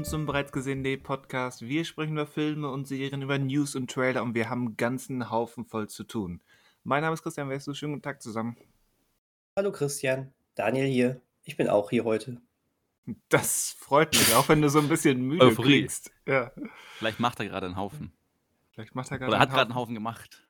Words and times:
willkommen 0.00 0.10
zum 0.18 0.24
bereits 0.24 0.50
gesehenen 0.50 1.02
Podcast. 1.02 1.60
Wir 1.60 1.84
sprechen 1.84 2.12
über 2.12 2.26
Filme 2.26 2.70
und 2.70 2.88
Serien, 2.88 3.20
über 3.20 3.38
News 3.38 3.74
und 3.76 3.90
Trailer 3.90 4.22
und 4.22 4.34
wir 4.34 4.48
haben 4.48 4.68
einen 4.68 4.76
ganzen 4.78 5.30
Haufen 5.30 5.66
voll 5.66 5.90
zu 5.90 6.04
tun. 6.04 6.40
Mein 6.84 7.02
Name 7.02 7.12
ist 7.12 7.22
Christian 7.22 7.50
Wessel, 7.50 7.74
schönen 7.74 7.92
guten 7.92 8.02
Tag 8.02 8.22
zusammen. 8.22 8.56
Hallo 9.56 9.70
Christian, 9.70 10.32
Daniel 10.54 10.86
hier. 10.86 11.20
Ich 11.44 11.58
bin 11.58 11.68
auch 11.68 11.90
hier 11.90 12.04
heute. 12.04 12.40
Das 13.28 13.76
freut 13.78 14.14
mich, 14.14 14.34
auch 14.34 14.48
wenn 14.48 14.62
du 14.62 14.70
so 14.70 14.78
ein 14.78 14.88
bisschen 14.88 15.20
müde 15.26 15.44
Euphorie. 15.44 15.80
klingst. 15.80 16.10
Ja. 16.26 16.50
Vielleicht 16.96 17.20
macht 17.20 17.38
er 17.40 17.44
gerade 17.46 17.66
einen 17.66 17.76
Haufen. 17.76 18.10
Vielleicht 18.70 18.94
macht 18.94 19.10
er 19.10 19.18
gerade 19.18 19.32
Oder 19.32 19.38
hat 19.38 19.48
einen 19.50 19.54
gerade 19.54 19.68
einen 19.68 19.74
Haufen. 19.74 19.82
Haufen 19.82 19.94
gemacht. 19.96 20.48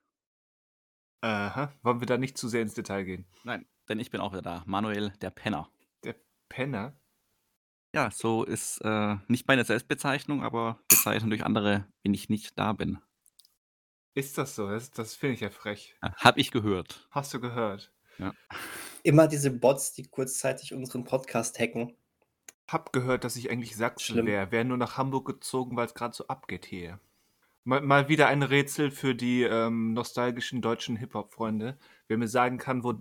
Aha. 1.22 1.72
Wollen 1.82 1.98
wir 1.98 2.06
da 2.06 2.18
nicht 2.18 2.38
zu 2.38 2.46
sehr 2.46 2.62
ins 2.62 2.74
Detail 2.74 3.02
gehen? 3.02 3.26
Nein, 3.42 3.66
denn 3.88 3.98
ich 3.98 4.12
bin 4.12 4.20
auch 4.20 4.30
wieder 4.30 4.42
da. 4.42 4.62
Manuel, 4.66 5.12
der 5.20 5.30
Penner. 5.30 5.68
Der 6.04 6.14
Penner? 6.48 6.99
Ja, 7.92 8.10
so 8.10 8.44
ist 8.44 8.78
äh, 8.84 9.16
nicht 9.26 9.48
meine 9.48 9.64
Selbstbezeichnung, 9.64 10.44
aber 10.44 10.78
Bezeichnung 10.88 11.30
durch 11.30 11.44
andere, 11.44 11.86
wenn 12.02 12.14
ich 12.14 12.28
nicht 12.28 12.58
da 12.58 12.72
bin. 12.72 12.98
Ist 14.14 14.38
das 14.38 14.54
so? 14.54 14.68
Das, 14.68 14.90
das 14.90 15.14
finde 15.14 15.34
ich 15.34 15.40
ja 15.40 15.50
frech. 15.50 15.96
Ja, 16.02 16.14
hab 16.16 16.36
ich 16.38 16.50
gehört. 16.50 17.08
Hast 17.10 17.34
du 17.34 17.40
gehört? 17.40 17.92
Immer 19.02 19.28
diese 19.28 19.50
Bots, 19.50 19.92
die 19.92 20.04
kurzzeitig 20.04 20.74
unseren 20.74 21.04
Podcast 21.04 21.58
hacken. 21.58 21.94
Hab 22.68 22.92
gehört, 22.92 23.24
dass 23.24 23.36
ich 23.36 23.50
eigentlich 23.50 23.76
Sachse 23.76 24.12
Schlimm. 24.12 24.26
wäre. 24.26 24.52
Wäre 24.52 24.64
nur 24.64 24.76
nach 24.76 24.96
Hamburg 24.96 25.26
gezogen, 25.26 25.76
weil 25.76 25.86
es 25.86 25.94
gerade 25.94 26.14
so 26.14 26.26
abgeht 26.26 26.66
hier. 26.66 27.00
Mal, 27.64 27.80
mal 27.80 28.08
wieder 28.08 28.28
ein 28.28 28.42
Rätsel 28.42 28.90
für 28.90 29.14
die 29.14 29.42
ähm, 29.42 29.92
nostalgischen 29.92 30.60
deutschen 30.62 30.96
Hip-Hop-Freunde. 30.96 31.78
Wer 32.08 32.18
mir 32.18 32.28
sagen 32.28 32.58
kann, 32.58 32.84
wo, 32.84 32.94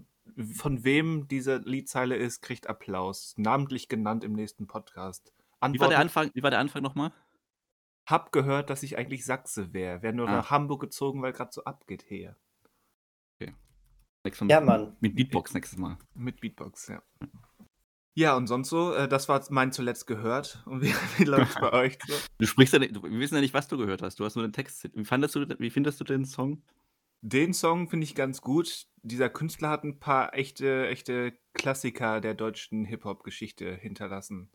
von 0.53 0.83
wem 0.83 1.27
diese 1.27 1.57
Liedzeile 1.57 2.15
ist, 2.15 2.41
kriegt 2.41 2.67
Applaus. 2.67 3.33
Namentlich 3.37 3.87
genannt 3.87 4.23
im 4.23 4.33
nächsten 4.33 4.67
Podcast. 4.67 5.33
Wie 5.71 5.79
war 5.79 5.89
der 5.89 5.99
Anfang, 5.99 6.31
wie 6.33 6.43
war 6.43 6.49
der 6.51 6.59
Anfang 6.59 6.81
nochmal? 6.83 7.11
Hab 8.05 8.31
gehört, 8.31 8.69
dass 8.69 8.81
ich 8.83 8.97
eigentlich 8.97 9.25
Sachse 9.25 9.73
wäre. 9.73 10.01
Wäre 10.01 10.13
nur 10.13 10.27
Ah. 10.27 10.31
nach 10.37 10.49
Hamburg 10.51 10.81
gezogen, 10.81 11.21
weil 11.21 11.33
gerade 11.33 11.51
so 11.53 11.63
abgeht 11.65 12.03
hier. 12.07 12.35
Nächstes 14.25 14.47
Mal 14.47 14.53
Ja, 14.53 14.59
mit- 14.59 14.67
Mann. 14.67 14.97
Mit 14.99 15.15
Beatbox 15.15 15.53
nächstes 15.53 15.79
Mal. 15.79 15.97
Mit 16.13 16.41
Beatbox, 16.41 16.87
ja. 16.89 17.01
Ja, 18.15 18.35
und 18.35 18.47
sonst 18.47 18.67
so, 18.67 18.93
äh, 18.93 19.07
das 19.07 19.29
war 19.29 19.41
mein 19.49 19.71
zuletzt 19.71 20.07
gehört. 20.07 20.61
Und 20.65 20.81
wie, 20.81 20.87
wie 21.17 21.23
läuft 21.23 21.57
bei 21.61 21.71
euch 21.73 21.97
so? 22.05 22.13
Du 22.37 22.45
sprichst 22.45 22.73
ja 22.73 22.79
nicht, 22.79 22.93
wir 23.01 23.09
wissen 23.11 23.35
ja 23.35 23.41
nicht, 23.41 23.53
was 23.53 23.69
du 23.69 23.77
gehört 23.77 24.01
hast. 24.01 24.19
Du 24.19 24.25
hast 24.25 24.35
nur 24.35 24.45
den 24.45 24.51
Text. 24.51 24.89
Wie 24.93 25.05
fandest 25.05 25.35
du, 25.35 25.47
wie 25.59 25.69
findest 25.69 26.01
du 26.01 26.03
den 26.03 26.25
Song? 26.25 26.61
Den 27.21 27.53
Song 27.53 27.89
finde 27.89 28.05
ich 28.05 28.15
ganz 28.15 28.41
gut. 28.41 28.87
Dieser 29.01 29.29
Künstler 29.29 29.69
hat 29.69 29.83
ein 29.83 29.99
paar 29.99 30.33
echte, 30.33 30.87
echte 30.87 31.37
Klassiker 31.53 32.21
der 32.21 32.33
deutschen 32.33 32.85
Hip-Hop-Geschichte 32.85 33.75
hinterlassen. 33.75 34.51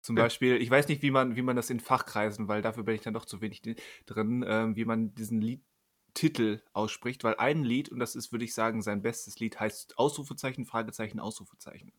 Zum. 0.00 0.16
Beispiel, 0.16 0.56
ich 0.60 0.68
weiß 0.68 0.88
nicht, 0.88 1.02
wie 1.02 1.10
man, 1.10 1.34
wie 1.34 1.42
man 1.42 1.56
das 1.56 1.70
in 1.70 1.80
Fachkreisen, 1.80 2.46
weil 2.46 2.60
dafür 2.60 2.82
bin 2.82 2.94
ich 2.94 3.00
dann 3.00 3.14
doch 3.14 3.24
zu 3.24 3.40
wenig 3.40 3.62
drin, 4.04 4.44
ähm, 4.46 4.76
wie 4.76 4.84
man 4.84 5.14
diesen 5.14 5.40
Liedtitel 5.40 6.62
ausspricht, 6.74 7.24
weil 7.24 7.36
ein 7.36 7.64
Lied, 7.64 7.88
und 7.88 8.00
das 8.00 8.14
ist, 8.14 8.30
würde 8.30 8.44
ich 8.44 8.52
sagen, 8.52 8.82
sein 8.82 9.00
bestes 9.00 9.38
Lied, 9.40 9.58
heißt 9.58 9.98
Ausrufezeichen, 9.98 10.66
Fragezeichen, 10.66 11.20
Ausrufezeichen. 11.20 11.92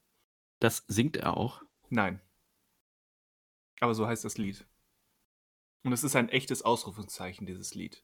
Das 0.60 0.86
singt 0.88 1.18
er 1.18 1.36
auch. 1.36 1.64
Nein. 1.90 2.22
Aber 3.80 3.96
so 3.96 4.08
heißt 4.08 4.24
das 4.24 4.38
Lied. 4.38 4.68
Und 5.84 5.92
es 5.92 6.04
ist 6.04 6.16
ein 6.16 6.30
echtes 6.30 6.62
Ausrufezeichen, 6.62 7.46
dieses 7.48 7.74
Lied. 7.74 8.04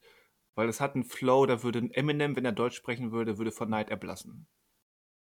Weil 0.55 0.67
es 0.69 0.81
hat 0.81 0.95
einen 0.95 1.03
Flow, 1.05 1.45
da 1.45 1.63
würde 1.63 1.79
ein 1.79 1.91
Eminem, 1.91 2.35
wenn 2.35 2.45
er 2.45 2.51
Deutsch 2.51 2.75
sprechen 2.75 3.11
würde, 3.11 3.37
würde 3.37 3.51
vor 3.51 3.67
Neid 3.67 3.89
erblassen. 3.89 4.47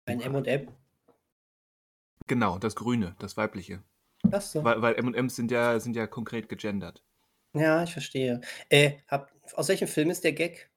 Ein 0.07 0.21
M&M. 0.21 0.69
Genau, 2.27 2.59
das 2.59 2.75
Grüne, 2.75 3.15
das 3.19 3.37
Weibliche. 3.37 3.83
Achso. 4.33 4.65
Weil, 4.65 4.83
weil 4.83 4.95
M&M's 4.97 5.37
sind 5.37 5.51
ja, 5.51 5.79
sind 5.79 5.95
ja 5.97 6.07
konkret 6.07 6.49
gegendert. 6.49 7.03
Ja, 7.53 7.85
ich 7.85 7.93
verstehe. 7.93 8.41
Äh, 8.69 8.99
hab, 9.09 9.31
aus 9.55 9.69
welchem 9.69 9.87
Film 9.89 10.11
ist 10.11 10.25
der 10.25 10.33
Gag? 10.33 10.71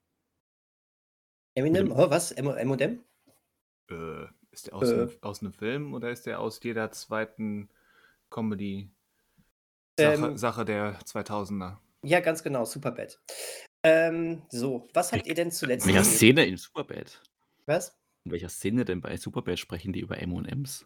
Eminem? 1.55 1.91
Oh, 1.91 2.09
was? 2.09 2.31
M- 2.31 2.47
M&M? 2.49 3.03
Äh, 3.89 4.25
ist 4.51 4.67
der 4.67 4.75
aus, 4.75 4.91
Äh. 4.91 4.93
einem, 4.93 5.11
aus 5.21 5.41
einem 5.41 5.53
Film 5.53 5.93
oder 5.93 6.11
ist 6.11 6.25
der 6.27 6.39
aus 6.39 6.61
jeder 6.61 6.91
zweiten 6.91 7.69
Comedy-Sache 8.29 8.91
Ähm. 9.97 10.37
Sache 10.37 10.65
der 10.65 10.99
2000er? 10.99 11.77
Ja, 12.03 12.19
ganz 12.19 12.43
genau. 12.43 12.63
Superbad. 12.65 13.19
Ähm, 13.87 14.41
so, 14.49 14.87
was 14.93 15.11
habt 15.11 15.27
ihr 15.27 15.33
denn 15.33 15.51
zuletzt 15.51 15.85
In 15.85 15.93
welcher 15.93 16.09
gesehen? 16.09 16.17
Szene 16.17 16.45
in 16.45 16.57
Superbad? 16.57 17.21
Was? 17.65 17.97
In 18.25 18.31
welcher 18.31 18.49
Szene 18.49 18.83
denn 18.83 19.01
bei 19.01 19.15
Superbad 19.15 19.57
sprechen 19.57 19.93
die 19.93 20.01
über 20.01 20.21
M&M's? 20.21 20.85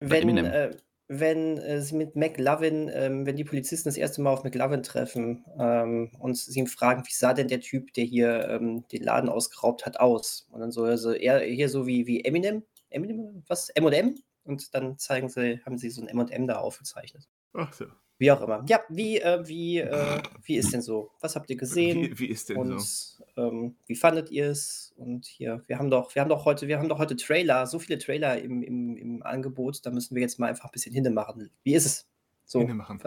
Wenn, 0.00 0.22
Eminem. 0.22 0.46
äh, 0.46 0.76
wenn 1.08 1.58
äh, 1.58 1.82
sie 1.82 1.94
mit 1.96 2.16
McLovin, 2.16 2.90
ähm, 2.94 3.26
wenn 3.26 3.36
die 3.36 3.44
Polizisten 3.44 3.90
das 3.90 3.98
erste 3.98 4.22
Mal 4.22 4.32
auf 4.32 4.44
McLovin 4.44 4.82
treffen 4.82 5.44
ähm, 5.58 6.10
und 6.18 6.38
sie 6.38 6.58
ihn 6.58 6.66
fragen, 6.66 7.02
wie 7.04 7.12
sah 7.12 7.34
denn 7.34 7.48
der 7.48 7.60
Typ, 7.60 7.92
der 7.92 8.04
hier 8.04 8.48
ähm, 8.48 8.86
den 8.88 9.02
Laden 9.02 9.28
ausgeraubt 9.28 9.84
hat, 9.84 10.00
aus? 10.00 10.48
Und 10.50 10.60
dann 10.60 10.72
so, 10.72 10.84
also 10.84 11.12
er 11.12 11.40
hier 11.40 11.68
so 11.68 11.86
wie, 11.86 12.06
wie 12.06 12.24
Eminem, 12.24 12.62
Eminem, 12.88 13.42
was? 13.46 13.68
M&M? 13.70 14.16
Und 14.44 14.74
dann 14.74 14.96
zeigen 14.96 15.28
sie, 15.28 15.60
haben 15.66 15.76
sie 15.76 15.90
so 15.90 16.00
ein 16.00 16.08
M&M 16.08 16.46
da 16.46 16.58
aufgezeichnet. 16.58 17.28
Ach 17.52 17.72
so. 17.74 17.86
Wie 18.20 18.30
auch 18.30 18.42
immer. 18.42 18.62
Ja, 18.68 18.80
wie, 18.90 19.18
äh, 19.18 19.48
wie, 19.48 19.78
äh, 19.78 20.20
wie 20.42 20.56
ist 20.56 20.74
denn 20.74 20.82
so? 20.82 21.10
Was 21.22 21.36
habt 21.36 21.48
ihr 21.48 21.56
gesehen? 21.56 22.02
Wie, 22.02 22.18
wie 22.18 22.26
ist 22.26 22.50
denn 22.50 22.58
und 22.58 22.78
so? 22.78 23.24
ähm, 23.38 23.76
wie 23.86 23.96
fandet 23.96 24.30
ihr 24.30 24.50
es? 24.50 24.92
Und 24.98 25.24
hier, 25.24 25.62
wir 25.66 25.78
haben 25.78 25.90
doch, 25.90 26.14
wir 26.14 26.20
haben 26.20 26.28
doch 26.28 26.44
heute, 26.44 26.68
wir 26.68 26.78
haben 26.78 26.90
doch 26.90 26.98
heute 26.98 27.16
Trailer, 27.16 27.66
so 27.66 27.78
viele 27.78 27.98
Trailer 27.98 28.38
im, 28.38 28.62
im, 28.62 28.94
im 28.98 29.22
Angebot, 29.22 29.86
da 29.86 29.90
müssen 29.90 30.14
wir 30.14 30.20
jetzt 30.20 30.38
mal 30.38 30.50
einfach 30.50 30.66
ein 30.66 30.70
bisschen 30.70 30.92
hinne 30.92 31.08
machen. 31.08 31.48
Wie 31.62 31.72
ist 31.72 31.86
es? 31.86 32.10
So. 32.44 32.60
Hinne 32.60 32.74
machen. 32.74 33.00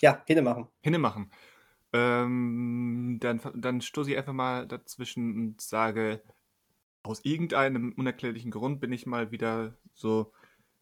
Ja, 0.00 0.22
hinne 0.28 0.42
machen. 0.42 0.68
Hinne 0.82 0.98
machen. 0.98 1.32
Ähm, 1.92 3.18
dann, 3.20 3.40
dann 3.56 3.80
stoße 3.80 4.12
ich 4.12 4.16
einfach 4.16 4.32
mal 4.32 4.68
dazwischen 4.68 5.34
und 5.34 5.60
sage, 5.60 6.22
aus 7.02 7.24
irgendeinem 7.24 7.92
unerklärlichen 7.96 8.52
Grund 8.52 8.78
bin 8.78 8.92
ich 8.92 9.04
mal 9.04 9.32
wieder 9.32 9.74
so, 9.94 10.30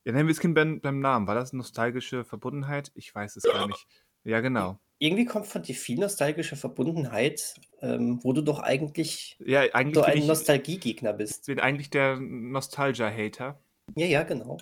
ja, 0.04 0.12
nennen 0.12 0.28
wir 0.28 0.32
es 0.32 0.40
Kind 0.40 0.54
beim, 0.54 0.80
beim 0.80 1.00
Namen. 1.00 1.26
War 1.26 1.34
das 1.34 1.52
nostalgische 1.52 2.24
Verbundenheit? 2.24 2.90
Ich 2.94 3.14
weiß 3.14 3.36
es 3.36 3.42
gar 3.44 3.66
nicht. 3.66 3.86
Ja, 4.24 4.40
genau. 4.40 4.78
Irgendwie 4.98 5.26
kommt 5.26 5.46
von 5.46 5.62
dir 5.62 5.74
viel 5.76 5.98
nostalgische 6.00 6.56
Verbundenheit, 6.56 7.54
ähm, 7.80 8.18
wo 8.24 8.32
du 8.32 8.42
doch 8.42 8.58
eigentlich 8.58 9.36
Ja, 9.44 9.60
eigentlich 9.72 9.94
so 9.94 10.02
ein 10.02 10.26
Nostalgiegegner 10.26 11.12
bist. 11.12 11.46
bin 11.46 11.60
eigentlich 11.60 11.90
der 11.90 12.18
Nostalgia-Hater. 12.18 13.60
Ja, 13.94 14.06
ja, 14.06 14.22
genau. 14.24 14.58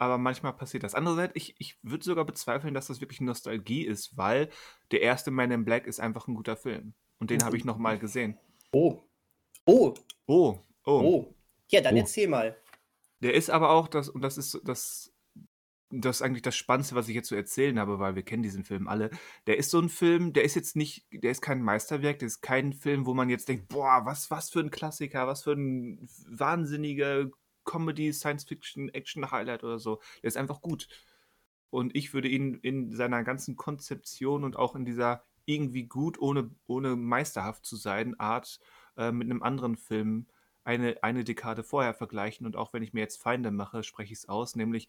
Aber 0.00 0.18
manchmal 0.18 0.52
passiert 0.52 0.84
das. 0.84 0.94
Andererseits, 0.94 1.32
ich, 1.34 1.54
ich 1.58 1.76
würde 1.82 2.04
sogar 2.04 2.24
bezweifeln, 2.24 2.74
dass 2.74 2.86
das 2.86 3.00
wirklich 3.00 3.20
Nostalgie 3.20 3.84
ist, 3.84 4.16
weil 4.16 4.48
der 4.92 5.02
erste 5.02 5.30
Man 5.30 5.50
in 5.50 5.64
Black 5.64 5.86
ist 5.86 5.98
einfach 5.98 6.28
ein 6.28 6.34
guter 6.34 6.56
Film. 6.56 6.92
Und 7.18 7.30
den 7.30 7.42
habe 7.44 7.56
ich 7.56 7.64
nochmal 7.64 7.98
gesehen. 7.98 8.38
Oh. 8.72 9.00
Oh, 9.66 9.94
Oh, 10.26 10.58
oh. 10.84 11.00
oh. 11.00 11.34
Ja, 11.70 11.80
dann 11.80 11.94
Oh. 11.94 11.98
erzähl 11.98 12.28
mal. 12.28 12.56
Der 13.20 13.34
ist 13.34 13.50
aber 13.50 13.70
auch 13.70 13.88
das, 13.88 14.08
und 14.08 14.22
das 14.22 14.38
ist 14.38 14.50
so- 14.52 14.60
das, 14.64 15.12
das 15.90 16.16
ist 16.16 16.22
eigentlich 16.22 16.42
das 16.42 16.56
Spannendste, 16.56 16.94
was 16.94 17.08
ich 17.08 17.14
jetzt 17.14 17.28
zu 17.28 17.34
erzählen 17.34 17.78
habe, 17.78 17.98
weil 17.98 18.14
wir 18.14 18.22
kennen 18.22 18.42
diesen 18.42 18.64
Film 18.64 18.88
alle. 18.88 19.10
Der 19.46 19.56
ist 19.56 19.70
so 19.70 19.80
ein 19.80 19.88
Film, 19.88 20.32
der 20.34 20.44
ist 20.44 20.54
jetzt 20.54 20.76
nicht, 20.76 21.06
der 21.12 21.30
ist 21.30 21.40
kein 21.40 21.62
Meisterwerk, 21.62 22.18
der 22.18 22.26
ist 22.26 22.42
kein 22.42 22.72
Film, 22.74 23.06
wo 23.06 23.14
man 23.14 23.30
jetzt 23.30 23.48
denkt, 23.48 23.68
boah, 23.68 24.02
was, 24.04 24.30
was 24.30 24.50
für 24.50 24.60
ein 24.60 24.70
Klassiker, 24.70 25.26
was 25.26 25.44
für 25.44 25.52
ein 25.52 26.08
wahnsinniger 26.28 27.30
Comedy, 27.64 28.12
Science-Fiction, 28.12 28.90
Action-Highlight 28.90 29.64
oder 29.64 29.78
so. 29.78 30.00
Der 30.22 30.28
ist 30.28 30.36
einfach 30.36 30.60
gut. 30.60 30.88
Und 31.70 31.94
ich 31.96 32.14
würde 32.14 32.28
ihn 32.28 32.54
in 32.54 32.94
seiner 32.94 33.24
ganzen 33.24 33.56
Konzeption 33.56 34.44
und 34.44 34.56
auch 34.56 34.74
in 34.74 34.84
dieser 34.84 35.24
irgendwie 35.44 35.84
gut, 35.84 36.18
ohne, 36.18 36.50
ohne 36.66 36.96
meisterhaft 36.96 37.64
zu 37.64 37.76
sein, 37.76 38.18
Art 38.20 38.60
äh, 38.96 39.12
mit 39.12 39.30
einem 39.30 39.42
anderen 39.42 39.76
Film 39.76 40.26
eine, 40.68 41.02
eine 41.02 41.24
Dekade 41.24 41.64
vorher 41.64 41.94
vergleichen. 41.94 42.46
Und 42.46 42.54
auch 42.54 42.72
wenn 42.72 42.82
ich 42.82 42.92
mir 42.92 43.00
jetzt 43.00 43.20
Feinde 43.20 43.50
mache, 43.50 43.82
spreche 43.82 44.12
ich 44.12 44.20
es 44.20 44.28
aus, 44.28 44.54
nämlich 44.54 44.88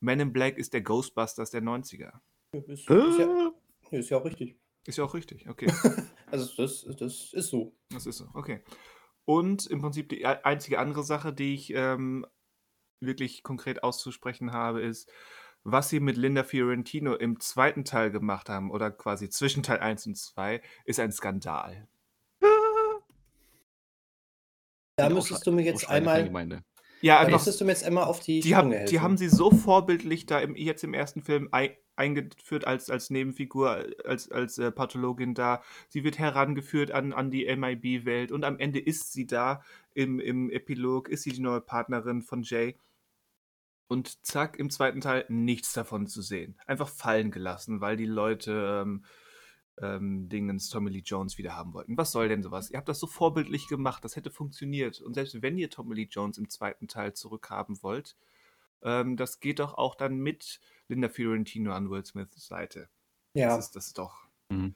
Man 0.00 0.20
in 0.20 0.32
Black 0.32 0.58
ist 0.58 0.74
der 0.74 0.82
Ghostbusters 0.82 1.50
der 1.50 1.62
90er. 1.62 2.20
Ist, 2.52 2.68
ist, 2.68 2.88
ja, 2.88 3.52
ist 3.90 4.10
ja 4.10 4.18
auch 4.18 4.24
richtig. 4.24 4.58
Ist 4.86 4.98
ja 4.98 5.04
auch 5.04 5.14
richtig, 5.14 5.48
okay. 5.48 5.66
Also 6.30 6.62
das, 6.62 6.84
das 6.98 7.32
ist 7.32 7.48
so. 7.48 7.74
Das 7.88 8.04
ist 8.04 8.18
so, 8.18 8.28
okay. 8.34 8.62
Und 9.24 9.66
im 9.66 9.80
Prinzip 9.80 10.10
die 10.10 10.26
einzige 10.26 10.78
andere 10.78 11.02
Sache, 11.02 11.32
die 11.32 11.54
ich 11.54 11.72
ähm, 11.74 12.26
wirklich 13.00 13.42
konkret 13.42 13.82
auszusprechen 13.82 14.52
habe, 14.52 14.82
ist, 14.82 15.10
was 15.64 15.88
sie 15.88 16.00
mit 16.00 16.18
Linda 16.18 16.44
Fiorentino 16.44 17.14
im 17.14 17.40
zweiten 17.40 17.84
Teil 17.84 18.10
gemacht 18.10 18.50
haben, 18.50 18.70
oder 18.70 18.90
quasi 18.90 19.30
zwischen 19.30 19.62
Teil 19.62 19.78
1 19.78 20.06
und 20.08 20.16
2, 20.18 20.60
ist 20.84 21.00
ein 21.00 21.12
Skandal. 21.12 21.88
Da 24.98 25.08
müsstest 25.08 25.46
du 25.46 25.52
mir 25.52 25.62
jetzt 25.62 25.82
der 25.82 25.90
einmal. 25.90 26.62
Ja, 27.00 27.24
da 27.24 27.30
müsstest 27.30 27.60
du 27.60 27.64
mir 27.64 27.70
jetzt 27.70 27.84
einmal 27.84 28.04
auf 28.04 28.20
die, 28.20 28.40
die, 28.40 28.56
haben, 28.56 28.74
die 28.86 29.00
haben 29.00 29.16
sie 29.16 29.28
so 29.28 29.50
vorbildlich 29.50 30.26
da 30.26 30.40
im, 30.40 30.56
jetzt 30.56 30.82
im 30.82 30.94
ersten 30.94 31.22
Film 31.22 31.48
ei, 31.52 31.78
eingeführt 31.94 32.66
als, 32.66 32.90
als 32.90 33.10
Nebenfigur, 33.10 33.86
als, 34.04 34.30
als 34.30 34.58
äh, 34.58 34.72
Pathologin 34.72 35.34
da. 35.34 35.62
Sie 35.88 36.02
wird 36.02 36.18
herangeführt 36.18 36.90
an, 36.90 37.12
an 37.12 37.30
die 37.30 37.44
MIB-Welt 37.54 38.32
und 38.32 38.44
am 38.44 38.58
Ende 38.58 38.80
ist 38.80 39.12
sie 39.12 39.26
da 39.26 39.62
im, 39.94 40.18
im 40.18 40.50
Epilog, 40.50 41.08
ist 41.08 41.22
sie 41.22 41.32
die 41.32 41.40
neue 41.40 41.60
Partnerin 41.60 42.22
von 42.22 42.42
Jay. 42.42 42.76
Und 43.86 44.26
zack, 44.26 44.58
im 44.58 44.68
zweiten 44.68 45.00
Teil 45.00 45.24
nichts 45.28 45.72
davon 45.72 46.06
zu 46.08 46.20
sehen. 46.20 46.56
Einfach 46.66 46.88
fallen 46.88 47.30
gelassen, 47.30 47.80
weil 47.80 47.96
die 47.96 48.06
Leute 48.06 48.82
ähm, 48.82 49.04
ähm, 49.80 50.28
Dingens 50.28 50.68
Tommy 50.70 50.90
Lee 50.90 51.02
Jones 51.04 51.38
wieder 51.38 51.54
haben 51.56 51.72
wollten. 51.74 51.96
Was 51.96 52.12
soll 52.12 52.28
denn 52.28 52.42
sowas? 52.42 52.70
Ihr 52.70 52.78
habt 52.78 52.88
das 52.88 52.98
so 53.00 53.06
vorbildlich 53.06 53.68
gemacht, 53.68 54.04
das 54.04 54.16
hätte 54.16 54.30
funktioniert. 54.30 55.00
Und 55.00 55.14
selbst 55.14 55.40
wenn 55.42 55.58
ihr 55.58 55.70
Tommy 55.70 55.94
Lee 55.94 56.08
Jones 56.10 56.38
im 56.38 56.48
zweiten 56.48 56.88
Teil 56.88 57.14
zurückhaben 57.14 57.82
wollt, 57.82 58.16
ähm, 58.82 59.16
das 59.16 59.40
geht 59.40 59.58
doch 59.58 59.74
auch 59.74 59.94
dann 59.94 60.18
mit 60.18 60.60
Linda 60.88 61.08
Fiorentino 61.08 61.72
an 61.72 61.90
Will 61.90 62.04
Smiths 62.04 62.46
Seite. 62.46 62.88
Ja. 63.34 63.56
Das 63.56 63.66
ist, 63.66 63.76
das 63.76 63.92
doch 63.92 64.28
Mhm. 64.50 64.74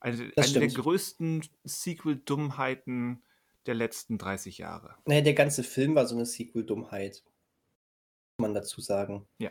eine, 0.00 0.30
Das 0.34 0.50
eine 0.50 0.66
der 0.66 0.68
größten 0.76 1.46
Sequel-Dummheiten 1.64 3.22
der 3.66 3.74
letzten 3.74 4.18
30 4.18 4.58
Jahre. 4.58 4.96
Naja, 5.06 5.20
der 5.20 5.34
ganze 5.34 5.62
Film 5.62 5.94
war 5.94 6.06
so 6.06 6.14
eine 6.16 6.26
Sequel-Dummheit. 6.26 7.22
Muss 8.38 8.48
man 8.48 8.54
dazu 8.54 8.80
sagen. 8.80 9.28
Ja. 9.38 9.50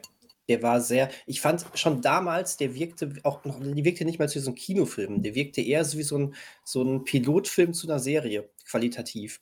Der 0.50 0.62
war 0.64 0.82
sehr, 0.82 1.10
ich 1.26 1.40
fand 1.42 1.66
schon 1.76 2.02
damals, 2.02 2.58
der 2.58 2.76
wirkte 2.76 3.14
auch 3.24 3.46
noch, 3.46 3.60
der 3.60 3.86
wirkte 3.86 4.04
nicht 4.04 4.20
mal 4.20 4.28
wie 4.34 4.40
so 4.40 4.52
ein 4.52 4.56
Kinofilm, 4.56 5.22
der 5.22 5.36
wirkte 5.36 5.62
eher 5.62 5.86
so 5.86 5.98
wie 5.98 6.04
so 6.04 6.18
ein, 6.18 6.36
so 6.66 6.84
ein 6.84 7.06
Pilotfilm 7.06 7.74
zu 7.74 7.88
einer 7.88 8.00
Serie, 8.00 8.50
qualitativ. 8.66 9.42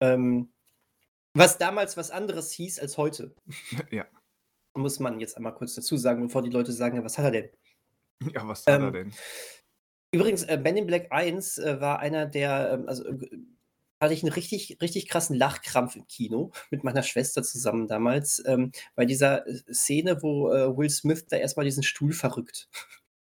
Ähm, 0.00 0.52
was 1.34 1.56
damals 1.56 1.96
was 1.96 2.10
anderes 2.10 2.52
hieß 2.52 2.80
als 2.80 2.98
heute. 2.98 3.34
Ja. 3.90 4.06
Muss 4.74 5.00
man 5.00 5.20
jetzt 5.20 5.36
einmal 5.36 5.54
kurz 5.54 5.74
dazu 5.74 5.96
sagen, 5.98 6.22
bevor 6.22 6.42
die 6.42 6.50
Leute 6.50 6.72
sagen, 6.72 6.96
ja, 6.96 7.04
was 7.04 7.18
hat 7.18 7.26
er 7.26 7.30
denn? 7.30 7.50
Ja, 8.32 8.48
was 8.48 8.66
hat 8.66 8.80
er 8.80 8.86
Ähm, 8.86 8.92
denn? 8.92 9.12
Übrigens, 10.12 10.44
äh, 10.44 10.58
Men 10.58 10.76
in 10.76 10.86
Black 10.86 11.10
1 11.10 11.58
äh, 11.58 11.80
war 11.80 11.98
einer 11.98 12.26
der, 12.26 12.72
ähm, 12.72 12.88
also 12.88 13.06
äh, 13.06 13.38
hatte 14.02 14.14
ich 14.14 14.22
einen 14.22 14.32
richtig, 14.32 14.78
richtig 14.82 15.08
krassen 15.08 15.36
Lachkrampf 15.36 15.96
im 15.96 16.06
Kino 16.08 16.50
mit 16.70 16.84
meiner 16.84 17.02
Schwester 17.02 17.42
zusammen 17.42 17.86
damals, 17.86 18.42
ähm, 18.46 18.72
bei 18.94 19.06
dieser 19.06 19.46
äh, 19.46 19.62
Szene, 19.72 20.22
wo 20.22 20.52
äh, 20.52 20.76
Will 20.76 20.90
Smith 20.90 21.26
da 21.28 21.36
erstmal 21.36 21.64
diesen 21.64 21.84
Stuhl 21.84 22.12
verrückt. 22.12 22.68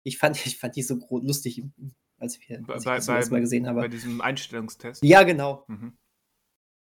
Ich 0.05 0.19
fand, 0.19 0.47
ich 0.47 0.59
fand 0.59 0.77
die 0.77 0.83
so 0.83 0.99
gro- 0.99 1.19
lustig, 1.19 1.65
als, 2.19 2.39
wir, 2.47 2.63
Bei, 2.63 2.75
als 2.75 2.83
ich 2.83 2.87
bei, 2.87 2.97
das 2.97 3.05
zum 3.07 3.17
ersten 3.17 3.35
Mal 3.35 3.41
gesehen 3.41 3.65
bei 3.65 3.69
habe. 3.71 3.89
diesem 3.89 4.21
Einstellungstest. 4.21 5.03
Ja, 5.03 5.23
genau. 5.25 5.65
Mhm. 5.67 5.97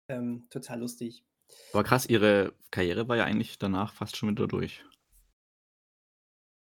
Ähm, 0.09 0.47
total 0.49 0.81
lustig. 0.81 1.25
Aber 1.73 1.83
krass, 1.83 2.05
ihre 2.05 2.53
Karriere 2.71 3.07
war 3.07 3.17
ja 3.17 3.23
eigentlich 3.23 3.57
danach 3.57 3.93
fast 3.93 4.17
schon 4.17 4.29
wieder 4.29 4.47
durch. 4.47 4.83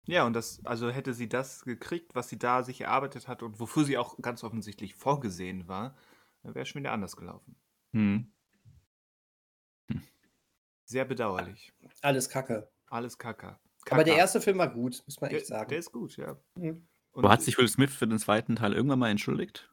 Ja, 0.07 0.25
und 0.25 0.33
das, 0.33 0.65
also 0.65 0.89
hätte 0.89 1.13
sie 1.13 1.29
das 1.29 1.63
gekriegt, 1.63 2.15
was 2.15 2.29
sie 2.29 2.39
da 2.39 2.63
sich 2.63 2.81
erarbeitet 2.81 3.27
hat 3.27 3.43
und 3.43 3.59
wofür 3.59 3.85
sie 3.85 3.97
auch 3.97 4.17
ganz 4.19 4.43
offensichtlich 4.43 4.95
vorgesehen 4.95 5.67
war, 5.67 5.95
dann 6.43 6.55
wäre 6.55 6.63
es 6.63 6.69
schon 6.69 6.79
wieder 6.81 6.91
anders 6.91 7.15
gelaufen. 7.15 7.55
Hm. 7.93 8.31
Sehr 10.85 11.05
bedauerlich. 11.05 11.71
Alles 12.01 12.29
Kacke. 12.29 12.71
Alles 12.87 13.17
Kacker. 13.17 13.59
Aber 13.91 14.03
der 14.03 14.17
erste 14.17 14.41
Film 14.41 14.57
war 14.57 14.69
gut, 14.69 15.01
muss 15.05 15.21
man 15.21 15.29
der, 15.29 15.39
echt 15.39 15.47
sagen. 15.47 15.69
der 15.69 15.79
ist 15.79 15.91
gut, 15.91 16.17
ja. 16.17 16.35
Mhm. 16.55 16.87
Und 17.11 17.25
Aber 17.25 17.33
hat 17.33 17.41
sich 17.41 17.57
Will 17.57 17.67
Smith 17.67 17.93
für 17.93 18.07
den 18.07 18.19
zweiten 18.19 18.55
Teil 18.55 18.73
irgendwann 18.73 18.99
mal 18.99 19.09
entschuldigt? 19.09 19.71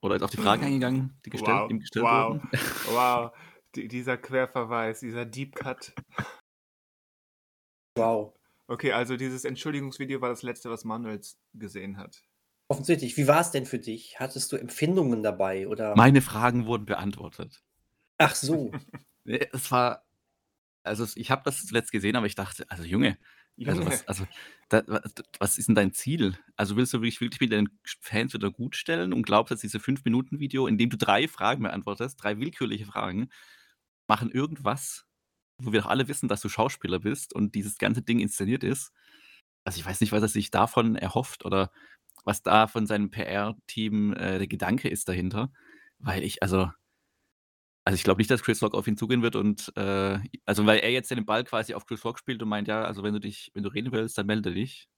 Oder 0.00 0.16
ist 0.16 0.22
auf 0.22 0.30
die 0.30 0.36
Fragen 0.36 0.64
eingegangen, 0.64 1.18
die 1.24 1.30
gestellt, 1.30 1.58
wow, 1.58 1.70
ihm 1.70 1.80
gestellt 1.80 2.04
wow, 2.04 2.34
wurden? 2.34 2.50
wow, 2.90 3.32
Die, 3.74 3.88
dieser 3.88 4.16
Querverweis, 4.16 5.00
dieser 5.00 5.24
Deep 5.24 5.54
Cut. 5.54 5.92
Wow. 7.96 8.34
Okay, 8.66 8.92
also 8.92 9.16
dieses 9.16 9.44
Entschuldigungsvideo 9.44 10.20
war 10.20 10.28
das 10.28 10.42
letzte, 10.42 10.70
was 10.70 10.84
Manuel 10.84 11.20
gesehen 11.54 11.96
hat. 11.96 12.22
Offensichtlich. 12.68 13.16
Wie 13.16 13.26
war 13.26 13.40
es 13.40 13.50
denn 13.50 13.64
für 13.64 13.78
dich? 13.78 14.20
Hattest 14.20 14.52
du 14.52 14.56
Empfindungen 14.56 15.22
dabei? 15.22 15.66
Oder? 15.68 15.96
Meine 15.96 16.20
Fragen 16.20 16.66
wurden 16.66 16.84
beantwortet. 16.86 17.62
Ach 18.18 18.34
so. 18.34 18.72
Es 19.30 19.70
war, 19.70 20.06
also 20.82 21.06
ich 21.14 21.30
habe 21.30 21.42
das 21.44 21.66
zuletzt 21.66 21.92
gesehen, 21.92 22.16
aber 22.16 22.24
ich 22.24 22.34
dachte, 22.34 22.64
also 22.70 22.82
Junge, 22.82 23.18
also 23.66 23.84
was, 23.84 24.08
also 24.08 24.26
da, 24.70 24.82
was, 24.86 25.12
was 25.38 25.58
ist 25.58 25.68
denn 25.68 25.74
dein 25.74 25.92
Ziel? 25.92 26.38
Also 26.56 26.76
willst 26.76 26.94
du 26.94 26.98
wirklich, 26.98 27.20
wirklich 27.20 27.40
mit 27.40 27.52
deinen 27.52 27.68
Fans 28.00 28.32
wieder 28.32 28.50
gut 28.50 28.74
stellen 28.74 29.12
und 29.12 29.24
glaubst, 29.24 29.50
dass 29.50 29.60
diese 29.60 29.80
5-Minuten-Video, 29.80 30.66
in 30.66 30.78
dem 30.78 30.88
du 30.88 30.96
drei 30.96 31.28
Fragen 31.28 31.64
beantwortest, 31.64 32.22
drei 32.22 32.38
willkürliche 32.38 32.86
Fragen, 32.86 33.28
machen 34.06 34.30
irgendwas, 34.30 35.04
wo 35.60 35.72
wir 35.72 35.82
doch 35.82 35.88
alle 35.88 36.08
wissen, 36.08 36.28
dass 36.28 36.40
du 36.40 36.48
Schauspieler 36.48 37.00
bist 37.00 37.34
und 37.34 37.54
dieses 37.54 37.76
ganze 37.78 38.00
Ding 38.00 38.20
inszeniert 38.20 38.64
ist? 38.64 38.92
Also 39.64 39.80
ich 39.80 39.86
weiß 39.86 40.00
nicht, 40.00 40.12
was 40.12 40.22
er 40.22 40.28
sich 40.28 40.50
davon 40.50 40.96
erhofft 40.96 41.44
oder 41.44 41.70
was 42.28 42.42
da 42.42 42.66
von 42.66 42.86
seinem 42.86 43.10
PR-Team 43.10 44.12
äh, 44.12 44.36
der 44.36 44.46
Gedanke 44.46 44.90
ist 44.90 45.08
dahinter, 45.08 45.50
weil 45.98 46.22
ich, 46.22 46.42
also 46.42 46.70
also 47.86 47.94
ich 47.94 48.04
glaube 48.04 48.20
nicht, 48.20 48.30
dass 48.30 48.42
Chris 48.42 48.62
Rock 48.62 48.74
auf 48.74 48.86
ihn 48.86 48.98
zugehen 48.98 49.22
wird 49.22 49.34
und 49.34 49.72
äh, 49.74 50.18
also 50.44 50.66
weil 50.66 50.80
er 50.80 50.90
jetzt 50.90 51.10
den 51.10 51.24
Ball 51.24 51.42
quasi 51.42 51.72
auf 51.72 51.86
Chris 51.86 52.04
Rock 52.04 52.18
spielt 52.18 52.42
und 52.42 52.50
meint, 52.50 52.68
ja, 52.68 52.82
also 52.84 53.02
wenn 53.02 53.14
du 53.14 53.18
dich, 53.18 53.50
wenn 53.54 53.62
du 53.62 53.70
reden 53.70 53.92
willst, 53.92 54.18
dann 54.18 54.26
melde 54.26 54.52
dich. 54.52 54.90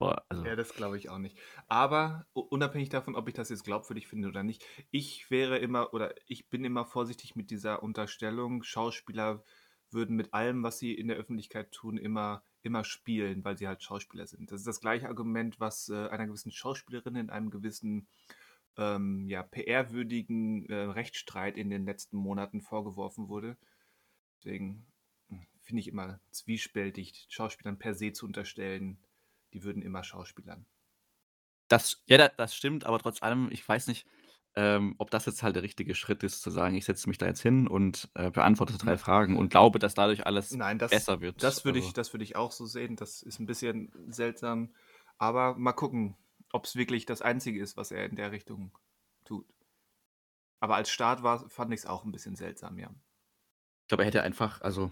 Boah, 0.00 0.24
also 0.28 0.42
Ja, 0.44 0.56
das 0.56 0.74
glaube 0.74 0.98
ich 0.98 1.10
auch 1.10 1.18
nicht. 1.18 1.38
Aber 1.68 2.26
unabhängig 2.32 2.88
davon, 2.88 3.14
ob 3.14 3.28
ich 3.28 3.34
das 3.34 3.50
jetzt 3.50 3.62
glaubwürdig 3.62 4.08
finde 4.08 4.26
oder 4.26 4.42
nicht, 4.42 4.66
ich 4.90 5.30
wäre 5.30 5.58
immer 5.58 5.94
oder 5.94 6.12
ich 6.26 6.50
bin 6.50 6.64
immer 6.64 6.84
vorsichtig 6.84 7.36
mit 7.36 7.52
dieser 7.52 7.84
Unterstellung, 7.84 8.64
Schauspieler 8.64 9.44
würden 9.92 10.16
mit 10.16 10.34
allem, 10.34 10.64
was 10.64 10.80
sie 10.80 10.92
in 10.92 11.06
der 11.06 11.18
Öffentlichkeit 11.18 11.70
tun, 11.70 11.98
immer, 11.98 12.42
immer 12.62 12.84
spielen, 12.84 13.44
weil 13.44 13.56
sie 13.58 13.68
halt 13.68 13.82
Schauspieler 13.82 14.26
sind. 14.26 14.50
Das 14.52 14.60
ist 14.60 14.66
das 14.66 14.80
gleiche 14.80 15.08
Argument, 15.08 15.60
was 15.60 15.88
äh, 15.88 16.08
einer 16.08 16.26
gewissen 16.26 16.52
Schauspielerin 16.52 17.16
in 17.16 17.30
einem 17.30 17.50
gewissen 17.50 18.08
ähm, 18.76 19.28
ja, 19.28 19.42
PR-würdigen 19.42 20.66
äh, 20.68 20.74
Rechtsstreit 20.74 21.56
in 21.58 21.70
den 21.70 21.84
letzten 21.86 22.16
Monaten 22.16 22.60
vorgeworfen 22.62 23.28
wurde. 23.28 23.56
Deswegen 24.38 24.86
hm, 25.28 25.46
finde 25.60 25.80
ich 25.80 25.88
immer 25.88 26.20
zwiespältig, 26.32 27.26
Schauspielern 27.30 27.78
per 27.78 27.94
se 27.94 28.12
zu 28.12 28.26
unterstellen, 28.26 28.98
die 29.54 29.64
würden 29.64 29.82
immer 29.82 30.04
Schauspielern. 30.04 30.66
das, 31.68 32.02
ja, 32.06 32.18
da- 32.18 32.28
das 32.28 32.54
stimmt, 32.54 32.84
aber 32.84 32.98
trotz 32.98 33.22
allem, 33.22 33.48
ich 33.50 33.66
weiß 33.66 33.86
nicht, 33.88 34.06
ähm, 34.54 34.94
ob 34.98 35.10
das 35.10 35.26
jetzt 35.26 35.42
halt 35.42 35.56
der 35.56 35.62
richtige 35.62 35.94
Schritt 35.94 36.22
ist, 36.22 36.42
zu 36.42 36.50
sagen, 36.50 36.74
ich 36.74 36.84
setze 36.84 37.08
mich 37.08 37.18
da 37.18 37.26
jetzt 37.26 37.40
hin 37.40 37.66
und 37.66 38.10
äh, 38.14 38.30
beantworte 38.30 38.76
drei. 38.76 38.98
Fragen 38.98 39.36
und 39.38 39.48
glaube, 39.48 39.78
dass 39.78 39.94
dadurch 39.94 40.26
alles 40.26 40.52
Nein, 40.52 40.78
das, 40.78 40.90
besser 40.90 41.20
wird. 41.20 41.42
das 41.42 41.64
würde 41.64 41.78
Also, 41.78 41.88
ich, 41.88 41.94
das 41.94 42.12
würde 42.12 42.24
ich 42.24 42.36
auch 42.36 42.52
so 42.52 42.66
sehen. 42.66 42.96
Das 42.96 43.22
ist 43.22 43.40
ein 43.40 43.46
bisschen 43.46 43.92
seltsam. 44.08 44.74
Aber 45.18 45.54
mal 45.56 45.72
gucken, 45.72 46.16
ob 46.52 46.64
es 46.66 46.76
wirklich 46.76 47.06
das 47.06 47.22
Einzige 47.22 47.60
ist, 47.60 47.76
was 47.76 47.90
er 47.90 48.04
in 48.04 48.16
der 48.16 48.32
Richtung 48.32 48.76
tut. 49.24 49.46
Aber 50.60 50.76
als 50.76 50.90
Start 50.90 51.22
war, 51.22 51.48
fand 51.48 51.72
ich 51.72 51.80
es 51.80 51.86
auch 51.86 52.04
ein 52.04 52.12
bisschen 52.12 52.36
seltsam, 52.36 52.78
ja. 52.78 52.90
ich 53.82 53.88
glaube, 53.88 54.02
er 54.02 54.06
hätte 54.06 54.22
einfach, 54.22 54.60
also 54.60 54.90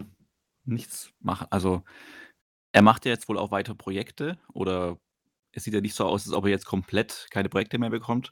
nichts 0.65 1.13
machen. 1.19 1.47
Also 1.49 1.83
er 2.71 2.81
macht 2.81 3.05
ja 3.05 3.11
jetzt 3.11 3.29
wohl 3.29 3.37
auch 3.37 3.51
weiter 3.51 3.75
Projekte 3.75 4.39
oder 4.53 4.97
es 5.53 5.63
sieht 5.63 5.73
ja 5.73 5.81
nicht 5.81 5.95
so 5.95 6.05
aus, 6.05 6.25
als 6.25 6.33
ob 6.33 6.45
er 6.45 6.51
jetzt 6.51 6.65
komplett 6.65 7.27
keine 7.31 7.49
Projekte 7.49 7.77
mehr 7.77 7.89
bekommt. 7.89 8.31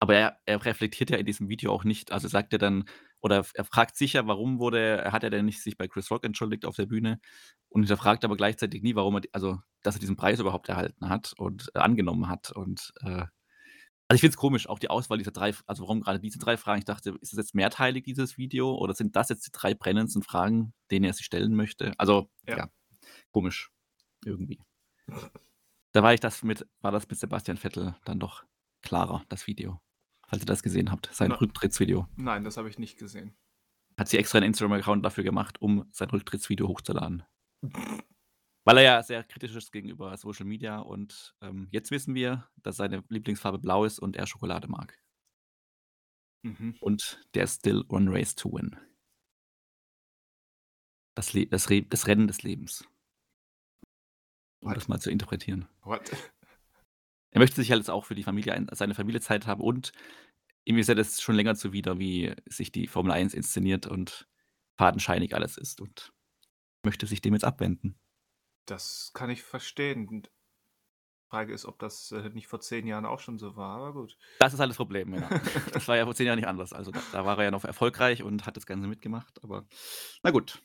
Aber 0.00 0.14
er, 0.14 0.38
er 0.46 0.64
reflektiert 0.64 1.10
ja 1.10 1.16
in 1.16 1.26
diesem 1.26 1.48
Video 1.48 1.72
auch 1.72 1.84
nicht. 1.84 2.12
Also 2.12 2.28
sagt 2.28 2.52
er 2.52 2.58
dann, 2.58 2.84
oder 3.20 3.44
er 3.54 3.64
fragt 3.64 3.96
sich 3.96 4.12
ja, 4.14 4.26
warum 4.26 4.58
wurde, 4.58 5.08
hat 5.10 5.24
er 5.24 5.30
denn 5.30 5.44
nicht 5.44 5.62
sich 5.62 5.76
bei 5.76 5.88
Chris 5.88 6.10
Rock 6.10 6.24
entschuldigt 6.24 6.64
auf 6.64 6.76
der 6.76 6.86
Bühne 6.86 7.20
und 7.68 7.82
hinterfragt 7.82 8.24
aber 8.24 8.36
gleichzeitig 8.36 8.82
nie, 8.82 8.94
warum 8.94 9.16
er, 9.16 9.22
also 9.32 9.58
dass 9.82 9.96
er 9.96 10.00
diesen 10.00 10.16
Preis 10.16 10.38
überhaupt 10.38 10.68
erhalten 10.68 11.08
hat 11.08 11.34
und 11.36 11.70
äh, 11.74 11.80
angenommen 11.80 12.28
hat. 12.28 12.52
Und 12.52 12.92
äh, 13.02 13.26
also 14.10 14.14
ich 14.16 14.20
finde 14.20 14.32
es 14.32 14.36
komisch, 14.36 14.68
auch 14.68 14.78
die 14.78 14.88
Auswahl 14.88 15.18
dieser 15.18 15.32
drei, 15.32 15.52
also 15.66 15.82
warum 15.82 16.00
gerade 16.00 16.20
diese 16.20 16.38
drei 16.38 16.56
Fragen. 16.56 16.78
Ich 16.78 16.86
dachte, 16.86 17.10
ist 17.20 17.32
es 17.32 17.36
jetzt 17.36 17.54
mehrteilig, 17.54 18.04
dieses 18.04 18.38
Video, 18.38 18.74
oder 18.74 18.94
sind 18.94 19.16
das 19.16 19.28
jetzt 19.28 19.46
die 19.46 19.52
drei 19.52 19.74
brennendsten 19.74 20.22
Fragen, 20.22 20.72
denen 20.90 21.04
er 21.04 21.12
sich 21.12 21.26
stellen 21.26 21.54
möchte? 21.54 21.92
Also, 21.98 22.30
Ja. 22.46 22.56
ja, 22.56 22.68
komisch. 23.32 23.70
Irgendwie. 24.24 24.58
Da 25.98 26.04
war 26.04 26.14
ich 26.14 26.20
das 26.20 26.44
mit, 26.44 26.64
war 26.80 26.92
das 26.92 27.08
mit 27.08 27.18
Sebastian 27.18 27.56
Vettel 27.56 27.96
dann 28.04 28.20
doch 28.20 28.44
klarer, 28.82 29.24
das 29.28 29.48
Video. 29.48 29.80
Falls 30.28 30.44
ihr 30.44 30.46
das 30.46 30.62
gesehen 30.62 30.92
habt, 30.92 31.12
sein 31.12 31.30
Na. 31.30 31.34
Rücktrittsvideo. 31.34 32.06
Nein, 32.14 32.44
das 32.44 32.56
habe 32.56 32.68
ich 32.68 32.78
nicht 32.78 33.00
gesehen. 33.00 33.36
Hat 33.98 34.06
sie 34.06 34.16
extra 34.16 34.38
einen 34.38 34.46
Instagram-Account 34.46 35.04
dafür 35.04 35.24
gemacht, 35.24 35.60
um 35.60 35.88
sein 35.90 36.08
Rücktrittsvideo 36.08 36.68
hochzuladen. 36.68 37.24
Weil 38.64 38.76
er 38.76 38.82
ja 38.84 39.02
sehr 39.02 39.24
kritisch 39.24 39.56
ist 39.56 39.72
gegenüber 39.72 40.16
Social 40.16 40.46
Media 40.46 40.78
und 40.78 41.34
ähm, 41.40 41.66
jetzt 41.72 41.90
wissen 41.90 42.14
wir, 42.14 42.48
dass 42.62 42.76
seine 42.76 43.02
Lieblingsfarbe 43.08 43.58
blau 43.58 43.84
ist 43.84 43.98
und 43.98 44.14
er 44.14 44.28
Schokolade 44.28 44.68
mag. 44.68 44.96
Mhm. 46.44 46.76
Und 46.78 47.28
der 47.34 47.42
ist 47.42 47.56
still 47.56 47.84
on 47.88 48.06
race 48.06 48.36
to 48.36 48.52
win. 48.52 48.76
Das, 51.16 51.32
Le 51.32 51.48
das, 51.48 51.70
Re 51.70 51.82
das 51.82 52.06
Rennen 52.06 52.28
des 52.28 52.44
Lebens. 52.44 52.88
Um 54.60 54.70
What? 54.70 54.76
das 54.76 54.88
mal 54.88 55.00
zu 55.00 55.10
interpretieren. 55.10 55.68
What? 55.82 56.10
Er 57.30 57.40
möchte 57.40 57.56
sich 57.56 57.70
halt 57.70 57.80
jetzt 57.80 57.90
auch 57.90 58.06
für 58.06 58.14
die 58.14 58.22
Familie, 58.22 58.54
ein, 58.54 58.68
seine 58.72 58.94
Familie 58.94 59.20
Zeit 59.20 59.46
haben 59.46 59.60
und 59.60 59.92
ihm 60.64 60.78
ist 60.78 60.88
ja 60.88 60.94
das 60.94 61.20
schon 61.20 61.34
länger 61.34 61.54
zuwider, 61.56 61.98
wie 61.98 62.34
sich 62.46 62.72
die 62.72 62.86
Formel 62.86 63.12
1 63.12 63.34
inszeniert 63.34 63.86
und 63.86 64.26
fadenscheinig 64.78 65.34
alles 65.34 65.58
ist 65.58 65.80
und 65.80 66.12
möchte 66.82 67.06
sich 67.06 67.20
dem 67.20 67.34
jetzt 67.34 67.44
abwenden. 67.44 67.98
Das 68.66 69.12
kann 69.14 69.30
ich 69.30 69.42
verstehen. 69.42 70.22
Frage 71.28 71.52
ist, 71.52 71.66
ob 71.66 71.78
das 71.78 72.10
äh, 72.12 72.30
nicht 72.30 72.48
vor 72.48 72.60
zehn 72.60 72.86
Jahren 72.86 73.04
auch 73.04 73.20
schon 73.20 73.38
so 73.38 73.56
war, 73.56 73.76
aber 73.76 73.92
gut. 73.92 74.16
Das 74.38 74.54
ist 74.54 74.60
halt 74.60 74.70
das 74.70 74.78
Problem, 74.78 75.14
ja. 75.14 75.28
Das 75.72 75.86
war 75.86 75.96
ja 75.96 76.04
vor 76.04 76.14
zehn 76.14 76.26
Jahren 76.26 76.38
nicht 76.38 76.48
anders. 76.48 76.72
Also 76.72 76.90
da, 76.90 77.00
da 77.12 77.26
war 77.26 77.38
er 77.38 77.44
ja 77.44 77.50
noch 77.50 77.64
erfolgreich 77.64 78.22
und 78.22 78.46
hat 78.46 78.56
das 78.56 78.66
Ganze 78.66 78.88
mitgemacht, 78.88 79.42
aber 79.44 79.66
na 80.22 80.30
gut. 80.30 80.62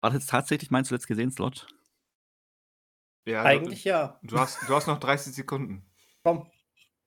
War 0.00 0.10
das 0.10 0.20
jetzt 0.20 0.30
tatsächlich 0.30 0.70
mein 0.70 0.84
zuletzt 0.84 1.06
gesehen 1.06 1.30
Slot? 1.30 1.66
Ja, 3.28 3.42
du, 3.42 3.48
Eigentlich 3.48 3.84
ja. 3.84 4.18
du, 4.22 4.38
hast, 4.38 4.68
du 4.68 4.74
hast 4.74 4.86
noch 4.86 4.98
30 4.98 5.34
Sekunden. 5.34 5.84
Komm, 6.24 6.50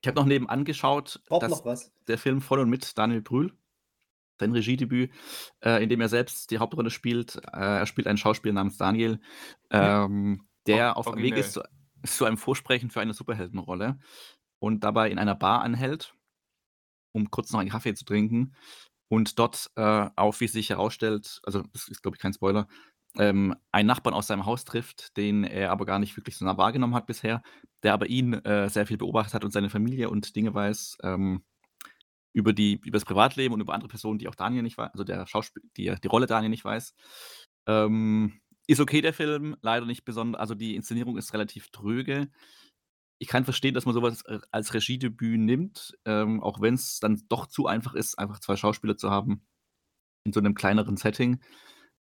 Ich 0.02 0.08
habe 0.08 0.20
noch 0.20 0.28
nebenan 0.28 0.66
geschaut, 0.66 1.22
braucht 1.28 1.44
dass 1.44 1.52
noch 1.52 1.66
was. 1.66 1.92
der 2.08 2.18
Film 2.18 2.42
von 2.42 2.60
und 2.60 2.70
mit 2.70 2.98
Daniel 2.98 3.22
Brühl, 3.22 3.58
sein 4.40 4.52
Regiedebüt, 4.52 5.12
äh, 5.64 5.82
in 5.82 5.90
dem 5.90 6.00
er 6.00 6.10
selbst 6.10 6.52
die 6.52 6.60
Hauptrolle 6.60 6.92
spielt. 6.92 7.38
Äh, 7.38 7.80
er 7.80 7.86
spielt 7.88 8.08
einen 8.08 8.18
Schauspieler 8.18 8.54
namens 8.54 8.78
Daniel, 8.78 9.20
ähm, 9.72 10.48
der 10.68 10.96
auf 10.96 11.10
dem 11.10 11.18
Weg 11.24 11.38
ist 11.38 11.54
zu, 11.54 11.64
zu 12.06 12.26
einem 12.26 12.38
Vorsprechen 12.38 12.92
für 12.92 13.02
eine 13.02 13.14
Superheldenrolle 13.14 14.00
und 14.60 14.84
dabei 14.84 15.10
in 15.10 15.18
einer 15.18 15.36
Bar 15.36 15.62
anhält, 15.62 16.16
um 17.14 17.32
kurz 17.32 17.52
noch 17.52 17.60
einen 17.60 17.70
Kaffee 17.70 17.96
zu 17.96 18.06
trinken 18.06 18.56
und 19.08 19.40
dort 19.40 19.72
äh, 19.76 20.10
auf, 20.16 20.40
wie 20.40 20.48
sich 20.48 20.70
herausstellt, 20.70 21.42
also 21.44 21.64
das 21.74 21.88
ist 21.88 22.02
glaube 22.04 22.16
ich 22.16 22.22
kein 22.22 22.34
Spoiler, 22.34 22.68
ähm, 23.18 23.56
einen 23.72 23.88
Nachbarn 23.88 24.14
aus 24.14 24.28
seinem 24.28 24.46
Haus 24.46 24.66
trifft, 24.66 25.18
den 25.18 25.44
er 25.44 25.72
aber 25.72 25.86
gar 25.86 26.00
nicht 26.00 26.16
wirklich 26.18 26.38
so 26.38 26.46
nah 26.46 26.58
wahrgenommen 26.58 26.96
hat 26.96 27.08
bisher, 27.08 27.42
der 27.84 27.94
aber 27.94 28.08
ihn 28.08 28.34
äh, 28.34 28.70
sehr 28.70 28.86
viel 28.86 28.98
beobachtet 28.98 29.34
hat 29.34 29.44
und 29.44 29.52
seine 29.52 29.70
Familie 29.70 30.10
und 30.10 30.36
Dinge 30.36 30.54
weiß 30.54 30.98
ähm, 31.04 31.44
über, 32.34 32.54
die, 32.54 32.80
über 32.84 32.98
das 32.98 33.06
Privatleben 33.06 33.54
und 33.54 33.62
über 33.62 33.74
andere 33.74 33.90
Personen, 33.90 34.20
die 34.20 34.28
auch 34.28 34.36
Daniel 34.36 34.64
nicht 34.64 34.78
weiß, 34.78 34.92
also 34.94 35.04
der 35.04 35.28
Schauspiel, 35.28 35.64
die, 35.78 35.94
die 36.02 36.08
Rolle 36.08 36.28
Daniel 36.28 36.50
nicht 36.50 36.64
weiß. 36.64 36.94
Ähm, 37.68 38.40
ist 38.68 38.80
okay, 38.80 39.02
der 39.02 39.14
Film, 39.14 39.58
leider 39.62 39.86
nicht 39.86 40.06
besonders, 40.06 40.40
also 40.40 40.56
die 40.56 40.76
Inszenierung 40.76 41.18
ist 41.18 41.34
relativ 41.34 41.70
tröge. 41.72 42.30
Ich 43.20 43.28
kann 43.28 43.44
verstehen, 43.44 43.74
dass 43.74 43.86
man 43.86 43.94
sowas 43.94 44.24
äh, 44.26 44.40
als 44.52 44.74
Regiedebüt 44.74 45.40
nimmt, 45.40 45.98
ähm, 46.06 46.42
auch 46.42 46.62
wenn 46.62 46.76
es 46.76 47.00
dann 47.00 47.22
doch 47.28 47.48
zu 47.48 47.68
einfach 47.68 47.94
ist, 47.94 48.18
einfach 48.18 48.40
zwei 48.40 48.56
Schauspieler 48.56 48.98
zu 48.98 49.12
haben 49.12 49.46
in 50.24 50.32
so 50.32 50.40
einem 50.40 50.56
kleineren 50.56 50.98
Setting. 50.98 51.42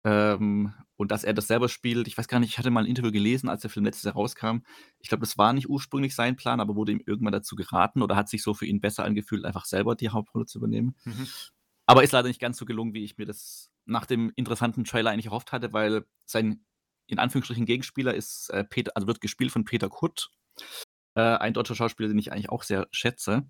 Ähm, 0.03 0.73
und 0.95 1.11
dass 1.11 1.23
er 1.23 1.33
das 1.33 1.47
selber 1.47 1.69
spielt, 1.69 2.07
ich 2.07 2.17
weiß 2.17 2.27
gar 2.27 2.39
nicht, 2.39 2.49
ich 2.49 2.57
hatte 2.57 2.71
mal 2.71 2.83
ein 2.83 2.89
Interview 2.89 3.11
gelesen, 3.11 3.47
als 3.47 3.61
der 3.61 3.69
Film 3.69 3.85
letztes 3.85 4.03
Jahr 4.03 4.15
rauskam. 4.15 4.59
Ich 4.99 5.09
glaube, 5.09 5.21
das 5.21 5.37
war 5.37 5.53
nicht 5.53 5.69
ursprünglich 5.69 6.13
sein 6.13 6.35
Plan, 6.35 6.59
aber 6.59 6.75
wurde 6.75 6.91
ihm 6.91 7.01
irgendwann 7.05 7.31
dazu 7.31 7.55
geraten 7.55 8.01
oder 8.01 8.15
hat 8.15 8.29
sich 8.29 8.43
so 8.43 8.53
für 8.53 8.65
ihn 8.65 8.81
besser 8.81 9.05
angefühlt, 9.05 9.45
einfach 9.45 9.65
selber 9.65 9.95
die 9.95 10.09
Hauptrolle 10.09 10.45
zu 10.45 10.57
übernehmen. 10.57 10.95
Mhm. 11.05 11.27
Aber 11.85 12.03
ist 12.03 12.11
leider 12.11 12.27
nicht 12.27 12.41
ganz 12.41 12.57
so 12.57 12.65
gelungen, 12.65 12.93
wie 12.93 13.03
ich 13.03 13.17
mir 13.17 13.25
das 13.25 13.71
nach 13.85 14.05
dem 14.05 14.31
interessanten 14.35 14.83
Trailer 14.83 15.11
eigentlich 15.11 15.27
erhofft 15.27 15.51
hatte, 15.51 15.73
weil 15.73 16.05
sein 16.25 16.65
in 17.07 17.17
Anführungsstrichen 17.17 17.65
Gegenspieler 17.65 18.13
ist 18.13 18.49
äh, 18.51 18.63
Peter, 18.63 18.91
also 18.95 19.07
wird 19.07 19.21
gespielt 19.21 19.51
von 19.51 19.65
Peter 19.65 19.89
Kutt, 19.89 20.29
äh, 21.15 21.21
ein 21.21 21.53
deutscher 21.53 21.75
Schauspieler, 21.75 22.09
den 22.09 22.19
ich 22.19 22.31
eigentlich 22.31 22.49
auch 22.49 22.63
sehr 22.63 22.87
schätze. 22.91 23.49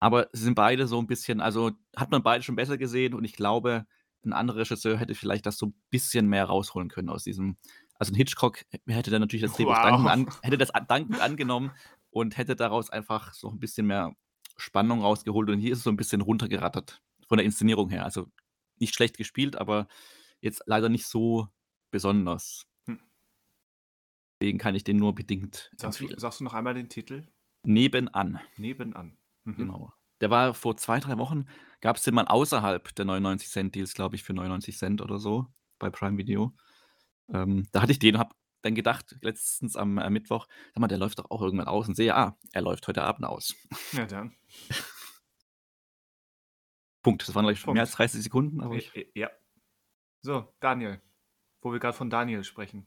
Aber 0.00 0.28
sie 0.32 0.42
sind 0.42 0.56
beide 0.56 0.88
so 0.88 0.98
ein 0.98 1.06
bisschen, 1.06 1.40
also 1.40 1.70
hat 1.94 2.10
man 2.10 2.24
beide 2.24 2.42
schon 2.42 2.56
besser 2.56 2.76
gesehen 2.76 3.14
und 3.14 3.24
ich 3.24 3.34
glaube, 3.34 3.86
ein 4.24 4.32
anderer 4.32 4.58
Regisseur 4.60 4.96
hätte 4.98 5.14
vielleicht 5.14 5.46
das 5.46 5.58
so 5.58 5.66
ein 5.66 5.74
bisschen 5.90 6.26
mehr 6.28 6.44
rausholen 6.44 6.88
können 6.88 7.08
aus 7.08 7.24
diesem. 7.24 7.56
Also 7.94 8.12
ein 8.12 8.16
Hitchcock 8.16 8.64
hätte 8.86 9.10
dann 9.10 9.20
natürlich 9.20 9.44
das 9.46 9.54
Drehbuch 9.56 9.74
Wow. 9.76 9.82
dankend, 9.82 10.08
an, 10.08 10.28
hätte 10.42 10.58
das 10.58 10.70
an- 10.70 10.86
dankend 10.86 11.20
angenommen 11.20 11.70
und 12.10 12.36
hätte 12.36 12.56
daraus 12.56 12.90
einfach 12.90 13.32
so 13.34 13.48
ein 13.50 13.58
bisschen 13.58 13.86
mehr 13.86 14.14
Spannung 14.56 15.00
rausgeholt. 15.02 15.48
Und 15.50 15.58
hier 15.60 15.72
ist 15.72 15.78
es 15.78 15.84
so 15.84 15.90
ein 15.90 15.96
bisschen 15.96 16.20
runtergerattert 16.20 17.02
von 17.28 17.38
der 17.38 17.44
Inszenierung 17.44 17.88
her. 17.90 18.04
Also 18.04 18.26
nicht 18.78 18.94
schlecht 18.94 19.16
gespielt, 19.16 19.56
aber 19.56 19.88
jetzt 20.40 20.62
leider 20.66 20.88
nicht 20.88 21.06
so 21.06 21.48
besonders. 21.90 22.66
Hm. 22.86 23.00
Deswegen 24.40 24.58
kann 24.58 24.74
ich 24.74 24.84
den 24.84 24.96
nur 24.96 25.14
bedingt 25.14 25.70
Sagst, 25.76 26.00
du, 26.00 26.08
sagst 26.18 26.40
du 26.40 26.44
noch 26.44 26.54
einmal 26.54 26.74
den 26.74 26.88
Titel? 26.88 27.26
Nebenan. 27.64 28.40
Nebenan. 28.56 29.16
Mhm. 29.44 29.56
Genau. 29.56 29.92
Der 30.22 30.30
war 30.30 30.54
vor 30.54 30.76
zwei, 30.76 31.00
drei 31.00 31.18
Wochen, 31.18 31.46
gab 31.80 31.96
es 31.96 32.04
den 32.04 32.14
mal 32.14 32.28
außerhalb 32.28 32.94
der 32.94 33.04
99 33.04 33.48
Cent 33.50 33.74
Deals, 33.74 33.92
glaube 33.92 34.14
ich, 34.14 34.22
für 34.22 34.32
99 34.32 34.78
Cent 34.78 35.02
oder 35.02 35.18
so 35.18 35.48
bei 35.80 35.90
Prime 35.90 36.16
Video. 36.16 36.54
Ähm, 37.34 37.66
da 37.72 37.82
hatte 37.82 37.90
ich 37.90 37.98
den, 37.98 38.18
habe 38.18 38.32
dann 38.62 38.76
gedacht, 38.76 39.16
letztens 39.20 39.76
am 39.76 39.98
äh, 39.98 40.08
Mittwoch, 40.10 40.46
sag 40.72 40.78
mal, 40.80 40.86
der 40.86 40.98
läuft 40.98 41.18
doch 41.18 41.28
auch 41.30 41.42
irgendwann 41.42 41.66
aus 41.66 41.88
und 41.88 41.96
sehe, 41.96 42.14
ah, 42.14 42.38
er 42.52 42.62
läuft 42.62 42.86
heute 42.86 43.02
Abend 43.02 43.24
aus. 43.24 43.56
Ja, 43.90 44.06
dann. 44.06 44.36
Punkt. 47.02 47.26
Das 47.26 47.34
waren 47.34 47.44
gleich 47.44 47.66
mehr 47.66 47.82
als 47.82 47.90
30 47.92 48.22
Sekunden, 48.22 48.60
aber 48.60 48.76
ich, 48.76 48.94
Äh, 48.94 49.00
äh, 49.00 49.20
Ja. 49.20 49.30
So, 50.20 50.54
Daniel. 50.60 51.02
Wo 51.62 51.72
wir 51.72 51.80
gerade 51.80 51.96
von 51.96 52.10
Daniel 52.10 52.44
sprechen. 52.44 52.86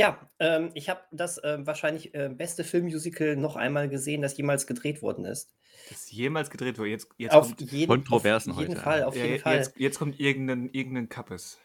Ja, 0.00 0.30
ähm, 0.38 0.70
ich 0.72 0.88
habe 0.88 1.02
das 1.10 1.38
ähm, 1.44 1.66
wahrscheinlich 1.66 2.14
äh, 2.14 2.30
beste 2.30 2.64
Filmmusical 2.64 3.36
noch 3.36 3.56
einmal 3.56 3.90
gesehen, 3.90 4.22
das 4.22 4.36
jemals 4.38 4.66
gedreht 4.66 5.02
worden 5.02 5.26
ist. 5.26 5.55
Das 5.88 6.10
jemals 6.10 6.50
gedreht 6.50 6.78
wurde. 6.78 6.90
Jetzt, 6.90 7.08
jetzt 7.18 7.34
Auf 7.34 7.56
kommt, 7.56 7.60
jeden, 7.72 7.88
Kontroversen 7.88 8.52
auf 8.52 8.58
jeden 8.60 8.72
heute, 8.74 8.82
Fall, 8.82 9.02
auf 9.04 9.16
ja, 9.16 9.22
jeden 9.22 9.34
je- 9.34 9.40
Fall. 9.40 9.56
Jetzt, 9.56 9.76
jetzt 9.76 9.98
kommt 9.98 10.18
irgendein, 10.20 10.70
irgendein 10.72 11.08
Kappes. 11.08 11.58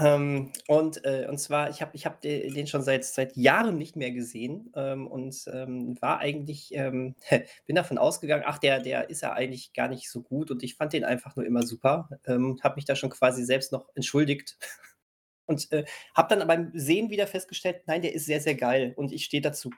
Ähm, 0.00 0.50
und, 0.66 1.04
äh, 1.04 1.26
und 1.30 1.38
zwar, 1.38 1.70
ich 1.70 1.80
habe 1.80 1.92
ich 1.94 2.06
hab 2.06 2.20
de- 2.20 2.52
den 2.52 2.66
schon 2.66 2.82
seit, 2.82 3.04
seit 3.04 3.36
Jahren 3.36 3.78
nicht 3.78 3.94
mehr 3.94 4.10
gesehen 4.10 4.72
ähm, 4.74 5.06
und 5.06 5.44
ähm, 5.52 5.96
war 6.00 6.18
eigentlich, 6.18 6.74
ähm, 6.74 7.14
bin 7.66 7.76
davon 7.76 7.96
ausgegangen, 7.96 8.42
ach, 8.46 8.58
der, 8.58 8.80
der 8.80 9.10
ist 9.10 9.20
ja 9.22 9.32
eigentlich 9.32 9.72
gar 9.74 9.86
nicht 9.88 10.10
so 10.10 10.22
gut 10.22 10.50
und 10.50 10.64
ich 10.64 10.74
fand 10.74 10.92
den 10.92 11.04
einfach 11.04 11.36
nur 11.36 11.46
immer 11.46 11.62
super. 11.62 12.08
Ähm, 12.26 12.58
habe 12.64 12.74
mich 12.74 12.84
da 12.84 12.96
schon 12.96 13.10
quasi 13.10 13.44
selbst 13.44 13.70
noch 13.70 13.88
entschuldigt 13.94 14.58
und 15.46 15.70
äh, 15.70 15.84
habe 16.16 16.34
dann 16.36 16.48
beim 16.48 16.72
Sehen 16.74 17.08
wieder 17.10 17.28
festgestellt, 17.28 17.82
nein, 17.86 18.02
der 18.02 18.12
ist 18.12 18.26
sehr, 18.26 18.40
sehr 18.40 18.56
geil 18.56 18.92
und 18.96 19.12
ich 19.12 19.24
stehe 19.24 19.40
dazu. 19.40 19.70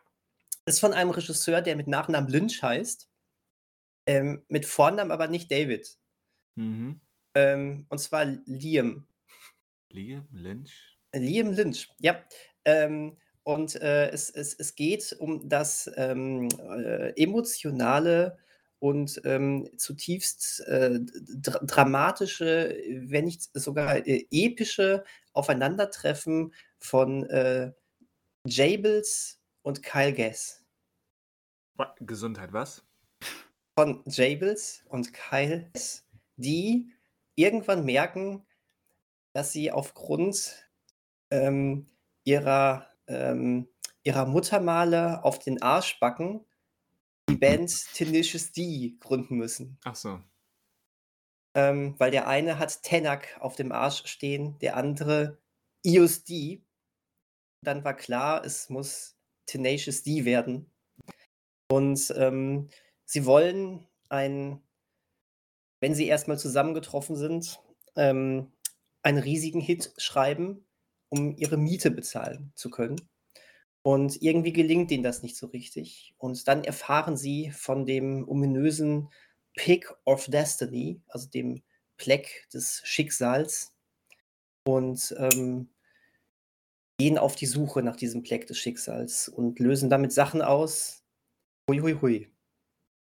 Das 0.64 0.76
ist 0.76 0.80
von 0.80 0.94
einem 0.94 1.10
Regisseur, 1.10 1.60
der 1.60 1.76
mit 1.76 1.86
Nachnamen 1.86 2.30
Lynch 2.30 2.62
heißt, 2.62 3.07
ähm, 4.08 4.42
mit 4.48 4.64
Vornamen 4.64 5.12
aber 5.12 5.28
nicht 5.28 5.52
David. 5.52 5.98
Mhm. 6.56 7.00
Ähm, 7.34 7.86
und 7.90 7.98
zwar 7.98 8.24
Liam. 8.24 9.06
Liam 9.90 10.26
Lynch. 10.32 10.98
Liam 11.14 11.52
Lynch, 11.52 11.88
ja. 12.00 12.18
Ähm, 12.64 13.18
und 13.42 13.76
äh, 13.76 14.08
es, 14.10 14.30
es, 14.30 14.54
es 14.54 14.74
geht 14.74 15.14
um 15.18 15.48
das 15.48 15.90
ähm, 15.96 16.48
äh, 16.58 17.22
emotionale 17.22 18.38
und 18.78 19.20
ähm, 19.24 19.68
zutiefst 19.76 20.60
äh, 20.66 21.00
dr 21.00 21.64
dramatische, 21.66 22.76
wenn 22.88 23.26
nicht 23.26 23.50
sogar 23.52 24.06
äh, 24.06 24.26
epische 24.30 25.04
Aufeinandertreffen 25.32 26.54
von 26.78 27.24
äh, 27.28 27.72
Jables 28.46 29.42
und 29.62 29.82
Kyle 29.82 30.14
Gass. 30.14 30.64
Gesundheit, 32.00 32.52
was? 32.52 32.87
Von 33.78 34.02
Jables 34.06 34.82
und 34.88 35.14
Kyle 35.14 35.70
die 36.36 36.92
irgendwann 37.36 37.84
merken, 37.84 38.44
dass 39.34 39.52
sie 39.52 39.70
aufgrund 39.70 40.68
ähm, 41.30 41.86
ihrer, 42.24 42.90
ähm, 43.06 43.68
ihrer 44.02 44.26
Muttermale 44.26 45.22
auf 45.22 45.38
den 45.38 45.62
Arsch 45.62 46.00
backen, 46.00 46.44
die 47.30 47.36
Band 47.36 47.70
Tenacious 47.94 48.50
D 48.50 48.96
gründen 48.98 49.36
müssen. 49.36 49.78
Ach 49.84 49.94
so. 49.94 50.20
Ähm, 51.54 51.94
weil 51.98 52.10
der 52.10 52.26
eine 52.26 52.58
hat 52.58 52.82
Tenak 52.82 53.38
auf 53.38 53.54
dem 53.54 53.70
Arsch 53.70 54.08
stehen, 54.08 54.58
der 54.58 54.76
andere 54.76 55.38
Ius 55.86 56.24
D. 56.24 56.64
Dann 57.64 57.84
war 57.84 57.94
klar, 57.94 58.44
es 58.44 58.70
muss 58.70 59.16
Tenacious 59.46 60.02
D 60.02 60.24
werden. 60.24 60.68
Und 61.70 62.12
ähm, 62.16 62.70
sie 63.08 63.24
wollen 63.24 63.86
ein, 64.10 64.60
wenn 65.80 65.94
sie 65.94 66.06
erstmal 66.06 66.38
zusammengetroffen 66.38 67.16
sind, 67.16 67.60
ähm, 67.96 68.52
einen 69.02 69.18
riesigen 69.18 69.60
Hit 69.60 69.92
schreiben, 69.96 70.66
um 71.08 71.34
ihre 71.36 71.56
Miete 71.56 71.90
bezahlen 71.90 72.52
zu 72.54 72.70
können. 72.70 73.00
Und 73.82 74.20
irgendwie 74.20 74.52
gelingt 74.52 74.90
ihnen 74.90 75.02
das 75.02 75.22
nicht 75.22 75.36
so 75.36 75.46
richtig. 75.46 76.14
Und 76.18 76.46
dann 76.46 76.64
erfahren 76.64 77.16
sie 77.16 77.50
von 77.50 77.86
dem 77.86 78.28
ominösen 78.28 79.08
Pick 79.54 79.90
of 80.04 80.26
Destiny, 80.26 81.00
also 81.08 81.28
dem 81.30 81.62
Pleck 81.96 82.48
des 82.52 82.82
Schicksals, 82.84 83.72
und 84.64 85.14
ähm, 85.16 85.70
gehen 86.98 87.16
auf 87.16 87.36
die 87.36 87.46
Suche 87.46 87.82
nach 87.82 87.96
diesem 87.96 88.22
Pleck 88.22 88.46
des 88.46 88.58
Schicksals 88.58 89.28
und 89.28 89.58
lösen 89.60 89.88
damit 89.88 90.12
Sachen 90.12 90.42
aus. 90.42 91.02
Hui, 91.70 91.78
hui, 91.78 91.94
hui. 91.94 92.37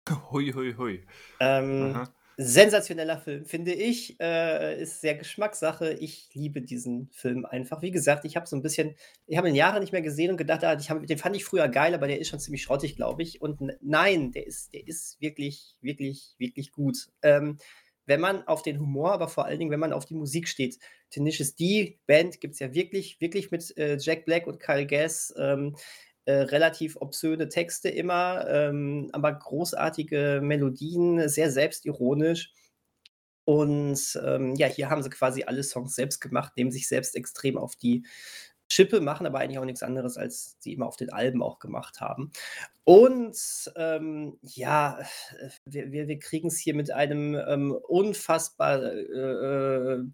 Hui, 0.30 0.52
hui, 0.52 0.74
hui. 0.76 1.04
Ähm, 1.40 2.06
sensationeller 2.36 3.18
Film, 3.18 3.46
finde 3.46 3.72
ich. 3.72 4.20
Äh, 4.20 4.82
ist 4.82 5.00
sehr 5.00 5.14
Geschmackssache. 5.14 5.94
Ich 5.94 6.28
liebe 6.34 6.60
diesen 6.60 7.08
Film 7.10 7.46
einfach. 7.46 7.80
Wie 7.80 7.90
gesagt, 7.90 8.24
ich 8.24 8.36
habe 8.36 8.46
so 8.46 8.56
ein 8.56 8.62
bisschen, 8.62 8.94
ich 9.26 9.38
habe 9.38 9.48
ihn 9.48 9.54
Jahre 9.54 9.80
nicht 9.80 9.92
mehr 9.92 10.02
gesehen 10.02 10.30
und 10.30 10.36
gedacht, 10.36 10.64
ah, 10.64 10.76
ich 10.78 10.90
hab, 10.90 11.06
den 11.06 11.18
fand 11.18 11.36
ich 11.36 11.44
früher 11.44 11.68
geil, 11.68 11.94
aber 11.94 12.06
der 12.06 12.18
ist 12.18 12.28
schon 12.28 12.40
ziemlich 12.40 12.62
schrottig, 12.62 12.96
glaube 12.96 13.22
ich. 13.22 13.40
Und 13.40 13.60
nein, 13.80 14.32
der 14.32 14.46
ist, 14.46 14.74
der 14.74 14.86
ist 14.86 15.20
wirklich, 15.20 15.76
wirklich, 15.80 16.34
wirklich 16.38 16.72
gut. 16.72 17.08
Ähm, 17.22 17.58
wenn 18.06 18.20
man 18.20 18.46
auf 18.46 18.62
den 18.62 18.78
Humor, 18.80 19.12
aber 19.12 19.28
vor 19.28 19.46
allen 19.46 19.58
Dingen, 19.58 19.70
wenn 19.70 19.80
man 19.80 19.94
auf 19.94 20.04
die 20.04 20.14
Musik 20.14 20.48
steht. 20.48 20.78
Tenacious 21.10 21.54
D, 21.54 21.98
Band 22.06 22.40
gibt 22.40 22.54
es 22.54 22.60
ja 22.60 22.74
wirklich, 22.74 23.20
wirklich 23.20 23.50
mit 23.50 23.74
äh, 23.78 23.96
Jack 23.98 24.26
Black 24.26 24.46
und 24.46 24.60
Kyle 24.60 24.86
Gass. 24.86 25.32
Ähm, 25.38 25.76
äh, 26.26 26.32
relativ 26.32 26.96
obszöne 26.96 27.48
Texte 27.48 27.88
immer, 27.88 28.46
ähm, 28.48 29.10
aber 29.12 29.32
großartige 29.32 30.40
Melodien, 30.42 31.28
sehr 31.28 31.50
selbstironisch. 31.50 32.52
Und 33.46 34.18
ähm, 34.24 34.54
ja, 34.56 34.66
hier 34.66 34.88
haben 34.88 35.02
sie 35.02 35.10
quasi 35.10 35.44
alle 35.44 35.62
Songs 35.62 35.94
selbst 35.94 36.20
gemacht, 36.20 36.54
nehmen 36.56 36.70
sich 36.70 36.88
selbst 36.88 37.14
extrem 37.14 37.58
auf 37.58 37.76
die 37.76 38.06
Schippe, 38.72 39.00
machen 39.00 39.26
aber 39.26 39.40
eigentlich 39.40 39.58
auch 39.58 39.66
nichts 39.66 39.82
anderes, 39.82 40.16
als 40.16 40.56
sie 40.60 40.72
immer 40.72 40.86
auf 40.86 40.96
den 40.96 41.12
Alben 41.12 41.42
auch 41.42 41.58
gemacht 41.58 42.00
haben. 42.00 42.32
Und 42.84 43.36
ähm, 43.76 44.38
ja, 44.40 44.98
wir, 45.66 45.92
wir, 45.92 46.08
wir 46.08 46.18
kriegen 46.18 46.48
es 46.48 46.58
hier 46.58 46.74
mit 46.74 46.90
einem 46.90 47.34
ähm, 47.34 47.72
unfassbar 47.72 48.82
äh, 48.82 49.00
äh 49.02 50.04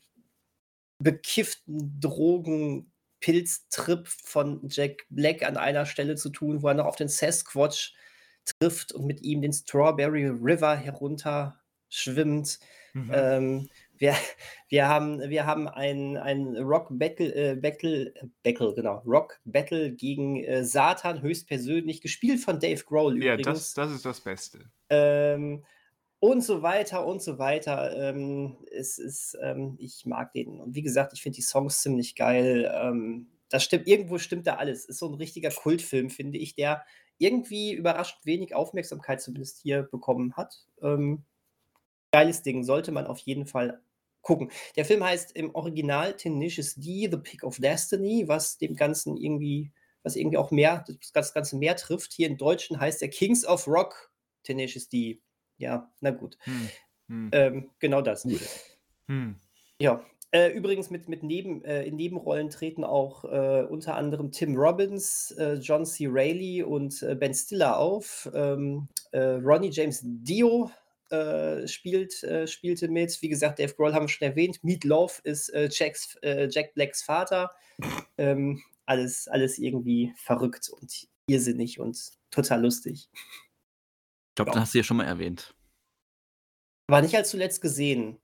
bekifften 1.02 1.98
Drogenpilztrip 3.20 4.08
von 4.08 4.60
Jack 4.68 5.06
Black 5.10 5.42
an 5.42 5.56
einer 5.56 5.86
Stelle 5.86 6.16
zu 6.16 6.30
tun, 6.30 6.62
wo 6.62 6.68
er 6.68 6.74
noch 6.74 6.86
auf 6.86 6.96
den 6.96 7.08
Sasquatch 7.08 7.94
trifft 8.44 8.92
und 8.92 9.06
mit 9.06 9.22
ihm 9.22 9.42
den 9.42 9.52
Strawberry 9.52 10.26
River 10.26 10.76
herunter 10.76 11.60
schwimmt. 11.88 12.58
Mhm. 12.94 13.10
Ähm, 13.12 13.68
wir, 13.98 14.16
wir 14.68 14.88
haben, 14.88 15.20
wir 15.20 15.46
haben 15.46 15.68
ein, 15.68 16.16
ein 16.16 16.56
Rock 16.56 16.88
Battle, 16.90 17.34
äh, 17.34 17.54
Battle, 17.54 18.12
Battle, 18.42 18.74
genau, 18.74 19.02
Rock 19.06 19.40
Battle 19.44 19.92
gegen 19.92 20.42
äh, 20.42 20.64
Satan 20.64 21.22
höchstpersönlich, 21.22 22.00
gespielt 22.00 22.40
von 22.40 22.58
Dave 22.58 22.82
Grohl 22.84 23.16
übrigens. 23.16 23.46
Ja, 23.46 23.52
das, 23.52 23.74
das 23.74 23.92
ist 23.92 24.04
das 24.04 24.20
Beste. 24.20 24.70
Ähm, 24.88 25.64
und 26.20 26.42
so 26.42 26.62
weiter 26.62 27.06
und 27.06 27.22
so 27.22 27.38
weiter. 27.38 27.96
Ähm, 27.96 28.58
es 28.70 28.98
ist, 28.98 29.36
ähm, 29.42 29.76
ich 29.78 30.04
mag 30.06 30.32
den. 30.32 30.60
Und 30.60 30.74
wie 30.74 30.82
gesagt, 30.82 31.12
ich 31.14 31.22
finde 31.22 31.36
die 31.36 31.42
Songs 31.42 31.80
ziemlich 31.82 32.14
geil. 32.14 32.70
Ähm, 32.72 33.28
das 33.48 33.64
stimmt, 33.64 33.88
irgendwo 33.88 34.18
stimmt 34.18 34.46
da 34.46 34.56
alles. 34.56 34.84
Ist 34.84 34.98
so 34.98 35.08
ein 35.08 35.14
richtiger 35.14 35.50
Kultfilm, 35.50 36.10
finde 36.10 36.38
ich, 36.38 36.54
der 36.54 36.84
irgendwie 37.18 37.72
überraschend 37.72 38.24
wenig 38.24 38.54
Aufmerksamkeit 38.54 39.20
zumindest 39.20 39.60
hier 39.62 39.82
bekommen 39.82 40.36
hat. 40.36 40.66
Ähm, 40.82 41.24
geiles 42.12 42.42
Ding, 42.42 42.64
sollte 42.64 42.92
man 42.92 43.06
auf 43.06 43.18
jeden 43.18 43.46
Fall 43.46 43.82
gucken. 44.22 44.50
Der 44.76 44.84
Film 44.84 45.02
heißt 45.02 45.32
im 45.36 45.54
Original 45.54 46.14
Tenacious 46.16 46.74
D, 46.74 47.08
The 47.10 47.16
Pick 47.16 47.42
of 47.44 47.58
Destiny, 47.58 48.24
was 48.28 48.58
dem 48.58 48.76
Ganzen 48.76 49.16
irgendwie, 49.16 49.72
was 50.02 50.16
irgendwie 50.16 50.36
auch 50.36 50.50
mehr, 50.50 50.84
das 51.14 51.32
Ganze 51.32 51.56
mehr 51.56 51.76
trifft. 51.76 52.12
Hier 52.12 52.28
im 52.28 52.36
Deutschen 52.36 52.78
heißt 52.78 53.00
der 53.00 53.08
Kings 53.08 53.46
of 53.46 53.66
Rock 53.66 54.12
Tenacious 54.42 54.88
D. 54.88 55.20
Ja, 55.60 55.92
na 56.00 56.10
gut. 56.10 56.38
Hm. 56.40 56.68
Hm. 57.08 57.28
Ähm, 57.32 57.70
genau 57.78 58.00
das. 58.00 58.26
Hm. 59.06 59.36
Ja. 59.78 60.02
Äh, 60.32 60.52
übrigens 60.52 60.90
mit, 60.90 61.08
mit 61.08 61.22
Neben, 61.22 61.64
äh, 61.64 61.84
in 61.84 61.96
Nebenrollen 61.96 62.50
treten 62.50 62.84
auch 62.84 63.24
äh, 63.24 63.66
unter 63.68 63.96
anderem 63.96 64.30
Tim 64.30 64.56
Robbins, 64.56 65.32
äh, 65.32 65.54
John 65.54 65.84
C. 65.84 66.06
Reilly 66.08 66.62
und 66.62 67.02
äh, 67.02 67.16
Ben 67.16 67.34
Stiller 67.34 67.78
auf. 67.78 68.30
Ähm, 68.32 68.88
äh, 69.12 69.20
Ronnie 69.20 69.70
James 69.70 70.00
Dio 70.02 70.70
spielt, 71.66 72.24
spielte 72.44 72.86
mit. 72.86 73.20
Wie 73.20 73.28
gesagt, 73.28 73.58
Dave 73.58 73.74
Grohl 73.74 73.92
haben 73.92 74.04
wir 74.04 74.08
schon 74.08 74.28
erwähnt. 74.28 74.62
Meat 74.62 74.84
Love 74.84 75.14
ist 75.24 75.52
Jacks, 75.70 76.16
Jack 76.22 76.72
Blacks 76.74 77.02
Vater. 77.02 77.50
Ähm, 78.16 78.62
alles, 78.86 79.26
alles 79.26 79.58
irgendwie 79.58 80.12
verrückt 80.14 80.70
und 80.70 81.08
irrsinnig 81.26 81.80
und 81.80 82.12
total 82.30 82.62
lustig. 82.62 83.08
Ich 84.40 84.44
glaube, 84.44 84.50
ja. 84.50 84.54
das 84.54 84.62
hast 84.62 84.74
du 84.74 84.78
ja 84.78 84.84
schon 84.84 84.96
mal 84.96 85.04
erwähnt. 85.04 85.54
War 86.88 87.02
nicht 87.02 87.14
als 87.14 87.30
zuletzt 87.30 87.60
gesehen. 87.60 88.18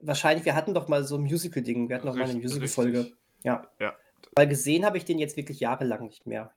Wahrscheinlich, 0.00 0.44
wir 0.44 0.54
hatten 0.54 0.74
doch 0.74 0.88
mal 0.88 1.04
so 1.04 1.16
ein 1.16 1.22
Musical-Ding. 1.22 1.88
Wir 1.88 1.96
hatten 1.96 2.06
doch 2.06 2.16
mal 2.16 2.28
eine 2.28 2.38
Musical-Folge. 2.38 3.12
Ja. 3.44 3.70
ja. 3.78 3.94
Weil 4.34 4.48
gesehen 4.48 4.84
habe 4.84 4.98
ich 4.98 5.04
den 5.04 5.18
jetzt 5.18 5.36
wirklich 5.36 5.60
jahrelang 5.60 6.06
nicht 6.06 6.26
mehr. 6.26 6.52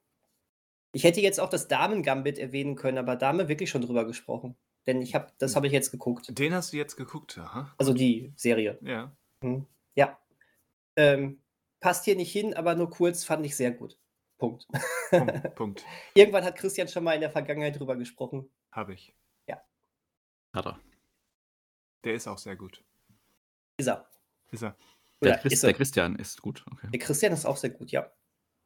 Ich 0.93 1.03
hätte 1.03 1.21
jetzt 1.21 1.39
auch 1.39 1.49
das 1.49 1.67
Damen-Gambit 1.67 2.39
erwähnen 2.39 2.75
können, 2.75 2.97
aber 2.97 3.15
da 3.15 3.27
haben 3.27 3.37
wir 3.37 3.49
wirklich 3.49 3.69
schon 3.69 3.81
drüber 3.81 4.05
gesprochen. 4.05 4.55
Denn 4.87 5.01
ich 5.01 5.15
habe, 5.15 5.27
das 5.37 5.51
hm. 5.51 5.55
habe 5.57 5.67
ich 5.67 5.73
jetzt 5.73 5.91
geguckt. 5.91 6.37
Den 6.37 6.53
hast 6.53 6.73
du 6.73 6.77
jetzt 6.77 6.95
geguckt, 6.95 7.37
aha. 7.37 7.73
Also 7.77 7.93
die 7.93 8.33
Serie. 8.35 8.79
Ja. 8.81 9.15
Hm. 9.41 9.65
Ja. 9.95 10.17
Ähm, 10.95 11.39
passt 11.79 12.05
hier 12.05 12.15
nicht 12.15 12.31
hin, 12.31 12.53
aber 12.53 12.75
nur 12.75 12.89
kurz 12.89 13.23
fand 13.23 13.45
ich 13.45 13.55
sehr 13.55 13.71
gut. 13.71 13.97
Punkt. 14.37 14.67
Punkt. 15.09 15.55
Punkt. 15.55 15.85
Irgendwann 16.15 16.43
hat 16.43 16.55
Christian 16.55 16.87
schon 16.87 17.03
mal 17.03 17.13
in 17.13 17.21
der 17.21 17.31
Vergangenheit 17.31 17.79
drüber 17.79 17.95
gesprochen. 17.95 18.49
Habe 18.73 18.93
ich. 18.93 19.15
Ja. 19.47 19.61
Hat 20.51 20.65
er. 20.65 20.79
Der 22.03 22.15
ist 22.15 22.27
auch 22.27 22.39
sehr 22.39 22.55
gut. 22.55 22.83
Ist 23.77 23.87
er. 23.87 24.09
Ist 24.51 24.63
er. 24.63 24.75
Der, 25.21 25.37
Christ, 25.37 25.53
ist 25.53 25.63
er. 25.63 25.67
der 25.67 25.77
Christian 25.77 26.15
ist 26.15 26.41
gut. 26.41 26.65
Okay. 26.69 26.89
Der 26.91 26.99
Christian 26.99 27.31
ist 27.33 27.45
auch 27.45 27.55
sehr 27.55 27.69
gut, 27.69 27.91
ja. 27.91 28.11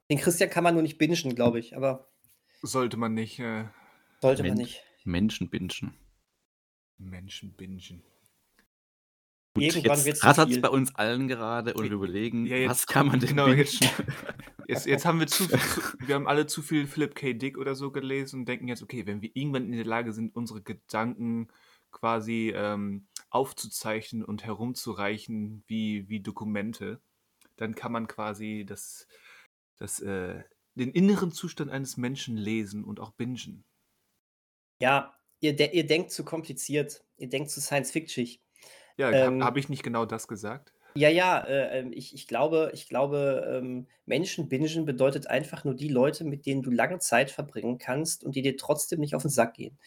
Den 0.10 0.18
Christian 0.18 0.50
kann 0.50 0.64
man 0.64 0.74
nur 0.74 0.84
nicht 0.84 0.98
bingen, 0.98 1.36
glaube 1.36 1.60
ich, 1.60 1.76
aber. 1.76 2.10
Sollte 2.62 2.96
man 2.96 3.14
nicht. 3.14 3.38
Äh, 3.40 3.66
sollte 4.22 4.44
Men 4.44 4.54
man 4.54 4.58
nicht. 4.60 4.82
Menschen 5.04 5.50
bingen. 5.50 5.94
Menschen 6.98 7.54
bingen. 7.54 8.02
Gut, 9.58 9.76
Irgendwann 9.76 10.00
es 10.00 10.24
rattert 10.24 10.62
bei 10.62 10.70
uns 10.70 10.96
allen 10.96 11.28
gerade 11.28 11.74
und 11.74 11.84
wir 11.84 11.92
überlegen, 11.92 12.46
ja, 12.46 12.58
jetzt, 12.58 12.70
was 12.70 12.88
kann 12.88 13.08
man 13.08 13.20
denn 13.20 13.30
genau, 13.30 13.48
jetzt, 13.48 13.80
jetzt, 14.68 14.86
jetzt, 14.86 15.06
haben 15.06 15.20
wir 15.20 15.28
zu, 15.28 15.44
viel, 15.48 16.08
wir 16.08 16.16
haben 16.16 16.28
alle 16.28 16.48
zu 16.48 16.62
viel 16.62 16.88
Philip 16.88 17.16
K. 17.16 17.34
Dick 17.34 17.58
oder 17.58 17.76
so 17.76 17.92
gelesen 17.92 18.42
und 18.42 18.46
denken 18.48 18.68
jetzt, 18.68 18.84
okay, 18.84 19.06
wenn 19.06 19.22
wir 19.22 19.32
irgendwann 19.34 19.66
in 19.66 19.72
der 19.74 19.86
Lage 19.86 20.14
sind, 20.14 20.36
unsere 20.36 20.62
Gedanken 20.62 21.50
quasi 21.92 22.54
ähm, 22.56 23.08
aufzuzeichnen 23.30 24.24
und 24.24 24.46
herumzureichen 24.46 25.64
wie, 25.68 26.08
wie 26.10 26.22
Dokumente, 26.22 27.02
dann 27.56 27.76
kann 27.76 27.92
man 27.92 28.08
quasi 28.08 28.66
das, 28.68 29.08
das, 29.78 30.00
äh, 30.00 30.44
den 30.76 30.92
inneren 30.92 31.32
Zustand 31.32 31.72
eines 31.72 31.98
Menschen 31.98 32.38
lesen 32.38 32.84
und 32.84 33.00
auch 33.00 33.12
bingen. 33.12 33.66
Ja, 34.80 35.14
ihr, 35.40 35.56
de 35.56 35.72
ihr 35.72 35.88
denkt 35.88 36.12
zu 36.12 36.24
kompliziert, 36.24 37.04
ihr 37.18 37.30
denkt 37.30 37.50
zu 37.50 37.62
Science-Fiction. 37.62 38.38
Ja, 38.98 39.12
ähm, 39.12 39.44
habe 39.44 39.60
ich 39.60 39.70
nicht 39.70 39.84
genau 39.84 40.06
das 40.06 40.28
gesagt? 40.28 40.74
Ja, 40.98 41.10
ja, 41.10 41.40
äh, 41.42 41.80
ähm, 41.80 41.92
ich, 41.94 42.16
ich 42.16 42.28
glaube, 42.28 42.72
ich 42.74 42.90
glaube 42.90 43.46
ähm, 43.48 43.86
Menschen 44.08 44.50
bingen 44.50 44.86
bedeutet 44.86 45.28
einfach 45.28 45.64
nur 45.64 45.76
die 45.76 45.90
Leute, 45.90 46.24
mit 46.24 46.48
denen 46.48 46.64
du 46.64 46.72
lange 46.72 46.98
Zeit 46.98 47.30
verbringen 47.30 47.78
kannst 47.78 48.24
und 48.24 48.36
die 48.36 48.42
dir 48.42 48.58
trotzdem 48.58 49.00
nicht 49.00 49.14
auf 49.14 49.22
den 49.22 49.30
Sack 49.30 49.54
gehen. 49.54 49.78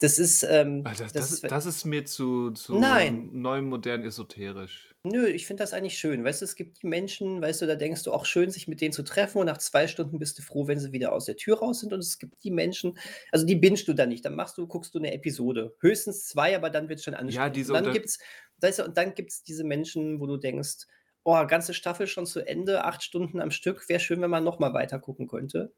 Das 0.00 0.18
ist. 0.18 0.42
Ähm, 0.42 0.82
das, 0.82 0.98
das, 0.98 1.12
das, 1.12 1.32
ist, 1.32 1.50
das 1.50 1.66
ist 1.66 1.84
mir 1.84 2.04
zu, 2.04 2.50
zu 2.50 2.78
Nein. 2.78 3.30
neu, 3.32 3.62
modern, 3.62 4.02
esoterisch. 4.02 4.94
Nö, 5.04 5.26
ich 5.26 5.46
finde 5.46 5.62
das 5.62 5.72
eigentlich 5.72 5.98
schön. 5.98 6.24
Weißt 6.24 6.40
du, 6.40 6.44
es 6.44 6.56
gibt 6.56 6.82
die 6.82 6.86
Menschen, 6.88 7.40
weißt 7.40 7.62
du, 7.62 7.66
da 7.66 7.76
denkst 7.76 8.02
du 8.02 8.12
auch 8.12 8.26
schön, 8.26 8.50
sich 8.50 8.66
mit 8.66 8.80
denen 8.80 8.92
zu 8.92 9.04
treffen 9.04 9.38
und 9.38 9.46
nach 9.46 9.58
zwei 9.58 9.86
Stunden 9.86 10.18
bist 10.18 10.36
du 10.38 10.42
froh, 10.42 10.66
wenn 10.66 10.80
sie 10.80 10.90
wieder 10.90 11.12
aus 11.12 11.26
der 11.26 11.36
Tür 11.36 11.58
raus 11.58 11.80
sind. 11.80 11.92
Und 11.92 12.00
es 12.00 12.18
gibt 12.18 12.42
die 12.42 12.50
Menschen, 12.50 12.98
also 13.30 13.46
die 13.46 13.54
bingst 13.54 13.86
du 13.86 13.92
dann 13.92 14.08
nicht. 14.08 14.24
Dann 14.24 14.34
machst 14.34 14.58
du, 14.58 14.66
guckst 14.66 14.94
du 14.94 14.98
eine 14.98 15.12
Episode. 15.12 15.76
Höchstens 15.80 16.26
zwei, 16.26 16.56
aber 16.56 16.70
dann 16.70 16.88
wird 16.88 16.98
es 16.98 17.04
schon 17.04 17.14
anstrengend. 17.14 17.36
Ja, 17.36 17.48
diese 17.50 17.72
und 17.72 17.84
dann 17.84 17.92
gibt 17.92 18.06
es 18.06 18.18
weißt 18.60 18.80
du, 18.80 18.84
und 18.84 18.96
dann 18.96 19.14
gibt 19.14 19.30
es 19.30 19.42
diese 19.42 19.64
Menschen, 19.64 20.20
wo 20.20 20.26
du 20.26 20.36
denkst, 20.36 20.86
oh, 21.24 21.46
ganze 21.46 21.74
Staffel 21.74 22.06
schon 22.06 22.26
zu 22.26 22.46
Ende, 22.46 22.84
acht 22.84 23.02
Stunden 23.02 23.40
am 23.40 23.50
Stück, 23.50 23.88
wäre 23.88 24.00
schön, 24.00 24.20
wenn 24.20 24.30
man 24.30 24.44
nochmal 24.44 24.74
weiter 24.74 24.98
gucken 24.98 25.26
könnte. 25.26 25.74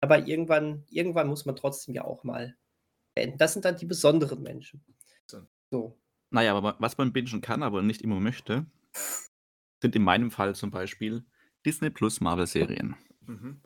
Aber 0.00 0.26
irgendwann, 0.26 0.84
irgendwann 0.90 1.28
muss 1.28 1.44
man 1.44 1.54
trotzdem 1.54 1.94
ja 1.94 2.04
auch 2.04 2.24
mal 2.24 2.56
beenden. 3.14 3.38
Das 3.38 3.52
sind 3.52 3.64
dann 3.64 3.76
die 3.76 3.86
besonderen 3.86 4.42
Menschen. 4.42 4.84
So. 5.70 5.98
Naja, 6.30 6.54
aber 6.54 6.76
was 6.80 6.98
man 6.98 7.12
bingen 7.12 7.40
kann, 7.40 7.62
aber 7.62 7.82
nicht 7.82 8.02
immer 8.02 8.18
möchte, 8.18 8.66
sind 9.80 9.94
in 9.94 10.02
meinem 10.02 10.30
Fall 10.30 10.54
zum 10.54 10.70
Beispiel 10.70 11.24
Disney 11.64 11.90
Plus 11.90 12.20
Marvel-Serien. 12.20 12.96
Mhm. 13.20 13.62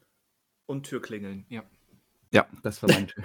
Und 0.66 0.84
Türklingeln, 0.84 1.46
ja. 1.48 1.64
Ja, 2.32 2.46
das 2.62 2.82
war 2.82 2.90
mein 2.90 3.06
Tür. 3.08 3.24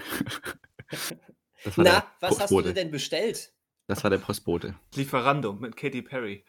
Na, 1.75 2.11
was 2.19 2.39
hast 2.39 2.51
du 2.51 2.73
denn 2.73 2.91
bestellt? 2.91 3.53
Das 3.87 4.03
war 4.03 4.09
der 4.09 4.19
Postbote. 4.19 4.75
Lieferando 4.95 5.53
mit 5.53 5.75
Katy 5.75 6.01
Perry. 6.01 6.45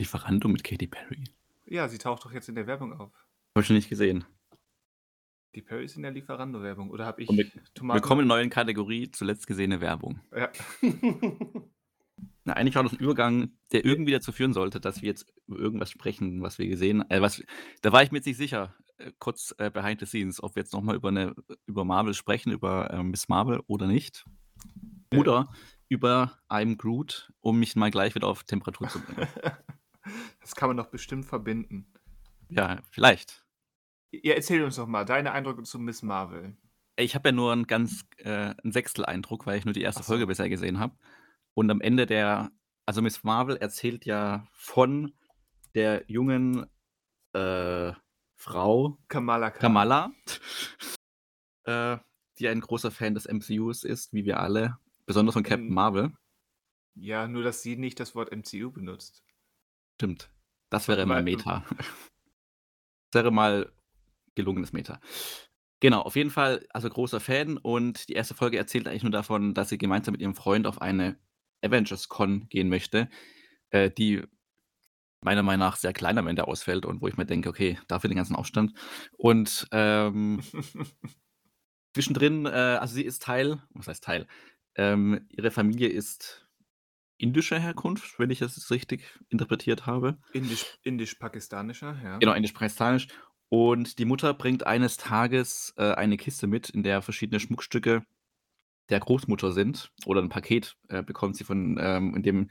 Lieferando 0.00 0.48
mit 0.48 0.64
Katy 0.64 0.86
Perry? 0.86 1.24
Ja, 1.66 1.88
sie 1.88 1.98
taucht 1.98 2.24
doch 2.24 2.32
jetzt 2.32 2.48
in 2.48 2.54
der 2.54 2.66
Werbung 2.66 2.92
auf. 2.92 3.12
Habe 3.54 3.60
ich 3.60 3.66
schon 3.66 3.76
nicht 3.76 3.88
gesehen. 3.88 4.24
Die 5.54 5.62
Perry 5.62 5.84
ist 5.84 5.96
in 5.96 6.02
der 6.02 6.12
Lieferando-Werbung. 6.12 6.90
Oder 6.90 7.06
habe 7.06 7.22
ich 7.22 7.28
wir, 7.28 7.50
Tomaten? 7.74 8.00
Willkommen 8.00 8.22
in 8.22 8.28
der 8.28 8.36
neuen 8.36 8.50
Kategorie, 8.50 9.10
zuletzt 9.10 9.46
gesehene 9.46 9.80
Werbung. 9.80 10.20
Ja. 10.34 10.50
Na, 12.44 12.52
eigentlich 12.54 12.76
war 12.76 12.82
das 12.82 12.92
ein 12.92 12.98
Übergang, 12.98 13.52
der 13.72 13.84
irgendwie 13.84 14.12
dazu 14.12 14.32
führen 14.32 14.52
sollte, 14.52 14.80
dass 14.80 15.02
wir 15.02 15.08
jetzt 15.08 15.26
über 15.46 15.58
irgendwas 15.58 15.90
sprechen, 15.90 16.42
was 16.42 16.58
wir 16.58 16.66
gesehen 16.68 17.00
haben. 17.00 17.10
Äh, 17.10 17.28
da 17.82 17.92
war 17.92 18.02
ich 18.02 18.10
mir 18.10 18.18
jetzt 18.18 18.26
nicht 18.26 18.36
sicher, 18.36 18.74
äh, 18.98 19.12
kurz 19.18 19.54
äh, 19.58 19.70
behind 19.70 20.00
the 20.00 20.06
scenes, 20.06 20.42
ob 20.42 20.54
wir 20.54 20.62
jetzt 20.62 20.72
nochmal 20.72 20.96
über, 20.96 21.34
über 21.66 21.84
Marvel 21.84 22.14
sprechen, 22.14 22.52
über 22.52 22.90
äh, 22.90 23.02
Miss 23.02 23.28
Marvel 23.28 23.60
oder 23.66 23.86
nicht. 23.86 24.24
Oder 25.14 25.48
über 25.88 26.38
I'm 26.48 26.76
Groot, 26.76 27.32
um 27.40 27.58
mich 27.58 27.76
mal 27.76 27.90
gleich 27.90 28.14
wieder 28.14 28.28
auf 28.28 28.44
Temperatur 28.44 28.88
zu 28.88 29.00
bringen. 29.00 29.26
das 30.40 30.54
kann 30.54 30.68
man 30.68 30.76
doch 30.76 30.90
bestimmt 30.90 31.24
verbinden. 31.24 31.92
Ja, 32.48 32.80
vielleicht. 32.90 33.44
Ja, 34.10 34.34
erzähl 34.34 34.62
uns 34.62 34.76
doch 34.76 34.86
mal 34.86 35.04
deine 35.04 35.32
Eindrücke 35.32 35.62
zu 35.62 35.78
Miss 35.78 36.02
Marvel. 36.02 36.56
Ich 36.96 37.14
habe 37.14 37.28
ja 37.28 37.32
nur 37.32 37.52
einen 37.52 37.66
ganz 37.66 38.04
äh, 38.18 38.54
einen 38.62 38.72
Sechstel-Eindruck, 38.72 39.46
weil 39.46 39.58
ich 39.58 39.64
nur 39.64 39.74
die 39.74 39.82
erste 39.82 40.02
so. 40.02 40.08
Folge 40.12 40.26
bisher 40.26 40.48
gesehen 40.48 40.78
habe. 40.78 40.96
Und 41.54 41.70
am 41.70 41.80
Ende 41.80 42.06
der, 42.06 42.50
also 42.86 43.02
Miss 43.02 43.22
Marvel 43.24 43.56
erzählt 43.56 44.04
ja 44.04 44.46
von 44.52 45.12
der 45.74 46.04
jungen 46.06 46.66
äh, 47.34 47.92
Frau 48.34 48.98
Kamala, 49.08 49.50
Kamala 49.50 50.12
äh, 51.64 51.98
die 52.38 52.48
ein 52.48 52.60
großer 52.60 52.90
Fan 52.90 53.14
des 53.14 53.26
MCUs 53.26 53.84
ist, 53.84 54.12
wie 54.12 54.24
wir 54.24 54.40
alle, 54.40 54.78
besonders 55.08 55.32
von 55.32 55.42
Captain 55.42 55.72
Marvel. 55.72 56.12
Ja, 56.94 57.26
nur 57.26 57.42
dass 57.42 57.62
sie 57.62 57.76
nicht 57.76 57.98
das 57.98 58.14
Wort 58.14 58.30
MCU 58.30 58.70
benutzt. 58.70 59.24
Stimmt. 59.94 60.30
Das 60.70 60.86
wäre 60.86 61.06
mal 61.06 61.22
Meta. 61.22 61.64
das 63.10 63.22
wäre 63.22 63.32
mal 63.32 63.72
gelungenes 64.34 64.72
Meta. 64.72 65.00
Genau, 65.80 66.02
auf 66.02 66.14
jeden 66.16 66.30
Fall, 66.30 66.66
also 66.70 66.88
großer 66.90 67.20
Fan 67.20 67.56
und 67.56 68.08
die 68.08 68.14
erste 68.14 68.34
Folge 68.34 68.58
erzählt 68.58 68.86
eigentlich 68.86 69.04
nur 69.04 69.12
davon, 69.12 69.54
dass 69.54 69.70
sie 69.70 69.78
gemeinsam 69.78 70.12
mit 70.12 70.20
ihrem 70.20 70.34
Freund 70.34 70.66
auf 70.66 70.80
eine 70.82 71.16
Avengers 71.62 72.08
Con 72.08 72.48
gehen 72.48 72.68
möchte, 72.68 73.08
äh, 73.70 73.90
die 73.90 74.22
meiner 75.20 75.42
Meinung 75.42 75.66
nach 75.66 75.76
sehr 75.76 75.92
klein 75.92 76.18
am 76.18 76.26
Ende 76.26 76.46
ausfällt 76.46 76.84
und 76.84 77.00
wo 77.00 77.08
ich 77.08 77.16
mir 77.16 77.26
denke, 77.26 77.48
okay, 77.48 77.78
dafür 77.88 78.08
den 78.08 78.16
ganzen 78.16 78.36
Aufstand. 78.36 78.74
Und 79.16 79.68
ähm, 79.72 80.42
zwischendrin, 81.94 82.46
äh, 82.46 82.78
also 82.80 82.94
sie 82.94 83.04
ist 83.04 83.22
Teil, 83.22 83.62
was 83.70 83.88
heißt 83.88 84.04
Teil? 84.04 84.26
Ähm, 84.78 85.26
ihre 85.28 85.50
Familie 85.50 85.88
ist 85.88 86.48
indischer 87.18 87.58
Herkunft, 87.58 88.18
wenn 88.18 88.30
ich 88.30 88.38
das 88.38 88.70
richtig 88.70 89.02
interpretiert 89.28 89.86
habe. 89.86 90.18
Indisch, 90.32 90.78
indisch-pakistanischer, 90.82 91.98
ja. 92.02 92.18
Genau, 92.18 92.32
indisch-pakistanisch. 92.32 93.08
Und 93.48 93.98
die 93.98 94.04
Mutter 94.04 94.32
bringt 94.34 94.66
eines 94.66 94.96
Tages 94.96 95.74
äh, 95.76 95.92
eine 95.92 96.16
Kiste 96.16 96.46
mit, 96.46 96.70
in 96.70 96.82
der 96.82 97.02
verschiedene 97.02 97.40
Schmuckstücke 97.40 98.04
der 98.88 99.00
Großmutter 99.00 99.52
sind. 99.52 99.90
Oder 100.06 100.22
ein 100.22 100.28
Paket 100.28 100.76
äh, 100.88 101.02
bekommt 101.02 101.36
sie 101.36 101.44
von, 101.44 101.76
ähm, 101.80 102.14
in 102.14 102.22
dem 102.22 102.48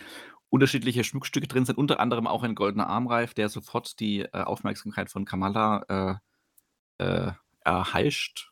unterschiedliche 0.49 1.03
Schmuckstücke 1.03 1.47
drin 1.47 1.65
sind, 1.65 1.77
unter 1.77 1.99
anderem 1.99 2.27
auch 2.27 2.43
ein 2.43 2.55
goldener 2.55 2.87
Armreif, 2.87 3.33
der 3.33 3.49
sofort 3.49 3.99
die 3.99 4.21
äh, 4.21 4.43
Aufmerksamkeit 4.43 5.09
von 5.09 5.25
Kamala 5.25 6.19
äh, 6.99 7.05
äh, 7.05 7.31
erheischt. 7.61 8.51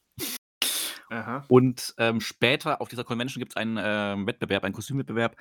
Aha. 1.16 1.46
Und 1.48 1.94
ähm, 1.98 2.20
später 2.20 2.82
auf 2.82 2.90
dieser 2.90 3.04
Convention 3.04 3.40
gibt 3.40 3.54
es 3.54 3.58
einen 3.58 3.78
äh, 3.78 4.28
Wettbewerb, 4.28 4.64
einen 4.64 4.74
Kostümwettbewerb, 4.74 5.38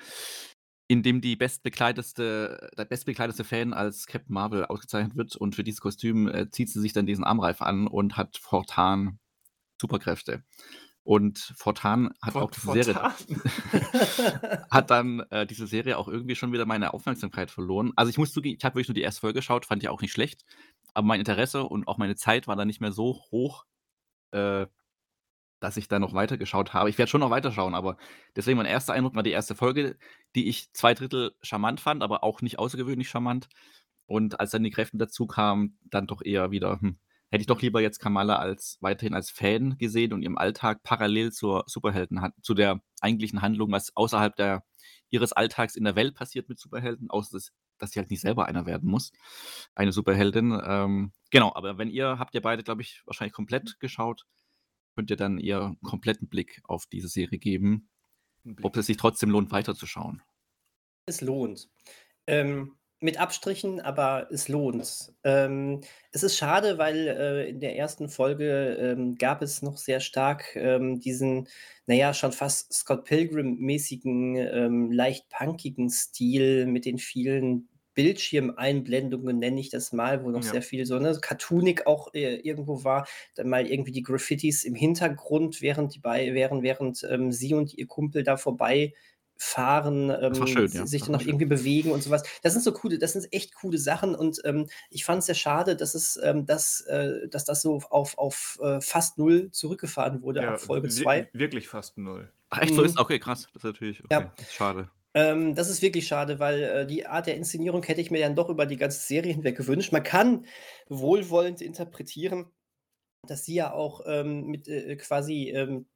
in 0.87 1.03
dem 1.03 1.19
die 1.19 1.35
bestbekleidetste, 1.35 2.69
der 2.77 2.85
bestbekleidete 2.85 3.43
Fan 3.43 3.73
als 3.73 4.05
Captain 4.05 4.33
Marvel 4.33 4.65
ausgezeichnet 4.65 5.17
wird. 5.17 5.35
Und 5.35 5.55
für 5.55 5.63
dieses 5.63 5.81
Kostüm 5.81 6.27
äh, 6.27 6.49
zieht 6.49 6.69
sie 6.69 6.79
sich 6.79 6.93
dann 6.93 7.05
diesen 7.05 7.23
Armreif 7.23 7.61
an 7.61 7.87
und 7.87 8.17
hat 8.17 8.37
fortan 8.37 9.19
Superkräfte. 9.81 10.43
Und 11.03 11.37
Fortan 11.55 12.11
hat 12.19 12.33
Fort, 12.33 12.45
auch 12.45 12.51
diese 12.51 12.93
Fortan. 12.93 13.13
Serie 13.27 14.67
hat 14.71 14.89
dann 14.89 15.19
äh, 15.29 15.45
diese 15.45 15.67
Serie 15.67 15.99
auch 15.99 16.07
irgendwie 16.07 16.35
schon 16.35 16.51
wieder 16.51 16.65
meine 16.65 16.95
Aufmerksamkeit 16.95 17.51
verloren. 17.51 17.91
Also 17.95 18.09
ich 18.09 18.17
muss 18.17 18.31
zugeben, 18.31 18.55
ich 18.57 18.65
habe 18.65 18.73
wirklich 18.73 18.87
nur 18.87 18.95
die 18.95 19.03
erste 19.03 19.21
Folge 19.21 19.37
geschaut, 19.37 19.67
fand 19.67 19.83
ich 19.83 19.89
auch 19.89 20.01
nicht 20.01 20.13
schlecht, 20.13 20.45
aber 20.95 21.05
mein 21.05 21.19
Interesse 21.19 21.63
und 21.63 21.87
auch 21.87 21.99
meine 21.99 22.15
Zeit 22.15 22.47
war 22.47 22.55
dann 22.55 22.65
nicht 22.65 22.81
mehr 22.81 22.91
so 22.91 23.21
hoch, 23.29 23.65
äh, 24.31 24.65
dass 25.59 25.77
ich 25.77 25.87
da 25.87 25.99
noch 25.99 26.13
weitergeschaut 26.13 26.73
habe. 26.73 26.89
Ich 26.89 26.97
werde 26.97 27.09
schon 27.09 27.21
noch 27.21 27.29
weiterschauen, 27.29 27.75
aber 27.75 27.97
deswegen 28.35 28.57
mein 28.57 28.65
erster 28.65 28.93
Eindruck 28.93 29.15
war 29.15 29.23
die 29.23 29.31
erste 29.31 29.55
Folge, 29.55 29.97
die 30.35 30.47
ich 30.47 30.71
zwei 30.73 30.93
Drittel 30.93 31.35
charmant 31.41 31.79
fand, 31.79 32.03
aber 32.03 32.23
auch 32.23 32.41
nicht 32.41 32.59
außergewöhnlich 32.59 33.09
charmant. 33.09 33.47
Und 34.07 34.39
als 34.39 34.51
dann 34.51 34.63
die 34.63 34.71
Kräfte 34.71 34.97
dazu 34.97 35.25
kamen, 35.27 35.79
dann 35.83 36.07
doch 36.07 36.21
eher 36.23 36.51
wieder, 36.51 36.79
hm, 36.79 36.99
hätte 37.31 37.41
ich 37.41 37.47
doch 37.47 37.61
lieber 37.61 37.81
jetzt 37.81 37.99
Kamala 37.99 38.35
als 38.37 38.77
weiterhin 38.81 39.13
als 39.13 39.31
Fan 39.31 39.77
gesehen 39.77 40.13
und 40.13 40.21
ihrem 40.21 40.37
Alltag 40.37 40.83
parallel 40.83 41.31
zur 41.31 41.63
Superhelden 41.67 42.21
zu 42.41 42.53
der 42.53 42.81
eigentlichen 43.01 43.41
Handlung, 43.41 43.71
was 43.71 43.95
außerhalb 43.95 44.35
der, 44.35 44.63
ihres 45.09 45.33
Alltags 45.33 45.75
in 45.75 45.83
der 45.83 45.95
Welt 45.95 46.15
passiert 46.15 46.49
mit 46.49 46.59
Superhelden, 46.59 47.09
außer 47.09 47.37
dass, 47.37 47.51
dass 47.79 47.91
sie 47.91 47.99
halt 47.99 48.11
nicht 48.11 48.21
selber 48.21 48.45
einer 48.45 48.65
werden 48.65 48.89
muss, 48.89 49.11
eine 49.73 49.91
Superheldin. 49.91 50.61
Ähm, 50.65 51.11
genau, 51.31 51.51
aber 51.55 51.77
wenn 51.77 51.89
ihr, 51.89 52.19
habt 52.19 52.35
ihr 52.35 52.41
beide, 52.41 52.63
glaube 52.63 52.83
ich, 52.83 53.01
wahrscheinlich 53.05 53.33
komplett 53.33 53.79
geschaut, 53.79 54.25
könnt 54.95 55.09
ihr 55.09 55.17
dann 55.17 55.37
ihr 55.37 55.75
kompletten 55.83 56.27
Blick 56.27 56.61
auf 56.63 56.85
diese 56.85 57.07
Serie 57.07 57.39
geben, 57.39 57.89
ob 58.61 58.77
es 58.77 58.87
sich 58.87 58.97
trotzdem 58.97 59.29
lohnt, 59.29 59.51
weiterzuschauen. 59.51 60.21
Es 61.05 61.21
lohnt. 61.21 61.69
Ähm, 62.27 62.75
mit 63.01 63.19
Abstrichen, 63.19 63.81
aber 63.81 64.27
es 64.31 64.47
lohnt. 64.47 65.13
Ähm, 65.23 65.81
es 66.11 66.23
ist 66.23 66.37
schade, 66.37 66.77
weil 66.77 67.07
äh, 67.07 67.49
in 67.49 67.59
der 67.59 67.77
ersten 67.77 68.09
Folge 68.09 68.77
ähm, 68.79 69.15
gab 69.15 69.41
es 69.41 69.61
noch 69.61 69.77
sehr 69.77 69.99
stark 69.99 70.55
ähm, 70.55 70.99
diesen, 70.99 71.47
naja, 71.85 72.13
schon 72.13 72.31
fast 72.31 72.73
Scott 72.73 73.05
Pilgrim-mäßigen, 73.05 74.37
ähm, 74.37 74.91
leicht 74.91 75.29
punkigen 75.29 75.89
Stil 75.89 76.65
mit 76.67 76.85
den 76.85 76.97
vielen 76.97 77.67
Bildschirmeinblendungen, 77.95 79.39
nenne 79.39 79.59
ich 79.59 79.69
das 79.69 79.91
mal, 79.93 80.23
wo 80.23 80.29
noch 80.29 80.43
ja. 80.43 80.51
sehr 80.51 80.61
viel 80.61 80.85
so 80.85 80.99
ne, 80.99 81.17
cartoonig 81.19 81.87
auch 81.87 82.13
äh, 82.13 82.35
irgendwo 82.35 82.83
war. 82.83 83.07
Dann 83.35 83.49
mal 83.49 83.65
irgendwie 83.65 83.91
die 83.91 84.03
Graffitis 84.03 84.63
im 84.63 84.75
Hintergrund, 84.75 85.61
während 85.61 85.95
die 85.95 85.99
bei, 85.99 86.33
während, 86.33 86.61
während 86.63 87.05
ähm, 87.09 87.31
sie 87.31 87.53
und 87.53 87.73
ihr 87.73 87.87
Kumpel 87.87 88.23
da 88.23 88.37
vorbei 88.37 88.93
fahren, 89.37 90.09
ähm, 90.09 90.47
schön, 90.47 90.71
ja. 90.71 90.85
sich 90.85 91.03
dann 91.03 91.11
noch 91.11 91.19
schön. 91.19 91.29
irgendwie 91.29 91.45
bewegen 91.45 91.91
und 91.91 92.01
sowas. 92.01 92.23
Das 92.41 92.53
sind 92.53 92.61
so 92.63 92.71
coole, 92.71 92.97
das 92.97 93.13
sind 93.13 93.31
echt 93.33 93.53
coole 93.55 93.77
Sachen 93.77 94.15
und 94.15 94.41
ähm, 94.45 94.67
ich 94.89 95.03
fand 95.03 95.19
es 95.19 95.25
sehr 95.25 95.35
schade, 95.35 95.75
dass 95.75 95.93
es, 95.93 96.17
ähm, 96.23 96.45
dass, 96.45 96.81
äh, 96.81 97.27
dass 97.27 97.43
das 97.43 97.61
so 97.61 97.81
auf, 97.89 98.17
auf 98.17 98.59
äh, 98.61 98.79
fast 98.79 99.17
null 99.17 99.51
zurückgefahren 99.51 100.21
wurde 100.21 100.41
ja, 100.41 100.53
ab 100.53 100.61
Folge 100.61 100.87
2. 100.87 101.29
Wirklich 101.33 101.67
fast 101.67 101.97
null. 101.97 102.31
Ach, 102.49 102.61
echt 102.61 102.75
so 102.75 102.81
mhm. 102.81 102.87
ist? 102.87 102.97
Okay, 102.97 103.19
krass. 103.19 103.47
Das 103.53 103.63
ist 103.63 103.65
natürlich 103.65 104.03
okay. 104.05 104.13
ja. 104.13 104.33
schade. 104.49 104.89
Ähm, 105.15 105.55
das 105.55 105.69
ist 105.69 105.81
wirklich 105.81 106.07
schade, 106.07 106.39
weil 106.39 106.63
äh, 106.63 106.85
die 106.85 107.05
Art 107.07 107.27
der 107.27 107.37
Inszenierung 107.37 107.81
hätte 107.83 108.01
ich 108.01 108.11
mir 108.11 108.19
dann 108.19 108.35
doch 108.35 108.49
über 108.49 108.65
die 108.65 108.75
ganze 108.77 108.99
Serie 108.99 109.33
hinweg 109.33 109.55
gewünscht. 109.57 109.93
Man 109.93 110.03
kann 110.03 110.45
wohlwollend 110.89 111.61
interpretieren, 111.61 112.51
dass 113.27 113.45
sie 113.45 113.55
ja 113.55 113.73
auch 113.73 114.01
ähm, 114.07 114.47
mit 114.47 114.67
äh, 114.67 114.95
quasi 114.97 115.51
ähm, 115.51 115.87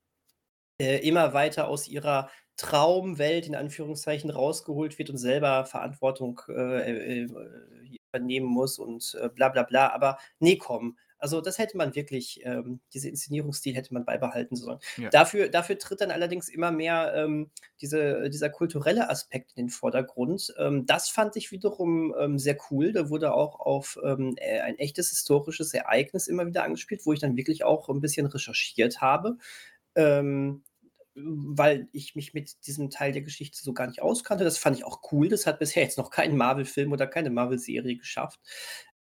äh, 0.82 1.00
immer 1.08 1.34
weiter 1.34 1.68
aus 1.68 1.88
ihrer 1.88 2.30
Traumwelt 2.58 3.48
in 3.48 3.56
Anführungszeichen 3.56 4.30
rausgeholt 4.30 5.00
wird 5.00 5.10
und 5.10 5.18
selber 5.18 5.66
Verantwortung 5.66 6.42
äh, 6.50 7.24
äh, 7.24 7.30
übernehmen 8.14 8.48
muss 8.48 8.80
und 8.80 9.18
äh, 9.22 9.30
bla 9.30 9.50
bla 9.50 9.64
bla. 9.64 9.90
Aber 9.94 10.18
nee, 10.40 10.58
komm. 10.58 10.98
Also 11.20 11.42
das 11.42 11.58
hätte 11.58 11.78
man 11.78 11.96
wirklich, 11.96 12.42
ähm, 12.44 12.80
diese 12.94 13.10
Inszenierungsstil 13.10 13.76
hätte 13.76 13.94
man 13.94 14.06
beibehalten 14.06 14.56
sollen. 14.56 14.80
Ja. 14.98 15.10
Dafür, 15.10 15.50
dafür 15.50 15.78
tritt 15.78 16.02
dann 16.02 16.12
allerdings 16.12 16.50
immer 16.50 16.72
mehr 16.72 17.14
ähm, 17.16 17.52
diese, 17.82 18.30
dieser 18.30 18.50
kulturelle 18.50 19.10
Aspekt 19.10 19.52
in 19.56 19.66
den 19.66 19.70
Vordergrund. 19.70 20.54
Ähm, 20.58 20.86
das 20.86 21.10
fand 21.10 21.36
ich 21.36 21.52
wiederum 21.52 22.16
ähm, 22.20 22.40
sehr 22.40 22.58
cool. 22.72 22.94
Da 22.94 23.10
wurde 23.10 23.34
auch 23.34 23.60
auf 23.60 24.00
ähm, 24.04 24.36
äh, 24.38 24.62
ein 24.62 24.78
echtes 24.80 25.10
historisches 25.10 25.74
Ereignis 25.74 26.28
immer 26.28 26.48
wieder 26.48 26.64
angespielt, 26.64 27.06
wo 27.06 27.14
ich 27.14 27.20
dann 27.20 27.38
wirklich 27.38 27.64
auch 27.64 27.90
ein 27.90 28.02
bisschen 28.02 28.26
recherchiert 28.26 29.02
habe. 29.02 29.38
Ähm, 29.96 30.64
weil 31.22 31.90
ich 31.92 32.16
mich 32.16 32.34
mit 32.34 32.66
diesem 32.66 32.90
Teil 32.90 33.12
der 33.12 33.22
Geschichte 33.22 33.60
so 33.62 33.74
gar 33.74 33.88
nicht 33.88 34.02
auskannte. 34.02 34.44
Das 34.44 34.58
fand 34.58 34.78
ich 34.78 34.86
auch 34.86 35.02
cool. 35.12 35.28
Das 35.28 35.46
hat 35.46 35.60
bisher 35.60 35.84
jetzt 35.84 35.98
noch 35.98 36.12
kein 36.12 36.38
Marvel-Film 36.38 36.92
oder 36.94 37.08
keine 37.08 37.30
Marvel-Serie 37.30 37.98
geschafft. 37.98 38.40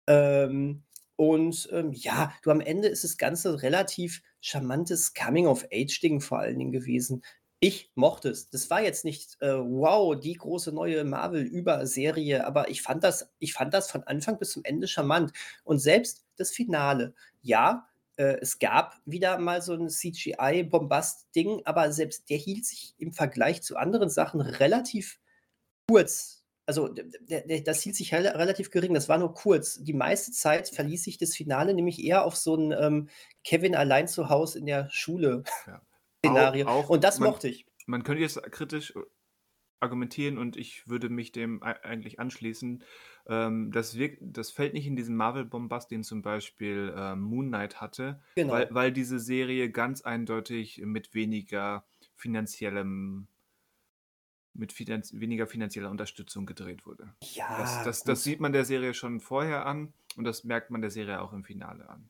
Ähm, 0.07 0.84
und 1.15 1.69
ähm, 1.71 1.91
ja, 1.93 2.33
du 2.43 2.51
am 2.51 2.61
Ende 2.61 2.87
ist 2.87 3.03
das 3.03 3.17
Ganze 3.17 3.61
relativ 3.61 4.21
charmantes 4.41 5.13
Coming-of-Age-Ding 5.13 6.21
vor 6.21 6.39
allen 6.39 6.59
Dingen 6.59 6.71
gewesen. 6.71 7.23
Ich 7.61 7.91
mochte 7.95 8.29
es. 8.29 8.49
Das 8.49 8.69
war 8.69 8.81
jetzt 8.81 9.05
nicht, 9.05 9.37
äh, 9.41 9.53
wow, 9.57 10.19
die 10.19 10.33
große 10.33 10.71
neue 10.73 11.03
Marvel-Über-Serie, 11.05 12.45
aber 12.45 12.69
ich 12.69 12.81
fand, 12.81 13.03
das, 13.03 13.31
ich 13.39 13.53
fand 13.53 13.73
das 13.73 13.89
von 13.89 14.03
Anfang 14.03 14.37
bis 14.37 14.51
zum 14.51 14.63
Ende 14.65 14.87
charmant. 14.87 15.31
Und 15.63 15.79
selbst 15.79 16.25
das 16.35 16.51
Finale, 16.51 17.15
ja, 17.41 17.87
äh, 18.17 18.37
es 18.41 18.59
gab 18.59 18.99
wieder 19.05 19.37
mal 19.39 19.61
so 19.61 19.73
ein 19.73 19.89
CGI-Bombast-Ding, 19.89 21.61
aber 21.65 21.91
selbst 21.91 22.29
der 22.29 22.37
hielt 22.37 22.65
sich 22.65 22.93
im 22.97 23.13
Vergleich 23.13 23.63
zu 23.63 23.77
anderen 23.77 24.09
Sachen 24.09 24.41
relativ 24.41 25.19
kurz. 25.89 26.44
Also 26.65 26.87
der, 26.87 27.41
der, 27.41 27.61
das 27.61 27.81
hielt 27.81 27.95
sich 27.95 28.13
relativ 28.13 28.71
gering, 28.71 28.93
das 28.93 29.07
war 29.07 29.17
nur 29.17 29.33
kurz. 29.33 29.83
Die 29.83 29.93
meiste 29.93 30.31
Zeit 30.31 30.69
verließ 30.69 31.03
sich 31.03 31.17
das 31.17 31.35
Finale 31.35 31.73
nämlich 31.73 32.03
eher 32.03 32.25
auf 32.25 32.35
so 32.35 32.55
ein 32.55 32.71
ähm, 32.71 33.09
Kevin 33.43 33.75
allein 33.75 34.07
zu 34.07 34.29
Hause 34.29 34.59
in 34.59 34.65
der 34.65 34.89
Schule 34.89 35.43
ja. 35.67 35.81
Szenario. 36.25 36.67
Auch, 36.67 36.85
auch, 36.85 36.89
Und 36.89 37.03
das 37.03 37.19
man, 37.19 37.29
mochte 37.29 37.47
ich. 37.49 37.67
Man 37.85 38.03
könnte 38.03 38.23
jetzt 38.23 38.41
kritisch 38.51 38.93
argumentieren 39.79 40.37
und 40.37 40.57
ich 40.57 40.87
würde 40.87 41.09
mich 41.09 41.31
dem 41.31 41.61
eigentlich 41.61 42.19
anschließen. 42.19 42.83
Ähm, 43.27 43.71
das, 43.71 43.97
wirkt, 43.97 44.19
das 44.21 44.49
fällt 44.51 44.73
nicht 44.73 44.87
in 44.87 44.95
diesen 44.95 45.15
Marvel-Bombast, 45.15 45.91
den 45.91 46.03
zum 46.03 46.21
Beispiel 46.21 46.93
ähm, 46.97 47.21
Moon 47.21 47.47
Knight 47.47 47.81
hatte, 47.81 48.21
genau. 48.35 48.53
weil, 48.53 48.67
weil 48.71 48.91
diese 48.91 49.19
Serie 49.19 49.69
ganz 49.69 50.01
eindeutig 50.01 50.81
mit 50.83 51.13
weniger 51.13 51.85
finanziellem 52.15 53.27
mit 54.55 54.73
finanz 54.73 55.13
weniger 55.13 55.47
finanzieller 55.47 55.89
Unterstützung 55.89 56.45
gedreht 56.45 56.85
wurde. 56.85 57.13
Ja. 57.21 57.57
Das, 57.57 57.83
das, 57.83 58.03
das, 58.03 58.23
sieht 58.23 58.39
man 58.39 58.53
der 58.53 58.65
Serie 58.65 58.93
schon 58.93 59.19
vorher 59.19 59.65
an 59.65 59.93
und 60.15 60.23
das 60.23 60.43
merkt 60.43 60.71
man 60.71 60.81
der 60.81 60.91
Serie 60.91 61.21
auch 61.21 61.33
im 61.33 61.43
Finale 61.43 61.89
an. 61.89 62.09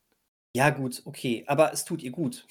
Ja, 0.54 0.70
gut, 0.70 1.02
okay, 1.06 1.44
aber 1.48 1.74
es 1.74 1.84
tut 1.86 2.02
ihr 2.02 2.12
gut. 2.12 2.48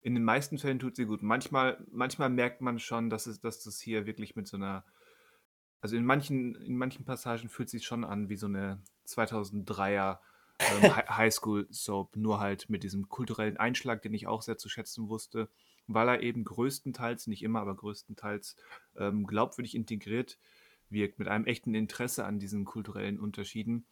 In 0.00 0.14
den 0.14 0.22
meisten 0.22 0.58
Fällen 0.58 0.78
tut 0.78 0.94
sie 0.94 1.06
gut. 1.06 1.22
Manchmal, 1.22 1.84
manchmal 1.90 2.30
merkt 2.30 2.60
man 2.60 2.78
schon, 2.78 3.10
dass, 3.10 3.26
es, 3.26 3.40
dass 3.40 3.64
das 3.64 3.80
hier 3.80 4.06
wirklich 4.06 4.36
mit 4.36 4.46
so 4.46 4.56
einer 4.56 4.84
also 5.80 5.96
in 5.96 6.04
manchen, 6.04 6.54
in 6.56 6.76
manchen 6.76 7.04
Passagen 7.04 7.48
fühlt 7.48 7.68
es 7.68 7.72
sich 7.72 7.84
schon 7.84 8.04
an 8.04 8.28
wie 8.28 8.36
so 8.36 8.46
eine 8.46 8.82
2003er 9.06 10.18
ähm, 10.58 10.96
Highschool-Soap, 11.16 12.16
nur 12.16 12.40
halt 12.40 12.68
mit 12.68 12.82
diesem 12.82 13.08
kulturellen 13.08 13.56
Einschlag, 13.56 14.02
den 14.02 14.14
ich 14.14 14.26
auch 14.26 14.42
sehr 14.42 14.58
zu 14.58 14.68
schätzen 14.68 15.08
wusste. 15.08 15.48
Weil 15.86 16.08
er 16.08 16.22
eben 16.22 16.44
größtenteils, 16.44 17.26
nicht 17.26 17.42
immer, 17.42 17.60
aber 17.60 17.74
größtenteils 17.76 18.56
ähm, 18.96 19.26
glaubwürdig 19.26 19.74
integriert 19.74 20.38
wirkt, 20.88 21.18
mit 21.18 21.28
einem 21.28 21.46
echten 21.46 21.74
Interesse 21.74 22.24
an 22.24 22.38
diesen 22.38 22.64
kulturellen 22.64 23.18
Unterschieden. 23.18 23.86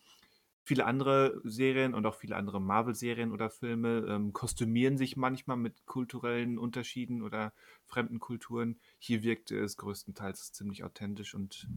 Viele 0.66 0.87
andere 0.87 1.42
Serien 1.44 1.92
und 1.92 2.07
auch 2.07 2.14
viele 2.14 2.37
andere 2.37 2.61
Marvel-Serien 2.61 3.33
oder 3.33 3.50
Filme 3.50 4.07
ähm, 4.09 4.33
kostümieren 4.33 4.96
sich 4.96 5.16
manchmal 5.16 5.59
mit 5.59 5.85
kulturellen 5.85 6.59
Unterschieden 6.59 7.20
oder 7.20 7.52
fremden 7.85 8.18
Kulturen. 8.18 8.80
Hier 8.98 9.22
wirkte 9.22 9.59
es 9.59 9.76
größtenteils 9.76 10.52
ziemlich 10.52 10.83
authentisch 10.83 11.35
und 11.35 11.68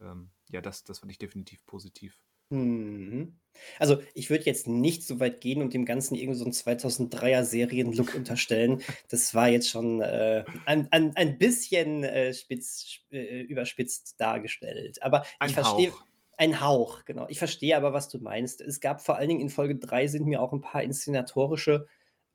ähm, 0.00 0.30
ja, 0.50 0.60
das, 0.60 0.82
das 0.82 0.98
fand 0.98 1.12
ich 1.12 1.18
definitiv 1.18 1.64
positiv. 1.66 2.18
Mhm. 2.52 3.38
Also, 3.78 4.02
ich 4.14 4.28
würde 4.30 4.44
jetzt 4.44 4.66
nicht 4.66 5.04
so 5.06 5.20
weit 5.20 5.40
gehen 5.40 5.62
und 5.62 5.72
dem 5.74 5.84
Ganzen 5.84 6.14
irgend 6.16 6.36
so 6.36 6.44
'n 6.44 6.52
2003er 6.52 7.44
Serien-Look 7.44 8.14
unterstellen. 8.14 8.82
Das 9.08 9.34
war 9.34 9.48
jetzt 9.48 9.68
schon, 9.70 10.00
äh, 10.00 10.44
ein 10.64 10.88
ein 10.90 11.14
ein 11.16 11.38
bisschen, 11.38 12.02
äh, 12.04 12.34
spitz 12.34 13.00
äh, 13.10 13.40
überspitzt 13.42 14.20
dargestellt. 14.20 15.02
Aber 15.02 15.24
ich 15.42 15.52
Ein 15.52 15.54
verstehe 15.54 15.94
Hauch. 15.94 16.06
ein 16.38 16.60
Hauch, 16.60 17.04
genau. 17.04 17.26
Ich 17.28 17.38
verstehe 17.38 17.76
aber, 17.76 17.92
was 17.92 18.08
du 18.08 18.18
meinst. 18.18 18.60
Es 18.62 18.80
gab 18.80 19.00
vor 19.02 19.16
allen 19.16 19.28
Dingen 19.28 19.40
in 19.40 19.50
Folge 19.50 19.76
3 19.76 20.06
sind 20.08 20.26
mir 20.26 20.40
auch 20.42 20.52
ein 20.52 20.60
paar 20.62 20.82
inszenatorische, 20.82 21.86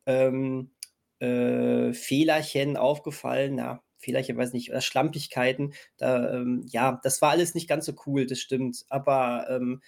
ähm, 0.05 0.71
äh, 1.19 1.93
Fehlerchen 1.93 2.77
aufgefallen. 2.77 3.55
Na, 3.55 3.83
Fehlerchen, 3.97 4.37
weiß 4.37 4.53
nicht, 4.53 4.69
oder 4.71 4.81
Schlampigkeiten. 4.81 5.73
Da, 5.97 6.33
ähm 6.35 6.63
ja, 6.69 6.99
das 7.03 7.21
war 7.21 7.31
alles 7.31 7.55
nicht 7.55 7.67
ganz 7.69 7.85
so 7.85 7.93
cool, 8.05 8.25
das 8.27 8.39
stimmt. 8.39 8.85
Aber, 8.89 9.47
ähm 9.49 9.81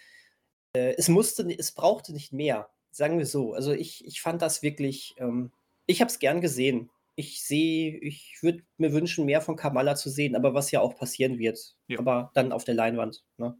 äh, 0.79 0.95
es 0.97 1.07
musste 1.09 1.43
es 1.57 1.71
brauchte 1.73 2.13
nicht 2.13 2.31
mehr, 2.33 2.69
sagen 2.91 3.17
wir 3.17 3.25
so. 3.25 3.53
Also, 3.53 3.71
ich 3.73 4.05
ich 4.05 4.21
fand 4.21 4.41
das 4.41 4.61
wirklich 4.61 5.15
ähm, 5.17 5.51
ich 5.85 6.01
habe 6.01 6.09
es 6.11 6.19
gern 6.19 6.41
gesehen. 6.41 6.89
Ich 7.15 7.43
sehe 7.43 7.97
ich 7.99 8.37
würde 8.41 8.63
mir 8.77 8.93
wünschen, 8.93 9.25
mehr 9.25 9.41
von 9.41 9.55
Kamala 9.57 9.95
zu 9.95 10.09
sehen, 10.09 10.35
aber 10.35 10.53
was 10.53 10.71
ja 10.71 10.79
auch 10.81 10.95
passieren 10.95 11.37
wird, 11.39 11.59
Ja. 11.87 11.99
aber 11.99 12.31
dann 12.33 12.51
auf 12.53 12.63
der 12.63 12.75
Leinwand, 12.75 13.23
ne? 13.37 13.57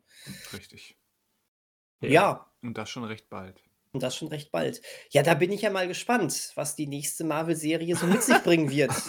Richtig. 0.53 0.95
Ja, 2.01 2.49
Und 2.62 2.77
das 2.77 2.89
schon 2.89 3.03
recht 3.03 3.27
bald. 3.29 3.62
und 3.91 4.01
das 4.03 4.15
schon 4.15 4.29
recht 4.29 4.51
bald. 4.51 4.82
Ja, 5.12 5.23
da 5.23 5.34
bin 5.34 5.51
ich 5.51 5.62
ja 5.63 5.69
mal 5.71 5.88
gespannt, 5.88 6.51
was 6.55 6.75
die 6.77 6.88
nächste 6.88 7.23
Marvel-Serie 7.25 7.95
so 7.97 8.05
mit 8.08 8.23
sich 8.23 8.38
bringen 8.43 8.69
wird. 8.69 8.91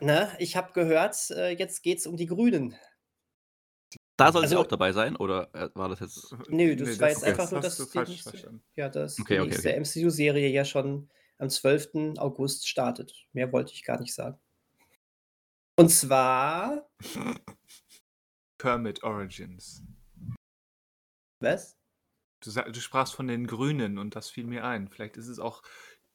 Ne? 0.00 0.28
Ich 0.38 0.56
habe 0.56 0.72
gehört, 0.72 1.16
äh, 1.30 1.50
jetzt 1.56 1.82
geht's 1.82 2.06
um 2.06 2.16
die 2.16 2.26
Grünen. 2.26 2.74
Da 4.16 4.30
soll 4.30 4.42
sie 4.42 4.54
Also 4.54 4.60
auch 4.60 4.66
dabei 4.68 4.92
sein 4.92 5.16
oder, 5.16 5.48
äh, 5.54 5.70
war 5.74 5.88
das 5.88 6.00
jetzt 6.00 6.32
Nö, 6.48 6.76
das 6.76 7.00
war 7.00 7.08
jetzt 7.08 7.24
einfach 7.24 7.50
nur, 7.50 7.60
dass 7.60 7.76
die 7.76 7.98
nächste 7.98 8.60
ja, 8.76 8.88
dass 8.88 9.18
Okay, 9.18 9.34
die 9.34 9.40
okay, 9.40 9.48
nächste 9.48 9.70
okay. 9.70 10.04
MCU-Serie 10.04 10.48
ja 10.50 10.64
schon 10.64 11.08
am 11.38 11.50
12. 11.50 12.16
August 12.18 12.68
startet. 12.68 13.26
Mehr 13.32 13.52
wollte 13.52 13.72
ich 13.72 13.82
gar 13.84 14.00
nicht 14.00 14.14
sagen. 14.14 14.38
Und 15.76 15.90
zwar 15.90 16.88
Kermit 18.58 19.02
Origins. 19.02 19.82
was? 21.40 21.76
Du, 22.40 22.50
du 22.52 22.80
sprachst 22.80 23.14
von 23.14 23.26
den 23.26 23.46
Grünen 23.46 23.98
und 23.98 24.14
das 24.14 24.30
fiel 24.30 24.46
mir 24.46 24.64
ein. 24.64 24.88
Vielleicht 24.88 25.16
ist 25.16 25.28
es 25.28 25.40
auch 25.40 25.62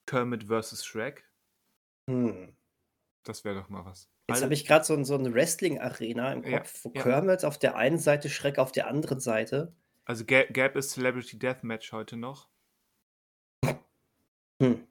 Kermit 0.06 0.46
versus 0.46 0.86
Shrek. 0.86 1.30
Hm. 2.10 2.56
Das 3.24 3.44
wäre 3.44 3.56
doch 3.56 3.70
mal 3.70 3.84
was. 3.84 4.10
Jetzt 4.30 4.44
habe 4.44 4.54
ich 4.54 4.66
gerade 4.66 4.86
so 4.86 4.94
'n 4.94 5.06
so 5.06 5.18
'ne 5.18 5.34
Wrestling-Arena 5.34 6.34
im 6.34 6.44
Ja, 6.44 6.60
Kopf, 6.60 6.86
wo 6.86 6.92
ja. 6.94 7.02
Kermit 7.04 7.44
auf 7.46 7.58
der 7.58 7.76
einen 7.76 7.98
Seite, 7.98 8.30
Shrek 8.30 8.60
auf 8.60 8.72
der 8.72 8.88
anderen 8.88 9.20
Seite. 9.20 9.74
Also 10.06 10.24
gä- 10.24 10.52
gäbe 10.52 10.80
es 10.80 10.90
Celebrity 10.92 11.38
Deathmatch 11.38 11.92
heute 11.92 12.18
noch? 12.18 12.48
Hm. 14.62 14.88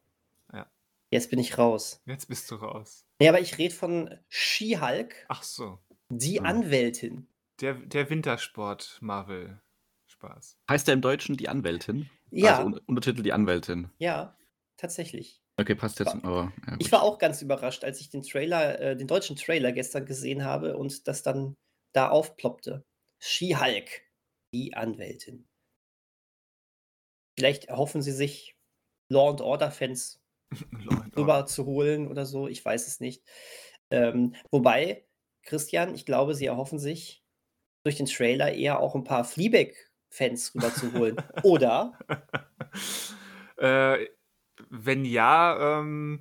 Ja. 0.52 0.66
Jetzt 1.10 1.30
bin 1.30 1.38
ich 1.38 1.58
raus. 1.58 2.02
Jetzt 2.06 2.26
bist 2.28 2.50
du 2.50 2.56
raus. 2.56 3.04
Ne, 3.20 3.28
aber 3.28 3.40
ich 3.40 3.58
rede 3.58 3.74
von 3.74 4.14
She-Hulk, 4.28 5.26
Ach 5.28 5.42
so. 5.42 5.78
die 6.08 6.38
Hm. 6.38 6.46
Anwältin. 6.46 7.26
Der, 7.60 7.74
der 7.74 8.08
Wintersport-Marvel-Spaß. 8.08 10.56
heißt 10.70 10.86
der 10.86 10.94
im 10.94 11.00
Deutschen 11.02 11.36
die 11.36 11.48
Anwältin? 11.48 12.08
Ja, 12.30 12.58
Also 12.58 12.66
Un 12.68 12.78
Untertitel 12.86 13.22
die 13.22 13.32
Anwältin. 13.32 13.90
ja, 13.98 14.36
tatsächlich. 14.76 15.42
Okay, 15.58 15.74
passt 15.74 15.98
jetzt, 15.98 16.14
aber 16.22 16.52
ja 16.68 16.76
Ich 16.78 16.92
war 16.92 17.02
auch 17.02 17.18
ganz 17.18 17.42
überrascht, 17.42 17.82
als 17.82 18.00
ich 18.00 18.10
den 18.10 18.22
Trailer 18.22 18.80
äh, 18.80 18.96
den 18.96 19.08
deutschen 19.08 19.34
Trailer 19.34 19.72
gestern 19.72 20.06
gesehen 20.06 20.44
habe 20.44 20.76
und 20.76 21.08
das 21.08 21.24
dann 21.24 21.56
da 21.92 22.08
aufploppte. 22.10 22.84
She-Hulk, 23.18 24.02
die 24.54 24.74
Anwältin. 24.74 25.48
Vielleicht 27.36 27.64
erhoffen 27.64 28.02
sie 28.02 28.12
sich, 28.12 28.56
Law 29.10 29.30
and 29.30 29.40
Order-Fans 29.40 30.20
rüber 31.16 31.46
zu 31.46 31.66
holen 31.66 32.06
oder 32.06 32.24
so, 32.24 32.46
ich 32.46 32.64
weiß 32.64 32.86
es 32.86 33.00
nicht. 33.00 33.24
Ähm, 33.90 34.36
wobei, 34.52 35.06
Christian, 35.42 35.94
ich 35.94 36.06
glaube, 36.06 36.34
sie 36.34 36.46
erhoffen 36.46 36.78
sich, 36.78 37.24
durch 37.84 37.96
den 37.96 38.06
Trailer 38.06 38.52
eher 38.52 38.80
auch 38.80 38.94
ein 38.94 39.04
paar 39.04 39.24
Fleabag-Fans 39.24 40.54
rüber 40.54 40.72
zu 40.72 40.92
holen. 40.92 41.16
Oder? 41.42 41.98
äh, 43.56 44.06
wenn 44.70 45.04
ja, 45.04 45.80
ähm, 45.80 46.20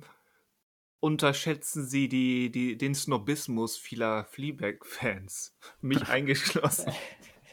unterschätzen 1.00 1.86
Sie 1.86 2.08
die, 2.08 2.50
die, 2.50 2.76
den 2.76 2.94
Snobismus 2.94 3.76
vieler 3.76 4.24
Fleabag-Fans. 4.24 5.56
Mich 5.80 6.08
eingeschlossen. 6.08 6.92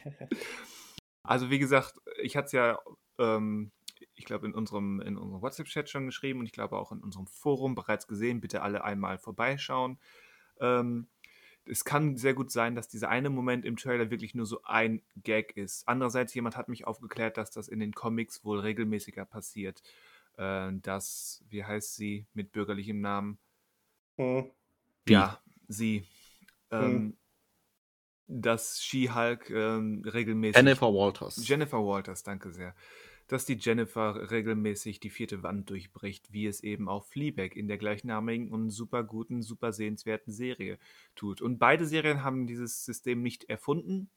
Also 1.28 1.50
wie 1.50 1.58
gesagt, 1.58 1.94
ich 2.22 2.36
hatte 2.36 2.46
es 2.46 2.52
ja, 2.52 2.78
ähm, 3.18 3.72
ich 4.14 4.24
glaube, 4.24 4.46
in 4.46 4.54
unserem, 4.54 5.00
in 5.00 5.16
unserem 5.16 5.42
WhatsApp-Chat 5.42 5.90
schon 5.90 6.06
geschrieben 6.06 6.38
und 6.38 6.46
ich 6.46 6.52
glaube 6.52 6.78
auch 6.78 6.92
in 6.92 7.00
unserem 7.00 7.26
Forum 7.26 7.74
bereits 7.74 8.06
gesehen. 8.06 8.40
Bitte 8.40 8.62
alle 8.62 8.84
einmal 8.84 9.18
vorbeischauen. 9.18 9.98
Ähm, 10.60 11.08
es 11.68 11.84
kann 11.84 12.16
sehr 12.16 12.34
gut 12.34 12.50
sein, 12.50 12.76
dass 12.76 12.88
dieser 12.88 13.08
eine 13.08 13.28
Moment 13.28 13.64
im 13.64 13.76
Trailer 13.76 14.10
wirklich 14.10 14.34
nur 14.34 14.46
so 14.46 14.62
ein 14.62 15.02
Gag 15.16 15.56
ist. 15.56 15.88
Andererseits, 15.88 16.32
jemand 16.34 16.56
hat 16.56 16.68
mich 16.68 16.86
aufgeklärt, 16.86 17.36
dass 17.36 17.50
das 17.50 17.68
in 17.68 17.80
den 17.80 17.92
Comics 17.92 18.44
wohl 18.44 18.60
regelmäßiger 18.60 19.24
passiert. 19.24 19.82
Äh, 20.36 20.72
dass, 20.82 21.44
wie 21.48 21.64
heißt 21.64 21.94
sie 21.96 22.26
mit 22.34 22.52
bürgerlichem 22.52 23.00
Namen? 23.00 23.38
Hm. 24.16 24.50
Ja, 25.08 25.42
sie. 25.68 26.04
hm. 26.70 26.80
Ähm, 26.80 27.16
dass 28.28 28.82
She-Hulk 28.82 29.50
ähm, 29.50 30.02
regelmäßig. 30.04 30.56
Jennifer 30.56 30.92
Walters. 30.92 31.46
Jennifer 31.46 31.78
Walters, 31.78 32.22
danke 32.22 32.50
sehr. 32.50 32.74
Dass 33.28 33.44
die 33.44 33.54
Jennifer 33.54 34.30
regelmäßig 34.30 35.00
die 35.00 35.10
vierte 35.10 35.42
Wand 35.42 35.70
durchbricht, 35.70 36.32
wie 36.32 36.46
es 36.46 36.62
eben 36.62 36.88
auch 36.88 37.04
Fleabag 37.04 37.56
in 37.56 37.66
der 37.66 37.78
gleichnamigen 37.78 38.50
und 38.52 38.70
super 38.70 39.02
guten, 39.02 39.42
super 39.42 39.72
sehenswerten 39.72 40.32
Serie 40.32 40.78
tut. 41.14 41.42
Und 41.42 41.58
beide 41.58 41.86
Serien 41.86 42.22
haben 42.22 42.46
dieses 42.46 42.84
System 42.84 43.22
nicht 43.22 43.44
erfunden. 43.44 44.10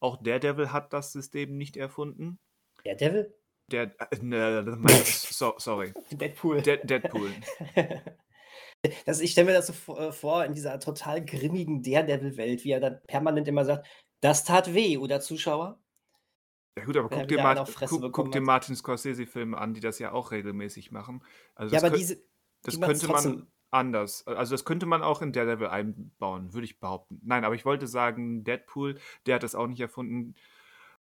Auch 0.00 0.22
Daredevil 0.22 0.72
hat 0.72 0.92
das 0.92 1.12
System 1.12 1.56
nicht 1.56 1.76
erfunden. 1.76 2.38
Der 2.84 2.94
Devil? 2.94 3.34
Der, 3.70 3.94
äh, 3.98 4.18
ne, 4.20 4.76
mein- 4.78 5.02
so, 5.04 5.54
sorry. 5.58 5.92
Deadpool. 6.10 6.62
De 6.62 6.84
Deadpool. 6.84 7.30
Das, 9.06 9.20
ich 9.20 9.30
stelle 9.32 9.46
mir 9.46 9.54
das 9.54 9.68
so 9.68 9.72
vor, 9.72 9.98
äh, 9.98 10.12
vor 10.12 10.44
in 10.44 10.52
dieser 10.52 10.78
total 10.78 11.24
grimmigen 11.24 11.82
Daredevil-Welt, 11.82 12.64
wie 12.64 12.70
er 12.72 12.80
dann 12.80 13.00
permanent 13.06 13.48
immer 13.48 13.64
sagt, 13.64 13.86
das 14.20 14.44
tat 14.44 14.74
weh, 14.74 14.98
oder 14.98 15.20
Zuschauer? 15.22 15.78
Ja 16.78 16.84
gut, 16.84 16.96
aber 16.98 17.10
er 17.10 17.20
guck 17.20 17.28
dir, 17.28 17.66
Fresse 17.66 18.00
guck, 18.00 18.12
guck 18.12 18.32
dir. 18.32 18.42
Martin 18.42 18.76
Scorsese-Filme 18.76 19.56
an, 19.56 19.72
die 19.72 19.80
das 19.80 19.98
ja 19.98 20.12
auch 20.12 20.32
regelmäßig 20.32 20.90
machen. 20.90 21.24
Also 21.54 21.74
Ja, 21.74 21.80
das 21.80 21.88
aber 21.88 21.96
diese, 21.96 22.22
Das 22.62 22.74
die 22.74 22.80
könnte 22.80 23.08
man 23.08 23.46
anders. 23.70 24.26
Also 24.26 24.54
das 24.54 24.64
könnte 24.64 24.86
man 24.86 25.02
auch 25.02 25.22
in 25.22 25.32
Daredevil 25.32 25.68
einbauen, 25.68 26.52
würde 26.52 26.66
ich 26.66 26.78
behaupten. 26.78 27.20
Nein, 27.24 27.44
aber 27.44 27.54
ich 27.54 27.64
wollte 27.64 27.86
sagen, 27.86 28.44
Deadpool, 28.44 28.98
der 29.26 29.36
hat 29.36 29.42
das 29.42 29.54
auch 29.54 29.66
nicht 29.66 29.80
erfunden, 29.80 30.34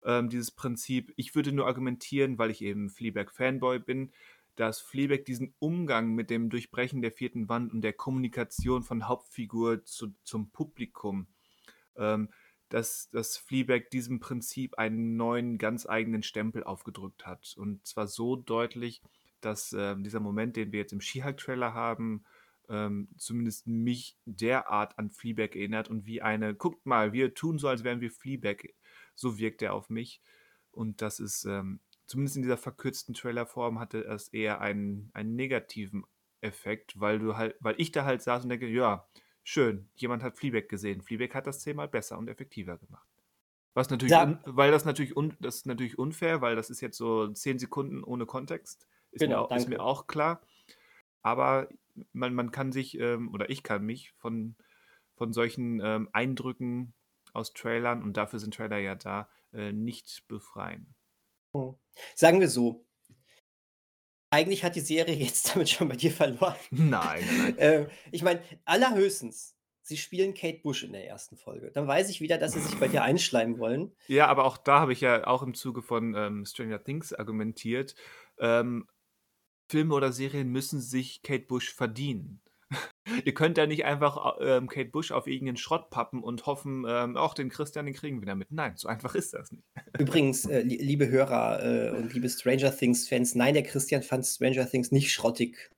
ähm, 0.06 0.30
dieses 0.30 0.52
Prinzip. 0.52 1.14
Ich 1.16 1.36
würde 1.36 1.52
nur 1.52 1.68
argumentieren, 1.68 2.38
weil 2.38 2.52
ich 2.52 2.62
eben 2.62 2.90
Fleabag-Fanboy 2.90 3.80
bin, 3.80 4.12
dass 4.56 4.82
Fleabag 4.82 5.26
diesen 5.26 5.56
Umgang 5.60 6.14
mit 6.14 6.30
dem 6.30 6.50
Durchbrechen 6.50 7.02
der 7.02 7.12
vierten 7.12 7.50
Wand 7.50 7.74
und 7.74 7.82
der 7.82 7.94
Kommunikation 7.94 8.84
von 8.84 9.08
Hauptfigur 9.08 9.84
zu, 9.86 10.14
zum 10.24 10.52
Publikum, 10.52 11.28
ähm, 11.96 12.30
dass, 12.70 13.10
dass 13.12 13.38
Fleabag 13.38 13.90
diesem 13.92 14.20
Prinzip 14.20 14.78
einen 14.78 15.16
neuen, 15.16 15.58
ganz 15.58 15.88
eigenen 15.88 16.24
Stempel 16.24 16.64
aufgedrückt 16.64 17.26
hat. 17.26 17.56
Und 17.58 17.86
zwar 17.86 18.08
so 18.08 18.36
deutlich, 18.36 19.02
dass 19.42 19.76
ähm, 19.78 20.04
dieser 20.04 20.20
Moment, 20.20 20.56
den 20.56 20.72
wir 20.72 20.80
jetzt 20.80 20.94
im 20.94 21.02
She-Hulk-Trailer 21.02 21.74
haben, 21.74 22.24
ähm, 22.70 23.10
zumindest 23.18 23.68
mich 23.68 24.18
derart 24.26 24.98
an 24.98 25.12
Fleabag 25.12 25.56
erinnert 25.56 25.90
und 25.90 26.06
wie 26.06 26.22
eine, 26.22 26.56
guckt 26.56 26.86
mal, 26.86 27.12
wir 27.14 27.34
tun 27.34 27.58
so, 27.58 27.68
als 27.68 27.84
wären 27.84 28.02
wir 28.02 28.12
Fleabag, 28.12 28.70
so 29.16 29.38
wirkt 29.38 29.62
er 29.62 29.74
auf 29.74 29.90
mich. 29.90 30.22
Und 30.72 31.02
das 31.02 31.20
ist, 31.20 31.46
ähm, 31.46 31.80
zumindest 32.06 32.38
in 32.38 32.42
dieser 32.44 32.58
verkürzten 32.58 33.14
Trailerform, 33.14 33.80
hatte 33.80 34.04
es 34.06 34.30
eher 34.30 34.62
einen, 34.62 35.12
einen 35.14 35.36
negativen 35.36 36.04
Effekt, 36.42 37.00
weil 37.00 37.20
du 37.20 37.38
halt, 37.38 37.56
weil 37.60 37.76
ich 37.78 37.92
da 37.92 38.06
halt 38.06 38.22
saß 38.22 38.44
und 38.44 38.50
denke, 38.50 38.68
ja, 38.68 39.08
schön, 39.44 39.90
jemand 39.96 40.24
hat 40.24 40.38
Fleabag 40.38 40.68
gesehen. 40.68 41.02
Fleabag 41.02 41.34
hat 41.34 41.48
das 41.48 41.62
zehnmal 41.62 41.88
besser 41.88 42.18
und 42.18 42.28
effektiver 42.28 42.78
gemacht. 42.78 43.08
Was 43.74 43.90
natürlich, 43.90 44.16
un, 44.16 44.40
weil 44.46 44.72
das 44.72 44.86
natürlich, 44.86 45.18
un, 45.18 45.36
das 45.40 45.58
ist 45.58 45.66
natürlich 45.66 45.98
unfair, 45.98 46.42
weil 46.42 46.56
das 46.56 46.70
ist 46.70 46.82
jetzt 46.82 46.98
so 46.98 47.30
zehn 47.30 47.58
Sekunden 47.58 48.04
ohne 48.04 48.26
Kontext. 48.26 48.88
Ist, 49.12 49.22
Genau, 49.22 49.44
mir, 49.44 49.52
auch, 49.52 49.56
ist 49.56 49.70
mir 49.70 49.82
auch 49.82 50.08
klar. 50.08 50.42
Aber 51.22 51.70
man, 52.12 52.36
man 52.36 52.52
kann 52.52 52.72
sich, 52.72 53.00
ähm, 53.00 53.34
oder 53.34 53.50
ich 53.50 53.64
kann 53.64 53.84
mich 53.84 54.12
von, 54.14 54.56
von 55.16 55.34
solchen 55.34 55.82
ähm, 55.84 56.10
Eindrücken 56.12 56.94
aus 57.34 57.54
Trailern, 57.54 58.04
und 58.04 58.16
dafür 58.16 58.40
sind 58.40 58.56
Trailer 58.56 58.78
ja 58.78 58.96
da, 58.96 59.30
äh, 59.52 59.72
nicht 59.72 60.28
befreien. 60.28 60.96
Hm. 61.54 61.76
Sagen 62.16 62.40
wir 62.40 62.50
so, 62.50 62.86
eigentlich 64.30 64.64
hat 64.64 64.76
die 64.76 64.82
Serie 64.82 65.16
jetzt 65.16 65.54
damit 65.54 65.70
schon 65.70 65.90
bei 65.90 65.96
dir 65.96 66.12
verloren. 66.12 66.56
Nein, 66.72 67.24
nein. 67.38 67.58
äh, 67.58 67.88
ich 68.12 68.24
meine, 68.24 68.42
allerhöchstens, 68.66 69.56
sie 69.84 69.98
spielen 69.98 70.34
Kate 70.34 70.60
Bush 70.64 70.84
in 70.84 70.94
der 70.94 71.08
ersten 71.08 71.38
Folge. 71.38 71.72
Dann 71.72 71.88
weiß 71.88 72.10
ich 72.10 72.22
wieder, 72.22 72.38
dass 72.38 72.54
sie 72.54 72.62
sich 72.62 72.80
bei 72.80 72.88
dir 72.88 73.04
einschleimen 73.04 73.60
wollen. 73.60 73.96
Ja, 74.08 74.28
aber 74.28 74.46
auch 74.46 74.58
da 74.58 74.80
habe 74.80 74.94
ich 74.94 75.02
ja 75.02 75.28
auch 75.28 75.44
im 75.44 75.54
Zuge 75.54 75.82
von 75.82 76.16
ähm, 76.16 76.46
Stranger 76.46 76.84
Things 76.84 77.14
argumentiert. 77.14 77.96
Ähm, 78.40 78.88
Filme 79.70 79.94
oder 79.94 80.12
Serien 80.12 80.50
müssen 80.50 80.82
sich 80.82 81.22
Kate 81.22 81.46
Bush 81.46 81.74
verdienen. 81.74 82.42
Ihr 83.26 83.34
könnt 83.34 83.58
ja 83.58 83.66
nicht 83.66 83.86
einfach 83.86 84.38
ähm, 84.40 84.68
Kate 84.68 84.90
Bush 84.90 85.12
auf 85.12 85.28
irgendeinen 85.28 85.58
Schrott 85.58 85.90
pappen 85.90 86.24
und 86.24 86.46
hoffen, 86.46 86.86
ähm, 86.88 87.18
auch 87.18 87.34
den 87.34 87.50
Christian, 87.50 87.86
den 87.86 87.94
kriegen 87.94 88.22
wir 88.22 88.28
damit. 88.28 88.52
Nein, 88.52 88.74
so 88.76 88.88
einfach 88.88 89.16
ist 89.16 89.34
das 89.34 89.52
nicht. 89.52 89.64
Übrigens, 90.00 90.46
äh, 90.46 90.62
liebe 90.62 91.10
Hörer 91.10 91.64
äh, 91.64 91.90
und 91.92 92.14
liebe 92.14 92.30
Stranger 92.30 92.76
Things-Fans, 92.76 93.36
nein, 93.36 93.54
der 93.54 93.64
Christian 93.64 94.04
fand 94.04 94.26
Stranger 94.26 94.70
Things 94.70 94.92
nicht 94.92 95.12
schrottig. 95.12 95.72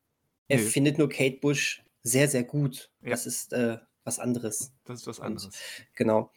Er 0.48 0.58
nee. 0.58 0.64
findet 0.64 0.98
nur 0.98 1.10
Kate 1.10 1.40
Bush 1.42 1.84
sehr, 2.04 2.28
sehr 2.28 2.44
gut. 2.44 2.92
Ja. 3.02 3.10
Das 3.10 3.26
ist 3.26 3.54
äh, 3.54 3.78
was 4.04 4.20
anderes. 4.20 4.74
Das 4.86 5.02
ist 5.02 5.08
was 5.08 5.20
anderes. 5.20 5.46
Und, 5.46 5.54
genau. 5.96 6.32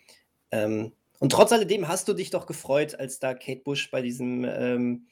Ähm, 0.51 0.93
und 1.21 1.33
trotz 1.33 1.53
alledem 1.53 1.89
hast 1.89 2.09
du 2.09 2.15
dich 2.15 2.31
doch 2.31 2.47
gefreut, 2.47 2.95
als 2.95 3.19
da 3.19 3.35
Kate 3.35 3.61
Bush 3.65 3.91
bei 3.91 4.01
diesem 4.01 4.45
ähm, 4.45 5.07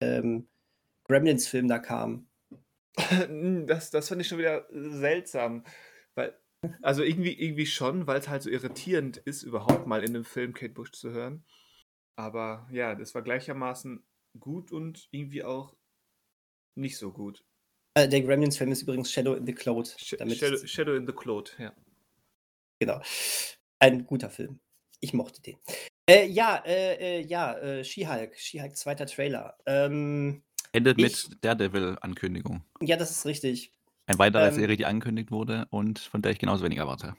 ähm, 0.00 0.46
Gremlins-Film 1.04 1.68
da 1.68 1.78
kam. 1.78 2.26
Das, 3.66 3.90
das 3.90 4.08
fand 4.08 4.20
ich 4.20 4.28
schon 4.28 4.38
wieder 4.38 4.66
seltsam. 4.70 5.64
Weil, 6.14 6.38
also 6.82 7.02
irgendwie, 7.02 7.32
irgendwie 7.32 7.66
schon, 7.66 8.06
weil 8.06 8.20
es 8.20 8.28
halt 8.28 8.42
so 8.42 8.50
irritierend 8.50 9.16
ist, 9.16 9.42
überhaupt 9.42 9.86
mal 9.86 10.02
in 10.02 10.14
einem 10.14 10.24
Film 10.24 10.54
Kate 10.54 10.72
Bush 10.72 10.92
zu 10.92 11.10
hören. 11.10 11.44
Aber 12.16 12.68
ja, 12.70 12.94
das 12.94 13.14
war 13.14 13.22
gleichermaßen 13.22 14.04
gut 14.38 14.72
und 14.72 15.08
irgendwie 15.10 15.44
auch 15.44 15.76
nicht 16.76 16.96
so 16.96 17.12
gut. 17.12 17.44
Äh, 17.94 18.08
der 18.08 18.22
Gremlins-Film 18.22 18.72
ist 18.72 18.82
übrigens 18.82 19.12
Shadow 19.12 19.34
in 19.34 19.46
the 19.46 19.54
Cloud. 19.54 19.88
Sh 19.98 20.16
Shadow, 20.16 20.66
Shadow, 20.66 20.94
in 20.94 21.06
the 21.06 21.12
Cloud, 21.12 21.56
ja. 21.58 21.72
Genau. 22.80 23.00
Ein 23.78 24.04
guter 24.04 24.30
Film. 24.30 24.60
Ich 25.00 25.12
mochte 25.12 25.42
den. 25.42 25.58
Äh, 26.08 26.26
ja, 26.26 26.62
äh, 26.66 27.18
äh 27.18 27.20
ja, 27.20 27.56
äh, 27.58 27.84
She-Hulk. 27.84 28.36
She-Hulk, 28.36 28.76
zweiter 28.76 29.06
Trailer. 29.06 29.56
Ähm, 29.66 30.42
Endet 30.74 30.98
ich, 30.98 31.28
mit 31.28 31.44
Daredevil-Ankündigung. 31.44 32.64
Ja, 32.80 32.96
das 32.96 33.12
ist 33.12 33.24
richtig. 33.26 33.70
Ein 34.06 34.18
weiterer 34.18 34.48
ähm, 34.48 34.54
Serie, 34.54 34.76
die 34.76 34.86
angekündigt 34.86 35.30
wurde 35.30 35.68
und 35.70 36.00
von 36.00 36.20
der 36.20 36.32
ich 36.32 36.40
genauso 36.40 36.64
wenig 36.64 36.78
erwarte. 36.78 37.14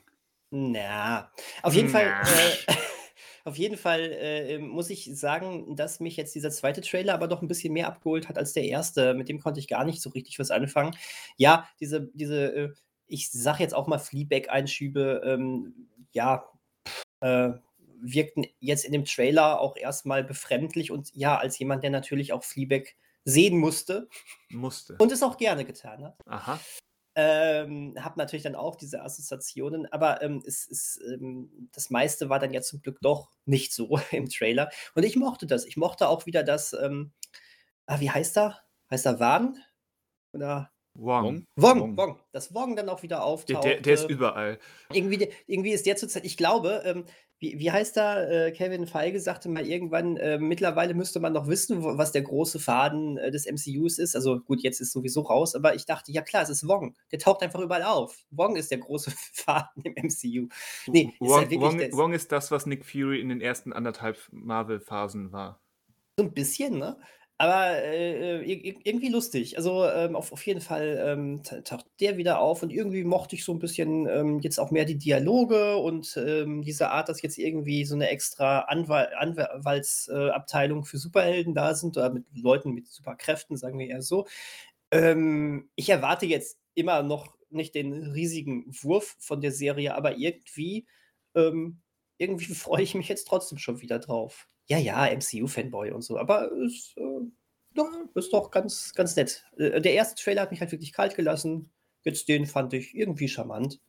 Na, 0.51 1.31
auf 1.63 1.73
jeden 1.73 1.89
na. 1.89 1.99
Fall. 1.99 2.07
Äh, 2.07 2.73
auf 3.45 3.57
jeden 3.57 3.77
Fall 3.77 4.11
äh, 4.11 4.57
muss 4.59 4.89
ich 4.89 5.09
sagen, 5.17 5.77
dass 5.77 6.01
mich 6.01 6.17
jetzt 6.17 6.35
dieser 6.35 6.51
zweite 6.51 6.81
Trailer 6.81 7.13
aber 7.13 7.29
doch 7.29 7.41
ein 7.41 7.47
bisschen 7.47 7.71
mehr 7.71 7.87
abgeholt 7.87 8.27
hat 8.27 8.37
als 8.37 8.51
der 8.51 8.65
erste. 8.65 9.13
Mit 9.13 9.29
dem 9.29 9.39
konnte 9.39 9.61
ich 9.61 9.69
gar 9.69 9.85
nicht 9.85 10.01
so 10.01 10.09
richtig 10.09 10.37
was 10.37 10.51
anfangen. 10.51 10.93
Ja, 11.37 11.69
diese, 11.79 12.09
diese, 12.13 12.53
äh, 12.53 12.73
ich 13.07 13.31
sag 13.31 13.61
jetzt 13.61 13.73
auch 13.73 13.87
mal 13.87 13.99
Fleabag-Einschübe, 13.99 15.21
ähm, 15.23 15.87
ja, 16.11 16.45
äh, 17.21 17.51
wirkten 18.01 18.45
jetzt 18.59 18.83
in 18.83 18.91
dem 18.91 19.05
Trailer 19.05 19.61
auch 19.61 19.77
erstmal 19.77 20.25
befremdlich 20.25 20.91
und 20.91 21.15
ja, 21.15 21.37
als 21.37 21.57
jemand, 21.57 21.83
der 21.83 21.89
natürlich 21.89 22.33
auch 22.33 22.43
Fleabag 22.43 22.95
sehen 23.25 23.57
musste. 23.57 24.07
Musste. 24.49 24.95
Und 24.99 25.11
es 25.11 25.23
auch 25.23 25.37
gerne 25.37 25.65
getan 25.65 26.05
hat. 26.05 26.17
Aha. 26.25 26.59
Ähm, 27.17 27.95
habe 27.97 28.19
natürlich 28.19 28.43
dann 28.43 28.55
auch 28.55 28.75
diese 28.75 29.01
Assoziationen, 29.01 29.91
aber 29.91 30.21
ähm, 30.21 30.43
es 30.45 30.67
ist, 30.67 31.01
ähm, 31.07 31.69
das 31.71 31.89
meiste 31.89 32.29
war 32.29 32.39
dann 32.39 32.53
ja 32.53 32.61
zum 32.61 32.81
Glück 32.81 32.99
doch 33.01 33.31
nicht 33.45 33.73
so 33.73 33.99
im 34.11 34.29
Trailer. 34.29 34.69
Und 34.93 35.03
ich 35.03 35.15
mochte 35.15 35.47
das. 35.47 35.65
Ich 35.65 35.77
mochte 35.77 36.07
auch 36.07 36.25
wieder 36.25 36.43
das, 36.43 36.73
ähm, 36.73 37.11
ah, 37.85 37.99
wie 37.99 38.11
heißt 38.11 38.37
er? 38.37 38.59
Heißt 38.91 39.05
er 39.05 39.19
Wan? 39.19 39.57
Oder 40.33 40.71
Wong. 40.95 41.45
Wong, 41.55 41.81
Wong. 41.81 41.97
Wong. 41.97 42.19
Dass 42.31 42.53
Wong 42.53 42.75
dann 42.75 42.87
auch 42.89 43.03
wieder 43.03 43.23
auftaucht. 43.23 43.63
Der, 43.65 43.81
der, 43.81 43.93
ist 43.93 44.09
überall. 44.09 44.59
Irgendwie, 44.93 45.29
irgendwie 45.45 45.71
ist 45.71 45.85
der 45.85 45.97
zurzeit, 45.97 46.23
ich 46.25 46.37
glaube, 46.37 46.83
ähm, 46.85 47.05
wie, 47.39 47.59
wie 47.59 47.71
heißt 47.71 47.97
da, 47.97 48.23
äh, 48.23 48.51
Kevin 48.51 48.87
Feige 48.87 49.19
sagte 49.19 49.49
mal 49.49 49.65
irgendwann, 49.65 50.17
äh, 50.17 50.37
mittlerweile 50.37 50.93
müsste 50.93 51.19
man 51.19 51.33
noch 51.33 51.47
wissen, 51.47 51.83
wo, 51.83 51.97
was 51.97 52.11
der 52.11 52.21
große 52.21 52.59
Faden 52.59 53.17
äh, 53.17 53.29
des 53.29 53.45
MCUs 53.45 53.99
ist. 53.99 54.15
Also 54.15 54.39
gut, 54.39 54.61
jetzt 54.61 54.79
ist 54.79 54.93
sowieso 54.93 55.21
raus, 55.21 55.53
aber 55.55 55.75
ich 55.75 55.85
dachte, 55.85 56.11
ja 56.11 56.21
klar, 56.21 56.43
es 56.43 56.49
ist 56.49 56.67
Wong. 56.67 56.95
Der 57.11 57.19
taucht 57.19 57.43
einfach 57.43 57.59
überall 57.59 57.83
auf. 57.83 58.17
Wong 58.31 58.55
ist 58.55 58.71
der 58.71 58.77
große 58.77 59.11
Faden 59.33 59.83
im 59.83 59.93
MCU. 59.93 60.47
Nee, 60.87 61.13
Wong 61.19 61.27
ist, 61.29 61.35
halt 61.35 61.61
Wong, 61.61 61.79
Wong 61.91 62.13
ist 62.13 62.31
das, 62.31 62.51
was 62.51 62.65
Nick 62.65 62.85
Fury 62.85 63.19
in 63.19 63.29
den 63.29 63.41
ersten 63.41 63.73
anderthalb 63.73 64.17
Marvel-Phasen 64.31 65.31
war. 65.31 65.61
So 66.17 66.25
ein 66.25 66.33
bisschen, 66.33 66.77
ne? 66.77 66.97
Aber 67.37 67.83
äh, 67.83 68.41
irgendwie 68.45 69.09
lustig. 69.09 69.57
Also 69.57 69.85
ähm, 69.85 70.15
auf, 70.15 70.31
auf 70.31 70.45
jeden 70.45 70.61
Fall 70.61 71.03
ähm, 71.05 71.43
taucht 71.43 71.85
der 71.99 72.15
wieder 72.15 72.39
auf 72.39 72.63
und 72.63 72.71
irgendwie 72.71 73.03
mochte 73.03 73.35
ich 73.35 73.43
so 73.43 73.51
ein 73.51 73.59
bisschen 73.59 74.07
ähm, 74.07 74.39
jetzt 74.39 74.57
auch 74.57 74.71
mehr 74.71 74.85
die 74.85 74.97
Dialoge 74.97 75.75
und 75.75 76.15
ähm, 76.15 76.61
diese 76.61 76.91
Art, 76.91 77.09
dass 77.09 77.21
jetzt 77.21 77.37
irgendwie 77.37 77.83
so 77.83 77.95
eine 77.95 78.09
extra 78.09 78.59
Anwal 78.61 79.13
Anwaltsabteilung 79.17 80.85
für 80.85 80.97
Superhelden 80.97 81.53
da 81.53 81.75
sind 81.75 81.97
oder 81.97 82.09
mit 82.09 82.25
Leuten 82.33 82.71
mit 82.71 82.87
Superkräften, 82.87 83.57
sagen 83.57 83.79
wir 83.79 83.87
eher 83.87 84.01
so. 84.01 84.25
Ähm, 84.91 85.69
ich 85.75 85.89
erwarte 85.89 86.25
jetzt 86.25 86.57
immer 86.73 87.03
noch 87.03 87.35
nicht 87.49 87.75
den 87.75 87.93
riesigen 87.93 88.65
Wurf 88.83 89.15
von 89.19 89.41
der 89.41 89.51
Serie, 89.51 89.95
aber 89.95 90.17
irgendwie, 90.17 90.87
ähm, 91.35 91.81
irgendwie 92.17 92.45
freue 92.55 92.83
ich 92.83 92.95
mich 92.95 93.09
jetzt 93.09 93.27
trotzdem 93.27 93.57
schon 93.57 93.81
wieder 93.81 93.99
drauf. 93.99 94.47
Ja, 94.67 94.77
ja, 94.77 95.05
MCU-Fanboy 95.07 95.91
und 95.91 96.01
so, 96.01 96.17
aber 96.17 96.51
ist, 96.51 96.97
äh, 96.97 97.21
ja, 97.75 98.09
ist 98.15 98.33
doch 98.33 98.51
ganz, 98.51 98.93
ganz 98.93 99.15
nett. 99.15 99.45
Äh, 99.57 99.81
der 99.81 99.93
erste 99.93 100.21
Trailer 100.21 100.41
hat 100.41 100.51
mich 100.51 100.61
halt 100.61 100.71
wirklich 100.71 100.93
kalt 100.93 101.15
gelassen. 101.15 101.71
Jetzt 102.03 102.27
den 102.29 102.45
fand 102.45 102.73
ich 102.73 102.95
irgendwie 102.95 103.27
charmant. 103.27 103.79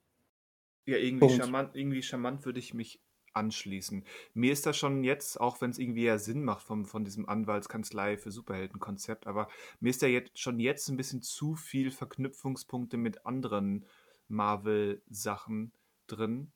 Ja, 0.87 0.97
irgendwie 0.97 1.31
charmant, 1.31 1.75
irgendwie 1.75 2.03
charmant 2.03 2.45
würde 2.45 2.59
ich 2.59 2.75
mich 2.75 3.01
anschließen. 3.33 4.05
Mir 4.35 4.53
ist 4.53 4.67
das 4.67 4.77
schon 4.77 5.05
jetzt, 5.05 5.41
auch 5.41 5.61
wenn 5.61 5.71
es 5.71 5.79
irgendwie 5.79 6.05
ja 6.05 6.19
Sinn 6.19 6.43
macht 6.43 6.63
vom, 6.63 6.87
von 6.87 7.05
diesem 7.05 7.29
Anwaltskanzlei 7.29 8.17
für 8.17 8.31
Superhelden-Konzept, 8.31 9.27
aber 9.27 9.49
mir 9.81 9.91
ist 9.91 10.03
da 10.03 10.07
jetzt 10.07 10.39
schon 10.39 10.59
jetzt 10.59 10.89
ein 10.89 10.97
bisschen 10.97 11.23
zu 11.23 11.55
viel 11.55 11.91
Verknüpfungspunkte 11.91 12.97
mit 12.97 13.27
anderen 13.27 13.85
Marvel-Sachen 14.29 15.73
drin 16.07 16.53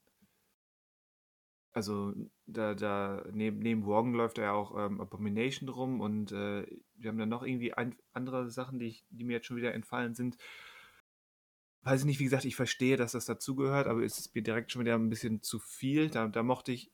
also 1.73 2.13
da, 2.47 2.75
da 2.75 3.25
neben, 3.33 3.61
neben 3.61 3.85
Worgen 3.85 4.15
läuft 4.15 4.39
ja 4.39 4.53
auch 4.53 4.77
ähm, 4.77 5.01
Abomination 5.01 5.69
rum 5.69 6.01
und 6.01 6.33
äh, 6.33 6.67
wir 6.95 7.11
haben 7.11 7.19
dann 7.19 7.29
noch 7.29 7.45
irgendwie 7.45 7.73
ein, 7.73 7.97
andere 8.13 8.51
Sachen, 8.51 8.79
die, 8.79 8.87
ich, 8.87 9.05
die 9.11 9.25
mir 9.25 9.35
jetzt 9.35 9.47
schon 9.47 9.57
wieder 9.57 9.75
entfallen 9.75 10.15
sind. 10.15 10.37
Weiß 11.83 12.01
ich 12.01 12.07
nicht, 12.07 12.19
wie 12.19 12.25
gesagt, 12.25 12.45
ich 12.45 12.57
verstehe, 12.57 12.97
dass 12.97 13.13
das 13.13 13.25
dazugehört, 13.25 13.87
aber 13.87 14.03
es 14.03 14.19
ist 14.19 14.35
mir 14.35 14.43
direkt 14.43 14.73
schon 14.73 14.83
wieder 14.83 14.97
ein 14.97 15.09
bisschen 15.09 15.43
zu 15.43 15.59
viel. 15.59 16.11
Da, 16.11 16.27
da 16.29 16.43
mochte 16.43 16.73
ich, 16.73 16.93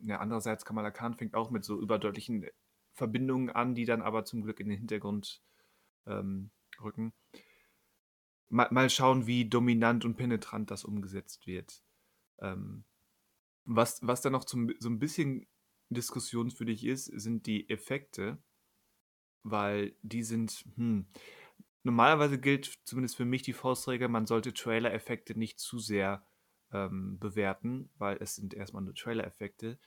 ja, 0.00 0.18
andererseits 0.18 0.64
Kamala 0.64 0.90
Khan 0.90 1.14
fängt 1.14 1.34
auch 1.34 1.50
mit 1.50 1.64
so 1.64 1.80
überdeutlichen 1.80 2.46
Verbindungen 2.92 3.50
an, 3.50 3.74
die 3.74 3.84
dann 3.84 4.02
aber 4.02 4.24
zum 4.24 4.42
Glück 4.42 4.60
in 4.60 4.68
den 4.68 4.78
Hintergrund 4.78 5.42
ähm, 6.06 6.50
rücken. 6.82 7.12
Mal, 8.48 8.68
mal 8.70 8.90
schauen, 8.90 9.26
wie 9.26 9.48
dominant 9.48 10.04
und 10.04 10.16
penetrant 10.16 10.70
das 10.70 10.84
umgesetzt 10.84 11.46
wird. 11.46 11.82
Ähm, 12.40 12.84
was, 13.66 14.00
was 14.02 14.22
dann 14.22 14.32
noch 14.32 14.44
zum, 14.44 14.72
so 14.78 14.88
ein 14.88 14.98
bisschen 14.98 15.46
diskussionswürdig 15.90 16.84
ist, 16.84 17.06
sind 17.06 17.46
die 17.46 17.68
Effekte, 17.68 18.38
weil 19.42 19.94
die 20.02 20.22
sind, 20.22 20.64
hm, 20.76 21.06
normalerweise 21.82 22.40
gilt 22.40 22.78
zumindest 22.84 23.16
für 23.16 23.24
mich 23.24 23.42
die 23.42 23.52
Faustregel, 23.52 24.08
man 24.08 24.26
sollte 24.26 24.52
Trailer-Effekte 24.52 25.38
nicht 25.38 25.58
zu 25.58 25.78
sehr 25.78 26.26
ähm, 26.72 27.18
bewerten, 27.18 27.90
weil 27.98 28.16
es 28.20 28.36
sind 28.36 28.54
erstmal 28.54 28.82
nur 28.82 28.94
Trailer-Effekte. 28.94 29.78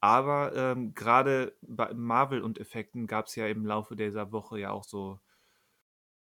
Aber 0.00 0.54
ähm, 0.54 0.94
gerade 0.94 1.56
bei 1.62 1.92
Marvel 1.94 2.42
und 2.42 2.60
Effekten 2.60 3.08
gab 3.08 3.26
es 3.26 3.34
ja 3.34 3.48
im 3.48 3.66
Laufe 3.66 3.96
dieser 3.96 4.30
Woche 4.30 4.60
ja 4.60 4.70
auch 4.70 4.84
so, 4.84 5.20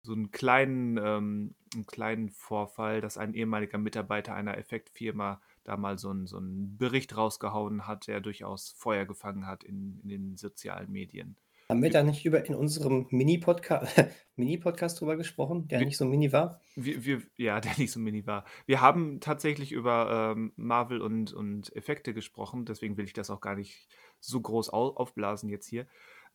so 0.01 0.13
einen 0.13 0.31
kleinen, 0.31 0.97
ähm, 0.97 1.55
einen 1.75 1.85
kleinen 1.85 2.29
Vorfall, 2.31 3.01
dass 3.01 3.19
ein 3.19 3.35
ehemaliger 3.35 3.77
Mitarbeiter 3.77 4.33
einer 4.33 4.57
Effektfirma 4.57 5.41
da 5.63 5.77
mal 5.77 5.97
so 5.97 6.09
einen 6.09 6.27
so 6.27 6.39
Bericht 6.41 7.15
rausgehauen 7.15 7.87
hat, 7.87 8.07
der 8.07 8.21
durchaus 8.21 8.73
Feuer 8.77 9.05
gefangen 9.05 9.47
hat 9.47 9.63
in, 9.63 9.99
in 10.03 10.09
den 10.09 10.37
sozialen 10.37 10.91
Medien. 10.91 11.35
Haben 11.71 11.83
wir 11.83 11.89
da 11.89 12.03
nicht 12.03 12.25
über 12.25 12.45
in 12.45 12.53
unserem 12.53 13.07
Mini-Podcast 13.11 13.95
Mini 14.35 14.59
drüber 14.59 15.15
gesprochen, 15.15 15.69
der 15.69 15.79
wir, 15.79 15.85
nicht 15.85 15.97
so 15.97 16.03
mini 16.03 16.33
war? 16.33 16.59
Wir, 16.75 17.05
wir, 17.05 17.21
ja, 17.37 17.59
der 17.61 17.71
nicht 17.77 17.93
so 17.93 17.99
mini 18.01 18.27
war. 18.27 18.43
Wir 18.65 18.81
haben 18.81 19.21
tatsächlich 19.21 19.71
über 19.71 20.33
ähm, 20.35 20.51
Marvel 20.57 21.01
und, 21.01 21.31
und 21.31 21.73
Effekte 21.73 22.13
gesprochen, 22.13 22.65
deswegen 22.65 22.97
will 22.97 23.05
ich 23.05 23.13
das 23.13 23.29
auch 23.29 23.39
gar 23.39 23.55
nicht 23.55 23.87
so 24.19 24.41
groß 24.41 24.69
aufblasen 24.69 25.49
jetzt 25.49 25.65
hier. 25.65 25.87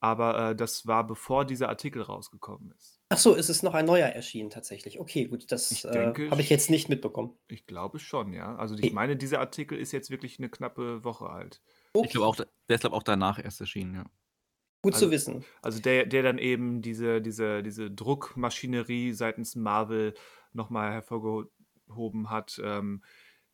Aber 0.06 0.50
äh, 0.50 0.56
das 0.56 0.86
war 0.86 1.06
bevor 1.06 1.44
dieser 1.44 1.68
Artikel 1.68 2.02
rausgekommen 2.02 2.72
ist. 2.78 3.00
Ach 3.08 3.18
so, 3.18 3.34
ist 3.34 3.48
es 3.48 3.62
noch 3.62 3.74
ein 3.74 3.86
neuer 3.86 4.08
erschienen 4.08 4.50
tatsächlich? 4.50 4.98
Okay, 4.98 5.26
gut, 5.26 5.50
das 5.52 5.84
äh, 5.84 6.12
habe 6.30 6.40
ich 6.40 6.50
jetzt 6.50 6.70
nicht 6.70 6.88
mitbekommen. 6.88 7.36
Ich 7.48 7.66
glaube 7.66 7.98
schon, 7.98 8.32
ja. 8.32 8.56
Also 8.56 8.74
ich 8.74 8.84
Okay. 8.84 8.94
meine, 8.94 9.16
dieser 9.16 9.40
Artikel 9.40 9.78
ist 9.78 9.92
jetzt 9.92 10.10
wirklich 10.10 10.38
eine 10.38 10.48
knappe 10.48 11.04
Woche 11.04 11.28
alt. 11.30 11.60
Ich 11.94 12.10
glaube 12.10 12.26
auch, 12.26 12.36
der 12.36 12.46
ist 12.68 12.80
glaube 12.80 12.96
auch 12.96 13.02
danach 13.02 13.42
erst 13.42 13.60
erschienen, 13.60 13.94
ja. 13.94 14.04
Gut 14.82 14.94
Also, 14.94 15.06
zu 15.06 15.12
wissen. 15.12 15.44
also 15.62 15.80
der, 15.80 16.06
der 16.06 16.22
dann 16.22 16.38
eben 16.38 16.82
diese, 16.82 17.20
diese, 17.20 17.62
diese 17.62 17.90
Druckmaschinerie 17.90 19.12
seitens 19.12 19.56
Marvel 19.56 20.14
nochmal 20.52 20.92
hervorgehoben 20.92 22.30
hat, 22.30 22.60
ähm, 22.62 23.02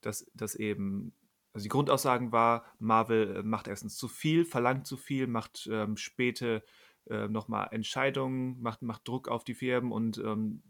dass, 0.00 0.26
dass 0.34 0.54
eben, 0.54 1.14
also 1.52 1.64
die 1.64 1.68
Grundaussagen 1.68 2.32
war, 2.32 2.64
Marvel 2.78 3.36
äh, 3.36 3.42
macht 3.42 3.68
erstens 3.68 3.96
zu 3.96 4.08
viel, 4.08 4.44
verlangt 4.44 4.86
zu 4.86 4.96
viel, 4.96 5.26
macht 5.26 5.68
ähm, 5.70 5.96
späte 5.96 6.62
äh, 7.08 7.28
nochmal 7.28 7.68
Entscheidungen, 7.72 8.60
macht, 8.60 8.82
macht 8.82 9.06
Druck 9.06 9.28
auf 9.28 9.44
die 9.44 9.54
Firmen 9.54 9.92
und, 9.92 10.18
ähm, 10.18 10.62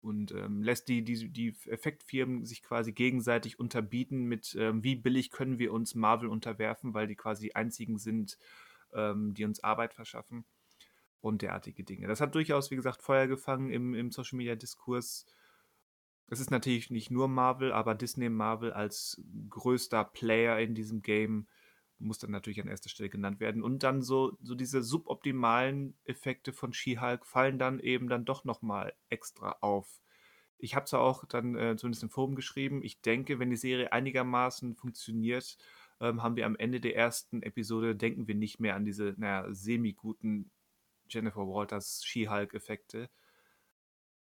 und 0.00 0.32
ähm, 0.32 0.62
lässt 0.62 0.88
die, 0.88 1.04
die, 1.04 1.28
die 1.30 1.54
Effektfirmen 1.66 2.44
sich 2.44 2.62
quasi 2.62 2.92
gegenseitig 2.92 3.58
unterbieten 3.60 4.24
mit, 4.24 4.56
ähm, 4.58 4.82
wie 4.82 4.96
billig 4.96 5.30
können 5.30 5.58
wir 5.58 5.72
uns 5.72 5.94
Marvel 5.94 6.28
unterwerfen, 6.28 6.94
weil 6.94 7.06
die 7.06 7.16
quasi 7.16 7.48
die 7.48 7.56
einzigen 7.56 7.98
sind, 7.98 8.38
ähm, 8.92 9.34
die 9.34 9.44
uns 9.44 9.62
Arbeit 9.62 9.94
verschaffen 9.94 10.44
und 11.20 11.42
derartige 11.42 11.84
Dinge. 11.84 12.08
Das 12.08 12.20
hat 12.20 12.34
durchaus, 12.34 12.70
wie 12.70 12.76
gesagt, 12.76 13.02
Feuer 13.02 13.26
gefangen 13.26 13.70
im, 13.70 13.94
im 13.94 14.10
Social 14.10 14.38
Media 14.38 14.56
Diskurs. 14.56 15.26
Es 16.30 16.38
ist 16.38 16.52
natürlich 16.52 16.90
nicht 16.90 17.10
nur 17.10 17.26
Marvel, 17.26 17.72
aber 17.72 17.96
Disney 17.96 18.28
Marvel 18.28 18.72
als 18.72 19.20
größter 19.50 20.04
Player 20.04 20.60
in 20.60 20.76
diesem 20.76 21.02
Game 21.02 21.48
muss 21.98 22.18
dann 22.18 22.30
natürlich 22.30 22.60
an 22.60 22.68
erster 22.68 22.88
Stelle 22.88 23.10
genannt 23.10 23.40
werden. 23.40 23.62
Und 23.62 23.82
dann 23.82 24.00
so, 24.00 24.38
so 24.40 24.54
diese 24.54 24.82
suboptimalen 24.82 25.98
Effekte 26.04 26.52
von 26.52 26.72
She-Hulk 26.72 27.26
fallen 27.26 27.58
dann 27.58 27.80
eben 27.80 28.08
dann 28.08 28.24
doch 28.24 28.44
nochmal 28.44 28.94
extra 29.08 29.56
auf. 29.60 30.00
Ich 30.56 30.76
habe 30.76 30.86
zwar 30.86 31.00
auch 31.00 31.24
dann 31.24 31.56
äh, 31.56 31.76
zumindest 31.76 32.04
im 32.04 32.10
Forum 32.10 32.36
geschrieben, 32.36 32.80
ich 32.82 33.00
denke, 33.00 33.38
wenn 33.40 33.50
die 33.50 33.56
Serie 33.56 33.92
einigermaßen 33.92 34.76
funktioniert, 34.76 35.58
ähm, 36.00 36.22
haben 36.22 36.36
wir 36.36 36.46
am 36.46 36.56
Ende 36.56 36.80
der 36.80 36.94
ersten 36.96 37.42
Episode, 37.42 37.96
denken 37.96 38.28
wir 38.28 38.36
nicht 38.36 38.60
mehr 38.60 38.76
an 38.76 38.84
diese, 38.84 39.14
naja, 39.16 39.52
semi-guten 39.52 40.50
Jennifer 41.08 41.46
Walters 41.46 42.04
She-Hulk-Effekte. 42.04 43.10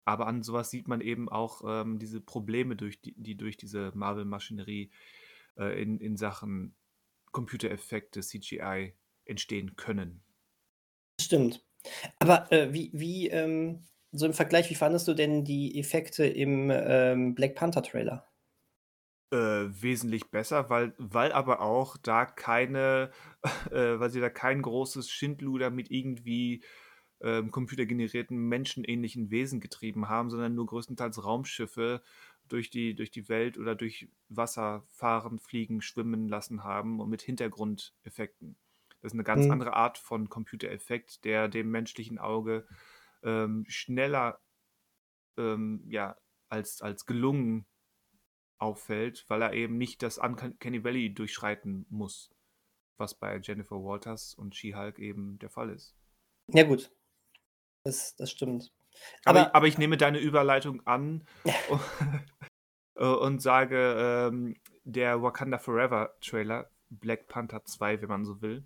Aber 0.05 0.27
an 0.27 0.41
sowas 0.41 0.71
sieht 0.71 0.87
man 0.87 1.01
eben 1.01 1.29
auch 1.29 1.61
ähm, 1.65 1.99
diese 1.99 2.21
Probleme, 2.21 2.75
durch 2.75 3.01
die, 3.01 3.13
die 3.15 3.35
durch 3.35 3.57
diese 3.57 3.91
Marvel-Maschinerie 3.93 4.91
äh, 5.57 5.81
in, 5.81 5.99
in 5.99 6.17
Sachen 6.17 6.75
Computereffekte, 7.31 8.21
CGI 8.21 8.95
entstehen 9.25 9.75
können. 9.75 10.23
Stimmt. 11.21 11.63
Aber 12.19 12.51
äh, 12.51 12.73
wie, 12.73 12.91
wie 12.93 13.27
ähm, 13.29 13.87
so 14.11 14.25
im 14.25 14.33
Vergleich, 14.33 14.69
wie 14.69 14.75
fandest 14.75 15.07
du 15.07 15.13
denn 15.13 15.43
die 15.43 15.79
Effekte 15.79 16.25
im 16.25 16.71
ähm, 16.71 17.35
Black 17.35 17.55
Panther 17.55 17.83
Trailer? 17.83 18.25
Äh, 19.31 19.37
wesentlich 19.37 20.31
besser, 20.31 20.71
weil, 20.71 20.93
weil 20.97 21.31
aber 21.31 21.61
auch 21.61 21.97
da 21.97 22.25
keine, 22.25 23.11
äh, 23.71 23.99
weil 23.99 24.09
sie 24.09 24.19
da 24.19 24.29
kein 24.29 24.61
großes 24.61 25.09
Schindluder 25.09 25.69
mit 25.69 25.91
irgendwie 25.91 26.63
ähm, 27.21 27.51
computergenerierten 27.51 28.37
menschenähnlichen 28.37 29.29
Wesen 29.31 29.59
getrieben 29.59 30.09
haben, 30.09 30.29
sondern 30.29 30.55
nur 30.55 30.65
größtenteils 30.65 31.23
Raumschiffe 31.23 32.01
durch 32.47 32.69
die, 32.69 32.95
durch 32.95 33.11
die 33.11 33.29
Welt 33.29 33.57
oder 33.57 33.75
durch 33.75 34.09
Wasser 34.29 34.83
fahren, 34.87 35.39
fliegen, 35.39 35.81
schwimmen 35.81 36.27
lassen 36.27 36.63
haben 36.63 36.99
und 36.99 37.09
mit 37.09 37.21
Hintergrundeffekten. 37.21 38.57
Das 39.01 39.11
ist 39.11 39.15
eine 39.15 39.23
ganz 39.23 39.45
Hm. 39.45 39.51
andere 39.51 39.73
Art 39.73 39.97
von 39.97 40.29
Computereffekt, 40.29 41.23
der 41.25 41.47
dem 41.47 41.71
menschlichen 41.71 42.19
Auge 42.19 42.67
ähm, 43.23 43.65
schneller 43.67 44.41
ähm, 45.37 45.83
ja, 45.89 46.17
als, 46.49 46.81
als 46.81 47.05
gelungen 47.05 47.65
auffällt, 48.59 49.25
weil 49.29 49.41
er 49.41 49.53
eben 49.53 49.77
nicht 49.77 50.03
das 50.03 50.17
Uncanny 50.17 50.83
Valley 50.83 51.13
durchschreiten 51.13 51.85
muss, 51.89 52.31
was 52.97 53.15
bei 53.15 53.39
Jennifer 53.39 53.83
Walters 53.83 54.33
und 54.35 54.55
She-Hulk 54.55 54.99
eben 54.99 55.39
der 55.39 55.49
Fall 55.49 55.69
ist. 55.71 55.95
Ja, 56.47 56.63
gut. 56.63 56.91
Das, 57.83 58.15
das 58.15 58.31
stimmt. 58.31 58.71
Aber, 59.23 59.39
Aber, 59.39 59.47
ich, 59.47 59.55
aber 59.55 59.67
ich 59.67 59.77
nehme 59.77 59.97
deine 59.97 60.19
Überleitung 60.19 60.85
an 60.85 61.25
und, 62.95 63.15
und 63.15 63.41
sage, 63.41 64.29
ähm, 64.29 64.55
der 64.83 65.21
Wakanda 65.21 65.57
Forever 65.57 66.15
Trailer, 66.21 66.69
Black 66.89 67.27
Panther 67.27 67.63
2, 67.63 68.01
wenn 68.01 68.09
man 68.09 68.25
so 68.25 68.41
will, 68.41 68.65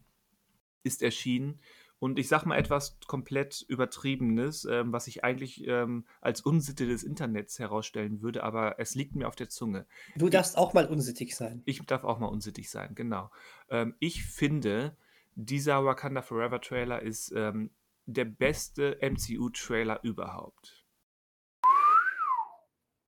ist 0.83 1.01
erschienen. 1.01 1.59
Und 1.99 2.19
ich 2.19 2.27
sag 2.27 2.45
mal 2.45 2.57
etwas 2.57 2.97
komplett 3.07 3.63
Übertriebenes, 3.69 4.65
ähm, 4.65 4.91
was 4.91 5.07
ich 5.07 5.23
eigentlich 5.23 5.65
ähm, 5.65 6.05
als 6.19 6.41
Unsitte 6.41 6.85
des 6.85 7.01
Internets 7.01 7.59
herausstellen 7.59 8.21
würde, 8.21 8.43
aber 8.43 8.77
es 8.77 8.93
liegt 8.93 9.15
mir 9.15 9.25
auf 9.25 9.37
der 9.37 9.47
Zunge. 9.47 9.85
du 10.17 10.25
Ich, 10.25 10.31
darfst 10.31 10.57
auch 10.57 10.73
mal 10.73 10.85
unsittig 10.85 11.33
sein. 11.33 11.61
ich 11.63 11.81
darf 11.85 12.03
auch 12.03 12.19
mal 12.19 12.27
unsittig 12.27 12.69
sein, 12.69 12.93
genau. 12.93 13.31
Ähm, 13.69 13.95
ich 13.99 14.25
finde, 14.25 14.97
dieser 15.35 15.85
Wakanda 15.85 16.21
Forever 16.21 16.59
Trailer 16.59 17.01
ist 17.01 17.31
ähm, 17.37 17.69
der 18.05 18.25
beste 18.25 18.97
MCU-Trailer 19.01 19.99
überhaupt. 20.03 20.85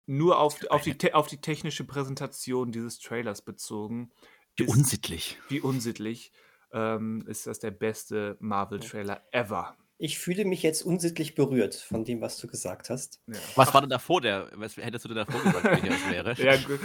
Nur 0.07 0.39
auf, 0.39 0.63
auf, 0.69 0.83
die, 0.83 1.15
auf 1.15 1.29
die 1.29 1.41
technische 1.41 1.85
Präsentation 1.85 2.73
dieses 2.73 2.99
Trailers 2.99 3.43
bezogen, 3.43 4.13
Wie 4.57 4.65
ist, 4.65 4.71
unsittlich. 4.71 5.39
wie 5.49 5.61
unsittlich, 5.61 6.31
ähm, 6.73 7.25
ist 7.27 7.47
das 7.47 7.59
der 7.59 7.71
beste 7.71 8.37
Marvel-Trailer 8.41 9.23
ever. 9.33 9.77
Ich 9.97 10.19
fühle 10.19 10.45
mich 10.45 10.63
jetzt 10.63 10.83
unsittlich 10.83 11.35
berührt 11.35 11.77
von 11.77 12.05
dem, 12.05 12.21
was 12.21 12.37
du 12.39 12.49
gesagt 12.49 12.91
hast. 12.91 13.23
Ja. 13.29 13.39
Was 13.55 13.73
war 13.73 13.81
denn 13.81 13.91
davor 13.91 14.21
der, 14.21 14.51
was 14.55 14.77
hättest 14.77 15.05
du 15.05 15.09
denn 15.09 15.19
davor 15.19 15.41
gesagt, 15.41 15.65
welcher 15.65 15.95
es 15.95 16.11
wäre? 16.11 16.35
ja, 16.37 16.57
gu 16.57 16.79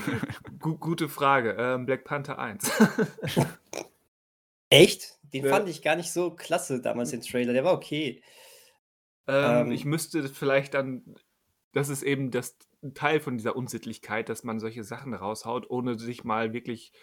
gu 0.60 0.78
gute 0.78 1.10
Frage. 1.10 1.56
Ähm, 1.58 1.86
Black 1.88 2.06
Panther 2.06 2.38
1. 2.38 2.72
Echt? 4.70 5.18
Den 5.34 5.44
Ja. 5.44 5.48
fand 5.48 5.70
ich 5.70 5.82
gar 5.82 5.96
nicht 5.96 6.12
so 6.12 6.32
klasse 6.36 6.82
damals, 6.82 7.12
den 7.12 7.22
Trailer. 7.22 7.54
Der 7.54 7.64
war 7.64 7.74
okay. 7.74 8.22
Ähm, 9.28 9.72
ich 9.72 9.86
Ähm, 9.86 9.86
müsste 9.86 10.28
vielleicht 10.30 10.74
dann, 10.74 11.16
das 11.74 11.90
ist 11.90 12.04
eben 12.04 12.32
das 12.32 12.58
Teil 12.94 13.20
von 13.20 13.38
dieser 13.38 13.56
Unsittlichkeit, 13.56 14.30
dass 14.30 14.44
man 14.44 14.60
solche 14.60 14.84
Sachen 14.84 15.14
raushaut, 15.14 15.70
ohne 15.70 16.00
sich 16.00 16.24
mal 16.24 16.54
wirklich 16.54 16.94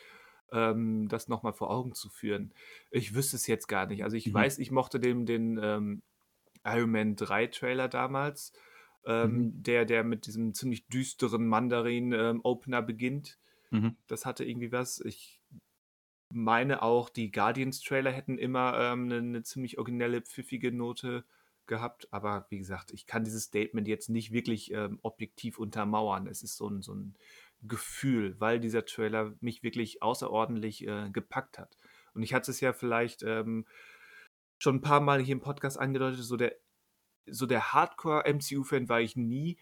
ähm, 0.52 1.08
das 1.08 1.28
nochmal 1.28 1.52
vor 1.52 1.70
Augen 1.70 1.94
zu 1.94 2.08
führen. 2.08 2.54
Ich 2.90 3.14
wüsste 3.14 3.36
es 3.36 3.46
jetzt 3.46 3.68
gar 3.68 3.86
nicht. 3.86 4.04
Also 4.04 4.16
ich 4.16 4.32
Mhm. 4.32 4.32
weiß, 4.32 4.58
ich 4.58 4.70
mochte 4.70 5.00
den, 5.00 5.26
den 5.26 5.58
ähm, 5.62 6.02
Iron 6.64 6.90
Man 6.90 7.16
3 7.16 7.46
Trailer 7.48 7.88
damals, 7.88 8.52
ähm, 9.06 9.52
Mhm. 9.52 9.62
der, 9.62 9.84
der 9.86 10.04
mit 10.04 10.26
diesem 10.26 10.54
ziemlich 10.54 10.88
düsteren 10.88 11.46
Mandarin-Opener 11.48 12.82
beginnt. 12.82 13.38
Mhm. 13.72 13.96
Das 14.08 14.26
hatte 14.26 14.44
irgendwie 14.44 14.72
was. 14.72 15.00
Ich 15.00 15.35
meine 16.30 16.82
auch, 16.82 17.08
die 17.08 17.30
Guardians-Trailer 17.30 18.10
hätten 18.10 18.38
immer 18.38 18.78
ähm, 18.78 19.04
eine, 19.04 19.18
eine 19.18 19.42
ziemlich 19.42 19.78
originelle, 19.78 20.22
pfiffige 20.22 20.72
Note 20.72 21.24
gehabt. 21.66 22.08
Aber 22.12 22.46
wie 22.50 22.58
gesagt, 22.58 22.92
ich 22.92 23.06
kann 23.06 23.24
dieses 23.24 23.44
Statement 23.44 23.88
jetzt 23.88 24.08
nicht 24.08 24.32
wirklich 24.32 24.72
ähm, 24.72 24.98
objektiv 25.02 25.58
untermauern. 25.58 26.26
Es 26.26 26.42
ist 26.42 26.56
so 26.56 26.68
ein, 26.68 26.82
so 26.82 26.94
ein 26.94 27.14
Gefühl, 27.62 28.36
weil 28.38 28.60
dieser 28.60 28.84
Trailer 28.84 29.34
mich 29.40 29.62
wirklich 29.62 30.02
außerordentlich 30.02 30.86
äh, 30.86 31.10
gepackt 31.10 31.58
hat. 31.58 31.76
Und 32.14 32.22
ich 32.22 32.34
hatte 32.34 32.50
es 32.50 32.60
ja 32.60 32.72
vielleicht 32.72 33.22
ähm, 33.22 33.66
schon 34.58 34.76
ein 34.76 34.82
paar 34.82 35.00
Mal 35.00 35.20
hier 35.20 35.34
im 35.34 35.40
Podcast 35.40 35.78
angedeutet, 35.78 36.22
so 36.22 36.36
der, 36.36 36.56
so 37.26 37.46
der 37.46 37.72
Hardcore-MCU-Fan 37.72 38.88
war 38.88 39.00
ich 39.00 39.16
nie. 39.16 39.58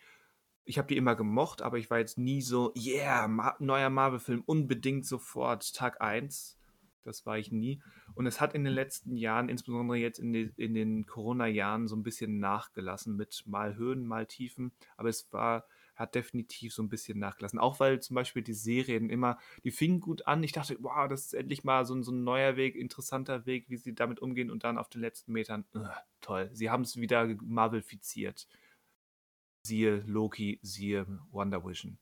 Ich 0.65 0.79
habe 0.79 0.89
die 0.89 0.97
immer 0.97 1.15
gemocht, 1.15 1.62
aber 1.62 1.79
ich 1.79 1.91
war 1.91 1.99
jetzt 1.99 2.19
nie 2.19 2.41
so, 2.41 2.73
yeah, 2.75 3.29
Ma 3.29 3.55
neuer 3.59 3.91
Marvel-Film, 3.91 4.43
unbedingt 4.47 5.07
sofort, 5.07 5.75
Tag 5.75 6.01
1. 6.01 6.59
Das 7.05 7.27
war 7.27 7.39
ich 7.39 7.53
nie. 7.53 7.83
Und 8.15 8.27
es 8.27 8.41
hat 8.41 8.55
in 8.55 8.65
den 8.65 8.73
letzten 8.73 9.17
Jahren, 9.17 9.49
insbesondere 9.49 9.99
jetzt 9.99 10.19
in, 10.19 10.33
die, 10.33 10.51
in 10.57 10.75
den 10.75 11.07
Corona-Jahren, 11.07 11.87
so 11.87 11.97
ein 11.97 12.03
bisschen 12.03 12.39
nachgelassen 12.39 13.17
mit 13.17 13.45
mal 13.47 13.77
Höhen, 13.77 14.07
mal 14.07 14.27
Tiefen. 14.27 14.73
Aber 14.97 15.11
es 15.11 15.31
war, 15.33 15.67
hat 15.95 16.15
definitiv 16.15 16.73
so 16.73 16.83
ein 16.83 16.89
bisschen 16.89 17.19
nachgelassen. 17.19 17.59
Auch 17.59 17.79
weil 17.79 18.01
zum 18.01 18.15
Beispiel 18.15 18.43
die 18.43 18.55
Serien 18.55 19.11
immer, 19.11 19.39
die 19.65 19.71
fingen 19.71 20.01
gut 20.01 20.27
an. 20.27 20.43
Ich 20.43 20.53
dachte, 20.53 20.77
wow, 20.81 21.09
das 21.09 21.27
ist 21.27 21.35
endlich 21.35 21.65
mal 21.65 21.85
so 21.85 21.95
ein, 21.95 22.03
so 22.03 22.12
ein 22.12 22.25
neuer 22.25 22.57
Weg, 22.57 22.75
interessanter 22.75 23.47
Weg, 23.47 23.69
wie 23.69 23.77
sie 23.77 23.95
damit 23.95 24.21
umgehen. 24.21 24.51
Und 24.51 24.65
dann 24.65 24.79
auf 24.79 24.89
den 24.89 25.03
letzten 25.03 25.33
Metern, 25.33 25.65
uh, 25.75 25.87
toll. 26.21 26.49
Sie 26.53 26.71
haben 26.71 26.83
es 26.83 26.97
wieder 26.97 27.27
Marvelfiziert. 27.43 28.49
Siehe 29.67 30.05
Loki, 30.07 30.61
siehe 30.62 31.07
Wonder 31.31 31.65
Vision. 31.65 31.99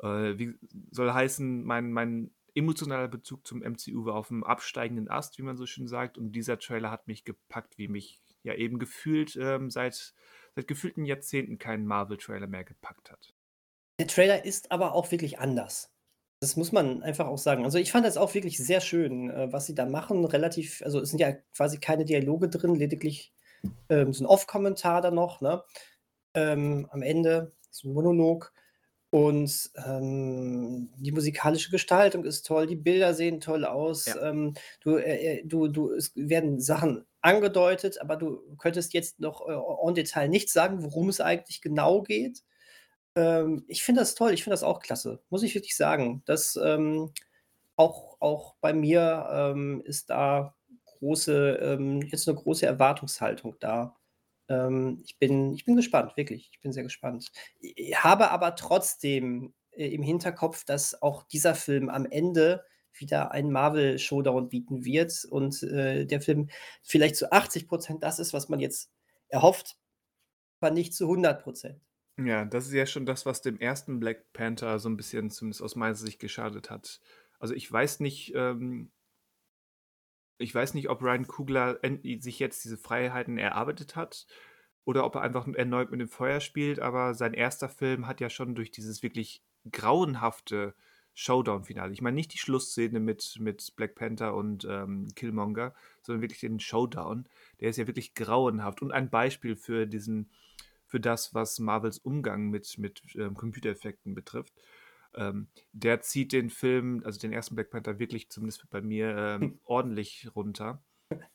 Äh, 0.00 0.38
wie 0.38 0.54
soll 0.90 1.12
heißen, 1.12 1.62
mein, 1.64 1.92
mein 1.92 2.32
emotionaler 2.54 3.08
Bezug 3.08 3.46
zum 3.46 3.62
MCU 3.62 4.04
war 4.04 4.14
auf 4.14 4.28
dem 4.28 4.44
absteigenden 4.44 5.08
Ast, 5.08 5.38
wie 5.38 5.42
man 5.42 5.56
so 5.56 5.66
schön 5.66 5.86
sagt. 5.86 6.18
Und 6.18 6.32
dieser 6.32 6.58
Trailer 6.58 6.90
hat 6.90 7.06
mich 7.06 7.24
gepackt, 7.24 7.78
wie 7.78 7.88
mich 7.88 8.20
ja 8.42 8.54
eben 8.54 8.78
gefühlt 8.78 9.36
ähm, 9.36 9.70
seit, 9.70 10.14
seit 10.54 10.66
gefühlten 10.66 11.04
Jahrzehnten 11.04 11.58
kein 11.58 11.86
Marvel-Trailer 11.86 12.48
mehr 12.48 12.64
gepackt 12.64 13.10
hat. 13.10 13.34
Der 14.00 14.08
Trailer 14.08 14.44
ist 14.44 14.72
aber 14.72 14.94
auch 14.94 15.10
wirklich 15.12 15.38
anders. 15.38 15.92
Das 16.40 16.56
muss 16.56 16.72
man 16.72 17.04
einfach 17.04 17.28
auch 17.28 17.38
sagen. 17.38 17.64
Also, 17.64 17.78
ich 17.78 17.92
fand 17.92 18.04
das 18.04 18.16
auch 18.16 18.34
wirklich 18.34 18.58
sehr 18.58 18.80
schön, 18.80 19.30
äh, 19.30 19.52
was 19.52 19.66
sie 19.66 19.76
da 19.76 19.86
machen. 19.86 20.24
Relativ 20.24 20.82
also, 20.84 21.00
es 21.00 21.10
sind 21.10 21.20
ja 21.20 21.32
quasi 21.56 21.78
keine 21.78 22.04
Dialoge 22.04 22.48
drin, 22.48 22.74
lediglich, 22.74 23.32
ähm, 23.88 24.12
so 24.12 24.24
'n 24.24 24.26
Off-Kommentar 24.26 25.02
dann 25.02 25.14
noch, 25.14 25.40
ne? 25.40 25.62
Ähm, 26.34 26.86
am 26.90 27.02
Ende, 27.02 27.52
so 27.70 27.88
'n 27.88 27.94
Monolog. 27.94 28.52
Und, 29.10 29.70
ähm, 29.86 30.90
die 30.98 31.12
musikalische 31.12 31.70
Gestaltung 31.70 32.24
ist 32.24 32.46
toll, 32.46 32.66
die 32.66 32.76
Bilder 32.76 33.14
sehen 33.14 33.40
toll 33.40 33.64
aus. 33.66 34.06
Ja. 34.06 34.22
Ähm, 34.22 34.54
du, 34.80 34.96
äh, 34.96 35.40
äh 35.40 35.44
du 35.46 35.68
du 35.68 35.92
es 35.92 36.12
werden 36.16 36.60
Sachen 36.60 37.04
angedeutet, 37.22 38.00
aber 38.00 38.16
du 38.16 38.56
könntest 38.58 38.94
jetzt 38.94 39.20
noch, 39.20 39.46
äh, 39.48 39.52
en 39.88 39.94
Detail 39.94 40.28
nicht 40.28 40.50
sagen, 40.50 40.82
worum 40.82 41.08
es 41.10 41.20
eigentlich 41.20 41.60
genau 41.62 42.02
geht. 42.02 42.42
Ähm, 43.16 43.64
ich 43.68 43.82
finde 43.84 44.02
das 44.02 44.14
toll, 44.16 44.32
ich 44.34 44.44
finde 44.44 44.54
das 44.54 44.64
auch 44.64 44.80
klasse, 44.80 45.22
muss 45.30 45.42
ich 45.44 45.54
wirklich 45.56 45.76
sagen. 45.76 46.22
Das, 46.26 46.58
ähm 46.62 47.12
auch 47.76 48.18
auch 48.20 48.56
bei 48.62 48.72
mir, 48.74 49.28
ähm, 49.32 49.82
ist 49.86 50.10
da 50.10 50.54
große 50.86 51.58
ähm, 51.62 52.02
jetzt 52.02 52.28
'ne 52.28 52.34
große 52.36 52.66
Erwartungshaltung 52.66 53.56
da. 53.60 53.96
Ähm, 54.48 55.00
ich 55.04 55.18
bin 55.18 55.52
ich 55.54 55.64
bin 55.64 55.76
gespannt, 55.76 56.16
wirklich. 56.16 56.50
Ich 56.52 56.60
bin 56.60 56.72
sehr 56.72 56.82
gespannt. 56.82 57.30
I 57.62 57.94
habe 57.96 58.30
aber 58.30 58.54
trotzdem, 58.56 59.54
äh, 59.72 59.88
im 59.88 60.02
Hinterkopf, 60.02 60.64
dass 60.64 61.00
auch 61.02 61.22
dieser 61.24 61.54
Film 61.54 61.88
am 61.88 62.06
Ende 62.06 62.64
wieder 62.94 63.32
einen 63.32 63.52
Marvel-Showdown 63.52 64.48
bieten 64.48 64.84
wird 64.84 65.24
und, 65.30 65.62
äh, 65.62 66.04
der 66.06 66.20
Film 66.20 66.48
vielleicht 66.82 67.16
zu 67.16 67.32
80% 67.32 68.02
das 68.02 68.18
ist, 68.18 68.32
was 68.34 68.48
man 68.48 68.60
jetzt 68.60 68.92
erhofft, 69.28 69.76
aber 70.60 70.72
nicht 70.72 70.94
zu 70.94 71.08
100% 71.08 71.80
Ja, 72.18 72.44
das 72.44 72.66
ist 72.66 72.74
ja 72.74 72.84
schon 72.84 73.06
das, 73.06 73.24
was 73.24 73.40
dem 73.40 73.58
ersten 73.58 73.98
Black 73.98 74.32
Panther 74.34 74.78
so 74.78 74.88
'n 74.90 74.96
bisschen, 74.98 75.30
zumindest 75.30 75.62
aus 75.62 75.76
meiner 75.76 75.94
Sicht, 75.94 76.18
geschadet 76.20 76.68
hat. 76.70 77.00
Also, 77.38 77.54
ich 77.54 77.70
weiß 77.72 78.00
nicht, 78.00 78.32
ähm 78.36 78.92
ich 80.42 80.54
weiß 80.54 80.74
nicht, 80.74 80.88
ob 80.90 81.02
Ryan 81.02 81.26
en 81.82 82.20
sich 82.20 82.38
jetzt 82.38 82.64
diese 82.64 82.76
Freiheiten 82.76 83.38
erarbeitet 83.38 83.96
hat 83.96 84.26
oder 84.84 85.04
ob 85.04 85.14
er 85.14 85.22
einfach 85.22 85.46
erneut 85.48 85.90
mit 85.90 86.00
dem 86.00 86.08
Feuer 86.08 86.40
spielt, 86.40 86.80
aber 86.80 87.14
sein 87.14 87.34
erster 87.34 87.68
Film 87.68 88.06
hat 88.06 88.20
ja 88.20 88.28
schon 88.28 88.54
durch 88.54 88.70
dieses 88.70 89.02
wirklich 89.02 89.42
grauenhafte 89.70 90.74
Showdown-Finale 91.14 91.92
ich 91.92 92.00
meine 92.00 92.14
nicht 92.14 92.32
die 92.32 92.38
Schlussszene 92.38 92.98
mit 92.98 93.36
mit 93.38 93.74
Black 93.76 93.94
Panther 93.94 94.34
und, 94.34 94.66
ähm, 94.68 95.08
Killmonger, 95.14 95.74
sondern 96.00 96.22
wirklich 96.22 96.40
den 96.40 96.58
Showdown. 96.58 97.28
Der 97.60 97.68
ist 97.68 97.76
ja 97.76 97.86
wirklich 97.86 98.14
grauenhaft 98.14 98.82
und 98.82 98.92
ein 98.92 99.10
Beispiel 99.10 99.56
für 99.56 99.86
diesen 99.86 100.30
für 100.86 101.00
das, 101.00 101.34
was 101.34 101.58
Marvels 101.58 101.98
Umgang 101.98 102.48
mit 102.48 102.78
mit, 102.78 103.02
ähm, 103.14 103.34
Computereffekten 103.34 104.14
betrifft. 104.14 104.54
Ähm, 105.14 105.48
der 105.72 106.00
zieht 106.00 106.32
den 106.32 106.50
Film, 106.50 107.02
also 107.04 107.18
den 107.18 107.32
ersten 107.32 107.54
Black 107.54 107.70
Panther 107.70 107.98
wirklich, 107.98 108.30
zumindest 108.30 108.68
bei 108.70 108.80
mir, 108.80 109.16
ähm, 109.16 109.58
ordentlich 109.64 110.28
runter. 110.34 110.82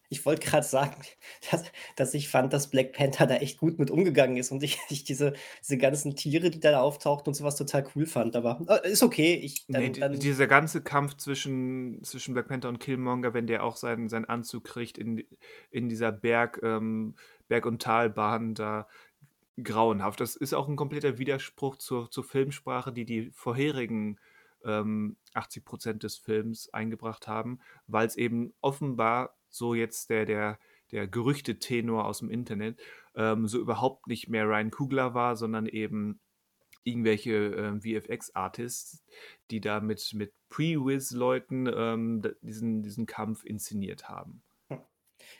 Ich 0.09 0.25
wollte 0.25 0.47
grad 0.47 0.65
sagen, 0.65 0.95
dass 1.51 1.63
dass 1.95 2.13
ich 2.13 2.29
fand, 2.29 2.53
dass 2.53 2.69
Black 2.69 2.93
Panther 2.93 3.27
da 3.27 3.35
echt 3.35 3.59
gut 3.59 3.77
mit 3.77 3.91
umgegangen 3.91 4.37
ist 4.37 4.51
und 4.51 4.63
ich 4.63 4.79
ich 4.89 5.03
diese 5.03 5.33
diese 5.61 5.77
ganzen 5.77 6.15
Tiere, 6.15 6.49
die 6.49 6.59
da 6.59 6.79
auftauchten 6.79 7.29
und 7.29 7.33
so 7.33 7.43
was 7.43 7.57
total 7.57 7.85
cool 7.95 8.05
fand, 8.05 8.35
aber, 8.35 8.61
äh, 8.83 8.91
ist 8.91 9.03
okay. 9.03 9.35
Ich 9.35 9.65
dann 9.67 9.93
di 9.93 9.99
dann 9.99 10.19
dieser 10.19 10.47
ganze 10.47 10.81
Kampf 10.81 11.15
zwischen 11.17 12.03
zwischen 12.03 12.33
Black 12.33 12.47
Panther 12.47 12.69
und 12.69 12.79
Killmonger, 12.79 13.33
wenn 13.33 13.47
der 13.47 13.63
auch 13.63 13.75
seinen 13.75 14.09
seinen 14.09 14.25
Anzug 14.25 14.63
kriegt 14.63 14.97
in 14.97 15.23
in 15.71 15.89
dieser 15.89 16.11
Berg 16.11 16.59
ähm, 16.63 17.15
Berg 17.47 17.65
und 17.65 17.81
Talbahn 17.81 18.55
da, 18.55 18.87
grauenhaft. 19.63 20.19
Das 20.21 20.35
ist 20.35 20.53
auch 20.53 20.67
'n 20.69 20.75
kompletter 20.75 21.17
Widerspruch 21.17 21.77
zur 21.77 22.09
zur 22.11 22.23
Filmsprache, 22.23 22.93
die 22.93 23.05
die 23.05 23.31
vorherigen, 23.31 24.19
ähm, 24.65 25.17
80% 25.33 26.03
des 26.03 26.17
Films 26.17 26.69
eingebracht 26.73 27.27
haben, 27.27 27.59
weil's 27.87 28.15
eben 28.17 28.53
offenbar, 28.61 29.35
so 29.49 29.73
jetzt 29.73 30.09
der 30.09 30.25
der 30.25 30.59
der 30.91 31.07
Gerüchtetenor 31.07 32.05
aus'm 32.07 32.29
Internet, 32.29 32.79
ähm, 33.15 33.47
so 33.47 33.59
überhaupt 33.59 34.07
nicht 34.07 34.29
mehr 34.29 34.45
Ryan 34.47 34.71
Coogler 34.71 35.13
war, 35.13 35.35
sondern 35.35 35.65
eben 35.67 36.19
irgendwelche, 36.83 37.33
ähm, 37.33 37.81
VFX-Artists, 37.81 39.03
die 39.51 39.61
da 39.61 39.81
mit 39.81 40.13
mit 40.15 40.33
Pre-Wiz-Leuten, 40.49 41.67
ähm, 41.73 42.21
diesen 42.41 42.83
diesen 42.83 43.05
Kampf 43.07 43.43
inszeniert 43.45 44.09
haben. 44.09 44.41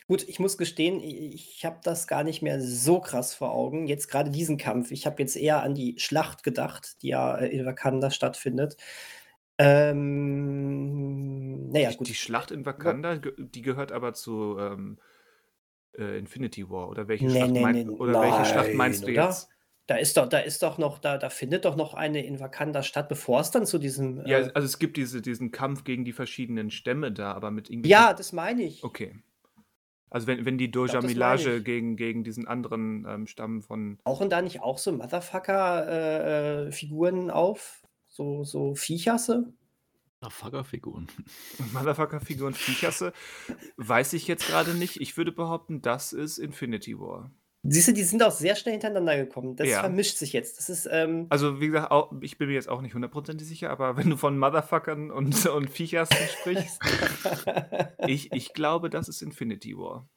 Gut, 0.07 0.23
ich 0.27 0.39
muss 0.39 0.57
gestehen, 0.57 1.01
ich 1.01 1.65
habe 1.65 1.79
das 1.83 2.07
gar 2.07 2.23
nicht 2.23 2.41
mehr 2.41 2.61
so 2.61 2.99
krass 3.01 3.33
vor 3.33 3.51
Augen, 3.51 3.87
jetzt 3.87 4.07
grade 4.09 4.31
diesen 4.31 4.57
Kampf. 4.57 4.91
Ich 4.91 5.05
habe 5.05 5.21
jetzt 5.21 5.35
eher 5.35 5.63
an 5.63 5.75
die 5.75 5.95
Schlacht 5.99 6.43
gedacht, 6.43 7.01
die 7.01 7.09
ja, 7.09 7.37
äh, 7.37 7.47
in 7.49 7.65
Wakanda 7.65 8.09
stattfindet. 8.11 8.77
Ähm, 9.57 10.89
na 11.71 11.79
ja, 11.79 11.91
Die 11.91 11.97
gut. 11.97 12.07
die 12.07 12.15
Schlacht 12.15 12.51
in 12.51 12.65
Wakanda, 12.65 13.17
die 13.17 13.61
gehört 13.61 13.91
aber 13.91 14.13
zu, 14.13 14.57
ähm, 14.59 14.99
äh, 15.97 16.17
Infinity 16.19 16.69
War 16.69 16.89
oder 16.89 17.07
welche 17.07 17.29
Ne, 17.29 17.29
Schlacht 17.29 17.53
ne, 17.53 17.63
mein 17.63 17.73
ne, 17.73 17.83
oder 17.97 18.19
welche 18.21 18.45
Schlacht 18.45 18.73
nein, 18.73 18.75
meinst 18.75 19.07
du 19.07 19.11
oder? 19.11 19.11
jetzt? 19.11 19.49
Da 19.87 19.95
ist 19.97 20.17
doch 20.17 20.27
da 20.29 20.39
ist 20.39 20.61
doch 20.63 20.77
noch 20.77 20.99
da 20.99 21.17
da 21.17 21.29
findet 21.29 21.65
doch 21.65 21.75
noch 21.75 21.93
eine 21.93 22.25
in 22.25 22.39
Wakanda 22.39 22.83
statt, 22.83 23.09
bevor 23.09 23.39
es 23.41 23.51
dann 23.51 23.65
zu 23.65 23.77
diesem, 23.79 24.19
Ja, 24.23 24.39
äh 24.39 24.51
also, 24.53 24.65
es 24.65 24.77
gibt 24.79 24.97
diese 24.97 25.21
diesen 25.21 25.51
Kampf 25.51 25.83
gegen 25.83 26.03
die 26.05 26.13
verschiedenen 26.13 26.69
Stämme 26.71 27.11
da, 27.11 27.33
aber 27.33 27.49
mit 27.51 27.69
irgendwelchen 27.69 27.89
Ja, 27.91 28.13
das 28.13 28.33
meine 28.33 28.63
ich. 28.63 28.83
Okay. 28.83 29.23
Also, 30.09 30.27
wenn 30.27 30.45
wenn 30.45 30.57
die 30.57 30.71
Doja 30.71 31.01
ich. 31.03 31.63
gegen 31.63 31.97
gegen 31.97 32.23
diesen 32.23 32.47
anderen, 32.47 33.05
ähm, 33.07 33.27
Stamm 33.27 33.61
von 33.61 33.97
Tauchen 34.05 34.29
da 34.29 34.41
nicht 34.41 34.61
auch 34.61 34.77
so 34.77 34.91
Motherfucker 34.91 35.87
äh, 35.87 36.67
äh, 36.67 36.71
Figuren 36.71 37.29
auf? 37.29 37.83
So 38.07 38.43
so 38.43 38.73
Viecherse? 38.75 39.53
Motherfucker-Figuren. 40.21 41.07
Motherfucker-Figuren, 41.73 42.53
Viecherse? 42.53 43.13
Weiß 43.75 44.13
ich 44.13 44.27
jetzt 44.27 44.47
grade 44.47 44.73
nicht. 44.73 44.99
Ich 44.99 45.15
würde 45.15 45.31
behaupten, 45.31 45.81
das 45.81 46.11
ist 46.13 46.39
Infinity 46.39 46.99
War. 46.99 47.31
Siehst 47.69 47.87
du, 47.89 47.93
die 47.93 48.03
sind 48.03 48.23
auch 48.23 48.31
sehr 48.31 48.55
schnell 48.55 48.73
hintereinander 48.73 49.17
gekommen. 49.17 49.55
Das 49.55 49.67
Ja. 49.67 49.81
vermischt 49.81 50.17
sich 50.17 50.31
jetzt. 50.33 50.57
Das 50.57 50.69
ist, 50.69 50.87
ähm 50.91 51.25
Also, 51.29 51.59
wie 51.59 51.67
gesagt, 51.67 51.91
au 51.91 52.09
ich 52.21 52.37
bin 52.37 52.47
mir 52.47 52.53
jetzt 52.53 52.69
auch 52.69 52.81
nicht 52.81 52.93
hundertprozentig 52.95 53.47
sicher, 53.47 53.69
aber 53.69 53.97
wenn 53.97 54.09
du 54.09 54.17
von 54.17 54.37
Motherfuckern 54.37 55.11
und 55.11 55.45
und 55.47 55.69
Viechersen 55.69 56.15
sprichst, 56.39 56.79
ich 58.07 58.31
ich 58.31 58.53
glaube, 58.53 58.89
das 58.89 59.07
ist 59.09 59.21
Infinity 59.21 59.77
War. 59.77 60.07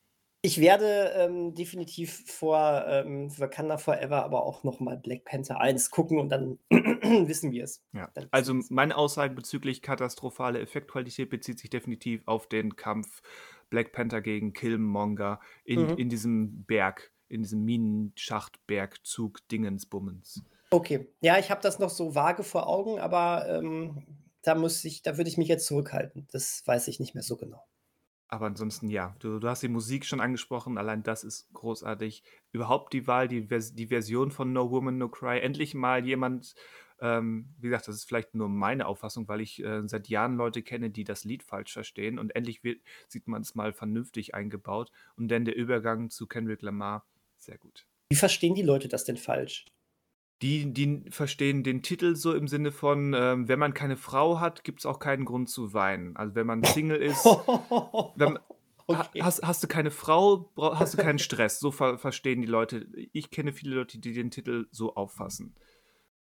Ich 0.42 0.58
werde, 0.58 1.12
ähm, 1.16 1.54
definitiv 1.54 2.22
vor, 2.26 2.84
ähm, 2.88 3.30
Wakanda 3.38 3.76
Forever 3.76 4.24
aber 4.24 4.42
auch 4.42 4.64
noch 4.64 4.80
mal 4.80 4.96
Black 4.96 5.24
Panther 5.26 5.60
1 5.60 5.90
gucken 5.90 6.18
und 6.18 6.30
dann 6.30 6.58
wissen 6.70 7.52
wir 7.52 7.64
es. 7.64 7.82
Ja. 7.92 8.10
Also, 8.30 8.54
meine 8.70 8.96
Aussage 8.96 9.34
bezüglich 9.34 9.82
katastrophale 9.82 10.60
Effektqualität 10.60 11.28
bezieht 11.28 11.58
sich 11.58 11.68
definitiv 11.68 12.22
auf 12.24 12.48
den 12.48 12.76
Kampf 12.76 13.20
Black 13.68 13.92
Panther 13.92 14.22
gegen 14.22 14.54
Killmonger 14.54 15.40
in 15.64 15.82
Mhm. 15.88 15.98
in 15.98 16.08
diesem 16.08 16.64
Berg, 16.64 17.12
in 17.30 17.42
diesem 17.42 17.64
Minenschacht-Bergzug 17.64 19.48
Dingensbummens. 19.48 20.42
Okay. 20.70 21.08
Ja, 21.20 21.38
ich 21.38 21.50
habe 21.50 21.62
das 21.62 21.78
noch 21.78 21.90
so 21.90 22.14
vage 22.14 22.42
vor 22.42 22.68
Augen, 22.68 22.98
aber, 22.98 23.48
ähm, 23.48 24.04
da 24.42 24.54
muss 24.54 24.84
ich 24.84 25.02
da 25.02 25.16
würde 25.16 25.28
ich 25.28 25.38
mich 25.38 25.48
jetzt 25.48 25.66
zurückhalten. 25.66 26.26
Das 26.32 26.62
weiß 26.66 26.88
ich 26.88 27.00
nicht 27.00 27.14
mehr 27.14 27.22
so 27.22 27.36
genau. 27.36 27.62
Aber 28.28 28.46
ansonsten 28.46 28.88
ja, 28.88 29.16
du 29.18 29.38
du 29.38 29.48
hast 29.48 29.62
die 29.62 29.68
Musik 29.68 30.06
schon 30.06 30.20
angesprochen, 30.20 30.78
allein 30.78 31.02
das 31.02 31.24
ist 31.24 31.52
großartig. 31.52 32.22
Überhaupt 32.52 32.92
die 32.92 33.06
Wahl, 33.06 33.28
die 33.28 33.42
Vers 33.48 33.74
die 33.74 33.88
Version 33.88 34.30
von 34.30 34.52
No 34.52 34.70
Woman 34.70 34.98
No 34.98 35.08
Cry, 35.08 35.40
endlich 35.40 35.74
mal 35.74 36.06
jemand 36.06 36.54
ähm, 37.00 37.54
wie 37.58 37.68
gesagt, 37.68 37.88
das 37.88 37.96
ist 37.96 38.04
vielleicht 38.04 38.34
nur 38.34 38.48
meine 38.48 38.86
Auffassung, 38.86 39.26
weil 39.26 39.40
ich, 39.40 39.64
äh, 39.64 39.82
seit 39.86 40.08
Jahren 40.08 40.36
Leute 40.36 40.62
kenne, 40.62 40.90
die 40.90 41.04
das 41.04 41.24
Lied 41.24 41.42
falsch 41.42 41.72
verstehen 41.72 42.18
und 42.18 42.36
endlich 42.36 42.62
wird 42.62 42.82
sieht 43.08 43.26
man's 43.26 43.54
mal 43.54 43.72
vernünftig 43.72 44.34
eingebaut 44.34 44.90
und 45.16 45.28
dann 45.28 45.44
der 45.44 45.56
Übergang 45.56 46.10
zu 46.10 46.26
Kendrick 46.26 46.62
Lamar, 46.62 47.06
sehr 47.40 47.58
gut. 47.58 47.86
Wie 48.10 48.16
verstehen 48.16 48.54
die 48.54 48.62
Leute 48.62 48.88
das 48.88 49.04
denn 49.04 49.16
falsch? 49.16 49.66
Die 50.42 50.72
die 50.72 51.04
verstehen 51.10 51.62
den 51.62 51.82
Titel 51.82 52.16
so 52.16 52.34
im 52.34 52.48
Sinne 52.48 52.72
von, 52.72 53.14
ähm, 53.14 53.48
wenn 53.48 53.58
man 53.58 53.74
keine 53.74 53.96
Frau 53.96 54.40
hat, 54.40 54.64
gibt's 54.64 54.86
auch 54.86 54.98
keinen 54.98 55.26
Grund 55.26 55.50
zu 55.50 55.74
weinen. 55.74 56.16
Also, 56.16 56.34
wenn 56.34 56.46
man 56.46 56.64
Single 56.64 56.96
ist 56.96 57.24
wenn 58.16 58.38
Okay. 58.86 59.22
hast 59.22 59.42
hast 59.46 59.62
du 59.62 59.68
keine 59.68 59.92
Frau, 59.92 60.50
hast 60.56 60.94
du 60.94 60.98
keinen 60.98 61.20
Stress. 61.20 61.60
So 61.60 61.70
ver 61.70 61.96
verstehen 61.98 62.40
die 62.40 62.48
Leute. 62.48 62.88
Ich 63.12 63.30
kenne 63.30 63.52
viele 63.52 63.76
Leute, 63.76 63.98
die 64.00 64.12
den 64.12 64.32
Titel 64.32 64.66
so 64.72 64.96
auffassen. 64.96 65.54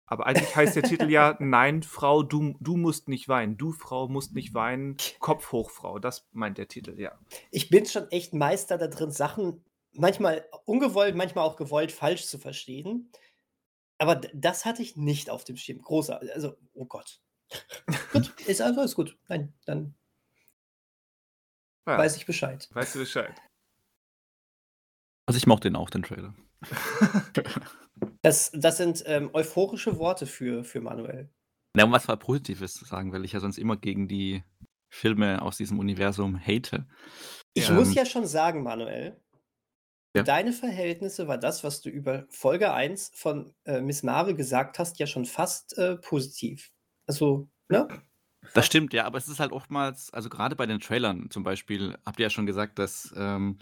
Aber 0.06 0.26
eigentlich 0.26 0.54
heißt 0.56 0.74
der 0.74 0.82
Titel 0.82 1.08
ja: 1.08 1.36
„Nein, 1.40 1.84
Frau, 1.84 2.24
du 2.24 2.56
du 2.60 2.76
musst 2.76 3.08
nicht 3.08 3.28
weinen. 3.28 3.56
Du, 3.56 3.70
Frau, 3.70 4.08
musst 4.08 4.34
nicht 4.34 4.52
weinen. 4.52 4.96
Kopf 5.20 5.52
hoch, 5.52 5.70
Frau.“ 5.70 6.00
Das 6.00 6.26
meint 6.32 6.58
der 6.58 6.66
Titel, 6.66 6.98
ja. 6.98 7.12
Ich 7.52 7.68
bin 7.68 7.86
schon 7.86 8.10
echt 8.10 8.34
Meister 8.34 8.78
da 8.78 8.88
drin, 8.88 9.12
Sachen 9.12 9.62
manchmal 9.99 10.49
ungewollt, 10.64 11.14
manchmal 11.16 11.44
auch 11.44 11.57
gewollt 11.57 11.92
falsch 11.92 12.26
zu 12.26 12.38
verstehen. 12.38 13.11
Aber 13.99 14.16
das 14.16 14.64
hatte 14.64 14.82
ich 14.82 14.97
nicht 14.97 15.30
auf 15.30 15.44
dem 15.44 15.57
Schirm. 15.57 15.80
Großar 15.80 16.20
also, 16.34 16.57
oh 16.74 16.86
Gott. 16.86 17.20
Gut, 18.12 18.40
ist 18.40 18.61
also 18.61 18.80
alles 18.80 18.94
gut. 18.94 19.16
Nein, 19.28 19.55
dann 19.64 19.94
Ja. 21.86 21.97
weiß 21.99 22.16
ich 22.16 22.26
Bescheid. 22.26 22.68
Weißt 22.72 22.94
du 22.94 22.99
Bescheid. 22.99 23.34
Also, 25.26 25.38
ich 25.38 25.47
mochte 25.47 25.68
den 25.68 25.76
auch, 25.76 25.90
den 25.90 26.03
Trailer. 26.03 26.34
Das 28.22 28.51
das 28.53 28.76
sind, 28.76 29.05
ähm, 29.07 29.30
euphorische 29.32 29.99
Worte 29.99 30.26
für 30.26 30.64
für 30.64 30.80
Manuel. 30.80 31.30
Na, 31.74 31.84
um 31.84 31.92
was 31.92 32.09
mal 32.09 32.16
Positives 32.16 32.74
zu 32.74 32.84
sagen, 32.84 33.12
weil 33.12 33.24
ich 33.24 33.32
ja 33.32 33.40
sonst 33.40 33.57
immer 33.57 33.76
gegen 33.76 34.09
die 34.09 34.42
Filme 34.88 35.42
aus 35.42 35.57
diesem 35.57 35.78
Universum 35.78 36.38
hate. 36.38 36.86
Ich 37.55 37.68
Ähm 37.68 37.76
muss 37.76 37.94
ja 37.94 38.05
schon 38.05 38.26
sagen, 38.26 38.62
Manuel 38.62 39.20
Ja. 40.16 40.26
deine 40.26 40.52
Verhältnisse 40.52 41.28
war 41.28 41.38
das, 41.38 41.64
was 41.64 41.80
du 41.82 41.90
über 41.90 42.26
Folge 42.30 42.72
1 42.72 43.10
von, 43.14 43.54
äh, 43.64 43.80
Miss 43.80 44.02
Marvel 44.02 44.34
gesagt 44.36 44.78
hast, 44.78 44.98
ja 44.98 45.06
schon 45.06 45.24
fast, 45.26 45.76
äh, 45.78 45.96
positiv. 45.96 46.70
Also, 47.06 47.48
ne? 47.68 47.88
Das 48.56 48.64
stimmt, 48.66 48.94
ja, 48.94 49.04
aber 49.04 49.18
es 49.18 49.28
ist 49.28 49.38
halt 49.38 49.52
oftmals 49.52 50.10
also, 50.14 50.30
grade 50.30 50.56
bei 50.56 50.64
den 50.64 50.80
Trailern 50.80 51.28
zum 51.30 51.42
Beispiel 51.42 51.98
habt 52.06 52.18
ihr 52.18 52.24
ja 52.24 52.30
schon 52.30 52.46
gesagt, 52.46 52.78
dass, 52.78 53.12
ähm 53.16 53.58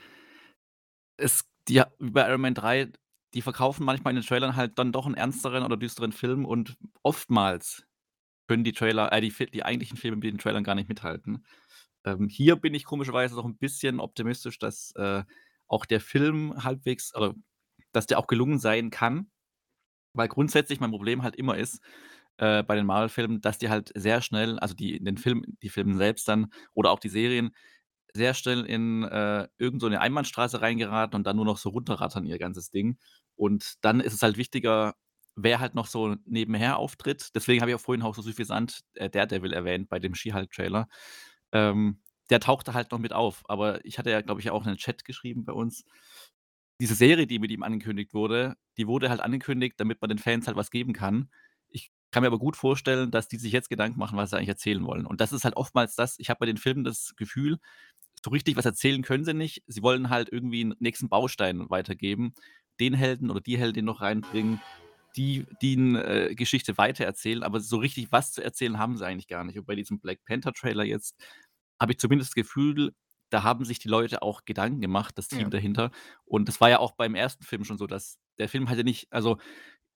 es 1.19 1.45
die 1.69 1.83
bei 1.99 2.29
Iron 2.29 2.41
Man 2.41 2.55
3, 2.55 2.91
die 3.35 3.43
verkaufen 3.43 3.85
manchmal 3.85 4.13
in 4.15 4.21
den 4.21 4.27
Trailern 4.27 4.57
halt 4.57 4.79
dann 4.79 4.93
doch 4.93 5.07
'n 5.07 5.15
ernsteren 5.15 5.65
oder 5.65 5.77
düsteren 5.77 6.13
Film 6.13 6.45
und 6.45 6.77
oftmals 7.03 7.85
können 8.49 8.65
die 8.65 8.73
Trailer 8.73 9.13
äh, 9.13 9.21
die 9.23 9.33
die 9.53 9.65
eigentlichen 9.65 9.97
Filme 9.99 10.17
mit 10.19 10.25
den 10.25 10.39
Trailern 10.39 10.65
gar 10.65 10.75
nicht 10.77 10.89
mithalten. 10.89 11.47
Ähm, 12.05 12.29
hier 12.29 12.57
bin 12.57 12.75
ich 12.75 12.85
komischerweise 12.85 13.37
noch 13.37 13.47
'n 13.47 13.59
bisschen 13.59 14.01
optimistisch, 14.01 14.59
dass, 14.59 14.93
äh, 14.97 15.25
auch 15.75 15.87
der 15.87 16.01
Film 16.03 16.65
halbwegs 16.65 17.15
oder 17.17 17.35
dass 17.93 18.07
der 18.07 18.19
auch 18.21 18.29
gelungen 18.29 18.59
sein 18.61 18.91
kann, 18.91 19.31
weil 20.15 20.29
grundsätzlich 20.29 20.81
mein 20.81 20.91
Problem 20.93 21.23
halt 21.23 21.37
immer 21.37 21.57
ist, 21.59 21.81
äh, 22.39 22.63
bei 22.65 22.77
den 22.77 22.87
Marvel-Filmen, 22.87 23.41
dass 23.43 23.59
die 23.59 23.71
halt 23.71 23.93
sehr 23.97 24.23
schnell 24.23 24.59
also, 24.61 24.75
die 24.75 25.03
den 25.05 25.19
Film 25.19 25.45
die 25.63 25.71
Filme 25.71 25.97
selbst 25.97 26.29
dann 26.29 26.49
oder 26.75 26.91
auch 26.93 27.01
die 27.01 27.09
Serien 27.11 27.53
sehr 28.15 28.35
schnell 28.35 28.65
in, 28.67 29.05
äh, 29.05 29.49
irgend 29.59 29.81
so 29.83 29.89
'ne 29.89 30.01
Einbahnstraße 30.01 30.61
reingeraten 30.63 31.17
und 31.17 31.27
dann 31.27 31.37
nur 31.37 31.45
noch 31.47 31.59
so 31.59 31.71
runterrattern 31.71 32.27
ihr 32.27 32.39
ganzes 32.39 32.71
Ding. 32.71 32.99
Und 33.37 33.75
dann 33.85 34.01
ist 34.01 34.15
es 34.15 34.23
halt 34.23 34.37
wichtiger, 34.39 34.95
wer 35.37 35.61
halt 35.61 35.75
noch 35.77 35.87
so 35.89 36.17
nebenher 36.27 36.79
auftritt. 36.79 37.31
Deswegen 37.37 37.61
habe 37.63 37.71
ich 37.73 37.77
auch 37.77 37.81
vorhin 37.81 38.03
auch 38.05 38.15
so 38.17 38.23
suffisant, 38.23 38.81
äh, 38.97 39.11
Daredevil 39.11 39.53
erwähnt 39.55 39.89
bei 39.91 39.99
dem 40.01 40.15
She-Hulk-Trailer. 40.15 40.89
Ähm, 41.53 42.01
der 42.31 42.41
tauchte 42.41 42.75
halt 42.75 42.91
noch 42.93 42.99
mit 42.99 43.13
auf, 43.13 43.43
aber 43.49 43.85
ich 43.85 43.99
hatte 43.99 44.11
ja, 44.11 44.21
glaube 44.23 44.41
ich, 44.41 44.51
auch 44.51 44.63
in 44.65 44.71
den 44.73 44.79
Chat 44.79 45.05
geschrieben 45.05 45.45
bei 45.45 45.53
uns. 45.53 45.85
Diese 46.81 46.95
Serie, 46.95 47.27
die 47.27 47.39
mit 47.39 47.51
ihm 47.53 47.63
angekündigt 47.63 48.15
wurde, 48.15 48.57
die 48.79 48.87
wurde 48.89 49.09
halt 49.11 49.21
angekündigt, 49.21 49.75
damit 49.79 50.01
man 50.01 50.09
den 50.09 50.19
Fans 50.19 50.47
halt 50.47 50.57
was 50.57 50.71
geben 50.71 50.93
kann. 50.93 51.31
Ich 51.69 51.91
kann 52.11 52.23
mir 52.23 52.27
aber 52.29 52.39
gut 52.39 52.57
vorstellen, 52.57 53.11
dass 53.11 53.29
die 53.29 53.37
sich 53.39 53.53
jetzt 53.53 53.69
Gedanken 53.71 53.99
machen, 53.99 54.17
was 54.19 54.31
sie 54.31 54.37
eigentlich 54.37 54.49
erzählen 54.49 54.85
wollen. 54.85 55.07
Und 55.07 55.21
das 55.21 55.33
ist 55.33 55.45
halt 55.45 55.57
oftmals 55.57 55.95
das 55.95 56.19
ich 56.19 56.31
habe 56.31 56.39
bei 56.41 56.47
den 56.47 56.57
Filmen 56.57 56.85
das 56.85 57.15
Gefühl, 57.17 57.59
so 58.25 58.31
richtig 58.31 58.57
was 58.57 58.65
erzählen 58.67 59.03
können 59.03 59.25
sie 59.25 59.35
nicht. 59.35 59.63
Sie 59.67 59.83
wollen 59.83 60.11
halt 60.11 60.31
irgendwie 60.33 60.63
'n 60.65 60.75
nächsten 60.81 61.09
Baustein 61.09 61.69
weitergeben, 61.71 62.35
den 62.81 62.95
Helden 62.95 63.31
oder 63.31 63.41
die 63.41 63.59
Heldin 63.59 63.85
noch 63.85 64.01
reinbringen, 64.01 64.65
die 65.17 65.47
die 65.63 65.75
'n 65.77 65.97
äh, 65.97 66.35
Geschichte 66.35 66.77
weitererzählen, 66.79 67.43
aber 67.45 67.61
so 67.61 67.77
richtig 67.79 68.11
was 68.13 68.33
zu 68.33 68.43
erzählen 68.43 68.79
haben 68.79 68.97
sie 68.97 69.07
eigentlich 69.07 69.29
gar 69.29 69.45
nicht. 69.45 69.59
Und 69.59 69.67
bei 69.67 69.77
diesem 69.77 70.01
Black 70.01 70.25
Panther-Trailer 70.27 70.85
jetzt 70.85 71.17
habe 71.85 71.93
ich 71.93 71.99
zumindest 72.01 72.31
das 72.33 72.35
Gefühl, 72.37 72.95
da 73.31 73.43
haben 73.45 73.65
sich 73.67 73.79
die 73.81 73.89
Leute 73.89 74.23
auch 74.23 74.45
Gedanken 74.47 74.81
gemacht, 74.83 75.19
das 75.19 75.29
Team 75.29 75.51
Ja. 75.51 75.51
dahinter. 75.51 75.91
Und 76.25 76.49
das 76.49 76.61
war 76.61 76.71
ja 76.71 76.79
auch 76.81 76.93
beim 76.93 77.15
ersten 77.17 77.45
Film 77.45 77.65
schon 77.65 77.79
so, 77.79 77.87
dass 77.89 78.19
der 78.39 78.49
Film 78.51 78.69
hatte 78.71 78.85
nicht 78.85 79.09
also, 79.13 79.39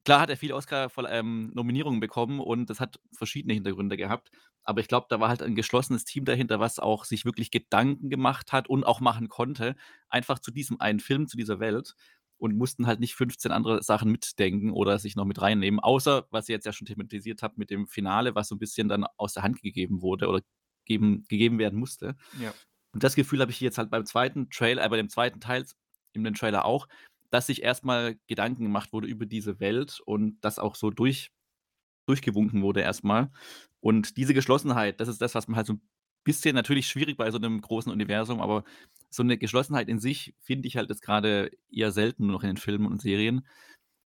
klar 0.04 0.20
hat 0.20 0.30
er 0.30 0.36
viele 0.36 0.54
Oscar 0.56 0.90
voll 0.90 1.06
ähm, 1.10 1.52
bekommen 2.00 2.40
und 2.40 2.70
das 2.70 2.80
hat 2.80 3.00
verschiedene 3.12 3.54
Hintergründe 3.54 3.96
gehabt. 3.96 4.30
Aber 4.64 4.80
ich 4.80 4.88
glaube, 4.88 5.06
da 5.10 5.20
war 5.20 5.28
halt 5.30 5.42
ein 5.42 5.54
geschlossenes 5.54 6.04
Team 6.04 6.24
dahinter, 6.24 6.60
was 6.60 6.78
auch 6.78 7.04
sich 7.04 7.24
wirklich 7.24 7.50
Gedanken 7.50 8.10
gemacht 8.10 8.52
hat 8.52 8.68
und 8.68 8.84
auch 8.84 9.00
machen 9.00 9.28
konnte, 9.28 9.76
einfach 10.08 10.38
zu 10.40 10.50
diesem 10.50 10.80
einen 10.80 11.00
Film, 11.00 11.28
zu 11.28 11.36
dieser 11.36 11.60
Welt 11.60 11.94
und 12.38 12.56
mussten 12.56 12.86
halt 12.86 13.00
nicht 13.00 13.14
15 13.14 13.52
andere 13.52 13.82
Sachen 13.82 14.10
mitdenken 14.12 14.72
oder 14.72 14.98
sich 14.98 15.16
noch 15.16 15.24
mit 15.26 15.40
reinnehmen, 15.42 15.80
außer, 15.80 16.26
was 16.30 16.48
ihr 16.48 16.54
jetzt 16.54 16.66
ja 16.66 16.72
schon 16.72 16.86
thematisiert 16.86 17.42
habt 17.42 17.58
mit 17.58 17.70
dem 17.70 17.86
Finale, 17.88 18.34
was 18.34 18.48
so 18.48 18.54
'n 18.56 18.58
bisschen 18.58 18.88
dann 18.88 19.04
aus 19.16 19.34
der 19.34 19.42
Hand 19.42 19.62
gegeben 19.62 20.02
wurde 20.02 20.28
oder 20.28 20.42
geben 20.88 21.24
gegeben 21.28 21.58
werden 21.60 21.78
musste. 21.80 22.16
Ja. 22.32 22.58
Und 22.94 23.04
das 23.04 23.14
Gefühl 23.16 23.40
habe 23.40 23.50
ich 23.52 23.60
jetzt 23.60 23.78
halt 23.78 23.90
beim 23.90 24.06
zweiten 24.06 24.50
Trail 24.50 24.78
äh, 24.78 24.88
bei 24.88 24.96
dem 24.96 25.08
zweiten 25.10 25.40
Teil 25.40 25.66
in 26.14 26.24
dem 26.24 26.34
Trailer 26.34 26.64
auch, 26.66 26.88
dass 27.30 27.46
sich 27.48 27.62
erst 27.62 27.84
mal 27.84 28.16
Gedanken 28.28 28.64
gemacht 28.64 28.92
wurde 28.92 29.08
über 29.08 29.26
diese 29.26 29.60
Welt 29.60 30.00
und 30.06 30.38
das 30.42 30.58
auch 30.58 30.74
so 30.76 30.90
durch 30.90 31.30
durchgewunken 32.06 32.62
wurde 32.62 32.80
erst 32.82 33.04
mal. 33.04 33.30
Und 33.80 34.16
diese 34.16 34.34
Geschlossenheit, 34.34 35.00
das 35.00 35.08
ist 35.08 35.20
das, 35.22 35.34
was 35.34 35.48
man 35.48 35.56
halt 35.56 35.66
so 35.66 35.74
'n 35.74 35.82
bisschen 36.24 36.54
natürlich 36.54 36.88
schwierig 36.88 37.16
bei 37.18 37.30
so 37.30 37.38
'nem 37.38 37.60
großen 37.60 37.92
Universum, 37.92 38.40
aber 38.40 38.64
so 39.10 39.22
'ne 39.22 39.38
Geschlossenheit 39.38 39.88
in 39.88 40.00
sich 40.00 40.34
finde 40.40 40.68
ich 40.68 40.76
halt 40.76 40.90
jetzt 40.90 41.02
grade 41.02 41.50
eher 41.70 41.92
selten 41.92 42.26
nur 42.26 42.34
noch 42.34 42.42
in 42.42 42.48
den 42.50 42.56
Filmen 42.58 42.86
und 42.86 43.00
Serien. 43.02 43.46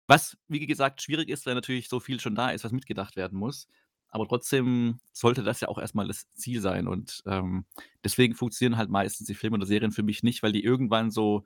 Was, 0.07 0.37
wie 0.49 0.65
gesagt, 0.67 1.01
schwierig 1.03 1.29
ist, 1.29 1.45
weil 1.45 1.55
natürlich 1.55 1.89
so 1.89 1.99
viel 1.99 2.19
schon 2.19 2.35
da 2.35 2.51
ist, 2.51 2.63
was 2.65 2.71
mitgedacht 2.73 3.15
werden 3.17 3.37
muss. 3.39 3.67
Aber 4.11 4.27
trotzdem 4.27 4.99
sollte 5.13 5.43
das 5.43 5.61
ja 5.61 5.67
auch 5.67 5.77
erst 5.77 5.95
mal 5.95 6.07
das 6.07 6.31
Ziel 6.33 6.61
sein. 6.61 6.87
Und, 6.87 7.21
ähm, 7.27 7.65
deswegen 8.03 8.35
funktionieren 8.35 8.77
halt 8.77 8.89
meistens 8.89 9.27
die 9.27 9.35
Filme 9.35 9.57
oder 9.57 9.65
Serien 9.67 9.91
für 9.91 10.03
mich 10.03 10.23
nicht, 10.23 10.41
weil 10.43 10.51
die 10.51 10.63
irgendwann 10.63 11.11
so 11.11 11.45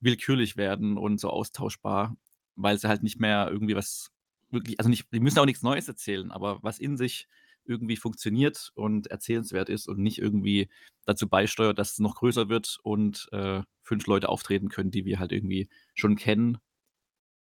willkürlich 0.00 0.56
werden 0.56 0.96
und 0.98 1.20
so 1.20 1.30
austauschbar, 1.30 2.16
weil 2.56 2.78
sie 2.78 2.88
halt 2.88 3.02
nicht 3.02 3.20
mehr 3.20 3.48
irgendwie 3.50 3.76
was 3.76 4.10
wirklich 4.50 4.78
also, 4.80 4.88
nicht 4.90 5.12
die 5.12 5.20
müssen 5.20 5.38
auch 5.38 5.44
nix 5.46 5.62
Neues 5.62 5.88
erzählen, 5.88 6.30
aber 6.30 6.62
was 6.62 6.78
in 6.78 6.96
sich 6.96 7.28
irgendwie 7.64 7.96
funktioniert 7.96 8.72
und 8.74 9.08
erzählenswert 9.08 9.68
ist 9.68 9.88
und 9.88 9.98
nicht 9.98 10.18
irgendwie 10.18 10.70
dazu 11.04 11.28
beisteuert, 11.28 11.78
dass 11.78 11.92
es 11.92 11.98
noch 11.98 12.14
größer 12.16 12.48
wird 12.48 12.78
und, 12.82 13.28
äh, 13.32 13.62
5 13.82 14.06
Leute 14.06 14.28
auftreten 14.30 14.68
können, 14.70 14.90
die 14.90 15.04
wir 15.04 15.18
halt 15.18 15.32
irgendwie 15.32 15.68
schon 15.94 16.16
kennen 16.16 16.58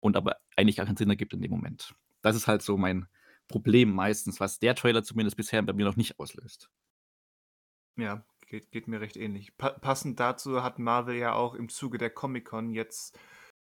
und 0.01 0.17
aber 0.17 0.37
eigentlich 0.55 0.77
gar 0.77 0.85
keinen 0.85 0.97
Sinn 0.97 1.09
ergibt 1.09 1.33
in 1.33 1.41
dem 1.41 1.51
Moment. 1.51 1.93
Das 2.21 2.35
ist 2.35 2.47
halt 2.47 2.61
so 2.61 2.77
mein 2.77 3.07
Problem 3.49 3.91
meistens, 3.91 4.39
was 4.39 4.59
der 4.59 4.75
Trailer 4.75 5.03
zumindest 5.03 5.35
bisher 5.35 5.61
bei 5.63 5.73
mir 5.73 5.85
noch 5.85 5.95
nicht 5.97 6.19
auslöst. 6.19 6.69
Ja, 7.97 8.25
geht 8.47 8.71
geht 8.71 8.87
mir 8.87 9.01
recht 9.01 9.17
ähnlich. 9.17 9.57
Pa 9.57 9.69
passend 9.71 10.19
dazu 10.19 10.63
hat 10.63 10.79
Marvel 10.79 11.15
ja 11.15 11.33
auch 11.33 11.53
im 11.55 11.69
Zuge 11.69 11.97
der 11.97 12.09
Comic-Con 12.09 12.71
jetzt, 12.71 13.17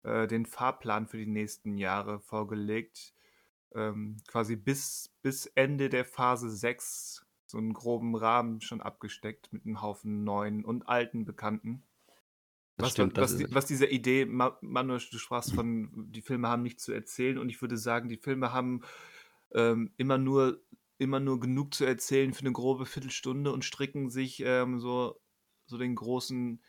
äh, 0.02 0.26
den 0.26 0.46
Fahrplan 0.46 1.06
für 1.08 1.18
die 1.18 1.26
nächsten 1.26 1.76
Jahre 1.78 2.20
vorgelegt. 2.20 3.14
Ähm, 3.74 4.16
quasi 4.26 4.56
bis 4.56 5.14
bis 5.22 5.46
Ende 5.46 5.88
der 5.90 6.04
Phase 6.04 6.50
6 6.50 7.26
so 7.46 7.58
'n 7.58 7.72
groben 7.74 8.16
Rahmen 8.16 8.60
schon 8.60 8.80
abgesteckt 8.80 9.52
mit 9.52 9.66
'nem 9.66 9.82
Haufen 9.82 10.24
neuen 10.24 10.64
und 10.64 10.88
alten 10.88 11.24
Bekannten. 11.24 11.84
Das 12.78 12.88
Was 12.88 12.90
stimmt, 12.90 13.18
was 13.18 13.36
echt 13.38 13.54
was 13.54 13.66
diese 13.66 13.86
Idee 13.86 14.24
Ma 14.26 14.58
Manuel, 14.62 15.00
du 15.10 15.18
sprachst 15.18 15.52
von, 15.54 16.10
die 16.10 16.22
Filme 16.22 16.48
haben 16.48 16.62
nichts 16.62 16.84
zu 16.84 16.92
erzählen 16.92 17.38
und 17.38 17.48
ich 17.50 17.60
würde 17.60 17.76
sagen, 17.76 18.08
die 18.08 18.16
Filme 18.16 18.52
haben, 18.52 18.80
ähm, 19.54 19.92
immer 19.98 20.18
nur 20.18 20.62
immer 20.98 21.20
nur 21.20 21.40
genug 21.40 21.74
zu 21.74 21.84
erzählen 21.84 22.32
für 22.34 22.44
'ne 22.44 22.52
grobe 22.52 22.86
Viertelstunde 22.86 23.52
und 23.52 23.64
stricken 23.64 24.10
sich, 24.10 24.40
ähm, 24.44 24.80
so 24.80 25.20
so 25.66 25.78
den 25.78 25.94
großen 25.96 26.62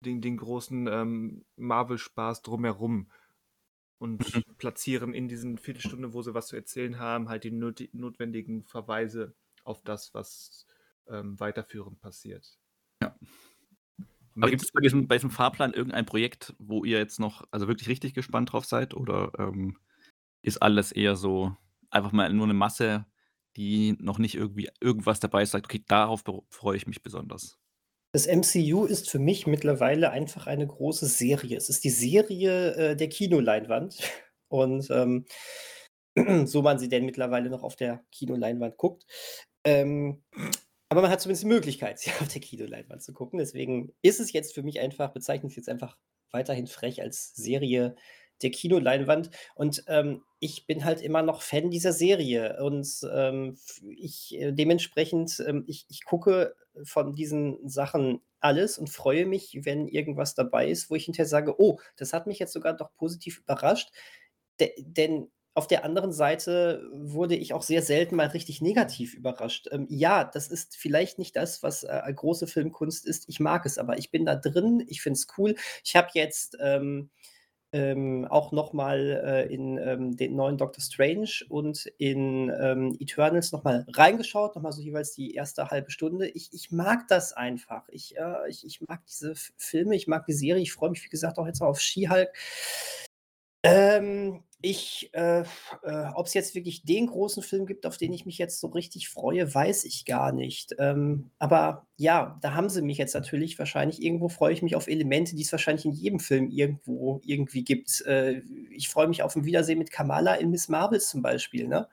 den 0.00 0.20
den 0.22 0.36
großen, 0.38 0.88
ähm, 0.88 1.46
Marvel-Spaß 1.56 2.42
drumherum 2.42 3.10
und 3.98 4.26
Mhm. 4.34 4.54
platzieren 4.58 5.14
in 5.14 5.28
diesen 5.28 5.58
Viertelstunde, 5.58 6.14
wo 6.14 6.22
sie 6.22 6.34
was 6.34 6.48
zu 6.48 6.56
erzählen 6.56 6.98
haben, 7.00 7.28
halt 7.30 7.44
die 7.44 7.50
notwendigen 7.52 8.64
Verweise 8.64 9.36
auf 9.64 9.82
das, 9.84 10.14
was, 10.14 10.66
ähm, 11.08 11.40
weiterführend 11.40 12.00
passiert. 12.00 12.56
Ja. 13.02 13.14
Aber 14.40 14.50
Mit 14.50 14.50
gibt's 14.50 14.72
bei 14.72 14.80
diesem 14.80 15.06
bei 15.08 15.16
diesem 15.16 15.30
Fahrplan 15.30 15.72
irgendein 15.72 16.06
Projekt, 16.06 16.54
wo 16.58 16.84
ihr 16.84 16.98
jetzt 16.98 17.20
noch 17.20 17.44
also, 17.50 17.68
wirklich 17.68 17.88
richtig 17.88 18.14
gespannt 18.14 18.52
drauf 18.52 18.64
seid 18.64 18.94
oder, 18.94 19.32
ähm, 19.38 19.78
ist 20.42 20.58
alles 20.62 20.92
eher 20.92 21.16
so 21.16 21.56
einfach 21.94 22.12
mal 22.12 22.32
nur 22.32 22.46
'ne 22.46 22.54
Masse, 22.54 23.06
die 23.56 23.96
noch 24.00 24.18
nicht 24.18 24.34
irgendwie 24.36 24.68
irgendwas 24.80 25.20
dabei 25.20 25.44
sagt: 25.44 25.66
„Okay, 25.66 25.84
darauf 25.88 26.24
freue 26.50 26.76
ich 26.76 26.86
mich 26.86 27.02
besonders?“ 27.02 27.58
Das 28.12 28.26
MCU 28.26 28.84
ist 28.84 29.10
für 29.10 29.18
mich 29.18 29.46
mittlerweile 29.46 30.10
einfach 30.10 30.46
eine 30.46 30.66
große 30.66 31.06
Serie. 31.06 31.56
Es 31.56 31.68
ist 31.68 31.82
die 31.84 31.90
Serie, 31.90 32.74
äh, 32.92 32.96
der 32.96 33.08
Kinoleinwand 33.08 33.98
und, 34.48 34.88
ähm, 34.90 35.26
so 36.46 36.62
man 36.62 36.78
sie 36.78 36.88
denn 36.88 37.06
mittlerweile 37.06 37.50
noch 37.50 37.62
auf 37.64 37.76
der 37.76 38.04
Kinoleinwand 38.12 38.76
guckt. 38.78 39.06
Ähm, 39.64 40.24
aber 40.90 41.02
man 41.02 41.10
hat 41.10 41.20
zumindest 41.22 41.44
die 41.44 41.48
Möglichkeit, 41.48 41.98
sie 42.00 42.10
auf 42.20 42.28
der 42.28 42.40
Kinoleinwand 42.42 43.02
zu 43.02 43.12
gucken. 43.14 43.38
Deswegen 43.38 43.92
ist 44.02 44.20
es 44.20 44.32
jetzt 44.32 44.54
für 44.54 44.62
mich 44.62 44.80
einfach 44.80 45.12
bezeichne 45.12 45.48
ich's 45.48 45.56
jetzt 45.56 45.68
einfach 45.68 45.98
weiterhin 46.32 46.66
frech 46.68 47.02
als 47.02 47.34
Serie 47.34 47.96
der 48.42 48.50
Kinoleinwand. 48.50 49.30
Und, 49.54 49.84
ähm, 49.88 50.22
ich 50.40 50.66
bin 50.66 50.84
halt 50.84 51.00
immer 51.00 51.22
noch 51.22 51.40
Fan 51.42 51.70
dieser 51.70 51.92
Serie 51.92 52.62
und, 52.62 52.86
ähm, 53.12 53.56
ich 53.96 54.34
äh, 54.38 54.52
dementsprechend, 54.52 55.42
ähm, 55.46 55.64
ich 55.66 55.86
ich 55.88 56.04
gucke 56.04 56.54
von 56.84 57.14
diesen 57.14 57.66
Sachen 57.68 58.20
alles 58.40 58.76
und 58.78 58.90
freue 58.90 59.24
mich, 59.26 59.60
wenn 59.62 59.88
irgendwas 59.88 60.34
dabei 60.34 60.68
ist, 60.68 60.90
wo 60.90 60.96
ich 60.96 61.04
hinterher 61.06 61.26
sage: 61.28 61.54
„Oh, 61.60 61.78
das 61.96 62.12
hat 62.12 62.26
mich 62.26 62.38
jetzt 62.38 62.52
sogar 62.52 62.74
doch 62.76 62.92
positiv 62.94 63.38
überrascht.“ 63.38 63.90
De 64.60 64.72
denn 64.78 65.30
auf 65.56 65.68
der 65.68 65.84
anderen 65.84 66.12
Seite 66.12 66.82
wurde 66.92 67.36
ich 67.36 67.52
auch 67.54 67.62
sehr 67.62 67.80
selten 67.82 68.16
mal 68.16 68.26
richtig 68.26 68.60
negativ 68.60 69.14
überrascht. 69.14 69.68
Ähm, 69.70 69.86
ja, 69.88 70.24
das 70.24 70.48
ist 70.48 70.76
vielleicht 70.76 71.18
nicht 71.20 71.36
das, 71.36 71.62
was, 71.62 71.84
äh, 71.84 72.12
große 72.12 72.48
Filmkunst 72.48 73.06
ist. 73.06 73.28
Ich 73.28 73.38
mag 73.38 73.64
es, 73.64 73.78
aber 73.78 73.96
ich 73.98 74.10
bin 74.10 74.24
da 74.26 74.34
drin, 74.34 74.84
ich 74.88 75.00
finde 75.00 75.18
es 75.18 75.28
cool. 75.38 75.54
Ich 75.84 75.94
habe 75.94 76.08
jetzt, 76.14 76.56
ähm, 76.60 77.10
ähm, 77.74 78.24
auch 78.30 78.52
nochmal 78.52 79.20
äh, 79.24 79.52
in 79.52 79.78
ähm, 79.78 80.16
den 80.16 80.36
neuen 80.36 80.56
Doctor 80.56 80.80
Strange 80.80 81.28
und 81.48 81.86
in 81.98 82.48
ähm, 82.56 82.96
Eternals 83.00 83.50
nochmal 83.50 83.84
reingeschaut, 83.92 84.54
nochmal 84.54 84.70
so 84.70 84.80
jeweils 84.80 85.12
die 85.12 85.34
erste 85.34 85.72
halbe 85.72 85.90
Stunde. 85.90 86.28
Ich, 86.28 86.52
ich 86.52 86.70
mag 86.70 87.08
das 87.08 87.32
einfach. 87.32 87.82
Ich, 87.88 88.16
äh, 88.16 88.48
ich, 88.48 88.64
ich 88.64 88.80
mag 88.80 89.04
diese 89.06 89.34
Filme, 89.56 89.96
ich 89.96 90.06
mag 90.06 90.24
die 90.24 90.34
Serie. 90.34 90.62
Ich 90.62 90.72
freue 90.72 90.90
mich, 90.90 91.04
wie 91.04 91.08
gesagt, 91.08 91.36
auch 91.36 91.46
jetzt 91.48 91.62
auf 91.62 91.80
She-Hulk. 91.80 92.30
Ähm, 93.64 94.42
ich, 94.60 95.10
äh, 95.12 95.40
äh, 95.82 96.06
ob 96.14 96.26
es 96.26 96.32
jetzt 96.32 96.54
wirklich 96.54 96.84
den 96.84 97.06
großen 97.06 97.42
Film 97.42 97.66
gibt, 97.66 97.84
auf 97.84 97.98
den 97.98 98.12
ich 98.12 98.24
mich 98.24 98.38
jetzt 98.38 98.60
so 98.60 98.68
richtig 98.68 99.10
freue, 99.10 99.52
weiß 99.52 99.84
ich 99.84 100.06
gar 100.06 100.32
nicht. 100.32 100.74
Ähm, 100.78 101.30
aber 101.38 101.86
ja, 101.96 102.38
da 102.40 102.54
haben 102.54 102.70
sie 102.70 102.80
mich 102.80 102.96
jetzt 102.96 103.14
natürlich 103.14 103.58
wahrscheinlich. 103.58 104.02
Irgendwo 104.02 104.28
freue 104.28 104.54
ich 104.54 104.62
mich 104.62 104.74
auf 104.74 104.88
Elemente, 104.88 105.36
die 105.36 105.42
es 105.42 105.52
wahrscheinlich 105.52 105.84
in 105.84 105.92
jedem 105.92 106.18
Film 106.18 106.48
irgendwo 106.48 107.20
irgendwie 107.24 107.62
gibt. 107.62 108.00
Äh, 108.06 108.40
ich 108.70 108.88
freue 108.88 109.08
mich 109.08 109.22
auf 109.22 109.36
ein 109.36 109.44
Wiedersehen 109.44 109.78
mit 109.78 109.90
Kamala 109.90 110.34
in 110.34 110.50
Miss 110.50 110.68
Marvels 110.68 111.10
zum 111.10 111.20
Beispiel, 111.20 111.68
ne? 111.68 111.88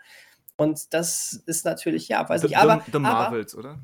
Und 0.55 0.93
das 0.93 1.41
ist 1.45 1.65
natürlich, 1.65 2.07
ja, 2.07 2.27
weiß 2.27 2.41
The, 2.41 2.47
nicht, 2.47 2.57
aber, 2.57 2.83
The, 2.85 2.91
The 2.93 2.99
Marvels, 2.99 3.53
aber, 3.55 3.63
oder? 3.63 3.79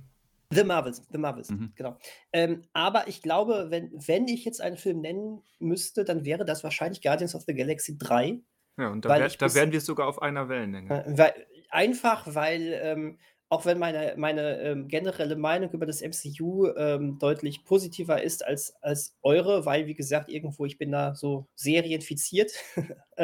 The 0.53 0.63
Marvels, 0.63 1.01
The 1.11 1.17
Marvels, 1.17 1.49
Mhm. 1.49 1.73
genau. 1.75 1.97
Ähm, 2.31 2.61
aber 2.73 3.07
ich 3.07 3.21
glaube, 3.21 3.67
wenn, 3.69 3.91
wenn 3.93 4.27
ich 4.27 4.45
jetzt 4.45 4.61
einen 4.61 4.77
Film 4.77 5.01
nennen 5.01 5.43
müsste, 5.59 6.05
dann 6.05 6.23
wäre 6.23 6.45
das 6.45 6.63
wahrscheinlich 6.63 7.01
Guardians 7.01 7.35
of 7.35 7.43
the 7.45 7.53
Galaxy 7.53 7.97
3. 7.97 8.39
Ja, 8.79 8.89
und 8.89 9.03
da, 9.03 9.09
wär, 9.09 9.27
da 9.27 9.53
wären 9.53 9.71
wir 9.71 9.81
sogar 9.81 10.07
auf 10.07 10.21
einer 10.21 10.47
Wellenlänge. 10.49 11.05
äh, 11.05 11.17
weil, 11.17 11.33
einfach 11.69 12.33
weil, 12.33 12.79
ähm, 12.81 13.19
auch 13.49 13.65
wenn 13.65 13.79
meine, 13.79 14.13
meine 14.17 14.59
ähm, 14.61 14.87
generelle 14.87 15.35
Meinung 15.35 15.71
über 15.71 15.85
das 15.85 16.01
MCU 16.01 16.67
ähm, 16.75 17.17
deutlich 17.17 17.63
positiver 17.65 18.21
ist 18.21 18.45
als, 18.45 18.75
als 18.81 19.17
eure, 19.23 19.65
weil, 19.65 19.87
wie 19.87 19.95
gesagt, 19.95 20.29
irgendwo, 20.29 20.65
ich 20.65 20.77
bin 20.77 20.91
da 20.91 21.15
so 21.15 21.47
serienfiziert. 21.55 22.51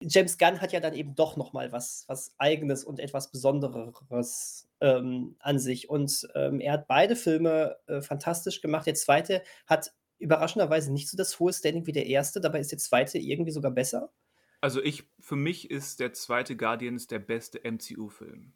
James 0.00 0.38
Gunn 0.38 0.60
hat 0.60 0.72
ja 0.72 0.80
dann 0.80 0.94
eben 0.94 1.14
doch 1.14 1.36
noch 1.36 1.52
mal 1.52 1.72
was, 1.72 2.04
was 2.06 2.34
Eigenes 2.38 2.84
und 2.84 3.00
etwas 3.00 3.30
Besonderes 3.30 4.68
ähm, 4.80 5.36
an 5.40 5.58
sich. 5.58 5.90
Und 5.90 6.28
ähm, 6.34 6.60
er 6.60 6.74
hat 6.74 6.86
beide 6.86 7.16
Filme 7.16 7.76
äh, 7.86 8.00
fantastisch 8.00 8.60
gemacht. 8.60 8.86
Der 8.86 8.94
zweite 8.94 9.42
hat 9.66 9.92
überraschenderweise 10.18 10.92
nicht 10.92 11.08
so 11.08 11.16
das 11.16 11.38
hohe 11.40 11.52
Standing 11.52 11.86
wie 11.86 11.92
der 11.92 12.06
erste, 12.06 12.40
dabei 12.40 12.60
ist 12.60 12.72
der 12.72 12.78
zweite 12.78 13.18
irgendwie 13.18 13.50
sogar 13.50 13.70
besser. 13.70 14.12
Also 14.60 14.82
ich, 14.82 15.04
für 15.20 15.36
mich 15.36 15.70
ist 15.70 16.00
der 16.00 16.12
zweite 16.12 16.56
Guardians 16.56 17.06
der 17.06 17.20
beste 17.20 17.60
MCU-Film. 17.64 18.52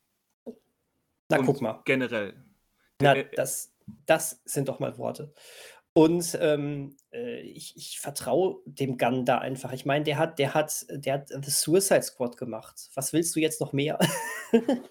Na, 1.29 1.39
Und 1.39 1.47
guck 1.47 1.61
mal. 1.61 1.81
generell. 1.85 2.35
Na, 3.01 3.17
Äh, 3.17 3.31
das, 3.35 3.73
das 4.07 4.41
sind 4.45 4.69
doch 4.69 4.81
mal 4.81 4.97
Worte. 4.99 5.33
Und 5.95 6.39
ähm, 6.41 6.97
äh, 7.13 7.41
ich, 7.41 7.77
ich 7.77 8.01
vertraue 8.01 8.61
dem 8.65 8.97
Gunn 8.97 9.27
da 9.27 9.39
einfach. 9.39 9.73
Ich 9.73 9.85
meine, 9.85 10.05
der 10.05 10.17
hat, 10.17 10.39
der 10.39 10.55
hat, 10.55 10.87
der 10.89 11.15
hat 11.15 11.29
The 11.29 11.51
Suicide 11.51 12.03
Squad 12.03 12.39
gemacht. 12.39 12.89
Was 12.95 13.13
willst 13.13 13.37
du 13.37 13.41
jetzt 13.41 13.61
noch 13.61 13.75
mehr? 13.75 13.99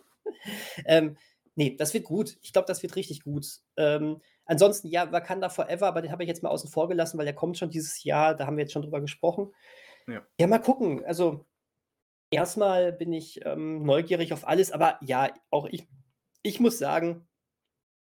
ähm, 0.86 1.18
nee, 1.56 1.76
das 1.76 1.95
wird 1.95 2.04
gut. 2.04 2.38
Ich 2.43 2.54
glaube, 2.54 2.68
das 2.68 2.84
wird 2.84 2.95
richtig 2.95 3.24
gut. 3.24 3.47
Ähm, 3.78 4.22
ansonsten, 4.45 4.89
ja, 4.89 5.12
Wakanda 5.12 5.49
Forever, 5.49 5.88
aber 5.88 6.04
den 6.04 6.12
habe 6.12 6.24
ich 6.24 6.30
jetzt 6.30 6.43
mal 6.43 6.49
außen 6.49 6.70
vor 6.70 6.88
gelassen, 6.88 7.18
weil 7.18 7.26
der 7.26 7.36
kommt 7.36 7.58
schon 7.58 7.72
dieses 7.72 8.04
Jahr. 8.04 8.36
Da 8.36 8.45
haben 8.45 8.58
wir 8.58 8.64
jetzt 8.64 8.74
schon 8.74 8.84
drüber 8.84 9.02
gesprochen. 9.02 9.52
Ja. 10.08 10.22
Ja, 10.39 10.45
mal 10.45 10.60
gucken. 10.60 11.04
Also, 11.04 11.47
erstmal 12.30 12.93
bin 12.93 13.12
ich 13.12 13.43
ähm, 13.43 13.84
neugierig 13.84 14.34
auf 14.34 14.47
alles, 14.47 14.72
aber 14.72 14.99
ja, 15.02 15.34
auch 15.49 15.66
ich, 15.66 15.88
ich 16.43 16.60
muss 16.60 16.78
sagen, 16.78 17.28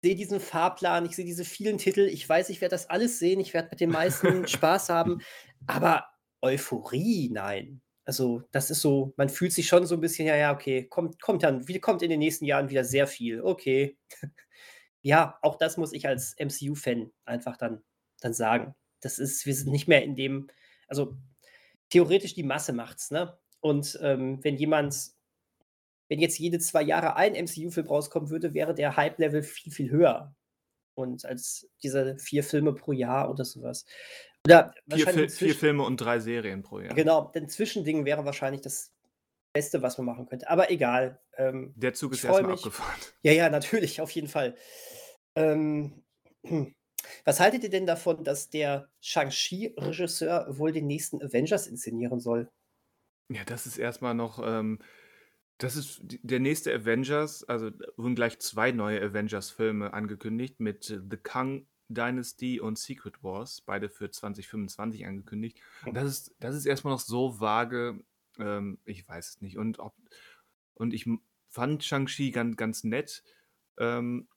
sehe 0.02 0.14
diesen 0.14 0.40
Fahrplan, 0.40 1.06
ich 1.06 1.16
sehe 1.16 1.24
diese 1.24 1.44
vielen 1.44 1.78
Titel, 1.78 2.00
ich 2.00 2.28
weiß, 2.28 2.48
ich 2.50 2.60
werde 2.60 2.74
das 2.74 2.88
alles 2.88 3.18
sehen, 3.18 3.40
ich 3.40 3.54
werde 3.54 3.68
mit 3.70 3.80
den 3.80 3.90
meisten 3.90 4.46
Spaß 4.48 4.88
haben, 4.88 5.20
aber 5.66 6.06
Euphorie, 6.40 7.30
nein. 7.32 7.82
Also, 8.04 8.42
das 8.50 8.70
ist 8.70 8.80
so, 8.80 9.12
man 9.16 9.28
fühlt 9.28 9.52
sich 9.52 9.68
schon 9.68 9.86
so 9.86 9.94
ein 9.94 10.00
bisschen, 10.00 10.26
ja, 10.26 10.36
ja, 10.36 10.52
okay, 10.52 10.88
kommt, 10.88 11.20
kommt 11.20 11.42
dann, 11.42 11.68
wie, 11.68 11.78
kommt 11.78 12.02
in 12.02 12.10
den 12.10 12.18
nächsten 12.18 12.44
Jahren 12.44 12.70
wieder 12.70 12.84
sehr 12.84 13.06
viel, 13.06 13.42
okay. 13.42 13.98
ja, 15.02 15.38
auch 15.42 15.56
das 15.56 15.76
muss 15.76 15.92
ich 15.92 16.08
als 16.08 16.34
MCU-Fan 16.38 17.12
einfach 17.24 17.56
dann, 17.56 17.82
dann 18.20 18.32
sagen. 18.32 18.74
Das 19.00 19.18
ist, 19.18 19.46
wir 19.46 19.54
sind 19.54 19.70
nicht 19.70 19.86
mehr 19.86 20.02
in 20.02 20.16
dem, 20.16 20.48
also 20.88 21.16
theoretisch 21.90 22.34
die 22.34 22.42
Masse 22.42 22.72
macht's, 22.72 23.10
ne? 23.10 23.38
Und 23.60 23.98
ähm, 24.02 24.42
wenn 24.42 24.56
jemand 24.56 24.94
wenn 26.10 26.18
jetzt 26.18 26.38
jede 26.38 26.58
zwei 26.58 26.82
Jahre 26.82 27.14
ein 27.14 27.32
MCU-Film 27.32 27.86
rauskommen 27.86 28.30
würde, 28.30 28.52
wäre 28.52 28.74
der 28.74 28.96
Hype-Level 28.96 29.44
viel, 29.44 29.72
viel 29.72 29.90
höher. 29.90 30.34
Und 30.94 31.24
als 31.24 31.70
diese 31.84 32.18
vier 32.18 32.42
Filme 32.42 32.74
pro 32.74 32.92
Jahr 32.92 33.30
oder 33.30 33.44
sowas. 33.44 33.86
Oder 34.44 34.74
vier, 34.92 35.06
Fil 35.06 35.28
vier 35.28 35.54
Filme 35.54 35.84
und 35.84 35.98
drei 35.98 36.18
Serien 36.18 36.62
pro 36.62 36.80
Jahr. 36.80 36.94
genau, 36.94 37.30
ein 37.34 37.48
Zwischending 37.48 38.04
wäre 38.04 38.24
wahrscheinlich 38.24 38.60
das 38.60 38.92
Beste, 39.52 39.82
was 39.82 39.98
man 39.98 40.06
machen 40.06 40.26
könnte. 40.26 40.50
Aber 40.50 40.70
egal. 40.70 41.20
Ähm, 41.36 41.72
Der 41.76 41.94
Zug 41.94 42.12
ist 42.12 42.24
erstmal 42.24 42.50
mich. 42.50 42.60
abgefahren. 42.60 43.00
Ja, 43.22 43.32
ja, 43.32 43.48
natürlich, 43.48 44.00
auf 44.00 44.10
jeden 44.10 44.28
Fall. 44.28 44.56
Ähm, 45.36 46.02
hm. 46.44 46.74
was 47.24 47.38
haltet 47.38 47.62
ihr 47.62 47.70
denn 47.70 47.86
davon, 47.86 48.24
dass 48.24 48.50
der 48.50 48.88
Shang-Chi-Regisseur 49.00 50.58
wohl 50.58 50.72
den 50.72 50.88
nächsten 50.88 51.22
Avengers 51.22 51.68
inszenieren 51.68 52.18
soll? 52.18 52.50
Ja, 53.30 53.44
das 53.44 53.66
ist 53.66 53.78
erstmal 53.78 54.14
noch, 54.14 54.44
ähm, 54.44 54.80
das 55.60 55.76
ist 55.76 56.00
der 56.02 56.40
nächste 56.40 56.74
Avengers, 56.74 57.44
also 57.44 57.70
wurden 57.96 58.14
gleich 58.14 58.38
zwei 58.38 58.72
neue 58.72 59.00
Avengers-Filme 59.02 59.92
angekündigt 59.92 60.58
mit 60.58 60.84
The 60.84 61.16
Kang 61.16 61.66
Dynasty 61.88 62.60
und 62.60 62.78
Secret 62.78 63.22
Wars, 63.22 63.60
beide 63.60 63.90
für 63.90 64.10
2025 64.10 65.06
angekündigt. 65.06 65.60
Das 65.92 66.04
ist, 66.04 66.34
das 66.40 66.54
ist 66.54 66.64
erstmal 66.64 66.94
noch 66.94 67.00
so 67.00 67.40
vage, 67.40 68.02
ähm, 68.38 68.78
ich 68.84 69.06
weiß 69.06 69.28
es 69.28 69.40
nicht. 69.42 69.58
Und, 69.58 69.80
ob, 69.80 69.94
und 70.74 70.94
ich 70.94 71.06
fand 71.48 71.84
Shang-Chi 71.84 72.30
ganz, 72.30 72.56
ganz 72.56 72.84
nett. 72.84 73.22
Ähm, 73.76 74.28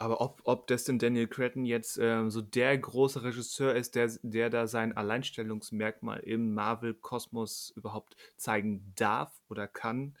aber 0.00 0.22
ob, 0.22 0.40
ob 0.44 0.66
Destin 0.66 0.98
Daniel 0.98 1.28
Cretton 1.28 1.66
jetzt 1.66 1.98
ähm, 2.00 2.30
so 2.30 2.40
der 2.40 2.76
große 2.76 3.22
Regisseur 3.22 3.74
ist, 3.74 3.94
der, 3.94 4.10
der 4.22 4.48
da 4.48 4.66
sein 4.66 4.96
Alleinstellungsmerkmal 4.96 6.20
im 6.20 6.54
Marvel-Kosmos 6.54 7.74
überhaupt 7.76 8.16
zeigen 8.36 8.92
darf 8.96 9.30
oder 9.50 9.68
kann, 9.68 10.16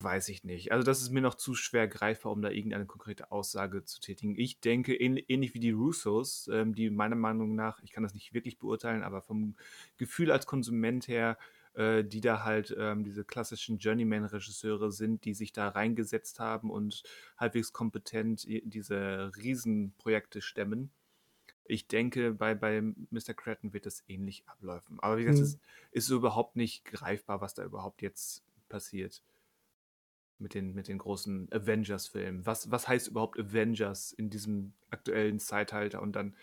weiß 0.00 0.28
ich 0.30 0.42
nicht. 0.42 0.72
Also 0.72 0.84
das 0.84 1.02
ist 1.02 1.10
mir 1.10 1.20
noch 1.20 1.36
zu 1.36 1.54
schwer 1.54 1.86
greifbar, 1.86 2.32
um 2.32 2.42
da 2.42 2.50
irgendeine 2.50 2.86
konkrete 2.86 3.30
Aussage 3.30 3.84
zu 3.84 4.00
tätigen. 4.00 4.34
Ich 4.36 4.60
denke, 4.60 4.92
ähn- 4.92 5.24
ähnlich 5.28 5.54
wie 5.54 5.60
die 5.60 5.70
Russos, 5.70 6.48
ähm, 6.52 6.74
die 6.74 6.90
meiner 6.90 7.16
Meinung 7.16 7.54
nach, 7.54 7.80
ich 7.84 7.92
kann 7.92 8.02
das 8.02 8.14
nicht 8.14 8.34
wirklich 8.34 8.58
beurteilen, 8.58 9.04
aber 9.04 9.22
vom 9.22 9.54
Gefühl 9.98 10.32
als 10.32 10.46
Konsument 10.46 11.06
her, 11.06 11.38
äh, 11.74 12.04
die 12.04 12.20
da 12.20 12.44
halt 12.44 12.74
ähm, 12.78 13.04
diese 13.04 13.24
klassischen 13.24 13.78
Journeyman-Regisseure 13.78 14.90
sind, 14.92 15.24
die 15.24 15.34
sich 15.34 15.52
da 15.52 15.68
reingesetzt 15.68 16.40
haben 16.40 16.70
und 16.70 17.02
halbwegs 17.36 17.72
kompetent 17.72 18.44
diese 18.46 19.30
Riesenprojekte 19.36 20.40
stemmen. 20.42 20.90
Ich 21.64 21.86
denke, 21.86 22.32
bei, 22.32 22.54
bei 22.54 22.82
Mr. 23.10 23.34
Cretton 23.34 23.72
wird 23.72 23.86
es 23.86 24.02
ähnlich 24.08 24.42
abläufen. 24.46 24.98
Aber 25.00 25.18
wie 25.18 25.24
gesagt, 25.24 25.40
es 25.42 25.54
Hm. 25.54 25.60
ist, 25.60 25.60
ist 25.92 26.06
so 26.06 26.16
überhaupt 26.16 26.56
nicht 26.56 26.84
greifbar, 26.84 27.40
was 27.40 27.54
da 27.54 27.64
überhaupt 27.64 28.02
jetzt 28.02 28.42
passiert 28.68 29.22
mit 30.38 30.54
den, 30.54 30.74
mit 30.74 30.88
den 30.88 30.98
großen 30.98 31.48
Avengers-Filmen. 31.52 32.46
Was, 32.46 32.70
was 32.70 32.88
heißt 32.88 33.08
überhaupt 33.08 33.38
Avengers 33.38 34.12
in 34.12 34.30
diesem 34.30 34.72
aktuellen 34.90 35.38
Zeitalter? 35.38 36.02
Und 36.02 36.16
dann, 36.16 36.34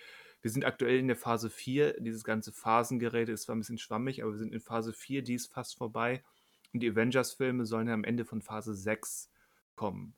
wir 0.48 0.52
sind 0.52 0.64
aktuell 0.64 0.98
in 0.98 1.10
der 1.10 1.18
Phase 1.18 1.50
4. 1.50 2.00
Dieses 2.00 2.24
ganze 2.24 2.54
Phasengerät 2.54 3.28
ist 3.28 3.44
zwar 3.44 3.56
ein 3.58 3.60
bisschen 3.60 3.78
schwammig, 3.78 4.24
aber 4.24 4.32
wir 4.32 4.40
sind 4.40 4.54
in 4.54 4.62
Phase 4.62 4.94
4, 4.94 5.22
die 5.22 5.34
ist 5.34 5.48
fast 5.48 5.76
vorbei. 5.76 6.24
Und 6.72 6.80
die 6.80 6.90
Avengers-Filme 6.90 7.66
sollen 7.66 7.90
ja 7.90 7.94
am 7.94 8.06
Ende 8.06 8.24
von 8.24 8.42
Phase 8.42 8.74
6 8.74 9.30
kommen. 9.76 10.16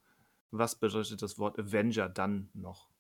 Was 0.52 0.76
bedeutet 0.76 1.24
das 1.24 1.40
Wort 1.40 1.58
Avenger 1.58 2.10
dann 2.10 2.52
noch? 2.54 2.92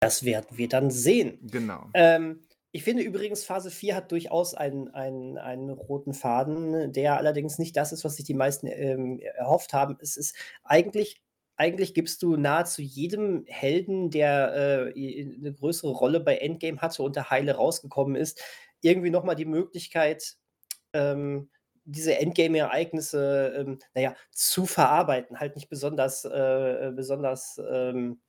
Das 0.00 0.26
werden 0.26 0.58
wir 0.58 0.68
dann 0.68 0.90
sehen. 0.90 1.38
Genau. 1.40 1.88
Ähm, 1.94 2.42
ich 2.70 2.84
finde 2.84 3.02
übrigens, 3.02 3.44
Phase 3.44 3.70
4 3.70 3.96
hat 3.96 4.12
durchaus 4.12 4.52
einen, 4.52 4.88
einen, 4.88 5.38
einen 5.38 5.70
roten 5.70 6.12
Faden, 6.12 6.92
der 6.92 7.16
allerdings 7.16 7.58
nicht 7.58 7.78
das 7.78 7.92
ist, 7.92 8.04
was 8.04 8.16
sich 8.16 8.26
die 8.26 8.34
meisten 8.34 8.66
ähm, 8.66 9.20
erhofft 9.20 9.72
haben. 9.72 9.96
Es 10.02 10.18
ist 10.18 10.36
eigentlich, 10.64 11.22
eigentlich 11.56 11.94
gibst 11.94 12.22
du 12.22 12.36
nahezu 12.36 12.82
jedem 12.82 13.44
Helden, 13.46 14.10
der 14.10 14.92
äh, 14.94 15.34
eine 15.36 15.52
größere 15.52 15.90
Rolle 15.90 16.20
bei 16.20 16.36
Endgame 16.36 16.80
hatte 16.80 17.02
und 17.02 17.16
der 17.16 17.30
Heile 17.30 17.54
rausgekommen 17.56 18.16
ist, 18.16 18.42
irgendwie 18.82 19.10
nochmal 19.10 19.36
die 19.36 19.46
Möglichkeit, 19.46 20.36
ähm, 20.92 21.50
diese 21.84 22.18
Endgame-Ereignisse, 22.18 23.54
ähm, 23.58 23.78
naja, 23.94 24.14
zu 24.32 24.66
verarbeiten. 24.66 25.38
Halt 25.40 25.56
nicht 25.56 25.68
besonders, 25.68 26.24
äh, 26.24 26.92
besonders 26.94 27.60
ähm, 27.70 28.20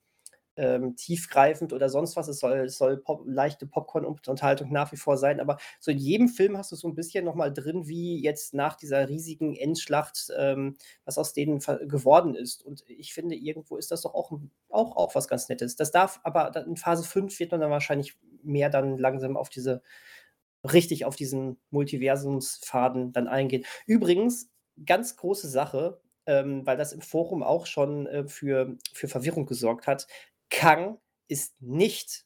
ähm, 0.58 0.96
tiefgreifend 0.96 1.72
oder 1.72 1.88
sonst 1.88 2.16
was. 2.16 2.28
Es 2.28 2.40
soll, 2.40 2.58
es 2.58 2.76
soll 2.76 2.98
Pop, 2.98 3.22
leichte 3.26 3.66
Popcorn-Unterhaltung 3.66 4.70
nach 4.72 4.92
wie 4.92 4.96
vor 4.96 5.16
sein, 5.16 5.40
aber 5.40 5.56
so 5.80 5.90
in 5.90 5.98
jedem 5.98 6.28
Film 6.28 6.58
hast 6.58 6.72
du 6.72 6.76
so 6.76 6.88
ein 6.88 6.94
bisschen 6.94 7.24
nochmal 7.24 7.52
drin, 7.52 7.86
wie 7.86 8.22
jetzt 8.22 8.54
nach 8.54 8.76
dieser 8.76 9.08
riesigen 9.08 9.54
Endschlacht, 9.56 10.30
ähm, 10.36 10.76
was 11.04 11.16
aus 11.16 11.32
denen 11.32 11.60
geworden 11.60 12.34
ist. 12.34 12.62
Und 12.62 12.84
ich 12.88 13.14
finde, 13.14 13.36
irgendwo 13.36 13.76
ist 13.76 13.90
das 13.90 14.02
doch 14.02 14.14
auch, 14.14 14.32
auch, 14.68 14.96
auch 14.96 15.14
was 15.14 15.28
ganz 15.28 15.48
Nettes. 15.48 15.76
Das 15.76 15.92
darf, 15.92 16.20
aber 16.24 16.54
in 16.56 16.76
Phase 16.76 17.04
5 17.04 17.38
wird 17.38 17.52
man 17.52 17.60
dann 17.60 17.70
wahrscheinlich 17.70 18.18
mehr 18.42 18.70
dann 18.70 18.98
langsam 18.98 19.36
auf 19.36 19.48
diese 19.48 19.82
richtig 20.64 21.04
auf 21.04 21.16
diesen 21.16 21.58
Multiversumsfaden 21.70 23.12
dann 23.12 23.28
eingehen. 23.28 23.64
Übrigens, 23.86 24.50
ganz 24.84 25.16
große 25.16 25.48
Sache, 25.48 26.00
ähm, 26.26 26.66
weil 26.66 26.76
das 26.76 26.92
im 26.92 27.00
Forum 27.00 27.42
auch 27.42 27.66
schon 27.66 28.06
äh, 28.06 28.28
für, 28.28 28.76
für 28.92 29.08
Verwirrung 29.08 29.46
gesorgt 29.46 29.86
hat. 29.86 30.06
Kang 30.50 30.98
ist 31.28 31.60
nicht 31.60 32.24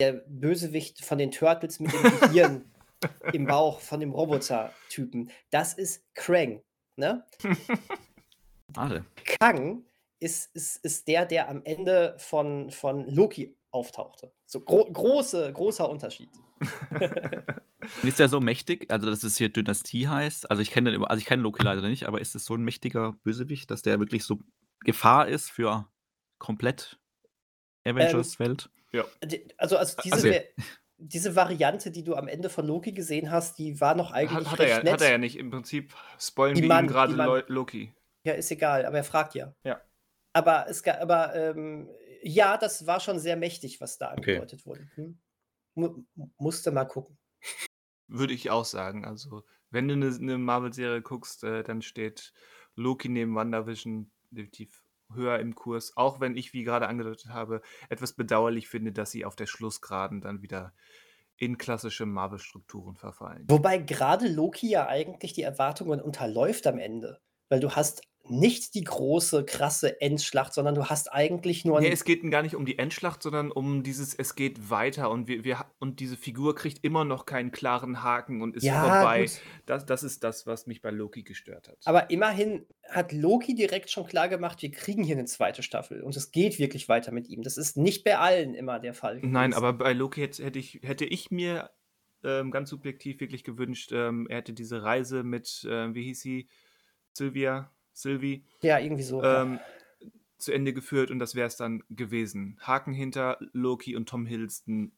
der 0.00 0.12
Bösewicht 0.26 1.04
von 1.04 1.18
den 1.18 1.30
Turtles 1.30 1.80
mit 1.80 1.92
dem 1.92 2.20
Gehirn 2.20 2.74
im 3.32 3.46
Bauch 3.46 3.80
von 3.80 4.00
dem 4.00 4.12
Roboter-Typen. 4.12 5.30
Das 5.50 5.74
ist 5.74 6.04
Krang. 6.14 6.62
Ne? 6.96 7.24
Schade. 8.74 9.04
Kang 9.40 9.84
ist, 10.20 10.54
ist, 10.54 10.84
ist 10.84 11.08
der, 11.08 11.26
der 11.26 11.48
am 11.48 11.62
Ende 11.64 12.16
von, 12.18 12.70
von 12.70 13.08
Loki 13.08 13.56
auftauchte. 13.70 14.32
So 14.46 14.60
gro 14.60 14.90
große, 14.90 15.52
großer 15.52 15.88
Unterschied. 15.88 16.30
ist 18.02 18.18
der 18.18 18.28
so 18.28 18.40
mächtig, 18.40 18.90
also 18.90 19.10
dass 19.10 19.22
es 19.22 19.36
hier 19.36 19.48
Dynastie 19.48 20.08
heißt? 20.08 20.50
Also 20.50 20.62
ich 20.62 20.70
kenne 20.70 20.92
den, 20.92 21.04
also 21.04 21.18
ich 21.18 21.26
kenne 21.26 21.42
Loki 21.42 21.62
leider 21.62 21.82
nicht, 21.82 22.06
aber 22.06 22.20
ist 22.20 22.34
es 22.34 22.44
so 22.44 22.54
ein 22.54 22.62
mächtiger 22.62 23.12
Bösewicht, 23.24 23.70
dass 23.70 23.82
der 23.82 23.98
wirklich 23.98 24.24
so 24.24 24.38
Gefahr 24.80 25.28
ist 25.28 25.50
für 25.50 25.88
komplett 26.38 26.98
Avengers-Welt? 27.84 28.70
Ja. 28.92 29.04
Also, 29.58 29.76
also 29.76 29.96
diese, 30.02 30.14
Also- 30.16 30.30
diese 30.98 31.36
Variante, 31.36 31.90
die 31.90 32.04
du 32.04 32.14
am 32.14 32.28
Ende 32.28 32.48
von 32.48 32.66
Loki 32.66 32.92
gesehen 32.92 33.30
hast, 33.30 33.58
die 33.58 33.80
war 33.80 33.94
noch 33.94 34.12
eigentlich 34.12 34.46
Hat, 34.46 34.52
hat, 34.52 34.60
er 34.60 34.68
ja, 34.68 34.82
nett. 34.82 34.92
hat 34.94 35.00
er 35.02 35.10
ja 35.12 35.18
nicht. 35.18 35.36
Im 35.36 35.50
Prinzip 35.50 35.94
spoilen 36.18 36.54
Die 36.54 36.62
wir 36.62 36.68
Mann- 36.68 36.84
ihm 36.86 36.88
gerade 36.88 37.44
Loki. 37.48 37.92
Ja, 38.24 38.32
ist 38.34 38.50
egal, 38.50 38.86
aber 38.86 38.98
er 38.98 39.04
fragt 39.04 39.34
ja. 39.34 39.54
Ja. 39.64 39.80
Aber 40.32 40.66
es 40.68 40.82
ga- 40.82 40.98
aber 41.00 41.34
ähm, 41.34 41.88
ja, 42.22 42.56
das 42.56 42.86
war 42.86 43.00
schon 43.00 43.18
sehr 43.18 43.36
mächtig, 43.36 43.80
was 43.80 43.98
da 43.98 44.12
Okay. 44.12 44.36
angedeutet 44.36 44.64
wurde. 44.66 44.88
Hm? 44.94 45.18
Mu 45.74 46.04
musste 46.38 46.70
mal 46.70 46.84
gucken. 46.86 47.18
Würde 48.06 48.32
ich 48.32 48.50
auch 48.50 48.64
sagen. 48.64 49.04
Also, 49.04 49.44
wenn 49.70 49.88
du 49.88 49.94
eine 49.94 50.10
ne, 50.18 50.38
Marvel-Serie 50.38 51.02
guckst, 51.02 51.42
äh, 51.44 51.64
dann 51.64 51.82
steht 51.82 52.32
Loki 52.76 53.08
neben 53.08 53.34
WandaVision 53.34 54.10
definitiv 54.30 54.83
höher 55.14 55.38
im 55.38 55.54
Kurs. 55.54 55.96
Auch 55.96 56.20
wenn 56.20 56.36
ich, 56.36 56.52
wie 56.52 56.64
gerade 56.64 56.88
angedeutet 56.88 57.30
habe, 57.30 57.62
etwas 57.88 58.12
bedauerlich 58.12 58.68
finde, 58.68 58.92
dass 58.92 59.10
sie 59.10 59.24
auf 59.24 59.36
der 59.36 59.46
Schlussgeraden 59.46 60.20
dann 60.20 60.42
wieder 60.42 60.72
in 61.36 61.58
klassische 61.58 62.06
Marvel-Strukturen 62.06 62.96
verfallen. 62.96 63.44
Wobei 63.48 63.78
gerade 63.78 64.28
Loki 64.28 64.70
ja 64.70 64.86
eigentlich 64.86 65.32
die 65.32 65.42
Erwartungen 65.42 66.00
unterläuft 66.00 66.66
am 66.66 66.78
Ende. 66.78 67.20
Weil 67.48 67.60
du 67.60 67.72
hast 67.72 68.02
nicht 68.30 68.74
die 68.74 68.84
große, 68.84 69.44
krasse 69.44 70.00
Endschlacht, 70.00 70.54
sondern 70.54 70.74
du 70.74 70.86
hast 70.86 71.12
eigentlich 71.12 71.64
nur 71.64 71.80
Nee, 71.80 71.90
es 71.90 72.04
geht 72.04 72.28
gar 72.30 72.42
nicht 72.42 72.56
um 72.56 72.64
die 72.64 72.78
Endschlacht, 72.78 73.22
sondern 73.22 73.50
um 73.50 73.82
dieses, 73.82 74.14
es 74.14 74.34
geht 74.34 74.70
weiter 74.70 75.10
und 75.10 75.28
wir, 75.28 75.44
wir 75.44 75.66
und 75.78 76.00
diese 76.00 76.16
Figur 76.16 76.54
kriegt 76.54 76.84
immer 76.84 77.04
noch 77.04 77.26
keinen 77.26 77.52
klaren 77.52 78.02
Haken 78.02 78.40
und 78.40 78.56
ist 78.56 78.64
Ja, 78.64 78.80
vorbei. 78.82 79.22
gut. 79.26 79.40
Das, 79.66 79.84
das 79.84 80.02
ist 80.02 80.24
das, 80.24 80.46
was 80.46 80.66
mich 80.66 80.80
bei 80.80 80.90
Loki 80.90 81.22
gestört 81.22 81.68
hat. 81.68 81.78
Aber 81.84 82.10
immerhin 82.10 82.66
hat 82.88 83.12
Loki 83.12 83.54
direkt 83.54 83.90
schon 83.90 84.06
klar 84.06 84.28
gemacht, 84.28 84.62
wir 84.62 84.70
kriegen 84.70 85.02
hier 85.04 85.16
eine 85.16 85.26
zweite 85.26 85.62
Staffel 85.62 86.02
und 86.02 86.16
es 86.16 86.30
geht 86.30 86.58
wirklich 86.58 86.88
weiter 86.88 87.12
mit 87.12 87.28
ihm. 87.28 87.42
Das 87.42 87.58
ist 87.58 87.76
nicht 87.76 88.04
bei 88.04 88.18
allen 88.18 88.54
immer 88.54 88.80
der 88.80 88.94
Fall. 88.94 89.20
Nein, 89.22 89.50
gewesen. 89.50 89.64
aber 89.64 89.72
bei 89.74 89.92
Loki 89.92 90.22
hätte, 90.22 90.44
hätte, 90.44 90.58
ich, 90.58 90.80
hätte 90.82 91.04
ich 91.04 91.30
mir 91.30 91.70
ähm, 92.22 92.50
ganz 92.50 92.70
subjektiv 92.70 93.20
wirklich 93.20 93.44
gewünscht, 93.44 93.92
ähm, 93.92 94.26
er 94.30 94.38
hätte 94.38 94.54
diese 94.54 94.82
Reise 94.82 95.22
mit, 95.24 95.66
ähm, 95.68 95.94
wie 95.94 96.04
hieß 96.04 96.20
sie, 96.20 96.48
Sylvia, 97.12 97.70
Sylvie, 97.94 98.44
Ja, 98.60 98.78
irgendwie 98.78 99.02
so. 99.02 99.22
ja. 99.22 99.42
ähm, 99.42 99.60
zu 100.36 100.52
Ende 100.52 100.74
geführt 100.74 101.10
und 101.10 101.18
das 101.18 101.34
wäre 101.34 101.46
es 101.46 101.56
dann 101.56 101.82
gewesen. 101.88 102.58
Haken 102.60 102.92
hinter 102.92 103.38
Loki 103.52 103.96
und 103.96 104.08
Tom 104.08 104.26
Hiddleston 104.26 104.92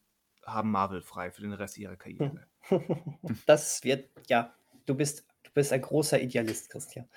haben 0.45 0.71
Marvel 0.71 1.01
frei 1.01 1.31
für 1.31 1.41
den 1.41 1.53
Rest 1.53 1.77
ihrer 1.77 1.95
Karriere. 1.95 2.47
das 3.45 3.83
wird, 3.83 4.09
ja, 4.27 4.53
du 4.85 4.95
bist, 4.95 5.25
du 5.43 5.51
bist 5.53 5.71
ein 5.71 5.81
großer 5.81 6.21
Idealist, 6.21 6.69
Christian. 6.69 7.07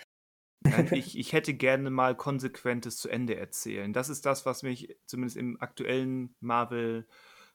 Ich, 0.93 1.19
ich 1.19 1.33
hätte 1.33 1.55
gerne 1.55 1.89
mal 1.89 2.15
konsequentes 2.15 2.99
zu 2.99 3.09
Ende 3.09 3.35
erzählen. 3.35 3.95
Das 3.95 4.11
ist 4.11 4.27
das, 4.27 4.45
was 4.45 4.63
mich 4.63 4.95
zumindest 5.07 5.39
im 5.39 5.59
aktuellen 5.59 6.35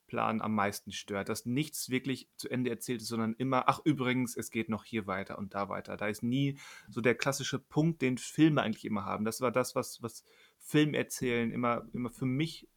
Marvel-Plan 0.05 0.41
am 0.41 0.55
meisten 0.55 0.91
stört. 0.91 1.29
Dass 1.29 1.45
nichts 1.45 1.89
wirklich 1.89 2.29
zu 2.37 2.49
Ende 2.49 2.69
erzählt 2.69 3.01
ist, 3.01 3.07
sondern 3.07 3.33
immer, 3.33 3.67
ach 3.67 3.79
übrigens, 3.83 4.35
es 4.35 4.51
geht 4.51 4.69
noch 4.69 4.83
hier 4.83 5.07
weiter 5.07 5.37
und 5.37 5.53
da 5.53 5.69
weiter. 5.69 5.97
Da 5.97 6.07
ist 6.07 6.23
nie 6.23 6.57
so 6.89 7.01
der 7.01 7.15
klassische 7.15 7.59
Punkt, 7.59 8.01
den 8.01 8.17
Filme 8.17 8.61
eigentlich 8.61 8.85
immer 8.85 9.05
haben. 9.05 9.25
Das 9.25 9.41
war 9.41 9.51
das, 9.51 9.75
was, 9.75 10.01
was 10.01 10.23
Film 10.59 10.93
erzählen 10.93 11.51
immer, 11.51 11.87
immer 11.93 12.09
für 12.09 12.25
mich 12.25 12.67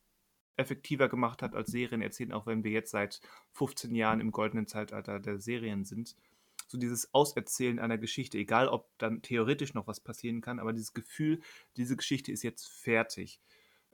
effektiver 0.56 1.08
gemacht 1.08 1.42
hat 1.42 1.54
als 1.54 1.70
Serien 1.70 2.02
erzählen, 2.02 2.32
auch 2.32 2.46
wenn 2.46 2.64
wir 2.64 2.72
jetzt 2.72 2.90
seit 2.90 3.20
15 3.52 3.94
Jahren 3.94 4.20
im 4.20 4.32
goldenen 4.32 4.66
Zeitalter 4.66 5.20
der 5.20 5.38
Serien 5.38 5.84
sind 5.84 6.16
so 6.70 6.76
dieses 6.76 7.14
Auserzählen 7.14 7.78
einer 7.78 7.96
Geschichte, 7.96 8.36
egal 8.36 8.68
ob 8.68 8.90
dann 8.98 9.22
theoretisch 9.22 9.72
noch 9.72 9.86
was 9.86 10.00
passieren 10.00 10.42
kann, 10.42 10.58
aber 10.58 10.74
dieses 10.74 10.92
Gefühl, 10.92 11.40
diese 11.78 11.96
Geschichte 11.96 12.30
ist 12.30 12.42
jetzt 12.42 12.68
fertig. 12.68 13.40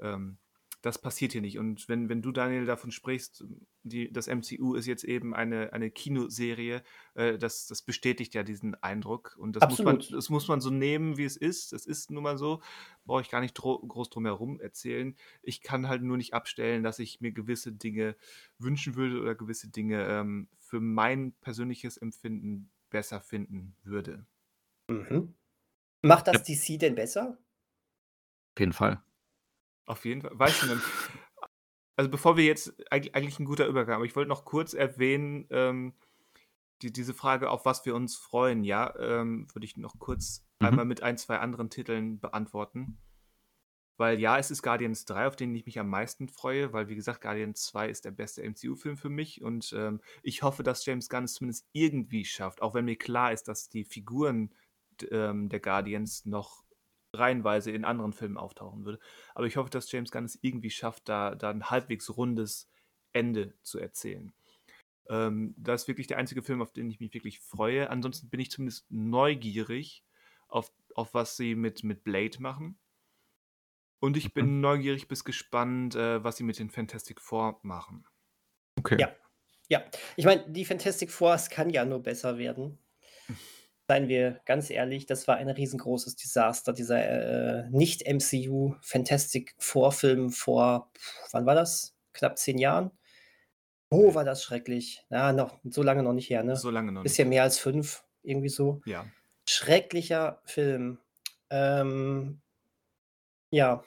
Ähm, 0.01 0.39
das 0.85 0.99
passiert 0.99 1.33
hier 1.33 1.41
nicht. 1.41 1.59
Und 1.59 1.89
wenn, 1.89 2.11
wenn 2.11 2.21
du, 2.21 2.31
Daniel, 2.31 2.67
davon 2.67 2.91
sprichst, 2.91 3.43
die, 3.85 4.13
das 4.13 4.27
MCU 4.27 4.75
ist 4.75 4.85
jetzt 4.85 5.03
eben 5.03 5.35
eine, 5.35 5.73
eine 5.73 5.91
Kinoserie, 5.91 6.83
äh, 7.15 7.39
das, 7.39 7.67
das 7.67 7.81
bestätigt 7.81 8.35
ja 8.35 8.43
diesen 8.43 8.75
Eindruck. 8.83 9.35
Und 9.39 9.57
das 9.57 9.67
muss, 9.71 9.83
man, 9.83 10.05
das 10.11 10.29
muss 10.29 10.47
man 10.47 10.61
so 10.61 10.69
nehmen, 10.69 11.17
wie 11.17 11.25
es 11.25 11.39
ist. 11.39 11.73
Es 11.73 11.87
ist 11.87 12.11
nun 12.11 12.23
mal 12.23 12.37
so, 12.37 12.61
brauche 13.07 13.23
ich 13.23 13.31
gar 13.31 13.41
nicht 13.41 13.55
dro 13.55 13.79
groß 13.79 14.11
drum 14.11 14.27
herum 14.27 14.61
erzählen. 14.61 15.17
Ich 15.43 15.63
kann 15.63 15.89
halt 15.89 16.03
nur 16.03 16.19
nicht 16.19 16.35
abstellen, 16.35 16.83
dass 16.83 16.99
ich 16.99 17.19
mir 17.23 17.33
gewisse 17.33 17.73
Dinge 17.73 18.15
wünschen 18.59 18.95
würde 18.95 19.23
oder 19.23 19.35
gewisse 19.35 19.71
Dinge 19.71 20.05
ähm, 20.07 20.49
für 20.59 20.81
mein 20.81 21.33
persönliches 21.41 21.97
Empfinden 21.97 22.71
besser 22.91 23.23
finden 23.23 23.75
würde. 23.85 24.27
Mhm. 24.91 25.35
Macht 26.03 26.29
das 26.29 26.43
DC 26.43 26.79
denn 26.79 26.95
besser? 26.95 27.39
Auf 28.53 28.61
jeden 28.61 28.75
Fall. 28.75 29.03
Auf 29.87 30.05
jeden 30.05 30.23
Fall. 30.23 30.33
Weißt 30.35 30.63
du 30.63 30.67
denn, 30.67 30.81
also 31.97 32.11
bevor 32.11 32.37
wir 32.37 32.45
jetzt, 32.45 32.75
eigentlich, 32.91 33.39
ein 33.39 33.45
guter 33.45 33.67
Übergang, 33.67 33.97
aber 33.97 34.05
ich 34.05 34.17
wollte 34.17 34.29
noch 34.29 34.45
kurz 34.45 34.75
erwähnen, 34.75 35.47
ähm, 35.51 35.95
die, 36.83 36.93
diese 36.93 37.15
Frage, 37.15 37.51
auf 37.51 37.65
was 37.65 37.85
wir 37.87 37.95
uns 37.95 38.17
freuen, 38.17 38.65
ja, 38.65 38.95
ähm, 38.99 39.47
würde 39.53 39.65
ich 39.65 39.77
noch 39.77 39.99
kurz 39.99 40.45
Mhm. 40.61 40.67
einmal 40.67 40.85
mit 40.85 41.03
ein, 41.03 41.19
zwei 41.19 41.39
anderen 41.39 41.71
Titeln 41.71 42.21
beantworten. 42.21 42.99
Weil 43.97 44.19
ja, 44.19 44.39
es 44.39 44.51
ist 44.51 44.63
Guardians 44.63 45.05
3, 45.05 45.29
auf 45.29 45.37
den 45.37 45.55
ich 45.55 45.67
mich 45.67 45.79
am 45.79 45.89
meisten 45.89 46.29
freue, 46.29 46.73
weil 46.73 46.89
wie 46.89 46.97
gesagt, 46.97 47.21
Guardians 47.21 47.63
2 47.63 47.89
ist 47.89 48.05
der 48.05 48.11
beste 48.11 48.43
MCU-Film 48.43 48.97
für 48.97 49.09
mich 49.09 49.41
und 49.41 49.73
ähm, 49.77 50.01
ich 50.25 50.43
hoffe, 50.43 50.65
dass 50.65 50.85
James 50.85 51.09
Gunn 51.09 51.25
es 51.25 51.35
zumindest 51.35 51.69
irgendwie 51.73 52.25
schafft, 52.25 52.61
auch 52.61 52.75
wenn 52.75 52.87
mir 52.87 52.97
klar 52.97 53.33
ist, 53.33 53.47
dass 53.47 53.69
die 53.69 53.85
Figuren 53.85 54.53
ähm, 55.13 55.49
der 55.49 55.61
Guardians 55.61 56.25
noch 56.27 56.64
reihenweise 57.19 57.71
in 57.71 57.85
anderen 57.85 58.13
Filmen 58.13 58.37
auftauchen 58.37 58.85
würde. 58.85 58.99
Aber 59.35 59.47
ich 59.47 59.57
hoffe, 59.57 59.71
dass 59.71 59.91
James 59.91 60.11
Gunn 60.11 60.25
es 60.25 60.39
irgendwie 60.43 60.71
schafft, 60.71 61.09
da, 61.09 61.35
da 61.35 61.51
ein 61.51 61.71
halbwegs 61.71 62.17
rundes 62.17 62.71
Ende 63.13 63.55
zu 63.63 63.79
erzählen. 63.79 64.33
Ähm, 65.09 65.55
das 65.57 65.83
ist 65.83 65.89
wirklich 65.89 66.07
der 66.07 66.19
einzige 66.19 66.43
Film, 66.43 66.63
auf 66.63 66.73
den 66.73 66.91
ich 66.91 67.01
mich 67.01 67.15
wirklich 67.15 67.41
freue. 67.41 67.91
Ansonsten 67.91 68.29
bin 68.31 68.41
ich 68.41 68.51
zumindest 68.51 68.91
neugierig 68.91 70.05
auf, 70.49 70.73
auf 70.95 71.15
was 71.15 71.37
sie 71.37 71.55
mit, 71.55 71.85
mit 71.85 72.05
Blade 72.05 72.41
machen. 72.41 72.79
Und 74.01 74.17
ich 74.17 74.35
bin 74.35 74.61
neugierig 74.61 75.09
bis 75.09 75.25
gespannt, 75.25 75.95
äh, 75.95 76.23
was 76.23 76.37
sie 76.37 76.45
mit 76.45 76.59
den 76.59 76.71
Fantastic 76.71 77.21
Four 77.21 77.59
machen. 77.63 78.07
Okay. 78.79 78.99
Ja. 79.01 79.15
Ja, 79.71 79.83
ich 80.17 80.27
meine, 80.27 80.47
die 80.51 80.67
Fantastic 80.67 81.11
Four, 81.11 81.35
es 81.35 81.49
kann 81.49 81.71
ja 81.71 81.87
nur 81.87 82.03
besser 82.03 82.37
werden. 82.37 82.79
Seien 83.87 84.09
wir 84.09 84.41
ganz 84.47 84.71
ehrlich, 84.71 85.05
das 85.05 85.29
war 85.29 85.37
ein 85.37 85.49
riesengroßes 85.51 86.17
Desaster, 86.17 86.73
dieser 86.73 87.65
äh, 87.65 87.69
nicht-MCU 87.71 88.77
Fantastic 88.81 89.55
Four-Film 89.59 90.31
vor, 90.31 90.91
wann 91.33 91.45
war 91.45 91.55
das? 91.55 91.95
Knapp 92.15 92.39
zehn 92.39 92.57
Jahren? 92.59 92.91
Oh, 93.91 94.15
war 94.15 94.25
das 94.25 94.43
schrecklich. 94.43 95.05
Ja, 95.11 95.33
noch 95.33 95.59
so 95.65 95.83
lange 95.83 96.03
noch 96.03 96.15
nicht 96.15 96.31
her, 96.31 96.43
ne? 96.43 96.57
So 96.57 96.71
lange 96.71 96.93
noch 96.93 97.03
nicht. 97.03 97.11
Bisschen 97.11 97.29
mehr 97.29 97.43
als 97.43 97.59
fünf, 97.59 98.05
irgendwie 98.23 98.49
so. 98.49 98.81
Ja. 98.87 99.05
Schrecklicher 99.47 100.41
Film. 100.45 100.99
Ähm, 101.51 102.41
ja. 103.51 103.85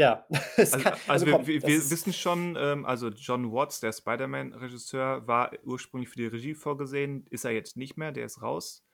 Ja. 0.00 0.26
Also, 0.56 0.78
kann- 0.78 0.98
also 1.06 1.26
komm, 1.26 1.46
wir, 1.46 1.62
wir, 1.62 1.90
wissen 1.90 2.12
schon, 2.12 2.56
ähm, 2.58 2.86
also 2.86 3.08
John 3.08 3.52
Watts, 3.52 3.80
der 3.80 3.92
Spider-Man-Regisseur, 3.92 5.26
war 5.26 5.52
ursprünglich 5.64 6.08
für 6.08 6.16
die 6.16 6.26
Regie 6.26 6.54
vorgesehen, 6.54 7.26
ist 7.30 7.44
er 7.44 7.52
jetzt 7.52 7.76
nicht 7.76 7.96
mehr, 7.96 8.10
der 8.10 8.24
ist 8.24 8.40
raus. 8.42 8.84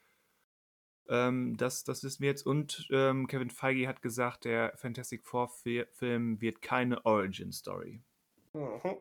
Ähm, 1.08 1.56
das, 1.56 1.84
das 1.84 2.02
wissen 2.02 2.22
wir 2.22 2.30
jetzt. 2.30 2.44
Und 2.44 2.88
ähm, 2.90 3.28
Kevin 3.28 3.50
Feige 3.50 3.86
hat 3.86 4.02
gesagt, 4.02 4.44
der 4.44 4.76
Fantastic 4.76 5.24
Four-Film 5.24 6.40
wird 6.40 6.60
keine 6.60 7.04
Origin-Story. 7.06 8.02
Mhm. 8.52 8.96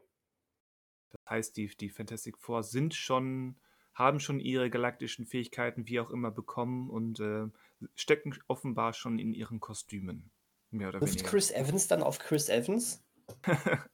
Das 1.12 1.30
heißt, 1.30 1.58
die, 1.58 1.76
die 1.76 1.90
Fantastic 1.90 2.38
Four 2.38 2.62
sind 2.62 2.94
schon, 2.94 3.56
haben 3.96 4.20
schon 4.20 4.40
ihre 4.40 4.70
galaktischen 4.70 5.26
Fähigkeiten, 5.26 5.88
wie 5.88 6.00
auch 6.00 6.12
immer, 6.12 6.30
bekommen 6.30 6.90
und 6.90 7.20
äh, 7.20 7.48
stecken 7.96 8.38
offenbar 8.48 8.94
schon 8.94 9.18
in 9.18 9.34
ihren 9.34 9.60
Kostümen. 9.60 10.32
Mehr 10.76 10.90
oder 10.90 11.02
Ruft 11.02 11.06
weniger. 11.06 11.32
Chris 11.32 11.52
Evans 11.52 11.88
dann 11.88 12.04
auf 12.04 12.20
Chris 12.20 12.50
Evans? 12.50 13.04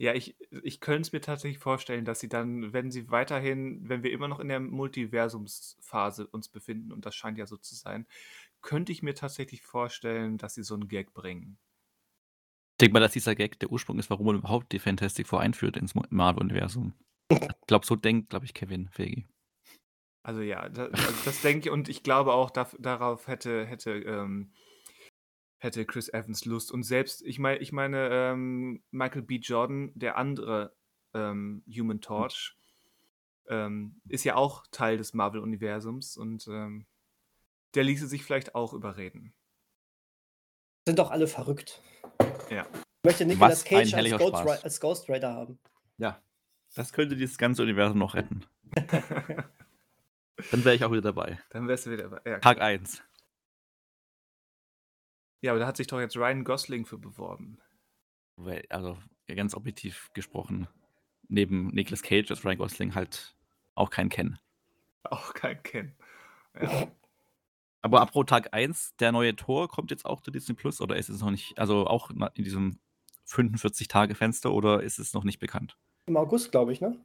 Ja, 0.00 0.14
ich 0.14 0.36
ich 0.62 0.80
könnte 0.80 1.02
es 1.02 1.12
mir 1.12 1.20
tatsächlich 1.20 1.58
vorstellen, 1.58 2.04
dass 2.04 2.20
sie 2.20 2.28
dann, 2.28 2.72
wenn 2.72 2.92
sie 2.92 3.10
weiterhin 3.10 3.88
wenn 3.88 4.04
wir 4.04 4.12
immer 4.12 4.28
noch 4.28 4.38
in 4.38 4.46
der 4.48 4.60
Multiversumsphase 4.60 6.28
uns 6.28 6.48
befinden, 6.48 6.92
und 6.92 7.04
das 7.04 7.16
scheint 7.16 7.36
ja 7.36 7.46
so 7.46 7.56
zu 7.56 7.74
sein, 7.74 8.06
könnte 8.62 8.92
ich 8.92 9.02
mir 9.02 9.14
tatsächlich 9.14 9.62
vorstellen, 9.62 10.38
dass 10.38 10.54
sie 10.54 10.64
so 10.64 10.74
'n 10.76 10.88
Gag 10.88 11.14
bringen. 11.14 11.58
Ich 12.74 12.78
denke 12.86 12.92
mal, 12.92 13.00
dass 13.00 13.12
dieser 13.12 13.34
Gag 13.34 13.58
der 13.58 13.72
Ursprung 13.72 13.98
ist, 13.98 14.08
warum 14.08 14.26
man 14.26 14.36
überhaupt 14.36 14.70
die 14.72 14.78
Fantastic 14.78 15.26
Four 15.26 15.40
einführt 15.40 15.76
ins 15.76 15.94
Marvel-Universum. 15.94 16.94
Ich 17.60 17.66
glaube, 17.66 17.84
so 17.86 17.96
denkt, 17.96 18.30
glaube 18.30 18.46
ich, 18.46 18.54
Kevin 18.54 18.88
Feige. 18.88 19.24
Also 20.24 20.40
ja, 20.42 20.68
da 20.68 20.86
also 20.86 21.20
das 21.24 21.40
denke 21.40 21.68
ich 21.68 21.72
und 21.72 21.88
ich 21.88 22.02
glaube 22.02 22.32
auch, 22.32 22.50
daf 22.50 22.76
darauf 22.78 23.26
hätte 23.28 23.64
hätte, 23.66 23.92
ähm 23.92 24.52
hätte 25.58 25.84
Chris 25.84 26.08
Evans 26.08 26.44
Lust. 26.44 26.72
Und 26.72 26.82
selbst 26.84 27.22
ich 27.22 27.38
meine 27.38 27.58
ich 27.58 27.72
meine, 27.72 28.08
ähm, 28.10 28.82
Michael 28.90 29.22
B. 29.22 29.36
Jordan, 29.36 29.92
der 29.94 30.16
andere, 30.16 30.74
ähm, 31.14 31.62
Human 31.68 32.00
Torch, 32.00 32.56
ähm, 33.48 34.00
ist 34.08 34.24
ja 34.24 34.36
auch 34.36 34.66
Teil 34.70 34.96
des 34.96 35.14
Marvel-Universums 35.14 36.16
und, 36.16 36.46
ähm, 36.48 36.86
der 37.74 37.84
ließe 37.84 38.06
sich 38.06 38.24
vielleicht 38.24 38.54
auch 38.54 38.72
überreden. 38.72 39.34
Sind 40.86 40.98
doch 40.98 41.10
alle 41.10 41.26
verrückt. 41.26 41.82
Ja. 42.50 42.66
Ich 42.72 43.04
möchte 43.04 43.26
Nicolas 43.26 43.64
Cage 43.64 43.94
als 43.94 44.10
Ghost, 44.18 44.64
als 44.64 44.80
Ghost 44.80 45.08
Rider 45.08 45.34
haben. 45.34 45.58
Ja, 45.98 46.20
das 46.74 46.92
könnte 46.92 47.16
dieses 47.16 47.38
ganze 47.38 47.62
Universum 47.62 47.98
noch 47.98 48.14
retten. 48.14 48.44
Dann 50.50 50.64
wäre 50.64 50.74
ich 50.74 50.84
auch 50.84 50.92
wieder 50.92 51.02
dabei. 51.02 51.38
Dann 51.50 51.66
wärst 51.68 51.86
du 51.86 51.90
wieder 51.90 52.08
bei 52.08 52.20
ja, 52.24 52.38
Tag 52.38 52.60
1. 52.60 53.02
Ja, 55.40 55.52
aber 55.52 55.60
da 55.60 55.66
hat 55.66 55.76
sich 55.76 55.86
doch 55.86 56.00
jetzt 56.00 56.16
Ryan 56.16 56.44
Gosling 56.44 56.84
für 56.84 56.98
beworben. 56.98 57.58
Weil 58.36 58.64
also, 58.70 58.98
ganz 59.26 59.54
objektiv 59.54 60.10
gesprochen, 60.14 60.68
neben 61.28 61.68
Nicolas 61.68 62.02
Cage 62.02 62.30
ist 62.30 62.44
Ryan 62.44 62.58
Gosling 62.58 62.94
halt 62.94 63.36
auch 63.74 63.90
kein 63.90 64.08
Ken. 64.08 64.38
Auch 65.04 65.34
kein 65.34 65.62
Ken. 65.62 65.94
Ja. 66.60 66.88
Aber 67.80 68.00
apropos 68.00 68.26
Tag 68.26 68.52
1, 68.52 68.96
der 68.96 69.12
neue 69.12 69.36
Tor 69.36 69.68
kommt 69.68 69.92
jetzt 69.92 70.04
auch 70.04 70.20
zu 70.20 70.32
Disney 70.32 70.54
Plus 70.54 70.80
oder 70.80 70.96
ist 70.96 71.08
es 71.08 71.20
noch 71.20 71.30
nicht 71.30 71.56
also 71.58 71.86
auch 71.86 72.10
in 72.10 72.44
diesem 72.44 72.80
45-Tage-Fenster 73.28 74.52
oder 74.52 74.82
ist 74.82 74.98
es 74.98 75.14
noch 75.14 75.22
nicht 75.22 75.38
bekannt? 75.38 75.78
Im 76.06 76.16
August, 76.16 76.50
glaube 76.50 76.72
ich, 76.72 76.80
ne? 76.80 76.98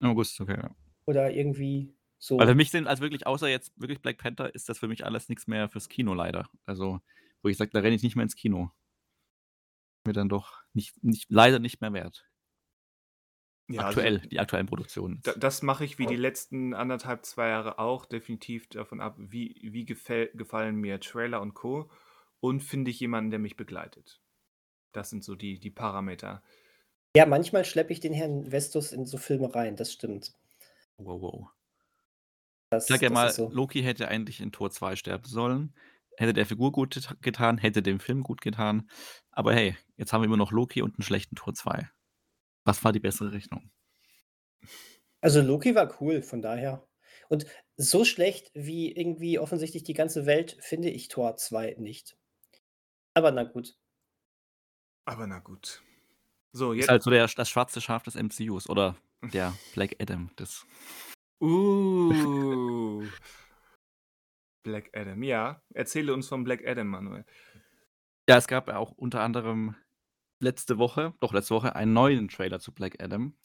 Im 0.00 0.10
August, 0.10 0.40
okay, 0.40 0.58
ja. 0.62 0.70
Oder 1.06 1.32
irgendwie 1.32 1.92
so. 2.18 2.38
Weil 2.38 2.48
für 2.48 2.54
mich 2.54 2.70
sind 2.70 2.86
also 2.86 3.02
wirklich 3.02 3.26
außer 3.26 3.48
jetzt 3.48 3.72
wirklich 3.76 4.02
Black 4.02 4.18
Panther 4.18 4.54
ist 4.54 4.68
das 4.68 4.78
für 4.78 4.88
mich 4.88 5.04
alles 5.04 5.28
nix 5.28 5.46
mehr 5.46 5.68
fürs 5.68 5.88
Kino 5.88 6.14
leider. 6.14 6.48
Also, 6.66 7.00
wo 7.42 7.48
ich 7.48 7.56
sage, 7.56 7.70
da 7.72 7.80
renne 7.80 7.94
ich 7.94 8.02
nicht 8.02 8.16
mehr 8.16 8.24
ins 8.24 8.36
Kino. 8.36 8.70
Mir 10.04 10.12
dann 10.12 10.28
doch 10.28 10.62
nicht 10.72 11.02
nicht 11.02 11.26
leider 11.28 11.58
nicht 11.58 11.80
mehr 11.80 11.92
wert. 11.92 12.24
Ja, 13.70 13.82
also 13.82 14.00
Aktuell, 14.00 14.20
die 14.20 14.40
aktuellen 14.40 14.66
Produktionen. 14.66 15.20
Da 15.22 15.32
das 15.32 15.62
mache 15.62 15.84
ich 15.84 15.98
wie 15.98 16.06
die 16.06 16.16
letzten 16.16 16.74
1,5, 16.74 17.22
2 17.22 17.48
Jahre 17.48 17.78
auch 17.78 18.06
definitiv 18.06 18.68
davon 18.68 19.00
ab, 19.00 19.16
wie 19.18 19.60
wie 19.62 19.84
gefäll 19.84 20.30
gefallen 20.34 20.76
mir 20.76 20.98
Trailer 21.00 21.40
und 21.40 21.54
Co. 21.54 21.90
und 22.40 22.62
finde 22.62 22.90
ich 22.90 22.98
jemanden, 22.98 23.30
der 23.30 23.38
mich 23.38 23.56
begleitet. 23.56 24.22
Das 24.92 25.10
sind 25.10 25.22
so 25.22 25.36
die 25.36 25.60
die 25.60 25.70
Parameter. 25.70 26.42
Ja, 27.14 27.26
manchmal 27.26 27.64
schleppe 27.64 27.92
ich 27.92 28.00
den 28.00 28.14
Herrn 28.14 28.50
Vestus 28.50 28.92
in 28.92 29.06
so 29.06 29.18
Filme 29.18 29.54
rein, 29.54 29.76
das 29.76 29.92
stimmt. 29.92 30.32
Wow, 30.96 31.20
wow. 31.20 31.57
Das 32.70 32.88
Ich 32.88 32.88
sage 32.88 33.06
ja 33.06 33.10
das 33.10 33.14
mal, 33.14 33.26
ist 33.26 33.36
so. 33.36 33.50
Loki 33.50 33.82
hätte 33.82 34.08
eigentlich 34.08 34.40
in 34.40 34.52
Tor 34.52 34.70
2 34.70 34.96
sterben 34.96 35.24
sollen. 35.26 35.74
Hätte 36.16 36.32
der 36.32 36.46
Figur 36.46 36.72
gut 36.72 36.94
geta 36.94 37.14
getan, 37.20 37.58
hätte 37.58 37.82
dem 37.82 38.00
Film 38.00 38.22
gut 38.22 38.40
getan. 38.40 38.88
Aber 39.30 39.54
hey, 39.54 39.76
jetzt 39.96 40.12
haben 40.12 40.22
wir 40.22 40.26
immer 40.26 40.36
noch 40.36 40.52
Loki 40.52 40.82
und 40.82 40.98
'n 40.98 41.02
schlechten 41.02 41.36
Tor 41.36 41.54
2. 41.54 41.88
Was 42.64 42.84
war 42.84 42.92
die 42.92 43.00
bessere 43.00 43.32
Rechnung? 43.32 43.70
Also, 45.20 45.40
Loki 45.42 45.74
war 45.74 46.00
cool, 46.00 46.22
von 46.22 46.42
daher. 46.42 46.86
Und 47.28 47.46
so 47.76 48.04
schlecht 48.04 48.50
wie 48.54 48.92
irgendwie 48.92 49.38
offensichtlich 49.38 49.82
die 49.84 49.92
ganze 49.94 50.26
Welt 50.26 50.56
finde 50.60 50.90
ich 50.90 51.08
Tor 51.08 51.36
2 51.36 51.74
nicht. 51.78 52.16
Aber 53.14 53.32
na 53.32 53.44
gut. 53.44 53.76
Aber 55.06 55.26
na 55.26 55.38
gut. 55.40 55.82
So, 56.52 56.72
Ist 56.78 56.88
jetzt 56.88 56.88
halt 56.88 57.02
so 57.02 57.10
der 57.10 57.26
das 57.26 57.48
schwarze 57.50 57.80
Schaf 57.80 58.02
des 58.04 58.14
MCUs 58.16 58.68
oder 58.68 58.96
der 59.32 59.58
Black 59.72 59.96
Adam 60.00 60.30
des 60.38 60.66
Uh. 61.40 63.04
Black 64.64 64.90
Adam, 64.94 65.22
ja. 65.22 65.62
Erzähle 65.74 66.12
uns 66.12 66.28
vom 66.28 66.44
Black 66.44 66.66
Adam, 66.66 66.88
Manuel. 66.88 67.24
Ja, 68.28 68.36
es 68.36 68.46
gab 68.46 68.68
ja 68.68 68.76
auch 68.76 68.92
unter 68.92 69.22
anderem 69.22 69.74
letzte 70.42 70.78
Woche 70.78 71.14
doch, 71.20 71.32
letzte 71.32 71.54
Woche 71.54 71.74
einen 71.74 71.92
neuen 71.92 72.28
Trailer 72.28 72.60
zu 72.60 72.72
Black 72.72 73.02
Adam, 73.02 73.36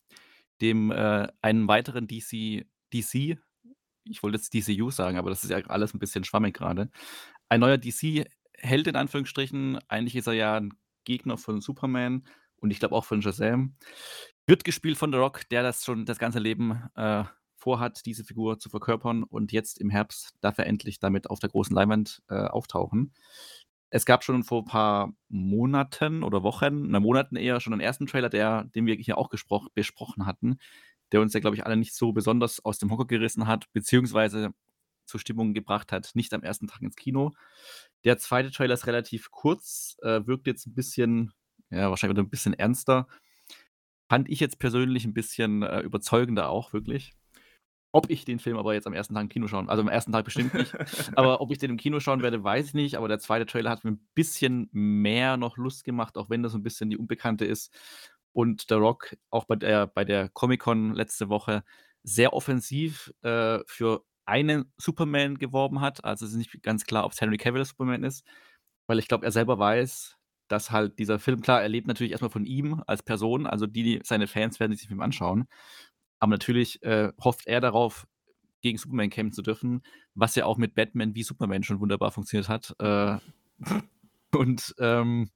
dem, 0.62 0.92
äh, 0.92 1.28
einen 1.42 1.68
weiteren 1.68 2.08
DC 2.08 2.66
DC 2.94 3.38
ich 4.06 4.24
wollte 4.24 4.38
jetzt 4.38 4.54
DCU 4.54 4.92
sagen, 4.92 5.18
aber 5.18 5.30
das 5.30 5.44
ist 5.44 5.50
ja 5.50 5.58
alles 5.68 5.94
'n 5.94 6.00
bisschen 6.00 6.24
schwammig 6.24 6.56
grade. 6.56 6.90
Ein 7.50 7.62
neuer 7.62 7.78
DC-Held 7.78 8.88
in 8.88 8.96
Anführungsstrichen. 8.96 9.80
Eigentlich 9.88 10.16
ist 10.16 10.28
er 10.28 10.34
ja 10.34 10.58
'n 10.58 10.74
Gegner 11.06 11.38
von 11.38 11.62
Superman 11.62 12.26
und 12.58 12.72
ich 12.72 12.80
glaube 12.80 12.96
auch 12.96 13.06
von 13.06 13.22
Shazam. 13.22 13.76
Wird 14.48 14.64
gespielt 14.64 14.98
von 14.98 15.12
The 15.12 15.18
Rock, 15.20 15.48
der 15.50 15.64
das 15.64 15.86
schon 15.86 16.06
das 16.06 16.20
ganze 16.20 16.40
Leben, 16.40 16.90
äh, 16.96 17.24
vorhat, 17.64 18.06
diese 18.06 18.24
Figur 18.26 18.60
zu 18.60 18.70
verkörpern 18.70 19.24
und 19.24 19.52
jetzt 19.54 19.80
im 19.82 19.90
Herbst 19.92 20.34
darf 20.42 20.58
er 20.60 20.68
endlich 20.68 21.00
damit 21.00 21.30
auf 21.32 21.40
der 21.40 21.50
großen 21.50 21.76
Leinwand, 21.76 22.22
äh, 22.30 22.36
auftauchen. 22.36 23.14
Es 23.92 24.06
gab 24.06 24.24
schon 24.26 24.44
vor 24.46 24.66
paar 24.66 25.14
Monaten 25.30 26.24
oder 26.24 26.44
Wochen 26.44 26.90
na, 26.92 27.00
Monaten 27.02 27.36
eher 27.38 27.60
schon 27.62 27.74
'n 27.74 27.82
ersten 27.82 28.08
Trailer, 28.08 28.30
der 28.30 28.66
den 28.76 28.86
wir 28.88 28.96
hier 28.98 29.18
auch 29.20 29.30
besprochen 29.76 30.26
hatten, 30.28 30.58
der 31.14 31.22
uns 31.22 31.34
ja, 31.34 31.40
glaube 31.42 31.56
ich, 31.58 31.66
alle 31.66 31.78
nicht 31.78 31.96
so 31.96 32.14
besonders 32.14 32.64
aus 32.66 32.80
dem 32.80 32.92
Hocker 32.92 33.06
gerissen 33.08 33.48
hat, 33.48 33.72
beziehungsweise 33.74 34.54
zur 35.08 35.20
Stimmung 35.22 35.54
gebracht 35.56 35.92
hat, 35.94 36.12
nicht 36.16 36.34
am 36.34 36.44
ersten 36.44 36.68
Tag 36.68 36.82
ins 36.84 36.96
Kino. 36.98 37.32
Der 38.06 38.18
zweite 38.20 38.52
Trailer 38.52 38.76
ist 38.76 38.88
relativ 38.88 39.32
kurz, 39.32 39.98
äh, 40.04 40.26
wirkt 40.28 40.48
jetzt 40.48 40.68
'n 40.68 40.76
bisschen 40.76 41.34
ja, 41.72 41.90
wahrscheinlich 41.92 42.18
wieder 42.18 42.28
'n 42.28 42.32
bisschen 42.32 42.54
ernster. 42.56 43.08
Fand 44.10 44.30
ich 44.30 44.40
jetzt 44.40 44.60
persönlich 44.60 45.06
'n 45.06 45.14
bisschen, 45.14 45.64
äh, 45.64 45.80
überzeugender 45.82 46.50
auch 46.50 46.74
wirklich. 46.74 47.14
Ob 47.96 48.10
ich 48.10 48.26
den 48.26 48.40
Film 48.40 48.58
aber 48.58 48.74
jetzt 48.74 48.88
am 48.88 48.94
ersten 48.94 49.14
Tag 49.14 49.22
im 49.22 49.30
Kino 49.30 49.48
schauen 49.48 49.70
also 49.70 49.84
am 49.84 49.88
ersten 49.88 50.12
Tag 50.12 50.26
bestimmt 50.26 50.56
nicht, 50.56 50.74
aber 51.16 51.42
ob 51.42 51.52
ich 51.52 51.60
den 51.60 51.70
im 51.70 51.78
Kino 51.78 52.00
schauen 52.00 52.24
werde, 52.24 52.44
weiß 52.44 52.66
ich 52.70 52.74
nicht. 52.74 52.96
Aber 52.98 53.08
der 53.08 53.20
zweite 53.20 53.46
Trailer 53.46 53.70
hat 53.70 53.84
mir 53.84 53.92
'n 53.92 54.00
bisschen 54.16 54.68
mehr 54.72 55.38
noch 55.38 55.58
Lust 55.58 55.84
gemacht, 55.84 56.18
auch 56.18 56.28
wenn 56.32 56.42
das 56.42 56.54
so 56.54 56.58
'n 56.58 56.64
bisschen 56.64 56.90
die 56.90 56.98
Unbekannte 56.98 57.46
ist. 57.46 57.72
Und 58.34 58.66
The 58.68 58.74
Rock 58.76 59.16
auch 59.30 59.46
bei 59.46 59.56
der 59.58 59.86
bei 59.86 60.06
der 60.06 60.28
Comic-Con 60.30 60.96
letzte 60.96 61.30
Woche 61.30 61.64
sehr 62.02 62.34
offensiv, 62.34 63.14
äh, 63.22 63.60
für 63.68 64.04
einen 64.26 64.74
Superman 64.78 65.38
geworben 65.38 65.80
hat. 65.82 66.04
Also, 66.04 66.26
es 66.26 66.32
ist 66.32 66.38
nicht 66.38 66.64
ganz 66.64 66.86
klar, 66.86 67.06
ob's 67.06 67.22
Henry 67.22 67.38
Cavill 67.38 67.64
Superman 67.64 68.04
ist, 68.04 68.26
weil 68.88 68.98
ich 69.00 69.08
glaube, 69.08 69.26
er 69.26 69.32
selber 69.32 69.60
weiß, 69.60 70.18
dass 70.50 70.72
halt 70.72 70.98
dieser 71.00 71.20
Film 71.20 71.42
klar, 71.42 71.62
er 71.62 71.70
lebt 71.70 71.88
natürlich 71.88 72.12
erst 72.12 72.24
mal 72.24 72.30
von 72.30 72.46
ihm 72.46 72.84
als 72.88 73.04
Person, 73.04 73.46
also 73.48 73.68
die 73.68 74.02
seine 74.04 74.28
Fans 74.28 74.60
werden 74.60 74.72
sich 74.74 74.82
den 74.84 74.90
Film 74.90 75.02
anschauen. 75.02 75.46
Aber 76.24 76.30
natürlich, 76.30 76.82
äh, 76.84 77.12
hofft 77.22 77.48
er 77.48 77.60
darauf, 77.60 78.08
gegen 78.62 78.78
Superman 78.78 79.10
kämpfen 79.10 79.34
zu 79.36 79.42
dürfen, 79.42 79.82
was 80.16 80.36
ja 80.36 80.46
auch 80.46 80.58
mit 80.58 80.74
Batman 80.74 81.16
wie 81.16 81.24
Superman 81.24 81.64
schon 81.64 81.82
wunderbar 81.82 82.12
funktioniert 82.12 82.48
hat. 82.48 82.74
Äh, 82.80 83.18
und, 84.34 84.74
ähm, 84.80 85.30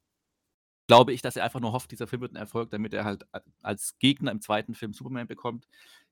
glaube 0.88 1.14
ich, 1.14 1.22
dass 1.22 1.38
er 1.38 1.46
einfach 1.46 1.62
nur 1.62 1.74
hofft, 1.74 1.92
dieser 1.92 2.08
Film 2.08 2.22
wird 2.24 2.34
'n 2.34 2.38
Erfolg, 2.38 2.72
damit 2.72 2.94
er 2.94 3.06
halt 3.06 3.26
als 3.64 3.98
Gegner 4.00 4.32
im 4.32 4.42
zweiten 4.42 4.76
Film 4.76 4.94
Superman 4.94 5.28
bekommt. 5.28 5.68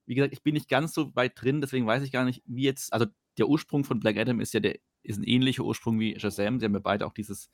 Wie 0.07 0.15
gesagt, 0.15 0.34
ich 0.34 0.43
bin 0.43 0.55
nicht 0.55 0.69
ganz 0.69 0.93
so 0.93 1.15
weit 1.15 1.34
drin, 1.41 1.61
deswegen 1.61 1.88
weiß 1.88 2.03
ich 2.03 2.11
gar 2.11 2.26
nicht, 2.26 2.43
wie 2.47 2.63
jetzt 2.63 2.93
also, 2.93 3.07
der 3.39 3.49
Ursprung 3.49 3.84
von 3.86 3.99
Black 4.01 4.17
Adam 4.17 4.39
ist 4.41 4.53
ja 4.53 4.61
der 4.61 4.78
ist 5.03 5.19
'n 5.19 5.23
ähnlicher 5.26 5.63
Ursprung 5.65 5.99
wie 5.99 6.19
Shazam. 6.19 6.59
Sie 6.59 6.65
haben 6.65 6.73
ja 6.76 6.80
beide 6.82 7.05
auch 7.07 7.13
dieses 7.13 7.49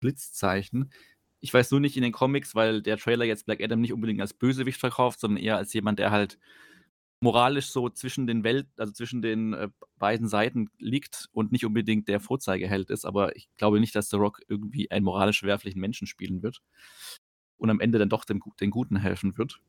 Blitzzeichen. 0.00 0.92
Ich 1.44 1.52
weiß 1.52 1.72
nur 1.72 1.80
nicht 1.80 1.94
in 1.98 2.02
den 2.02 2.10
Comics, 2.10 2.54
weil 2.54 2.80
der 2.80 2.96
Trailer 2.96 3.26
jetzt 3.26 3.44
Black 3.44 3.62
Adam 3.62 3.78
nicht 3.78 3.92
unbedingt 3.92 4.18
als 4.22 4.32
Bösewicht 4.32 4.80
verkauft, 4.80 5.20
sondern 5.20 5.42
eher 5.42 5.58
als 5.58 5.74
jemand, 5.74 5.98
der 5.98 6.10
halt 6.10 6.38
moralisch 7.20 7.66
so 7.66 7.90
zwischen 7.90 8.26
den 8.26 8.44
Welt 8.44 8.66
also 8.78 8.94
zwischen 8.94 9.20
den, 9.20 9.52
äh, 9.52 9.68
beiden 9.98 10.26
Seiten 10.26 10.70
liegt 10.78 11.28
und 11.32 11.52
nicht 11.52 11.66
unbedingt 11.66 12.08
der 12.08 12.18
Vorzeigeheld 12.18 12.88
ist. 12.88 13.04
Aber 13.04 13.36
ich 13.36 13.50
glaube 13.58 13.78
nicht, 13.78 13.94
dass 13.94 14.08
The 14.08 14.16
Rock 14.16 14.40
irgendwie 14.48 14.90
einen 14.90 15.04
moralisch 15.04 15.40
verwerflichen 15.40 15.82
Menschen 15.82 16.06
spielen 16.06 16.42
wird 16.42 16.62
und 17.58 17.68
am 17.68 17.78
Ende 17.78 17.98
dann 17.98 18.08
doch 18.08 18.24
dem 18.24 18.40
den 18.58 18.70
Guten 18.70 18.96
helfen 18.96 19.36
wird. 19.36 19.60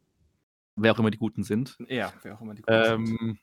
Wer 0.77 0.93
auch 0.93 0.99
immer 0.99 1.11
die 1.11 1.17
Guten 1.17 1.43
sind. 1.43 1.77
Ja, 1.89 2.13
wer 2.23 2.35
auch 2.35 2.41
immer 2.41 2.55
die 2.55 2.61
Guten 2.61 3.05
sind. 3.05 3.39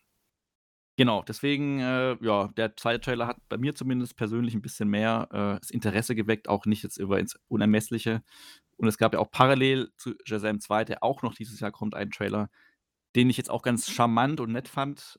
Genau, 0.98 1.22
deswegen, 1.22 1.80
äh, 1.80 2.16
ja, 2.22 2.48
der 2.48 2.76
zweite 2.76 3.00
Trailer 3.00 3.26
hat 3.26 3.38
bei 3.48 3.56
mir 3.56 3.74
zumindest 3.74 4.14
persönlich 4.16 4.54
'n 4.54 4.60
bisschen 4.60 4.88
mehr, 4.90 5.26
äh, 5.32 5.58
das 5.58 5.70
Interesse 5.70 6.14
geweckt, 6.14 6.48
auch 6.48 6.66
nicht 6.66 6.82
jetzt 6.82 6.98
über 6.98 7.18
ins 7.18 7.38
Unermessliche. 7.48 8.22
Und 8.76 8.88
es 8.88 8.98
gab 8.98 9.14
ja 9.14 9.18
auch 9.20 9.30
parallel 9.30 9.90
zu 9.96 10.14
Shazam 10.24 10.60
2, 10.60 10.84
der 10.84 11.02
auch 11.02 11.22
noch 11.22 11.34
dieses 11.34 11.60
Jahr 11.60 11.72
kommt, 11.72 11.94
einen 11.94 12.10
Trailer, 12.10 12.50
den 13.16 13.30
ich 13.30 13.36
jetzt 13.38 13.50
auch 13.50 13.62
ganz 13.62 13.90
charmant 13.90 14.40
und 14.40 14.52
nett 14.52 14.68
fand. 14.68 15.18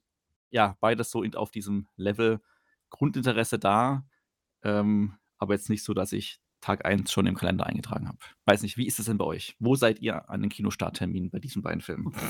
Ja, 0.52 0.78
beides 0.82 1.12
so 1.12 1.24
in 1.24 1.36
auf 1.36 1.52
diesem 1.52 1.88
Level 1.98 2.42
Grundinteresse 2.92 3.60
da, 3.60 4.06
ähm, 4.64 5.16
aber 5.40 5.56
jetzt 5.56 5.70
nicht 5.70 5.84
so, 5.86 5.94
dass 5.96 6.14
ich 6.14 6.40
Tag 6.64 6.86
1 6.86 7.12
schon 7.12 7.28
im 7.28 7.36
Kalender 7.36 7.66
eingetragen 7.66 8.08
habe. 8.08 8.18
Weiß 8.46 8.62
nicht, 8.62 8.78
wie 8.78 8.88
ist 8.88 8.98
es 8.98 9.08
denn 9.08 9.18
bei 9.18 9.26
euch? 9.26 9.58
Wo 9.60 9.76
seid 9.76 10.00
ihr 10.00 10.30
an 10.30 10.40
den 10.40 10.50
Kinostartterminen 10.50 11.30
bei 11.30 11.40
diesen 11.40 11.62
beiden 11.62 11.82
Filmen? 11.82 12.14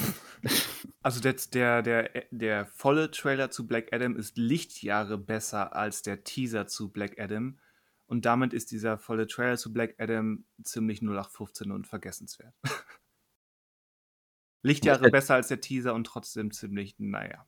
Also 1.05 1.19
der, 1.19 1.33
der, 1.51 1.81
der, 1.81 2.23
der 2.31 2.65
volle 2.65 3.11
Trailer 3.11 3.51
zu 3.51 3.67
Black 3.67 3.91
Adam 3.91 4.15
ist 4.15 4.37
Lichtjahre 4.37 5.17
besser 5.17 5.75
als 5.75 6.01
der 6.01 6.23
Teaser 6.23 6.65
zu 6.65 6.93
Black 6.93 7.19
Adam. 7.19 7.59
Und 8.05 8.23
damit 8.23 8.53
ist 8.53 8.71
dieser 8.71 8.97
volle 8.97 9.27
Trailer 9.27 9.57
zu 9.57 9.73
Black 9.73 9.95
Adam 9.99 10.45
ziemlich 10.63 11.01
0815 11.01 11.71
und 11.71 11.87
vergessenswert. 11.87 12.55
Lichtjahre 14.63 15.07
Äh, 15.07 15.11
besser 15.11 15.35
als 15.35 15.49
der 15.49 15.59
Teaser 15.59 15.93
und 15.93 16.05
trotzdem 16.07 16.51
ziemlich, 16.51 16.95
naja. 16.99 17.45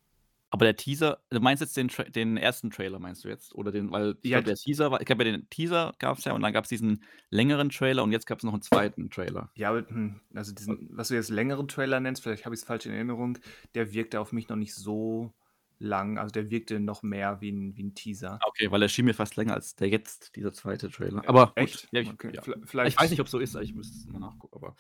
Aber 0.52 0.66
der 0.66 0.76
Teaser, 0.76 1.20
du 1.30 1.40
meinst 1.42 1.60
jetzt 1.62 1.76
den, 1.76 1.90
den 2.10 2.38
ersten 2.38 2.70
Trailer, 2.70 3.00
meinst 3.00 3.24
du 3.26 3.28
jetzt? 3.28 3.54
Oder 3.56 3.72
den, 3.72 3.92
weil 3.92 4.16
ich 4.22 4.30
Ja, 4.30 4.38
glaube, 4.38 4.46
der 4.48 4.56
Teaser 4.56 4.92
war, 4.92 5.00
ich 5.02 5.06
glaube, 5.06 5.24
den 5.26 5.50
Teaser 5.50 5.94
gab 6.00 6.18
es 6.18 6.24
ja 6.26 6.34
und 6.34 6.42
dann 6.42 6.54
gab 6.54 6.64
es 6.66 6.70
diesen 6.70 7.04
längeren 7.30 7.70
Trailer 7.70 8.04
und 8.04 8.12
jetzt 8.12 8.26
gab 8.26 8.38
es 8.38 8.44
noch 8.44 8.54
einen 8.54 8.62
zweiten 8.62 9.10
Trailer. 9.10 9.52
Ja, 9.56 9.70
aber, 9.70 9.88
hm, 9.90 10.22
also 10.34 10.54
diesen, 10.54 10.88
was 10.92 11.10
du 11.10 11.16
jetzt 11.16 11.30
längeren 11.30 11.68
Trailer 11.68 12.00
nennst, 12.00 12.24
vielleicht 12.24 12.46
habe 12.46 12.56
ich 12.56 12.62
es 12.62 12.68
falsch 12.68 12.86
in 12.86 12.94
Erinnerung, 12.94 13.38
der 13.74 13.92
wirkte 13.94 14.20
auf 14.20 14.32
mich 14.32 14.48
noch 14.48 14.56
nicht 14.56 14.74
so 14.76 15.34
lang. 15.80 16.18
Also 16.18 16.32
der 16.32 16.50
wirkte 16.50 16.80
noch 16.80 17.04
mehr 17.04 17.42
wie 17.42 17.52
ein, 17.52 17.76
wie 17.76 17.84
ein 17.84 17.96
Teaser. 17.96 18.40
Ah, 18.42 18.48
Okay, 18.48 18.72
weil 18.72 18.82
er 18.82 18.88
schien 18.88 19.06
mir 19.06 19.14
fast 19.14 19.36
länger 19.36 19.56
als 19.56 19.76
der 19.76 19.90
jetzt, 19.90 20.36
dieser 20.38 20.54
zweite 20.54 20.90
Trailer. 20.90 21.28
Aber 21.28 21.48
gut, 21.48 21.56
Echt? 21.56 21.90
ja, 21.92 22.00
ich, 22.02 22.10
Okay, 22.14 22.32
ja. 22.34 22.42
vi- 22.44 22.56
ich 22.64 22.70
Vielleicht. 22.70 23.02
weiß 23.02 23.10
nicht, 23.10 23.20
ob 23.20 23.26
es 23.26 23.32
so 23.32 23.40
ist, 23.40 23.56
ich 23.56 23.74
müsste 23.74 23.98
es 23.98 24.08
mal 24.08 24.20
nachgucken, 24.20 24.56
aber 24.56 24.76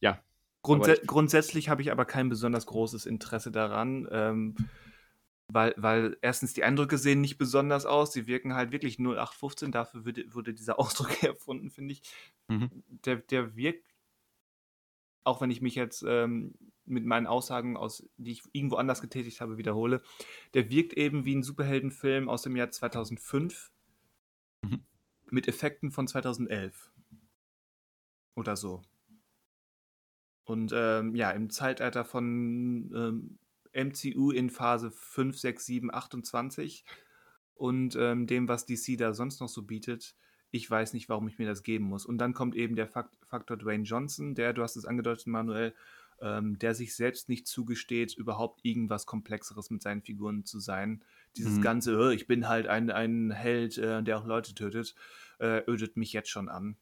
ja. 0.00 0.22
Grundsä 0.62 0.92
aber 0.92 1.02
ich- 1.02 1.06
grundsätzlich 1.06 1.68
habe 1.68 1.82
ich 1.82 1.92
aber 1.92 2.04
kein 2.06 2.28
besonders 2.30 2.64
großes 2.66 3.04
Interesse 3.04 3.50
daran, 3.52 4.08
ähm, 4.10 4.56
weil, 5.48 5.74
weil 5.76 6.18
erstens 6.22 6.52
die 6.54 6.64
Eindrücke 6.64 6.98
sehen 6.98 7.20
nicht 7.20 7.38
besonders 7.38 7.86
aus, 7.86 8.12
sie 8.12 8.26
wirken 8.26 8.54
halt 8.54 8.72
wirklich 8.72 8.98
0815, 8.98 9.72
dafür 9.72 10.04
wurde, 10.06 10.34
wurde 10.34 10.54
dieser 10.54 10.78
Ausdruck 10.80 11.22
erfunden, 11.22 11.70
finde 11.70 11.92
ich. 11.94 12.02
Mhm. 12.48 12.70
Der, 12.88 13.16
der 13.16 13.56
wirkt, 13.56 13.94
auch 15.24 15.40
wenn 15.40 15.50
ich 15.50 15.60
mich 15.60 15.74
jetzt 15.74 16.04
ähm, 16.06 16.54
mit 16.84 17.04
meinen 17.04 17.26
Aussagen, 17.26 17.76
aus, 17.76 18.08
die 18.16 18.32
ich 18.32 18.42
irgendwo 18.52 18.76
anders 18.76 19.00
getätigt 19.02 19.40
habe, 19.40 19.58
wiederhole, 19.58 20.02
der 20.54 20.70
wirkt 20.70 20.94
eben 20.94 21.24
wie 21.24 21.34
ein 21.34 21.42
Superheldenfilm 21.42 22.28
aus 22.28 22.42
dem 22.42 22.56
Jahr 22.56 22.70
2005 22.70 23.70
Mhm. 24.64 24.78
mit 25.30 25.48
Effekten 25.48 25.90
von 25.90 26.06
2011 26.06 26.92
oder 28.36 28.56
so. 28.56 28.82
Und 30.44 30.72
ähm, 30.74 31.14
ja, 31.14 31.30
im 31.30 31.50
Zeitalter 31.50 32.04
von 32.04 32.90
ähm, 32.94 33.38
MCU 33.72 34.30
in 34.30 34.50
Phase 34.50 34.90
5, 34.90 35.38
6, 35.38 35.66
7, 35.66 35.92
28 35.94 36.84
und 37.54 37.96
ähm, 37.96 38.26
dem, 38.26 38.48
was 38.48 38.66
DC 38.66 38.96
da 38.96 39.12
sonst 39.14 39.40
noch 39.40 39.48
so 39.48 39.62
bietet, 39.62 40.14
ich 40.50 40.70
weiß 40.70 40.94
nicht, 40.94 41.08
warum 41.08 41.28
ich 41.28 41.38
mir 41.38 41.46
das 41.46 41.62
geben 41.62 41.84
muss. 41.86 42.06
Und 42.06 42.18
dann 42.18 42.32
kommt 42.32 42.54
eben 42.54 42.76
der 42.76 42.86
Fakt 42.88 43.14
Faktor 43.26 43.56
Dwayne 43.58 43.84
Johnson, 43.84 44.34
der, 44.34 44.52
du 44.54 44.62
hast 44.62 44.76
es 44.76 44.86
angedeutet, 44.86 45.26
Manuel, 45.26 45.74
ähm, 46.20 46.58
der 46.58 46.74
sich 46.74 46.94
selbst 46.96 47.28
nicht 47.28 47.46
zugesteht, 47.46 48.16
überhaupt 48.16 48.60
irgendwas 48.64 49.06
Komplexeres 49.06 49.70
mit 49.70 49.82
seinen 49.82 50.02
Figuren 50.02 50.44
zu 50.44 50.58
sein. 50.60 51.04
Dieses 51.36 51.60
Mhm. 51.60 51.60
ganze, 51.60 51.92
"Äh, 52.10 52.14
ich 52.14 52.26
bin 52.26 52.48
halt 52.48 52.66
ein, 52.66 52.90
ein 52.90 53.30
Held, 53.30 53.76
äh, 53.78 54.02
der 54.02 54.18
auch 54.18 54.26
Leute 54.26 54.54
tötet, 54.54 54.94
äh, 55.38 55.62
ödet 55.70 55.96
mich 55.96 56.12
jetzt 56.12 56.30
schon 56.30 56.48
an. 56.48 56.76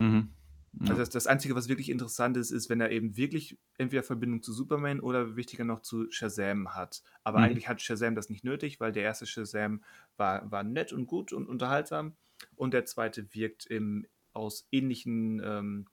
Mhm. 0.00 0.34
Ja. 0.72 0.90
Also 0.90 1.00
das, 1.00 1.10
das 1.10 1.26
Einzige, 1.26 1.54
was 1.56 1.68
wirklich 1.68 1.90
interessant 1.90 2.36
ist, 2.36 2.50
ist, 2.52 2.68
wenn 2.70 2.80
er 2.80 2.90
eben 2.92 3.16
wirklich 3.16 3.58
entweder 3.76 4.02
Verbindung 4.04 4.42
zu 4.42 4.52
Superman 4.52 5.00
oder 5.00 5.34
wichtiger 5.36 5.64
noch 5.64 5.82
zu 5.82 6.10
Shazam 6.10 6.74
hat. 6.74 7.02
Aber 7.24 7.38
Mhm. 7.38 7.44
eigentlich 7.44 7.68
hat 7.68 7.80
Shazam 7.82 8.14
das 8.14 8.30
nicht 8.30 8.44
nötig, 8.44 8.78
weil 8.78 8.92
der 8.92 9.02
erste 9.02 9.26
Shazam 9.26 9.82
war, 10.16 10.50
war 10.50 10.62
nett 10.62 10.92
und 10.92 11.06
gut 11.06 11.32
und 11.32 11.48
unterhaltsam 11.48 12.14
und 12.54 12.72
der 12.72 12.84
zweite 12.84 13.34
wirkt 13.34 13.66
im, 13.66 14.06
aus 14.32 14.68
ähnlichen, 14.70 15.42
ähm, 15.44 15.86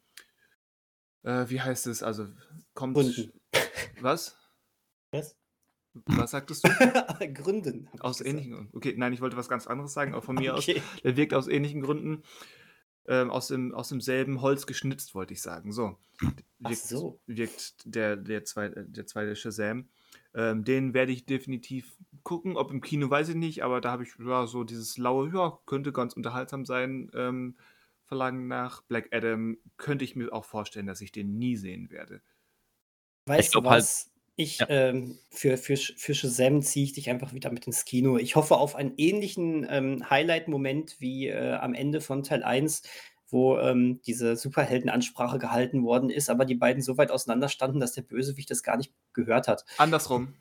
äh, 1.23 1.45
wie 1.49 1.59
heißt 1.61 1.87
es, 1.87 2.03
also 2.03 2.27
kommt... 2.75 2.93
Gründen. 2.95 3.31
Was? 3.99 4.37
Was? 5.11 5.35
Was 6.05 6.31
sagtest 6.31 6.63
du? 6.63 6.69
Gründen. 7.33 7.89
Aus 7.99 8.21
ähnlichen 8.21 8.51
Gründen. 8.51 8.77
Okay, 8.77 8.93
nein, 8.95 9.13
ich 9.13 9.21
wollte 9.21 9.37
was 9.37 9.49
ganz 9.49 9.65
anderes 9.65 9.93
sagen, 9.93 10.13
auch 10.13 10.23
von 10.23 10.35
mir 10.35 10.53
aus. 10.53 10.69
Okay. 10.69 10.83
Der 11.03 11.17
wirkt 11.17 11.33
aus 11.33 11.47
ähnlichen 11.47 11.81
Gründen 11.81 12.21
ähm, 13.07 13.31
aus, 13.31 13.47
dem, 13.47 13.73
aus 13.73 13.89
demselben 13.89 14.41
Holz 14.41 14.65
geschnitzt, 14.65 15.15
wollte 15.15 15.33
ich 15.33 15.41
sagen. 15.41 15.71
So. 15.71 15.97
Ach 16.63 16.69
Wirkt, 16.69 16.81
so. 16.81 17.19
wirkt 17.27 17.83
der, 17.85 18.17
der, 18.17 18.43
zweite, 18.43 18.85
der 18.85 19.05
zweite 19.05 19.35
Shazam. 19.35 19.89
Ähm, 20.33 20.63
den 20.63 20.93
werde 20.93 21.11
ich 21.11 21.25
definitiv 21.25 21.97
gucken. 22.23 22.57
Ob 22.57 22.71
im 22.71 22.81
Kino, 22.81 23.09
weiß 23.09 23.29
ich 23.29 23.35
nicht, 23.35 23.63
aber 23.63 23.81
da 23.81 23.91
habe 23.91 24.03
ich 24.03 24.09
ja, 24.19 24.45
so 24.47 24.63
dieses 24.63 24.97
laue, 24.97 25.31
ja, 25.33 25.59
könnte 25.65 25.91
ganz 25.91 26.13
unterhaltsam 26.13 26.65
sein. 26.65 27.09
Ähm, 27.13 27.57
Verlangen 28.05 28.47
nach 28.47 28.81
Black 28.83 29.09
Adam 29.11 29.57
könnte 29.75 30.05
ich 30.05 30.15
mir 30.15 30.31
auch 30.31 30.45
vorstellen, 30.45 30.87
dass 30.87 31.01
ich 31.01 31.11
den 31.11 31.37
nie 31.37 31.57
sehen 31.57 31.91
werde. 31.91 32.21
Weißt 33.25 33.53
du 33.53 33.61
glaub 33.61 33.71
halt- 33.71 33.83
was? 33.83 34.11
Ich, 34.39 34.59
Ja. 34.59 34.67
ähm, 34.69 35.17
für, 35.31 35.57
für, 35.57 35.73
Sh- 35.73 35.93
für 35.97 36.13
Shazam 36.13 36.61
ziehe 36.61 36.85
ich 36.85 36.93
dich 36.93 37.09
einfach 37.09 37.33
wieder 37.33 37.51
mit 37.51 37.65
ins 37.65 37.85
Kino. 37.85 38.17
Ich 38.17 38.35
hoffe 38.35 38.55
auf 38.57 38.75
einen 38.75 38.93
ähnlichen 38.97 39.65
ähm, 39.69 40.07
Highlight-Moment 40.09 40.95
wie 40.99 41.27
äh, 41.27 41.53
am 41.53 41.73
Ende 41.73 42.01
von 42.01 42.21
Teil 42.23 42.43
1, 42.43 42.83
wo 43.29 43.57
ähm, 43.57 43.99
diese 44.05 44.35
Superheldenansprache 44.37 45.39
gehalten 45.39 45.83
worden 45.83 46.09
ist, 46.11 46.29
aber 46.29 46.45
die 46.45 46.55
beiden 46.55 46.83
so 46.83 46.97
weit 46.97 47.09
auseinander 47.11 47.49
standen, 47.49 47.79
dass 47.79 47.93
der 47.93 48.03
Bösewicht 48.03 48.49
das 48.51 48.61
gar 48.63 48.77
nicht 48.77 48.93
gehört 49.13 49.47
hat. 49.47 49.65
Andersrum. 49.77 50.35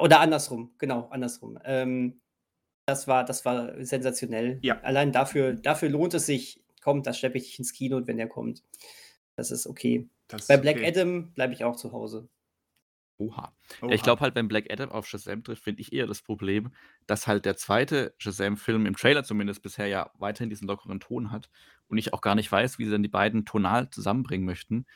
Oder 0.00 0.20
andersrum, 0.20 0.72
genau, 0.78 1.08
andersrum. 1.10 1.58
Ähm, 1.64 2.20
das 2.86 3.06
war, 3.06 3.24
das 3.24 3.44
war 3.44 3.84
sensationell. 3.84 4.58
Ja. 4.62 4.80
Allein 4.80 5.12
dafür, 5.12 5.52
dafür 5.52 5.90
lohnt 5.90 6.14
es 6.14 6.24
sich. 6.26 6.62
Komm, 6.82 7.02
da 7.02 7.12
schleppe 7.12 7.36
ich 7.36 7.44
dich 7.44 7.58
ins 7.58 7.74
Kino, 7.74 8.00
wenn 8.06 8.16
der 8.16 8.28
kommt. 8.28 8.62
Das 9.36 9.50
ist 9.50 9.66
okay. 9.66 10.08
Das 10.26 10.46
Bei 10.48 10.54
ist 10.54 10.62
Black 10.62 10.76
okay. 10.78 10.88
Adam 10.88 11.32
bleibe 11.34 11.52
ich 11.52 11.62
auch 11.64 11.76
zu 11.76 11.92
Hause. 11.92 12.28
Oha. 13.22 13.52
Ja, 13.80 13.86
Oha. 13.86 13.94
ich 13.94 14.02
glaube 14.02 14.20
halt, 14.20 14.34
wenn 14.34 14.48
Black 14.48 14.70
Adam 14.70 14.90
auf 14.90 15.06
Shazam 15.06 15.44
trifft, 15.44 15.62
finde 15.62 15.80
ich 15.80 15.92
eher 15.92 16.06
das 16.06 16.22
Problem, 16.22 16.72
dass 17.06 17.26
halt 17.26 17.44
der 17.44 17.56
zweite 17.56 18.14
Shazam-Film 18.18 18.86
im 18.86 18.96
Trailer 18.96 19.24
zumindest 19.24 19.62
bisher 19.62 19.86
ja 19.86 20.10
weiterhin 20.18 20.50
diesen 20.50 20.66
lockeren 20.66 21.00
Ton 21.00 21.30
hat 21.30 21.48
und 21.88 21.98
ich 21.98 22.12
auch 22.12 22.20
gar 22.20 22.34
nicht 22.34 22.50
weiß, 22.50 22.78
wie 22.78 22.84
sie 22.84 22.90
dann 22.90 23.02
die 23.02 23.08
beiden 23.08 23.44
tonal 23.44 23.90
zusammenbringen 23.90 24.46
möchten 24.46 24.86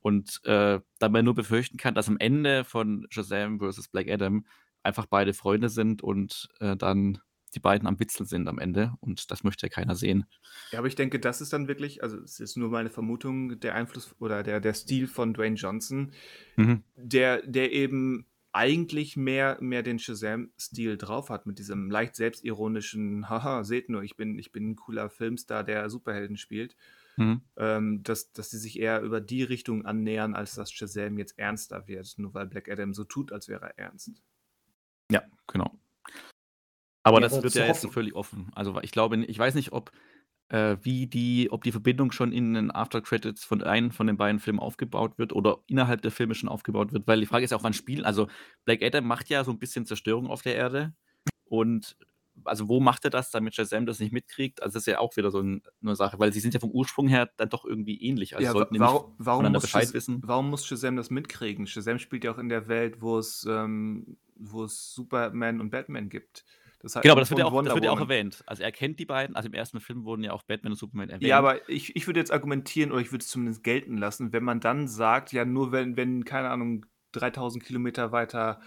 und 0.00 0.40
äh, 0.44 0.80
dabei 0.98 1.22
nur 1.22 1.34
befürchten 1.34 1.78
kann, 1.78 1.94
dass 1.94 2.08
am 2.08 2.18
Ende 2.18 2.64
von 2.64 3.06
Shazam 3.10 3.60
vs. 3.60 3.88
Black 3.88 4.08
Adam 4.08 4.46
einfach 4.82 5.06
beide 5.06 5.34
Freunde 5.34 5.68
sind 5.68 6.02
und 6.02 6.48
äh, 6.60 6.76
dann 6.76 7.18
die 7.54 7.60
beiden 7.60 7.86
am 7.86 7.98
Witzeln 8.00 8.26
sind 8.26 8.48
am 8.48 8.58
Ende 8.58 8.92
und 9.00 9.30
das 9.30 9.44
möchte 9.44 9.66
ja 9.66 9.70
keiner 9.70 9.94
sehen. 9.94 10.26
Ja, 10.72 10.78
aber 10.80 10.88
ich 10.88 10.94
denke, 10.94 11.18
das 11.20 11.40
ist 11.40 11.52
dann 11.52 11.68
wirklich, 11.68 12.02
also 12.02 12.18
es 12.18 12.40
ist 12.40 12.56
nur 12.56 12.70
meine 12.70 12.90
Vermutung, 12.90 13.60
der 13.60 13.74
Einfluss 13.74 14.14
oder 14.18 14.42
der, 14.42 14.60
der 14.60 14.74
Stil 14.74 15.06
von 15.06 15.34
Dwayne 15.34 15.56
Johnson, 15.56 16.12
Mhm. 16.56 16.82
der, 16.96 17.42
der 17.46 17.72
eben 17.72 18.26
eigentlich 18.52 19.16
mehr, 19.16 19.58
mehr 19.60 19.82
den 19.82 19.98
Shazam-Stil 19.98 20.96
drauf 20.96 21.28
hat, 21.28 21.44
mit 21.44 21.58
diesem 21.58 21.90
leicht 21.90 22.16
selbstironischen, 22.16 23.28
haha, 23.28 23.64
seht 23.64 23.90
nur, 23.90 24.02
ich 24.02 24.16
bin, 24.16 24.38
ich 24.38 24.50
bin 24.50 24.70
ein 24.70 24.76
cooler 24.76 25.10
Filmstar, 25.10 25.62
der 25.62 25.90
Superhelden 25.90 26.38
spielt, 26.38 26.74
Mhm. 27.18 27.42
ähm, 27.56 28.02
dass, 28.02 28.32
dass 28.32 28.48
die 28.48 28.56
sich 28.56 28.78
eher 28.78 29.02
über 29.02 29.20
die 29.20 29.42
Richtung 29.42 29.84
annähern, 29.84 30.34
als 30.34 30.54
dass 30.54 30.72
Shazam 30.72 31.18
jetzt 31.18 31.38
ernster 31.38 31.86
wird, 31.86 32.14
nur 32.16 32.32
weil 32.34 32.46
Black 32.46 32.70
Adam 32.70 32.94
so 32.94 33.04
tut, 33.04 33.30
als 33.30 33.48
wäre 33.48 33.66
er 33.66 33.78
ernst. 33.78 34.22
Ja, 35.10 35.22
genau. 35.46 35.78
Aber 37.06 37.20
das 37.20 37.42
wird 37.42 37.54
ja 37.54 37.66
jetzt 37.66 37.82
so 37.82 37.88
hoffen. 37.88 37.94
völlig 37.94 38.14
offen. 38.14 38.50
Also 38.54 38.80
ich 38.82 38.90
glaube, 38.90 39.16
ich 39.24 39.38
weiß 39.38 39.54
nicht, 39.54 39.72
ob 39.72 39.92
äh, 40.48 40.76
wie 40.82 41.06
die, 41.06 41.48
ob 41.50 41.64
die 41.64 41.72
Verbindung 41.72 42.12
schon 42.12 42.32
in 42.32 42.54
den 42.54 42.70
After 42.70 43.00
Credits 43.00 43.44
von 43.44 43.62
einem 43.62 43.90
von 43.90 44.06
den 44.06 44.16
beiden 44.16 44.40
Filmen 44.40 44.60
aufgebaut 44.60 45.18
wird 45.18 45.32
oder 45.32 45.58
innerhalb 45.66 46.02
der 46.02 46.10
Filme 46.10 46.34
schon 46.34 46.48
aufgebaut 46.48 46.92
wird, 46.92 47.06
weil 47.06 47.20
die 47.20 47.26
Frage 47.26 47.44
ist 47.44 47.50
ja 47.50 47.56
auch, 47.56 47.64
wann 47.64 47.72
spielen. 47.72 48.04
Also 48.04 48.28
Black 48.64 48.82
Adam 48.82 49.06
macht 49.06 49.28
ja 49.28 49.44
so 49.44 49.50
ein 49.50 49.58
bisschen 49.58 49.86
Zerstörung 49.86 50.28
auf 50.28 50.42
der 50.42 50.56
Erde 50.56 50.94
und 51.44 51.96
also 52.44 52.68
wo 52.68 52.80
macht 52.80 53.04
er 53.04 53.10
das, 53.10 53.30
damit 53.30 53.54
Shazam 53.54 53.86
das 53.86 53.98
nicht 53.98 54.12
mitkriegt? 54.12 54.62
Also 54.62 54.74
das 54.74 54.82
ist 54.82 54.86
ja 54.86 54.98
auch 54.98 55.16
wieder 55.16 55.30
so 55.30 55.40
ein, 55.40 55.62
eine 55.82 55.96
Sache, 55.96 56.18
weil 56.18 56.32
sie 56.32 56.40
sind 56.40 56.54
ja 56.54 56.60
vom 56.60 56.70
Ursprung 56.70 57.08
her 57.08 57.30
dann 57.36 57.48
doch 57.48 57.64
irgendwie 57.64 58.00
ähnlich. 58.02 58.36
Also 58.36 58.44
Ja, 58.44 58.52
sollten 58.52 58.78
warum, 58.78 59.14
warum, 59.18 59.52
muss 59.52 59.62
Bescheid 59.62 59.84
Shaz 59.84 59.94
wissen. 59.94 60.20
warum 60.24 60.50
muss 60.50 60.66
Shazam 60.66 60.96
das 60.96 61.10
mitkriegen? 61.10 61.66
Shazam 61.66 61.98
spielt 61.98 62.24
ja 62.24 62.32
auch 62.32 62.38
in 62.38 62.48
der 62.48 62.68
Welt, 62.68 63.00
wo 63.00 63.18
es, 63.18 63.46
ähm, 63.48 64.18
wo 64.36 64.64
es 64.64 64.92
Superman 64.94 65.60
und 65.60 65.70
Batman 65.70 66.08
gibt. 66.08 66.44
Das 66.86 66.94
heißt, 66.94 67.02
Genau, 67.02 67.14
aber 67.14 67.20
das 67.20 67.30
wird, 67.30 67.40
ja 67.40 67.46
auch, 67.46 67.62
das 67.64 67.74
wird 67.74 67.84
ja 67.84 67.90
auch 67.90 67.98
erwähnt. 67.98 68.44
Also 68.46 68.62
er 68.62 68.70
kennt 68.70 69.00
die 69.00 69.06
beiden, 69.06 69.34
also 69.34 69.48
im 69.48 69.54
ersten 69.54 69.80
Film 69.80 70.04
wurden 70.04 70.22
ja 70.22 70.32
auch 70.32 70.44
Batman 70.44 70.72
und 70.72 70.78
Superman 70.78 71.08
erwähnt. 71.08 71.28
Ja, 71.28 71.36
aber 71.36 71.68
ich, 71.68 71.96
ich 71.96 72.06
würde 72.06 72.20
jetzt 72.20 72.30
argumentieren, 72.30 72.92
oder 72.92 73.00
ich 73.00 73.10
würde 73.10 73.24
es 73.24 73.28
zumindest 73.28 73.64
gelten 73.64 73.96
lassen, 73.96 74.32
wenn 74.32 74.44
man 74.44 74.60
dann 74.60 74.86
sagt, 74.86 75.32
ja, 75.32 75.44
nur 75.44 75.72
wenn, 75.72 75.96
wenn 75.96 76.24
keine 76.24 76.48
Ahnung, 76.48 76.86
3000 77.10 77.64
Kilometer 77.64 78.12
weiter 78.12 78.60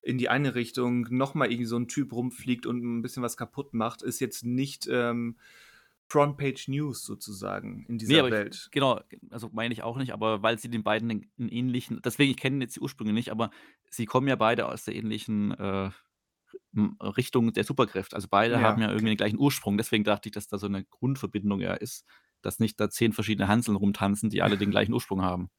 in 0.00 0.16
die 0.16 0.28
eine 0.28 0.54
Richtung 0.54 1.08
nochmal 1.10 1.50
irgendwie 1.50 1.66
so 1.66 1.76
ein 1.76 1.88
Typ 1.88 2.12
rumfliegt 2.12 2.66
und 2.66 2.84
ein 2.84 3.02
bisschen 3.02 3.24
was 3.24 3.36
kaputt 3.36 3.74
macht, 3.74 4.02
ist 4.02 4.20
jetzt 4.20 4.44
nicht 4.44 4.86
ähm, 4.88 5.36
Frontpage 6.08 6.68
News 6.68 7.04
sozusagen 7.04 7.84
in 7.88 7.98
dieser 7.98 8.22
Nee, 8.22 8.30
Welt. 8.30 8.54
ich, 8.54 8.70
genau, 8.70 9.00
also 9.30 9.50
meine 9.52 9.74
ich 9.74 9.82
auch 9.82 9.96
nicht, 9.96 10.12
aber 10.12 10.40
weil 10.44 10.56
sie 10.60 10.70
den 10.70 10.84
beiden 10.84 11.10
einen, 11.10 11.48
ähnlichen, 11.48 12.00
deswegen, 12.04 12.30
ich 12.30 12.36
kenne 12.36 12.62
jetzt 12.62 12.76
die 12.76 12.80
Ursprünge 12.80 13.12
nicht, 13.12 13.32
aber 13.32 13.50
sie 13.90 14.06
kommen 14.06 14.28
ja 14.28 14.36
beide 14.36 14.66
aus 14.66 14.84
der 14.84 14.94
ähnlichen 14.94 15.50
äh, 15.58 15.90
Richtung 17.00 17.52
der 17.52 17.64
Superkräfte. 17.64 18.16
Also 18.16 18.28
beide 18.30 18.60
Ja, 18.60 18.60
haben 18.60 18.80
ja 18.82 18.88
irgendwie 18.88 19.10
den 19.10 19.16
gleichen 19.16 19.38
Ursprung, 19.38 19.76
deswegen 19.78 20.04
dachte 20.04 20.28
ich, 20.28 20.32
dass 20.34 20.48
da 20.48 20.58
so 20.58 20.66
eine 20.66 20.84
Grundverbindung 20.84 21.60
ja 21.60 21.74
ist, 21.74 22.06
dass 22.42 22.58
nicht 22.60 22.78
da 22.80 22.90
zehn 22.90 23.12
verschiedene 23.12 23.48
Hanseln 23.48 23.76
rumtanzen, 23.76 24.30
die 24.30 24.42
alle 24.42 24.58
den 24.58 24.70
gleichen 24.70 24.92
Ursprung 24.92 25.22
haben. 25.22 25.50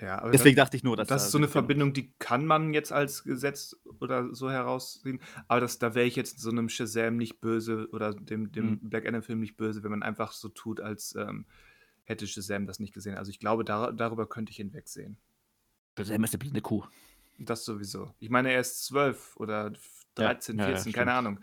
Ja, 0.00 0.28
Deswegen 0.30 0.56
das, 0.56 0.64
dachte 0.64 0.76
ich 0.76 0.82
nur, 0.82 0.96
dass 0.96 1.06
das 1.08 1.22
da 1.22 1.26
ist 1.26 1.30
so 1.30 1.38
eine 1.38 1.46
Verbindung, 1.48 1.92
die 1.92 2.12
kann 2.18 2.44
man 2.44 2.74
jetzt 2.74 2.90
als 2.92 3.22
Gesetz 3.22 3.76
oder 4.00 4.34
so 4.34 4.50
heraussehen. 4.50 5.20
Aber 5.46 5.60
das, 5.60 5.78
da 5.78 5.94
wäre 5.94 6.06
ich 6.06 6.16
jetzt 6.16 6.40
so 6.40 6.50
einem 6.50 6.68
Shazam 6.68 7.16
nicht 7.16 7.40
böse 7.40 7.88
oder 7.92 8.12
dem, 8.12 8.50
dem 8.50 8.80
Mhm. 8.82 8.88
Black 8.88 9.06
Adam-Film 9.06 9.38
nicht 9.38 9.56
böse, 9.56 9.84
wenn 9.84 9.92
man 9.92 10.02
einfach 10.02 10.32
so 10.32 10.48
tut, 10.48 10.80
als 10.80 11.14
ähm, 11.14 11.46
hätte 12.04 12.26
Shazam 12.26 12.66
das 12.66 12.80
nicht 12.80 12.92
gesehen. 12.94 13.16
Also 13.16 13.30
ich 13.30 13.38
glaube, 13.38 13.64
da, 13.64 13.92
darüber 13.92 14.28
könnte 14.28 14.50
ich 14.50 14.56
hinwegsehen. 14.56 15.18
Shazam 15.96 16.24
ist 16.24 16.34
eine 16.34 16.38
blinde 16.38 16.60
Kuh. 16.60 16.84
Das 17.38 17.64
sowieso. 17.64 18.14
Ich 18.18 18.30
meine, 18.30 18.52
er 18.52 18.60
ist 18.60 18.84
zwölf 18.84 19.36
oder 19.36 19.72
13, 20.14 20.58
ja, 20.58 20.70
ja, 20.70 20.84
14, 20.84 20.92
keine 20.92 21.12
stimmt. 21.12 21.14
Ahnung. 21.14 21.40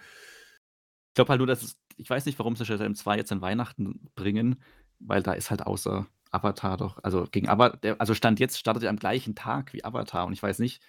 Ich 1.09 1.15
glaube 1.15 1.29
halt 1.29 1.39
nur, 1.39 1.47
dass 1.47 1.63
es, 1.63 1.79
ich 1.97 2.09
weiß 2.09 2.25
nicht, 2.25 2.39
warum 2.39 2.55
sie 2.55 2.65
Shazam 2.65 2.95
2 2.95 3.17
jetzt 3.17 3.31
an 3.31 3.41
Weihnachten 3.41 4.09
bringen, 4.15 4.61
weil 4.99 5.23
da 5.23 5.33
ist 5.33 5.49
halt 5.49 5.63
außer 5.65 6.07
Avatar 6.31 6.77
doch, 6.77 6.99
also 7.03 7.25
gegen 7.31 7.49
Avatar, 7.49 7.95
also 7.99 8.13
Stand 8.13 8.39
jetzt 8.39 8.59
startet 8.59 8.83
er 8.83 8.89
am 8.91 8.97
gleichen 8.97 9.35
Tag 9.35 9.73
wie 9.73 9.83
Avatar 9.83 10.27
und 10.27 10.33
ich 10.33 10.43
weiß 10.43 10.59
nicht, 10.59 10.81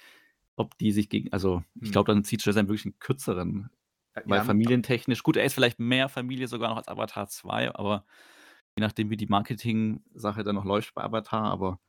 ob 0.57 0.77
die 0.79 0.93
sich 0.93 1.09
gegen, 1.09 1.33
also 1.33 1.65
ich 1.83 1.91
Hm. 1.91 1.93
glaube, 1.93 2.13
dann 2.13 2.25
zieht 2.25 2.43
Shazam 2.43 2.69
wirklich 2.69 2.85
einen 2.87 2.99
kürzeren, 2.99 3.71
Äh, 4.15 4.23
weil 4.25 4.37
Ja, 4.37 4.45
familientechnisch, 4.45 5.23
gut, 5.23 5.37
er 5.37 5.45
ist 5.45 5.55
vielleicht 5.55 5.79
mehr 5.81 6.09
Familie 6.09 6.49
sogar 6.49 6.71
noch 6.71 6.77
als 6.77 6.89
Avatar 6.89 7.29
2, 7.29 7.75
aber 7.75 8.05
je 8.77 8.83
nachdem, 8.83 9.11
wie 9.11 9.17
die 9.17 9.27
Marketing-Sache 9.27 10.45
dann 10.45 10.57
noch 10.57 10.65
läuft 10.65 10.95
bei 10.95 11.03
Avatar, 11.05 11.45
aber 11.45 11.81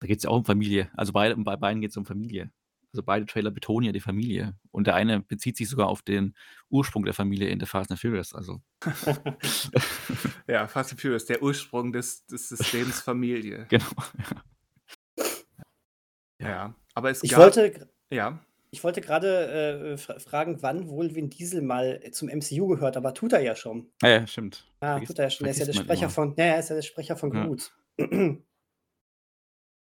da 0.00 0.06
geht 0.08 0.18
es 0.18 0.24
ja 0.24 0.30
auch 0.30 0.38
um 0.38 0.44
Familie. 0.46 0.90
Also 0.96 1.12
bei, 1.12 1.34
bei 1.34 1.56
beiden 1.56 1.80
geht 1.82 1.90
es 1.92 1.96
um 1.98 2.06
Familie. 2.06 2.52
Also 2.92 3.02
beide 3.04 3.24
Trailer 3.26 3.50
betonen 3.52 3.86
ja 3.86 3.92
die 3.92 4.00
Familie. 4.00 4.56
Und 4.72 4.86
der 4.88 4.96
eine 4.96 5.20
bezieht 5.20 5.56
sich 5.56 5.68
sogar 5.68 5.86
auf 5.88 6.02
den 6.02 6.34
Ursprung 6.70 7.04
der 7.04 7.14
Familie 7.14 7.48
in 7.48 7.60
The 7.60 7.66
Fast 7.66 7.90
and 7.92 8.00
Furious. 8.00 8.34
Also. 8.34 8.60
ja, 10.48 10.66
Fast 10.66 10.90
and 10.92 11.00
Furious, 11.00 11.24
der 11.26 11.42
Ursprung 11.42 11.92
des, 11.92 12.26
des 12.26 12.48
Systems 12.48 13.00
Familie. 13.02 13.66
genau. 13.68 13.86
Ja, 16.40 16.74
aber 16.94 17.10
es 17.10 17.22
Ich 17.22 17.30
gab, 17.32 17.40
wollte, 17.40 17.88
ja, 18.10 18.40
ich 18.70 18.82
wollte 18.82 19.00
gerade 19.00 19.92
äh, 19.92 19.96
fra 19.98 20.18
fragen, 20.18 20.62
wann 20.62 20.88
wohl 20.88 21.14
Vin 21.14 21.28
Diesel 21.28 21.60
mal 21.62 22.00
zum 22.12 22.28
MCU 22.28 22.68
gehört, 22.68 22.96
aber 22.96 23.14
tut 23.14 23.32
er 23.32 23.40
ja 23.40 23.54
schon. 23.54 23.90
Ja, 24.02 24.08
ja, 24.08 24.26
stimmt. 24.26 24.66
Ja, 24.82 24.96
Vergisst- 24.96 25.06
tut 25.08 25.18
er 25.18 25.24
ja 25.26 25.30
schon. 25.30 25.46
Er 25.46 25.50
ist 25.50 25.58
ja 25.58 25.64
der 25.66 25.72
Sprecher 25.74 26.02
immer. 26.04 26.10
von, 26.10 26.34
ja, 26.36 26.44
er 26.44 26.58
ist 26.60 26.70
ja 26.70 26.76
der 26.76 26.82
Sprecher 26.82 27.16
von 27.16 27.34
Ja. 27.34 27.44
Groot. 27.44 27.72
so. 27.98 28.36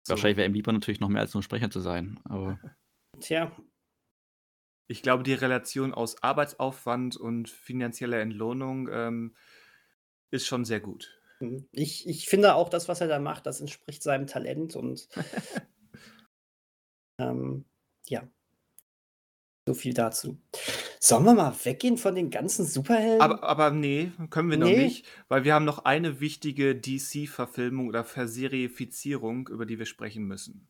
Wahrscheinlich 0.09 0.37
wäre 0.37 0.49
ihm 0.49 0.55
lieber 0.55 0.73
natürlich 0.73 1.01
noch 1.01 1.09
mehr 1.09 1.21
als 1.23 1.33
nur 1.35 1.43
Sprecher 1.45 1.71
zu 1.71 1.81
sein. 1.81 2.19
Aber 2.25 2.59
Tja, 3.23 3.51
Ich 4.87 5.03
glaube, 5.03 5.25
die 5.25 5.35
Relation 5.35 5.93
aus 5.93 6.23
Arbeitsaufwand 6.23 7.17
und 7.17 7.51
finanzieller 7.51 8.21
Entlohnung 8.21 8.89
ähm, 8.93 9.35
ist 10.31 10.47
schon 10.47 10.65
sehr 10.65 10.81
gut. 10.81 11.21
hm, 11.41 11.67
ich, 11.73 12.07
ich 12.09 12.29
finde 12.29 12.55
auch 12.55 12.69
das, 12.69 12.89
was 12.89 13.01
er 13.01 13.09
da 13.09 13.19
macht, 13.19 13.47
das 13.47 13.61
entspricht 13.61 14.03
seinem 14.03 14.27
Talent 14.27 14.77
und 14.77 15.09
ähm, 17.19 17.65
ja, 18.09 18.29
so 19.67 19.75
viel 19.75 19.95
dazu. 19.95 20.39
Sollen 21.01 21.25
wir 21.25 21.35
mal 21.35 21.55
weggehen 21.65 21.97
von 21.99 22.15
den 22.15 22.31
ganzen 22.31 22.67
Superhelden? 22.67 23.21
Aber, 23.21 23.43
aber 23.43 23.71
nee, 23.71 24.13
können 24.31 24.51
wir 24.51 24.57
noch 24.59 24.69
Nee. 24.69 24.73
nicht, 24.73 25.07
weil 25.29 25.45
wir 25.45 25.55
haben 25.55 25.65
noch 25.65 25.85
eine 25.87 26.21
wichtige 26.21 26.75
DC-Verfilmung 26.77 27.89
oder 27.89 28.05
Verserifizierung, 28.05 29.49
über 29.49 29.65
die 29.67 29.79
wir 29.79 29.87
sprechen 29.87 30.25
müssen. 30.25 30.69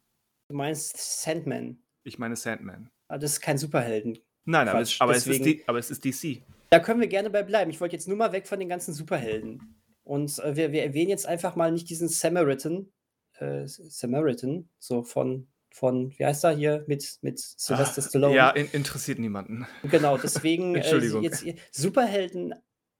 du 0.48 0.54
meinst 0.54 0.96
Sandman. 1.22 1.82
Ich 2.04 2.18
meine 2.18 2.36
Sandman. 2.36 2.90
Ah, 3.08 3.18
Das 3.18 3.32
ist 3.32 3.40
kein 3.40 3.58
Superhelden. 3.58 4.18
Nein, 4.44 4.68
aber, 4.68 4.80
es, 4.80 5.00
aber, 5.00 5.14
es 5.14 5.24
die, 5.24 5.62
aber 5.66 5.78
es 5.78 5.90
ist 5.90 6.04
DC. 6.04 6.42
Da 6.70 6.80
können 6.80 7.00
wir 7.00 7.08
gerne 7.08 7.30
bei 7.30 7.42
bleiben. 7.42 7.70
Ich 7.70 7.80
wollte 7.80 7.94
jetzt 7.94 8.08
nur 8.08 8.16
mal 8.16 8.32
weg 8.32 8.46
von 8.46 8.58
den 8.58 8.68
ganzen 8.68 8.92
Superhelden. 8.92 9.82
Und 10.04 10.38
äh, 10.40 10.56
wir, 10.56 10.72
wir 10.72 10.82
erwähnen 10.82 11.10
jetzt 11.10 11.26
einfach 11.26 11.54
mal 11.54 11.70
nicht 11.70 11.88
diesen 11.90 12.08
Samaritan, 12.08 12.90
äh, 13.38 13.66
Samaritan, 13.66 14.68
so 14.78 15.04
von, 15.04 15.48
von, 15.70 16.12
wie 16.18 16.24
heißt 16.24 16.44
er 16.44 16.56
hier, 16.56 16.84
mit, 16.88 17.18
mit 17.22 17.38
Sylvester 17.38 18.02
Ah, 18.02 18.08
Stallone. 18.08 18.34
Ja, 18.34 18.50
in, 18.50 18.68
interessiert 18.72 19.18
niemanden. 19.18 19.66
Genau, 19.84 20.18
deswegen 20.18 20.74
äh, 20.74 20.78
Entschuldigung. 20.78 21.22
jetzt 21.22 21.44
Superhelden 21.70 22.54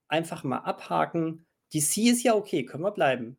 einfach 0.07 0.43
mal 0.43 0.59
abhaken. 0.59 1.45
DC 1.73 1.97
ist 1.97 2.23
ja 2.23 2.35
okay, 2.35 2.63
können 2.65 2.83
wir 2.83 2.91
bleiben. 2.91 3.37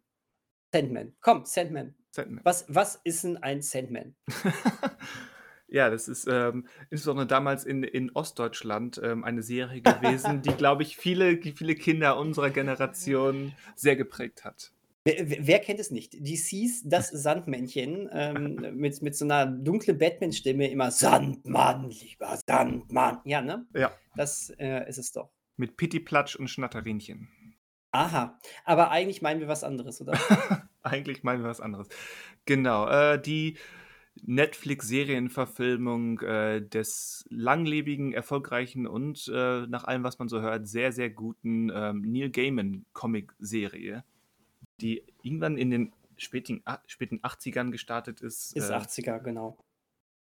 Sandman. 0.73 1.15
Komm, 1.21 1.45
Sandman. 1.47 1.95
Sandman. 2.11 2.45
Was, 2.45 2.67
was 2.69 3.01
ist 3.05 3.25
denn 3.25 3.37
ein 3.39 3.63
Sandman? 3.63 4.15
Ja, 5.69 5.91
das 5.91 6.09
ist 6.09 6.27
ähm, 6.31 6.67
insbesondere 6.91 7.27
damals 7.27 7.65
in, 7.65 7.83
in 7.83 8.11
Ostdeutschland 8.13 9.01
ähm, 9.03 9.25
eine 9.25 9.43
Serie 9.43 9.81
gewesen, 9.81 10.43
die, 10.43 10.53
glaube 10.53 10.83
ich, 10.83 10.97
viele, 10.97 11.41
viele 11.41 11.75
Kinder 11.75 12.19
unserer 12.19 12.51
Generation 12.51 13.53
sehr 13.75 13.97
geprägt 13.97 14.45
hat. 14.45 14.73
Wer, 15.07 15.47
wer- 15.47 15.59
kennt 15.59 15.81
es 15.81 15.91
nicht? 15.91 16.15
DC's 16.15 16.83
Das 16.85 17.09
Sandmännchen 17.11 18.09
ähm, 18.13 18.55
mit, 18.75 19.03
mit 19.03 19.15
so 19.17 19.25
einer 19.27 19.47
dunklen 19.47 19.99
Batman-Stimme 19.99 20.71
immer 20.71 20.91
Sandmann, 20.91 21.91
lieber 21.91 22.39
Sandmann. 22.47 23.19
Ja, 23.25 23.43
ne? 23.43 23.67
Ja, 23.75 23.93
Das 24.17 24.51
äh, 24.59 24.89
ist 24.89 24.99
es 24.99 25.13
doch. 25.13 25.31
mit 25.57 25.77
Pitti 25.77 26.01
Platsch 26.01 26.37
und 26.37 26.49
Schnatterinchen. 26.49 27.29
Aha. 27.93 28.39
Aber 28.65 28.91
eigentlich 28.91 29.23
meinen 29.23 29.41
wir 29.41 29.49
was 29.49 29.63
anderes, 29.63 30.01
oder? 30.01 30.13
Eigentlich 30.83 31.23
meinen 31.23 31.43
wir 31.43 31.49
was 31.51 31.61
anderes. 31.61 31.89
Genau, 32.45 32.89
äh, 32.89 33.21
die 33.21 33.57
Netflix-Serienverfilmung 34.27 36.21
äh, 36.21 36.61
des 36.67 37.27
langlebigen, 37.29 38.13
erfolgreichen 38.13 38.87
und 38.87 39.31
äh, 39.33 39.67
nach 39.67 39.85
allem, 39.85 40.03
was 40.03 40.19
man 40.19 40.29
so 40.29 40.41
hört, 40.41 40.67
sehr, 40.67 40.93
sehr 40.93 41.11
guten 41.11 41.71
ähm, 41.75 42.03
Neil 42.03 42.31
Gaiman-Comic-Serie, 42.31 44.05
die 44.81 45.03
irgendwann 45.23 45.59
in 45.59 45.71
den 45.71 45.93
späten, 46.17 46.63
späten 46.87 47.21
80ern 47.21 47.71
gestartet 47.71 48.23
ist. 48.23 48.57
Ist 48.57 48.71
äh, 48.71 48.75
80er, 48.75 49.21
genau. 49.21 49.59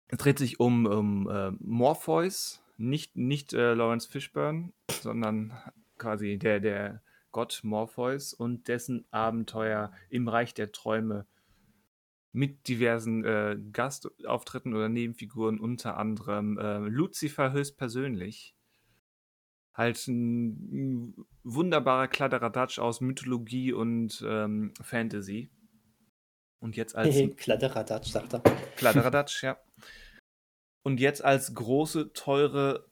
Es 0.10 0.18
dreht 0.18 0.38
sich 0.38 0.60
um, 0.60 0.86
um 0.86 1.30
äh, 1.30 1.52
Morpheus, 1.60 2.62
nicht, 2.78 3.16
nicht 3.16 3.54
äh, 3.54 3.74
Lawrence 3.74 4.10
Fishburne, 4.10 4.74
sondern 4.92 5.54
quasi 5.98 6.38
der, 6.38 6.60
der 6.60 7.02
Gott 7.32 7.62
Morpheus 7.64 8.34
und 8.34 8.68
dessen 8.68 9.06
Abenteuer 9.12 9.92
im 10.10 10.28
Reich 10.28 10.54
der 10.54 10.72
Träume 10.72 11.26
mit 12.34 12.68
diversen 12.68 13.24
äh, 13.24 13.58
Gastauftritten 13.72 14.74
oder 14.74 14.90
Nebenfiguren, 14.90 15.60
unter 15.60 15.98
anderem 15.98 16.58
äh, 16.58 16.80
Lucifer 16.80 17.54
höchstpersönlich. 17.54 18.56
Halt 19.76 20.08
ein, 20.08 20.50
ein 20.72 21.26
wunderbarer 21.44 22.08
Kladderadatsch 22.08 22.80
aus 22.80 23.02
Mythologie 23.02 23.72
und 23.72 24.24
ähm, 24.28 24.74
Fantasy. 24.82 25.52
Und 26.60 26.76
jetzt 26.76 26.96
als 26.96 27.16
Kladderadatsch, 27.38 28.12
sagt 28.12 28.34
er. 28.34 28.42
Kladderadatsch, 28.78 29.44
ja. 29.44 29.58
Und 30.84 31.00
jetzt 31.00 31.24
als 31.24 31.54
große, 31.54 32.14
teure 32.14 32.90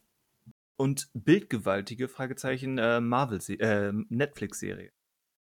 und 0.77 1.09
bildgewaltige 1.13 2.07
Fragezeichen 2.09 2.77
äh, 2.77 3.01
Marvel 3.01 3.39
äh, 3.59 3.91
Netflix-Serie. 4.09 4.91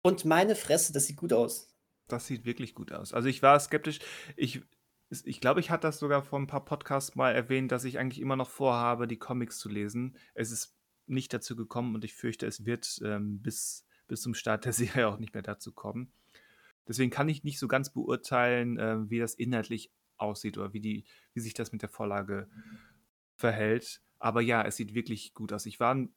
Und 0.05 0.25
meine 0.25 0.55
Fresse, 0.57 0.93
das 0.93 1.07
sieht 1.07 1.17
gut 1.17 1.33
aus. 1.33 1.72
Das 2.09 2.27
sieht 2.27 2.45
wirklich 2.45 2.75
gut 2.75 2.93
aus. 2.93 3.13
Also 3.13 3.29
ich 3.29 3.43
war 3.43 3.59
skeptisch. 3.59 4.01
Ich, 4.37 4.63
ich 5.11 5.41
glaube, 5.41 5.61
ich 5.61 5.71
hatte 5.71 5.87
das 5.87 5.99
sogar 5.99 6.23
vor 6.23 6.39
ein 6.39 6.47
paar 6.47 6.65
Podcasts 6.65 7.15
mal 7.15 7.33
erwähnt, 7.33 7.73
dass 7.73 7.85
ich 7.85 7.99
eigentlich 7.99 8.21
immer 8.21 8.37
noch 8.37 8.51
vorhabe, 8.51 9.07
die 9.07 9.19
Comics 9.19 9.59
zu 9.59 9.69
lesen. 9.69 10.17
Es 10.35 10.51
ist 10.51 10.77
nicht 11.07 11.33
dazu 11.33 11.57
gekommen 11.57 11.95
und 11.95 12.05
ich 12.05 12.15
fürchte, 12.15 12.47
es 12.47 12.65
wird 12.65 13.01
ähm, 13.05 13.41
bis, 13.41 13.87
bis 14.09 14.23
zum 14.23 14.35
Start 14.35 14.65
der 14.65 14.73
Serie 14.73 15.09
auch 15.09 15.19
nicht 15.19 15.35
mehr 15.35 15.43
dazu 15.43 15.73
kommen. 15.73 16.13
Deswegen 16.87 17.11
kann 17.11 17.29
ich 17.29 17.45
nicht 17.45 17.59
so 17.59 17.69
ganz 17.69 17.93
beurteilen, 17.93 18.79
äh, 18.79 19.09
wie 19.09 19.19
das 19.19 19.35
inhaltlich 19.35 19.93
aussieht 20.17 20.59
oder 20.59 20.73
wie, 20.73 20.81
die, 20.81 21.05
wie 21.33 21.41
sich 21.41 21.55
das 21.55 21.73
mit 21.73 21.83
der 21.83 21.89
Vorlage 21.89 22.49
verhält. 23.37 24.03
Aber 24.19 24.41
ja, 24.41 24.63
es 24.63 24.77
sieht 24.77 24.95
wirklich 24.95 25.35
gut 25.35 25.53
aus. 25.53 25.67
Ich 25.67 25.81
war 25.81 25.95
ein 25.95 26.15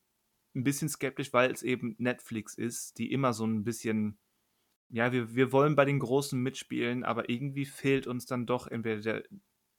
ein 0.56 0.64
bisschen 0.64 0.90
skeptisch, 0.90 1.34
weil 1.34 1.52
es 1.52 1.62
eben 1.64 1.96
Netflix 1.98 2.56
ist, 2.56 2.98
die 2.98 3.12
immer 3.12 3.34
so 3.34 3.46
ein 3.46 3.64
bisschen, 3.64 4.18
ja, 4.90 5.12
wir, 5.12 5.36
wir 5.36 5.52
wollen 5.52 5.76
bei 5.76 5.86
den 5.86 6.00
Großen 6.00 6.40
mitspielen, 6.40 7.04
aber 7.04 7.30
irgendwie 7.30 7.66
fehlt 7.66 8.08
uns 8.08 8.26
dann 8.26 8.46
doch 8.46 8.68
entweder 8.68 9.02
der, 9.02 9.24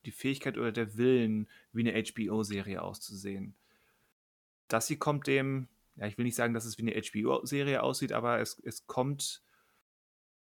die 0.05 0.11
Fähigkeit 0.11 0.59
oder 0.59 0.73
der 0.73 0.97
Willen, 0.97 1.49
wie 1.73 1.89
eine 1.89 2.03
HBO-Serie 2.03 2.83
auszusehen. 2.83 3.55
Das 4.69 4.89
hier 4.89 4.99
kommt 4.99 5.27
dem, 5.27 5.69
ja, 5.97 6.07
ich 6.07 6.19
will 6.19 6.25
nicht 6.25 6.35
sagen, 6.35 6.55
dass 6.55 6.65
es 6.65 6.79
wie 6.79 6.83
eine 6.83 7.01
HBO-Serie 7.01 7.83
aussieht, 7.83 8.13
aber 8.13 8.41
es, 8.41 8.61
es 8.65 8.87
kommt, 8.87 9.43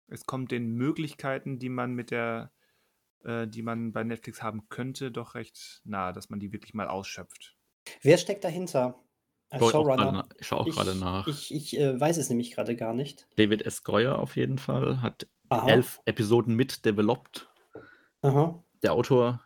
es 0.09 0.25
kommt 0.27 0.51
den 0.51 0.73
Möglichkeiten, 0.73 1.59
die 1.59 1.69
man 1.69 1.95
mit 1.95 2.11
der, 2.11 2.53
äh, 3.25 3.47
die 3.47 3.63
man 3.63 3.93
bei 3.93 4.05
Netflix 4.05 4.43
haben 4.43 4.69
könnte, 4.69 5.11
doch 5.11 5.35
recht 5.35 5.81
nahe, 5.85 6.13
dass 6.13 6.31
man 6.31 6.41
die 6.41 6.53
wirklich 6.53 6.75
mal 6.75 6.89
ausschöpft. 6.89 7.57
Wer 8.03 8.19
steckt 8.19 8.45
dahinter? 8.45 9.03
Showrunner? 9.59 10.29
ich 10.39 10.47
schaue 10.47 10.61
auch 10.61 10.69
gerade 10.69 10.95
nach. 10.95 11.27
Ich, 11.27 11.53
ich 11.53 11.79
äh, 11.79 11.99
weiß 11.99 12.17
es 12.19 12.29
nämlich 12.29 12.53
gerade 12.53 12.77
gar 12.77 12.95
nicht. 12.95 13.27
David 13.37 13.63
S. 13.63 13.83
Goyer 13.83 14.19
auf 14.19 14.37
jeden 14.37 14.59
Fall 14.59 15.03
hat 15.03 15.27
Aha. 15.49 15.69
elf 15.69 16.01
Episoden 16.05 16.55
mit 16.55 16.85
developed. 16.85 17.49
Aha. 18.23 18.63
Der 18.83 18.93
Autor 18.93 19.41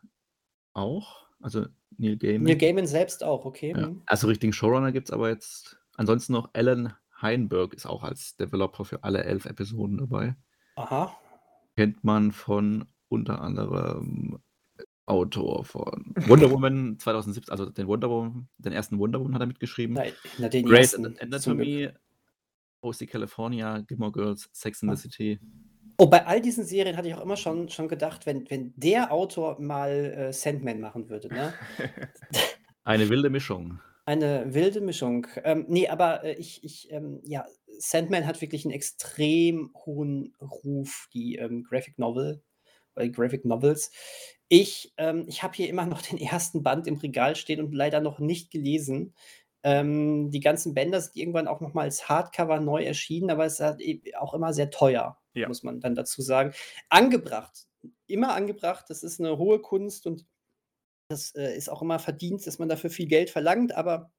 auch. 0.75 1.27
Also 1.41 1.67
Neil 1.97 2.17
Gaiman. 2.17 2.45
Neil 2.45 2.57
Gaiman 2.57 2.87
selbst 2.87 3.25
auch, 3.25 3.45
okay. 3.45 3.73
Ja. 3.77 3.87
hm. 3.87 4.03
Also 4.07 4.27
richtigen 4.27 4.53
Showrunner 4.53 4.93
gibt 4.93 5.09
es 5.09 5.13
aber 5.13 5.29
jetzt. 5.29 5.79
Ansonsten 5.97 6.33
noch 6.33 6.51
Alan 6.55 6.93
Heinberg 7.23 7.75
ist 7.75 7.87
auch 7.87 8.03
als 8.03 8.37
Developer 8.37 8.85
für 8.85 9.05
alle 9.05 9.25
elf 9.25 9.47
Episoden 9.47 9.99
dabei. 9.99 10.37
Aha. 10.77 11.17
Kennt 11.77 12.05
man 12.05 12.33
von 12.33 12.87
unter 13.09 13.41
anderem 13.41 14.41
Autor 15.07 15.65
von 15.65 16.13
Wonder 16.29 16.51
Woman 16.51 16.99
2017, 16.99 17.51
also 17.51 17.67
den 17.67 17.87
Wonder 17.87 18.09
Woman, 18.09 18.49
den 18.59 18.73
ersten 18.73 18.99
Wonder 18.99 19.21
Woman 19.21 19.35
hat 19.35 19.43
er 19.43 19.47
mitgeschrieben. 19.47 19.95
Nein, 19.97 20.13
na, 20.39 20.49
den 20.49 20.67
Great 20.67 20.81
ersten, 20.81 21.19
Anatomy. 21.19 21.91
OC 22.81 23.09
California, 23.09 23.81
Gilmore 23.81 24.13
Girls, 24.13 24.49
Sex 24.53 24.83
in 24.83 24.89
the 24.91 24.95
Ah. 24.95 24.97
City. 24.97 25.41
Oh, 25.97 26.07
bei 26.07 26.27
all 26.27 26.41
diesen 26.41 26.65
Serien 26.65 26.97
hatte 26.97 27.09
ich 27.09 27.15
auch 27.15 27.23
immer 27.23 27.37
schon, 27.37 27.69
schon 27.69 27.89
gedacht, 27.89 28.27
wenn, 28.27 28.51
wenn 28.51 28.73
der 28.77 29.13
Autor 29.13 29.61
mal 29.61 29.91
äh, 29.91 30.33
Sandman 30.33 30.81
machen 30.81 31.09
würde, 31.09 31.29
ne? 31.29 31.55
Eine 32.85 33.09
wilde 33.09 33.31
Mischung. 33.31 33.81
Eine 34.05 34.53
wilde 34.53 34.81
Mischung. 34.81 35.27
Ähm, 35.45 35.65
nee, 35.69 35.89
aber 35.89 36.25
äh, 36.25 36.35
ich, 36.35 36.63
ich 36.65 36.91
ähm, 36.91 37.21
ja, 37.25 37.47
Sandman 37.79 38.27
hat 38.27 38.41
wirklich 38.43 38.65
einen 38.65 38.75
extrem 38.75 39.71
hohen 39.87 40.35
Ruf, 40.41 41.09
die 41.15 41.37
ähm, 41.37 41.63
Graphic 41.63 41.99
Novel, 41.99 42.43
äh, 42.97 43.09
Graphic 43.09 43.45
Novels. 43.45 43.91
Ich, 44.57 44.95
ähm, 44.99 45.25
ich 45.27 45.43
habe 45.43 45.55
hier 45.55 45.69
immer 45.69 45.85
noch 45.85 46.01
den 46.01 46.17
ersten 46.17 46.63
Band 46.63 46.87
im 46.87 46.95
Regal 46.99 47.35
stehen 47.35 47.61
und 47.61 47.75
leider 47.75 47.99
noch 48.01 48.21
nicht 48.21 48.53
gelesen. 48.53 49.13
Ähm, 49.65 50.31
die 50.31 50.39
ganzen 50.39 50.75
Bänder 50.75 51.01
sind 51.01 51.17
irgendwann 51.17 51.49
auch 51.49 51.61
noch 51.61 51.75
mal 51.75 51.83
als 51.83 52.09
Hardcover 52.09 52.61
neu 52.61 52.85
erschienen, 52.85 53.31
aber 53.31 53.47
es 53.47 53.55
ist 53.55 53.61
halt 53.61 53.81
eben 53.81 54.15
auch 54.15 54.33
immer 54.33 54.53
sehr 54.53 54.71
teuer, 54.71 55.19
Ja. 55.35 55.49
muss 55.49 55.65
man 55.65 55.81
dann 55.81 55.97
dazu 55.97 56.23
sagen. 56.23 56.53
Angebracht, 56.89 57.67
immer 58.07 58.33
angebracht, 58.35 58.85
das 58.91 59.03
ist 59.03 59.19
eine 59.19 59.39
hohe 59.39 59.59
Kunst 59.61 60.07
und 60.07 60.25
das 61.09 61.35
äh, 61.35 61.57
ist 61.57 61.69
auch 61.69 61.83
immer 61.83 61.99
verdient, 61.99 62.47
dass 62.47 62.59
man 62.61 62.69
dafür 62.69 62.91
viel 62.91 63.09
Geld 63.09 63.31
verlangt, 63.31 63.75
aber 63.75 64.13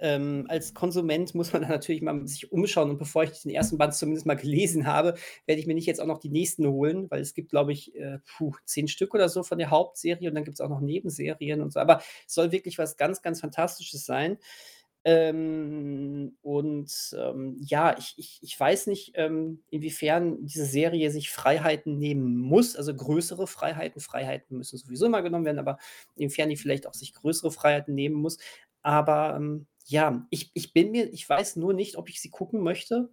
ähm, 0.00 0.46
als 0.48 0.74
Konsument 0.74 1.34
muss 1.34 1.52
man 1.52 1.62
natürlich 1.62 2.02
mal 2.02 2.26
sich 2.26 2.52
umschauen 2.52 2.90
und 2.90 2.98
bevor 2.98 3.24
ich 3.24 3.42
den 3.42 3.50
ersten 3.50 3.78
Band 3.78 3.94
zumindest 3.94 4.26
mal 4.26 4.34
gelesen 4.34 4.86
habe, 4.86 5.14
werde 5.46 5.60
ich 5.60 5.66
mir 5.66 5.74
nicht 5.74 5.86
jetzt 5.86 6.00
auch 6.00 6.06
noch 6.06 6.18
die 6.18 6.30
nächsten 6.30 6.66
holen, 6.66 7.10
weil 7.10 7.20
es 7.20 7.34
gibt, 7.34 7.50
glaube 7.50 7.72
ich, 7.72 7.94
äh, 7.94 8.18
puh, 8.36 8.52
zehn 8.64 8.88
Stück 8.88 9.14
oder 9.14 9.28
so 9.28 9.42
von 9.42 9.58
der 9.58 9.70
Hauptserie 9.70 10.28
und 10.28 10.34
dann 10.34 10.44
gibt 10.44 10.56
es 10.56 10.60
auch 10.60 10.68
noch 10.68 10.80
Nebenserien 10.80 11.60
und 11.60 11.72
so. 11.72 11.80
Aber 11.80 11.98
es 12.26 12.34
soll 12.34 12.52
wirklich 12.52 12.78
was 12.78 12.96
ganz, 12.96 13.22
ganz 13.22 13.40
Fantastisches 13.40 14.04
sein. 14.04 14.38
Ähm, 15.04 16.36
und 16.42 16.92
ähm, 17.16 17.56
ja, 17.60 17.96
ich, 17.96 18.14
ich, 18.18 18.40
ich 18.42 18.58
weiß 18.60 18.88
nicht, 18.88 19.12
ähm, 19.14 19.62
inwiefern 19.70 20.44
diese 20.44 20.66
Serie 20.66 21.10
sich 21.10 21.30
Freiheiten 21.30 21.98
nehmen 21.98 22.36
muss, 22.36 22.76
also 22.76 22.94
größere 22.94 23.46
Freiheiten. 23.46 24.00
Freiheiten 24.00 24.58
müssen 24.58 24.76
sowieso 24.76 25.06
immer 25.06 25.22
genommen 25.22 25.44
werden, 25.44 25.60
aber 25.60 25.78
inwiefern 26.16 26.50
die 26.50 26.56
vielleicht 26.56 26.86
auch 26.86 26.94
sich 26.94 27.14
größere 27.14 27.50
Freiheiten 27.52 27.94
nehmen 27.94 28.16
muss. 28.16 28.38
Aber 28.82 29.36
ähm, 29.36 29.66
ja, 29.88 30.26
ich, 30.30 30.50
ich 30.54 30.72
bin 30.72 30.90
mir, 30.90 31.12
ich 31.12 31.28
weiß 31.28 31.56
nur 31.56 31.72
nicht, 31.72 31.96
ob 31.96 32.08
ich 32.10 32.20
sie 32.20 32.30
gucken 32.30 32.60
möchte 32.62 33.08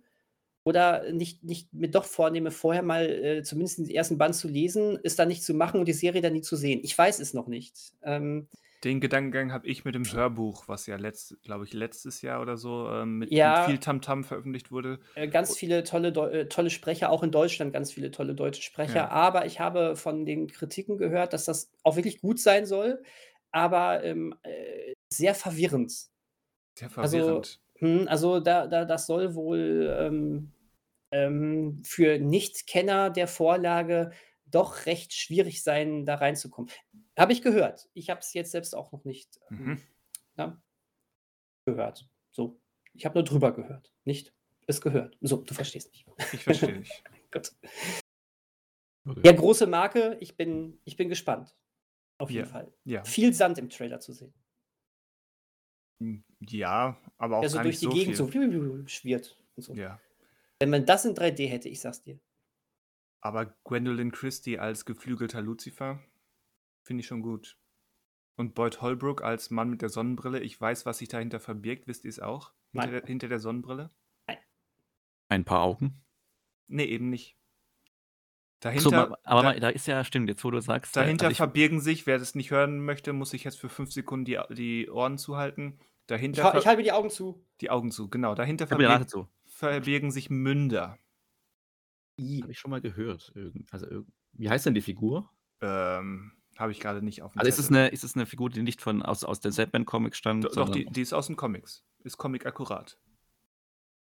oder 0.66 1.12
nicht, 1.12 1.44
nicht 1.44 1.74
mir 1.74 1.90
doch 1.90 2.06
vornehme, 2.06 2.52
vorher 2.52 2.84
mal 2.84 3.06
äh, 3.10 3.44
zumindest 3.44 3.78
den 3.80 3.90
ersten 3.90 4.18
Band 4.18 4.36
zu 4.36 4.48
lesen, 4.48 5.00
es 5.04 5.16
dann 5.16 5.28
nicht 5.28 5.44
zu 5.44 5.54
machen 5.54 5.80
und 5.80 5.88
die 5.88 5.94
Serie 5.94 6.22
dann 6.22 6.34
nie 6.34 6.42
zu 6.42 6.56
sehen. 6.56 6.80
Ich 6.84 6.98
weiß 6.98 7.20
es 7.20 7.34
noch 7.34 7.48
nicht. 7.48 7.94
Ähm, 8.04 8.48
Den 8.84 9.00
Gedankengang 9.00 9.54
habe 9.54 9.68
ich 9.68 9.86
mit 9.86 9.96
dem 9.96 10.04
Hörbuch, 10.12 10.68
was 10.68 10.86
ja 10.88 10.98
glaube 10.98 11.66
ich, 11.66 11.74
letztes 11.74 12.22
Jahr 12.24 12.42
oder 12.42 12.58
so 12.58 12.90
ähm, 12.90 13.20
mit, 13.20 13.32
Ja. 13.32 13.60
mit 13.60 13.70
viel 13.70 13.78
Tamtam 13.78 14.24
veröffentlicht 14.24 14.72
wurde. 14.72 15.00
Äh, 15.14 15.28
ganz 15.28 15.56
viele 15.56 15.84
tolle, 15.84 16.10
äh, 16.32 16.48
tolle 16.50 16.70
Sprecher, 16.72 17.10
auch 17.12 17.24
in 17.24 17.32
Deutschland 17.32 17.72
ganz 17.72 17.92
viele 17.94 18.12
tolle 18.12 18.36
deutsche 18.36 18.64
Sprecher. 18.64 18.96
Ja. 18.96 19.10
Aber 19.10 19.46
ich 19.46 19.60
habe 19.60 19.96
von 19.96 20.26
den 20.26 20.48
Kritiken 20.48 20.98
gehört, 20.98 21.34
dass 21.34 21.46
das 21.46 21.72
auch 21.84 21.96
wirklich 21.96 22.22
gut 22.22 22.40
sein 22.40 22.66
soll, 22.66 23.02
aber 23.52 24.04
ähm, 24.04 24.36
äh, 24.44 24.94
sehr 25.10 25.36
verwirrend. 25.36 26.10
Sehr 26.78 26.90
Also, 26.98 27.18
verwirrend. 27.18 27.62
Hm, 27.80 28.08
also 28.08 28.40
da, 28.40 28.68
da, 28.68 28.86
das 28.86 29.06
soll 29.08 29.36
wohl 29.36 29.96
ähm, 30.00 30.52
ähm, 31.12 31.82
für 31.86 32.20
Nichtkenner 32.20 33.10
der 33.10 33.28
Vorlage 33.28 34.12
doch 34.46 34.86
recht 34.86 35.14
schwierig 35.14 35.64
sein, 35.64 36.06
da 36.06 36.16
reinzukommen. 36.16 36.72
Habe 37.18 37.34
ich 37.34 37.42
gehört. 37.42 37.90
Ich 37.94 38.10
habe 38.10 38.20
es 38.22 38.34
jetzt 38.34 38.52
selbst 38.52 38.76
auch 38.76 38.92
noch 38.92 39.04
nicht 39.04 39.40
ähm, 39.50 39.82
Mhm. 40.38 40.62
gehört. 41.66 42.08
So, 42.32 42.60
ich 42.94 43.06
habe 43.06 43.16
nur 43.16 43.24
drüber 43.24 43.54
gehört, 43.54 43.92
nicht 44.04 44.34
es 44.68 44.82
gehört. 44.82 45.18
So, 45.22 45.38
du 45.38 45.54
verstehst 45.54 45.92
mich. 45.92 46.06
Ich 46.34 46.44
verstehe 46.44 46.74
dich. 46.80 47.04
Gut. 47.32 47.52
Okay. 49.08 49.22
Ja, 49.24 49.32
große 49.34 49.68
Marke. 49.68 50.18
Ich 50.20 50.36
bin, 50.36 50.80
ich 50.84 50.98
bin 50.98 51.10
gespannt. 51.10 51.56
Auf 52.18 52.32
jeden 52.32 52.46
Ja. 52.46 52.52
Fall. 52.52 52.74
Ja. 52.84 53.04
Viel 53.04 53.34
Sand 53.34 53.58
im 53.60 53.70
Trailer 53.70 54.00
zu 54.00 54.14
sehen. 54.14 54.34
Ja, 56.40 57.00
aber 57.18 57.38
auch 57.38 57.42
Der 57.42 57.50
so 57.50 57.62
durch 57.62 57.80
die 57.80 57.86
so 57.86 57.92
Gegend 57.92 58.18
viel. 58.18 58.82
so 58.82 58.88
schwirrt. 58.88 59.38
Und 59.56 59.64
so. 59.64 59.74
Ja. 59.74 60.00
Wenn 60.60 60.70
man 60.70 60.86
das 60.86 61.06
in 61.06 61.16
3D 61.16 61.48
hätte, 61.48 61.70
ich 61.70 61.82
sag's 61.82 62.02
dir. 62.02 62.20
Aber 63.22 63.46
Gwendolyn 63.64 64.12
Christie 64.12 64.60
als 64.60 64.86
geflügelter 64.86 65.42
Lucifer 65.42 66.00
finde 66.84 67.02
ich 67.02 67.08
schon 67.08 67.22
gut. 67.22 67.58
Und 68.38 68.54
Boyd 68.54 68.82
Holbrook 68.82 69.24
als 69.24 69.50
Mann 69.50 69.70
mit 69.70 69.82
der 69.82 69.90
Sonnenbrille. 69.90 70.42
Ich 70.42 70.60
weiß, 70.60 70.86
was 70.86 70.98
sich 70.98 71.08
dahinter 71.08 71.40
verbirgt. 71.40 71.88
Wisst 71.88 72.04
ihr 72.04 72.10
es 72.10 72.20
auch? 72.20 72.54
Hinter 72.74 72.92
der, 72.92 73.06
hinter 73.06 73.28
der 73.30 73.40
Sonnenbrille? 73.40 73.90
Ein 75.30 75.46
paar 75.46 75.62
Augen. 75.62 76.04
Nee, 76.68 76.86
eben 76.86 77.10
nicht. 77.10 77.38
So, 78.78 78.90
Dahinter, 78.90 79.10
ma- 79.10 79.18
aber 79.24 79.42
da, 79.44 79.48
mal, 79.50 79.60
da 79.60 79.70
ist 79.70 79.86
ja, 79.88 80.04
stimmt, 80.04 80.28
jetzt 80.28 80.44
wo 80.44 80.50
du 80.52 80.60
sagst, 80.60 80.96
dahinter 80.96 81.26
also 81.26 81.32
ich, 81.34 81.38
verbirgen 81.38 81.80
sich, 81.82 82.08
wer 82.08 82.18
das 82.18 82.34
nicht 82.36 82.50
hören 82.52 82.84
möchte, 82.84 83.14
muss 83.14 83.30
sich 83.30 83.44
jetzt 83.44 83.60
für 83.60 83.70
fünf 83.70 83.92
Sekunden 83.92 84.26
die, 84.26 84.40
die 84.52 84.90
Ohren 84.90 85.18
zuhalten. 85.18 85.78
Ich, 85.80 85.86
Dahinter 86.08 86.42
ver 86.52 86.60
ich 86.60 86.66
halte 86.68 86.78
mir 86.78 86.84
die 86.84 86.92
Augen 86.92 87.10
zu. 87.10 87.44
die 87.62 87.70
Augen 87.70 87.92
zu, 87.92 88.10
genau. 88.10 88.34
Dahinter 88.36 88.66
ich 88.66 88.70
verbirgen, 88.70 89.08
so, 89.08 89.28
verbirgen 89.46 90.12
sich 90.12 90.30
Münder. 90.32 90.98
habe 92.20 92.52
ich 92.52 92.60
schon 92.60 92.72
mal 92.72 92.82
gehört. 92.82 93.34
Also, 93.72 94.06
wie 94.34 94.50
heißt 94.50 94.66
denn 94.66 94.74
die 94.74 94.82
Figur? 94.82 95.30
Ähm, 95.62 96.32
Habe 96.58 96.72
ich 96.72 96.80
gerade 96.80 97.02
nicht 97.02 97.22
auf 97.22 97.34
dem 97.34 97.40
Also 97.40 97.50
ist 97.50 97.60
es, 97.60 97.70
eine, 97.70 97.88
ist 97.90 98.04
es 98.04 98.16
eine 98.16 98.26
Figur, 98.26 98.50
die 98.50 98.62
nicht 98.64 98.82
von, 98.82 99.02
aus, 99.04 99.24
aus 99.24 99.40
den 99.40 99.52
Sandman-Comics 99.52 100.18
stammt? 100.18 100.44
Do- 100.44 100.48
Doch, 100.50 100.54
sondern- 100.56 100.74
die, 100.74 100.86
die 100.86 101.02
ist 101.02 101.14
aus 101.14 101.28
den 101.28 101.36
Comics. 101.36 101.84
Ist 102.04 102.18
Comic 102.18 102.46
akkurat. 102.46 102.98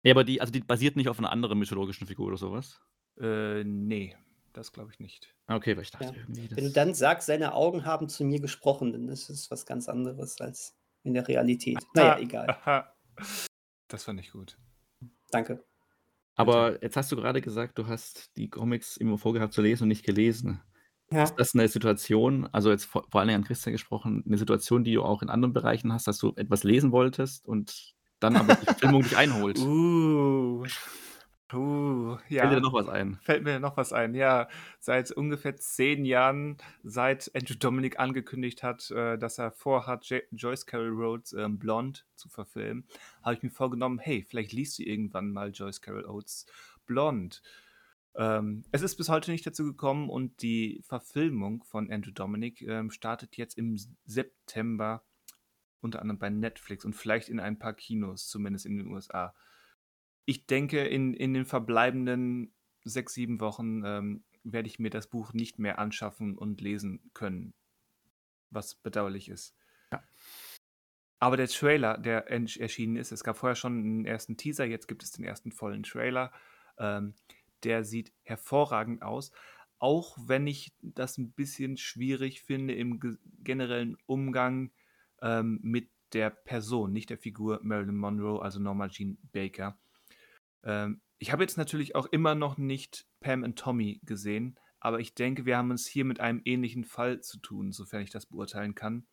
Nee, 0.03 0.11
aber 0.13 0.25
die, 0.25 0.41
also 0.41 0.53
die 0.53 0.61
basiert 0.61 0.97
nicht 0.97 1.09
auf 1.09 1.19
einer 1.19 1.33
anderen 1.33 1.59
mythologischen 1.59 2.07
Figur 2.07 2.27
oder 2.29 2.37
sowas? 2.37 2.81
Äh, 3.21 3.65
nee, 3.65 4.17
das 4.53 4.73
glaube 4.73 4.91
ich 4.93 5.01
nicht. 5.01 5.35
Ah, 5.47 5.57
Okay, 5.57 5.77
weil 5.77 5.83
ich 5.85 5.91
dachte 5.91 6.07
Ja. 6.07 6.13
irgendwie, 6.13 6.51
Wenn 6.51 6.65
du 6.65 6.71
dann 6.71 6.95
sagst, 6.95 7.27
seine 7.27 7.55
Augen 7.55 7.85
haben 7.85 8.09
zu 8.09 8.25
mir 8.25 8.41
gesprochen, 8.41 8.93
dann 8.93 9.09
ist 9.09 9.31
es 9.31 9.51
was 9.51 9.67
ganz 9.67 9.89
anderes 9.89 10.41
als 10.41 10.75
in 11.05 11.15
der 11.15 11.27
Realität. 11.29 11.79
Naja, 11.95 12.15
Ah, 12.15 12.19
egal. 12.21 12.51
aha. 12.51 12.93
Das 13.89 14.05
fand 14.05 14.21
ich 14.21 14.33
gut. 14.33 14.59
Danke. 15.31 15.65
Aber 16.35 16.81
jetzt 16.83 16.97
hast 16.97 17.11
du 17.11 17.17
gerade 17.17 17.41
gesagt, 17.41 17.79
du 17.79 17.87
hast 17.87 18.37
die 18.37 18.49
Comics 18.49 18.97
immer 18.97 19.19
vorgehabt 19.19 19.53
zu 19.53 19.63
lesen 19.63 19.85
und 19.85 19.89
nicht 19.89 20.05
gelesen. 20.05 20.63
Ja. 21.11 21.23
Ist 21.25 21.35
das 21.37 21.55
eine 21.55 21.67
Situation, 21.69 22.47
also 22.53 22.71
jetzt 22.71 22.85
vor, 22.85 23.07
vor 23.11 23.21
allen 23.21 23.29
Dingen 23.29 23.41
an 23.43 23.47
Christian 23.47 23.73
gesprochen, 23.73 24.23
eine 24.27 24.37
Situation, 24.39 24.85
die 24.85 24.93
du 24.93 25.03
auch 25.03 25.23
in 25.23 25.31
anderen 25.31 25.55
Bereichen 25.55 25.93
hast, 25.93 26.07
dass 26.07 26.19
du 26.19 26.33
etwas 26.37 26.65
lesen 26.65 26.93
wolltest 26.93 27.47
und 27.47 27.95
dann 28.21 28.37
aber 28.37 28.55
die 28.57 28.67
Verfilmung 28.67 29.03
dich 29.03 29.17
einholt? 29.17 29.59
Uh. 29.59 30.65
Uh, 31.53 32.17
Fällt 32.29 32.31
dir 32.31 32.37
ja. 32.57 32.61
noch 32.61 32.75
was 32.75 32.89
ein? 32.89 33.19
Fällt 33.23 33.43
mir 33.43 33.59
noch 33.59 33.77
was 33.79 33.95
ein. 33.95 34.15
Ja, 34.15 34.49
seit 34.81 35.11
ungefähr 35.13 35.57
zehn 35.57 36.05
Jahren, 36.05 36.59
seit 36.83 37.31
Andrew 37.35 37.55
Dominic 37.59 37.99
angekündigt 37.99 38.63
hat, 38.63 38.91
äh, 38.91 39.17
dass 39.17 39.39
er 39.39 39.51
vorhat, 39.53 40.05
Jo- 40.07 40.21
Joyce 40.31 40.67
Carol 40.67 41.03
Oates 41.03 41.33
ähm, 41.33 41.59
Blonde 41.59 42.01
zu 42.17 42.29
verfilmen, 42.29 42.87
habe 43.23 43.35
ich 43.35 43.43
mir 43.43 43.51
vorgenommen, 43.51 43.99
hey, 43.99 44.23
vielleicht 44.29 44.53
liest 44.53 44.79
du 44.79 44.83
irgendwann 44.83 45.31
mal 45.33 45.51
Joyce 45.51 45.81
Carol 45.81 46.05
Oates 46.05 46.45
Blonde. 46.85 47.37
Ähm, 48.15 48.65
es 48.71 48.83
ist 48.83 48.97
bis 48.97 49.09
heute 49.09 49.31
nicht 49.31 49.47
dazu 49.47 49.65
gekommen 49.65 50.11
und 50.11 50.43
die 50.43 50.83
Verfilmung 50.87 51.65
von 51.65 51.91
Andrew 51.91 52.11
Dominic 52.11 52.61
ähm, 52.63 52.91
startet 52.91 53.37
jetzt 53.39 53.57
im 53.57 53.79
September 54.05 55.03
unter 55.81 56.03
anderem 56.03 56.19
bei 56.19 56.29
Netflix 56.29 56.85
und 56.85 56.95
vielleicht 56.95 57.29
in 57.29 57.41
ein 57.41 57.59
paar 57.59 57.73
Kinos, 57.73 58.29
zumindest 58.29 58.67
in 58.67 58.77
den 58.77 58.89
USA. 58.89 59.35
Ich 60.25 60.47
denke, 60.47 60.85
in, 60.87 61.15
in 61.15 61.35
den 61.35 61.47
verbleibenden 61.47 62.53
sechs, 62.85 63.15
sieben 63.15 63.41
Wochen 63.41 63.83
ähm, 63.85 64.25
werde 64.45 64.69
ich 64.69 64.79
mir 64.79 64.91
das 64.91 65.09
Buch 65.09 65.33
nicht 65.33 65.59
mehr 65.59 65.79
anschaffen 65.79 66.37
und 66.37 66.61
lesen 66.61 67.01
können, 67.15 67.53
was 68.51 68.75
bedauerlich 68.75 69.29
ist. 69.29 69.55
Ja. 69.93 70.03
Aber 71.19 71.37
der 71.37 71.49
Trailer, 71.49 71.99
der 71.99 72.31
erschienen 72.31 72.97
ist, 72.97 73.11
es 73.11 73.25
gab 73.25 73.39
vorher 73.39 73.57
schon 73.57 73.79
einen 73.79 74.05
ersten 74.05 74.37
Teaser, 74.37 74.65
jetzt 74.65 74.87
gibt 74.87 75.03
es 75.03 75.11
den 75.11 75.25
ersten 75.25 75.51
vollen 75.51 75.83
Trailer. 75.83 76.33
Ähm, 76.79 77.15
der 77.65 77.85
sieht 77.85 78.13
hervorragend 78.23 79.03
aus, 79.03 79.33
auch 79.81 80.17
wenn 80.21 80.47
ich 80.47 80.73
das 80.81 81.19
ein 81.19 81.33
bisschen 81.33 81.77
schwierig 81.77 82.43
finde 82.43 82.75
im 82.75 83.01
ge- 83.01 83.19
generellen 83.43 83.97
Umgang 84.07 84.71
ähm, 85.21 85.59
mit 85.63 85.91
der 86.13 86.31
Person, 86.31 86.93
nicht 86.93 87.11
der 87.11 87.19
Figur 87.19 87.61
Marilyn 87.63 87.97
Monroe, 87.97 88.41
also 88.41 88.61
Norma 88.61 88.89
Jean 88.89 89.19
Baker. 89.33 89.77
Ähm, 90.69 91.01
ich 91.19 91.33
habe 91.33 91.43
jetzt 91.43 91.59
natürlich 91.59 91.97
auch 91.97 92.07
immer 92.07 92.37
noch 92.37 92.59
nicht 92.59 93.07
Pam 93.21 93.43
und 93.43 93.59
Tommy 93.59 94.01
gesehen, 94.05 94.61
aber 94.79 95.01
ich 95.01 95.15
denke, 95.15 95.47
wir 95.47 95.57
haben 95.57 95.73
es 95.73 95.87
hier 95.87 96.05
mit 96.05 96.21
einem 96.21 96.43
ähnlichen 96.45 96.85
Fall 96.85 97.21
zu 97.21 97.41
tun, 97.41 97.73
sofern 97.73 98.03
ich 98.03 98.11
das 98.11 98.27
beurteilen 98.27 98.77
kann. 98.77 99.07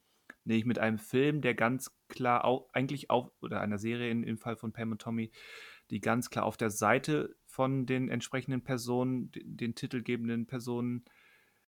Nämlich 0.44 0.66
mit 0.66 0.78
einem 0.78 1.00
Film, 1.00 1.42
der 1.42 1.56
ganz 1.56 1.92
klar 2.08 2.46
auch, 2.46 2.70
eigentlich 2.74 3.10
auch, 3.10 3.32
oder 3.42 3.62
einer 3.62 3.80
Serie 3.80 4.12
in, 4.12 4.24
im 4.24 4.38
Fall 4.38 4.58
von 4.58 4.74
Pam 4.74 4.92
und 4.92 5.02
Tommy, 5.02 5.32
die 5.90 6.02
ganz 6.02 6.30
klar 6.30 6.46
auf 6.46 6.58
der 6.58 6.70
Seite 6.70 7.36
von 7.48 7.88
den 7.88 8.10
entsprechenden 8.10 8.64
Personen, 8.64 9.32
den 9.34 9.74
titelgebenden 9.74 10.46
Personen 10.46 11.06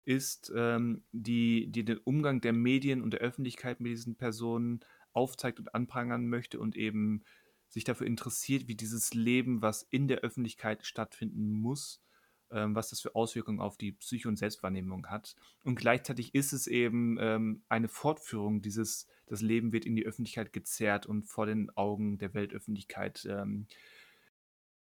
ist, 0.04 0.52
ähm, 0.54 1.04
die, 1.10 1.70
die 1.72 1.84
den 1.84 1.98
Umgang 1.98 2.40
der 2.40 2.52
Medien 2.52 3.02
und 3.02 3.12
der 3.12 3.20
Öffentlichkeit 3.20 3.80
mit 3.80 3.92
diesen 3.92 4.16
Personen 4.16 4.80
aufzeigt 5.12 5.58
und 5.58 5.74
anprangern 5.74 6.28
möchte 6.28 6.60
und 6.60 6.76
eben 6.76 7.24
sich 7.70 7.84
dafür 7.84 8.06
interessiert, 8.06 8.68
wie 8.68 8.74
dieses 8.74 9.14
Leben, 9.14 9.62
was 9.62 9.84
in 9.84 10.08
der 10.08 10.18
Öffentlichkeit 10.18 10.84
stattfinden 10.84 11.52
muss, 11.52 12.02
ähm, 12.50 12.74
was 12.74 12.90
das 12.90 13.00
für 13.00 13.14
Auswirkungen 13.14 13.60
auf 13.60 13.78
die 13.78 13.92
Psyche 13.92 14.28
und 14.28 14.36
Selbstwahrnehmung 14.36 15.06
hat. 15.06 15.36
Und 15.62 15.76
gleichzeitig 15.76 16.34
ist 16.34 16.52
es 16.52 16.66
eben 16.66 17.16
ähm, 17.20 17.62
eine 17.68 17.88
Fortführung 17.88 18.60
dieses, 18.60 19.06
das 19.26 19.40
Leben 19.40 19.72
wird 19.72 19.86
in 19.86 19.94
die 19.94 20.04
Öffentlichkeit 20.04 20.52
gezerrt 20.52 21.06
und 21.06 21.22
vor 21.22 21.46
den 21.46 21.70
Augen 21.76 22.18
der 22.18 22.34
Weltöffentlichkeit 22.34 23.24
ähm, 23.30 23.68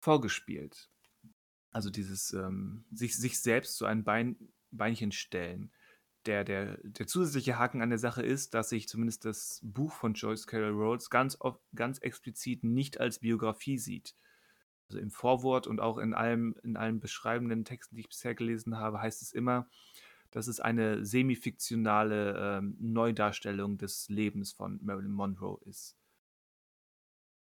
vorgespielt. 0.00 0.88
Also 1.70 1.90
dieses 1.90 2.32
ähm, 2.32 2.84
sich, 2.90 3.16
sich 3.16 3.40
selbst 3.40 3.76
so 3.76 3.84
ein 3.84 4.02
Bein, 4.02 4.36
Beinchen 4.70 5.12
stellen. 5.12 5.70
Der, 6.26 6.44
der, 6.44 6.78
der 6.82 7.06
zusätzliche 7.06 7.58
Haken 7.58 7.82
an 7.82 7.90
der 7.90 7.98
Sache 7.98 8.22
ist, 8.22 8.54
dass 8.54 8.68
sich 8.68 8.88
zumindest 8.88 9.24
das 9.24 9.60
Buch 9.62 9.92
von 9.92 10.14
Joyce 10.14 10.46
Carol 10.46 10.70
Rhodes 10.70 11.10
ganz, 11.10 11.36
ganz 11.74 11.98
explizit 11.98 12.62
nicht 12.62 13.00
als 13.00 13.18
Biografie 13.18 13.78
sieht. 13.78 14.14
Also 14.88 15.00
im 15.00 15.10
Vorwort 15.10 15.66
und 15.66 15.80
auch 15.80 15.98
in, 15.98 16.14
allem, 16.14 16.54
in 16.62 16.76
allen 16.76 17.00
beschreibenden 17.00 17.64
Texten, 17.64 17.96
die 17.96 18.02
ich 18.02 18.08
bisher 18.08 18.34
gelesen 18.34 18.78
habe, 18.78 19.00
heißt 19.00 19.22
es 19.22 19.32
immer, 19.32 19.66
dass 20.30 20.46
es 20.46 20.60
eine 20.60 21.04
semifiktionale 21.04 22.58
ähm, 22.58 22.76
Neudarstellung 22.78 23.78
des 23.78 24.08
Lebens 24.08 24.52
von 24.52 24.78
Marilyn 24.82 25.12
Monroe 25.12 25.60
ist. 25.66 25.96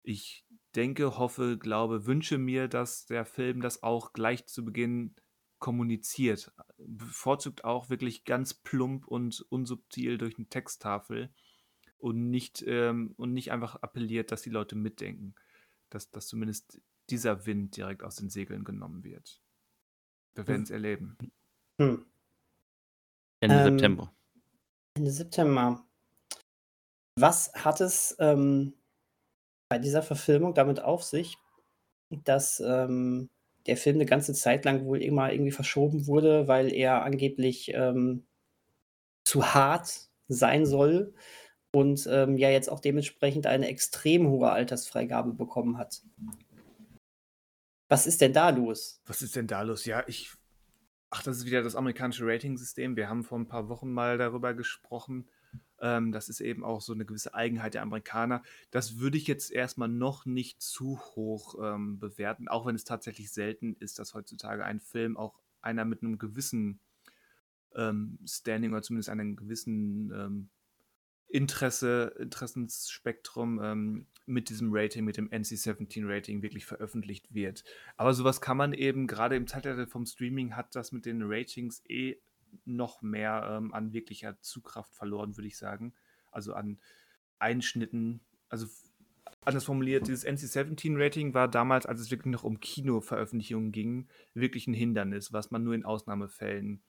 Ich 0.02 0.46
denke, 0.74 1.18
hoffe, 1.18 1.58
glaube, 1.58 2.06
wünsche 2.06 2.38
mir, 2.38 2.68
dass 2.68 3.06
der 3.06 3.24
Film 3.24 3.60
das 3.60 3.82
auch 3.82 4.12
gleich 4.12 4.46
zu 4.46 4.64
Beginn 4.64 5.14
kommuniziert. 5.60 6.52
Bevorzugt 6.78 7.64
auch 7.64 7.90
wirklich 7.90 8.24
ganz 8.24 8.54
plump 8.54 9.06
und 9.06 9.46
unsubtil 9.50 10.18
durch 10.18 10.36
eine 10.36 10.48
Texttafel 10.48 11.30
und 11.98 12.30
nicht, 12.30 12.64
ähm, 12.66 13.14
und 13.16 13.32
nicht 13.32 13.52
einfach 13.52 13.76
appelliert, 13.76 14.32
dass 14.32 14.42
die 14.42 14.50
Leute 14.50 14.74
mitdenken. 14.74 15.34
Dass, 15.90 16.10
dass 16.10 16.26
zumindest 16.26 16.80
dieser 17.10 17.46
Wind 17.46 17.76
direkt 17.76 18.02
aus 18.02 18.16
den 18.16 18.30
Segeln 18.30 18.64
genommen 18.64 19.04
wird. 19.04 19.40
Wir 20.34 20.46
werden 20.46 20.62
es 20.62 20.70
hm. 20.70 20.74
erleben. 20.74 21.16
Hm. 21.80 22.06
Ende 23.40 23.56
ähm, 23.56 23.64
September. 23.64 24.12
Ende 24.94 25.10
September. 25.10 25.84
Was 27.16 27.52
hat 27.54 27.80
es 27.80 28.16
ähm, 28.18 28.74
bei 29.68 29.78
dieser 29.78 30.02
Verfilmung 30.02 30.54
damit 30.54 30.80
auf 30.80 31.04
sich, 31.04 31.36
dass 32.10 32.60
ähm, 32.60 33.30
der 33.70 33.76
Film 33.76 33.96
eine 33.96 34.06
ganze 34.06 34.34
Zeit 34.34 34.64
lang 34.64 34.84
wohl 34.84 35.00
immer 35.00 35.32
irgendwie 35.32 35.52
verschoben 35.52 36.06
wurde, 36.06 36.48
weil 36.48 36.72
er 36.72 37.04
angeblich 37.04 37.72
ähm, 37.72 38.26
zu 39.24 39.54
hart 39.54 40.08
sein 40.26 40.66
soll 40.66 41.14
und 41.72 42.08
ähm, 42.10 42.36
ja 42.36 42.50
jetzt 42.50 42.68
auch 42.68 42.80
dementsprechend 42.80 43.46
eine 43.46 43.68
extrem 43.68 44.28
hohe 44.28 44.50
Altersfreigabe 44.50 45.32
bekommen 45.34 45.78
hat. 45.78 46.02
Was 47.88 48.06
ist 48.06 48.20
denn 48.20 48.32
da 48.32 48.50
los? 48.50 49.00
Was 49.06 49.22
ist 49.22 49.36
denn 49.36 49.46
da 49.46 49.62
los? 49.62 49.84
Ja, 49.84 50.02
ich. 50.06 50.32
Ach, 51.10 51.22
das 51.22 51.38
ist 51.38 51.46
wieder 51.46 51.62
das 51.62 51.74
amerikanische 51.76 52.26
Rating-System. 52.26 52.96
Wir 52.96 53.08
haben 53.08 53.24
vor 53.24 53.38
ein 53.38 53.48
paar 53.48 53.68
Wochen 53.68 53.92
mal 53.92 54.18
darüber 54.18 54.54
gesprochen. 54.54 55.28
Ähm, 55.80 56.12
das 56.12 56.28
ist 56.28 56.40
eben 56.40 56.64
auch 56.64 56.80
so 56.80 56.92
eine 56.92 57.04
gewisse 57.04 57.34
Eigenheit 57.34 57.74
der 57.74 57.82
Amerikaner. 57.82 58.42
Das 58.70 58.98
würde 58.98 59.18
ich 59.18 59.26
jetzt 59.26 59.50
erstmal 59.50 59.88
noch 59.88 60.26
nicht 60.26 60.62
zu 60.62 60.98
hoch 60.98 61.56
ähm, 61.62 61.98
bewerten, 61.98 62.48
auch 62.48 62.66
wenn 62.66 62.74
es 62.74 62.84
tatsächlich 62.84 63.30
selten 63.32 63.74
ist, 63.74 63.98
dass 63.98 64.14
heutzutage 64.14 64.64
ein 64.64 64.80
Film 64.80 65.16
auch 65.16 65.40
einer 65.62 65.84
mit 65.84 66.02
einem 66.02 66.18
gewissen 66.18 66.80
ähm, 67.74 68.18
Standing 68.26 68.72
oder 68.72 68.82
zumindest 68.82 69.08
einem 69.08 69.36
gewissen 69.36 70.12
ähm, 70.12 70.48
Interesse, 71.28 72.14
Interessensspektrum 72.18 73.60
ähm, 73.62 74.06
mit 74.26 74.48
diesem 74.48 74.70
Rating, 74.72 75.04
mit 75.04 75.16
dem 75.16 75.30
NC-17-Rating 75.30 76.42
wirklich 76.42 76.66
veröffentlicht 76.66 77.32
wird. 77.32 77.64
Aber 77.96 78.14
sowas 78.14 78.40
kann 78.40 78.56
man 78.56 78.72
eben, 78.72 79.06
gerade 79.06 79.36
im 79.36 79.46
Zeitalter 79.46 79.86
vom 79.86 80.06
Streaming 80.06 80.56
hat 80.56 80.74
das 80.74 80.92
mit 80.92 81.06
den 81.06 81.22
Ratings 81.22 81.82
eh 81.88 82.16
noch 82.64 83.02
mehr 83.02 83.48
ähm, 83.50 83.72
an 83.72 83.92
wirklicher 83.92 84.40
Zugkraft 84.40 84.94
verloren, 84.94 85.36
würde 85.36 85.48
ich 85.48 85.58
sagen. 85.58 85.94
Also 86.30 86.54
an 86.54 86.78
Einschnitten, 87.38 88.20
also 88.48 88.66
anders 89.44 89.64
formuliert, 89.64 90.06
dieses 90.06 90.24
NC-17-Rating 90.24 91.34
war 91.34 91.48
damals, 91.48 91.86
als 91.86 92.00
es 92.00 92.10
wirklich 92.10 92.32
noch 92.32 92.44
um 92.44 92.60
Kinoveröffentlichungen 92.60 93.72
ging, 93.72 94.08
wirklich 94.34 94.66
ein 94.66 94.74
Hindernis, 94.74 95.32
was 95.32 95.50
man 95.50 95.64
nur 95.64 95.74
in 95.74 95.84
Ausnahmefällen 95.84 96.82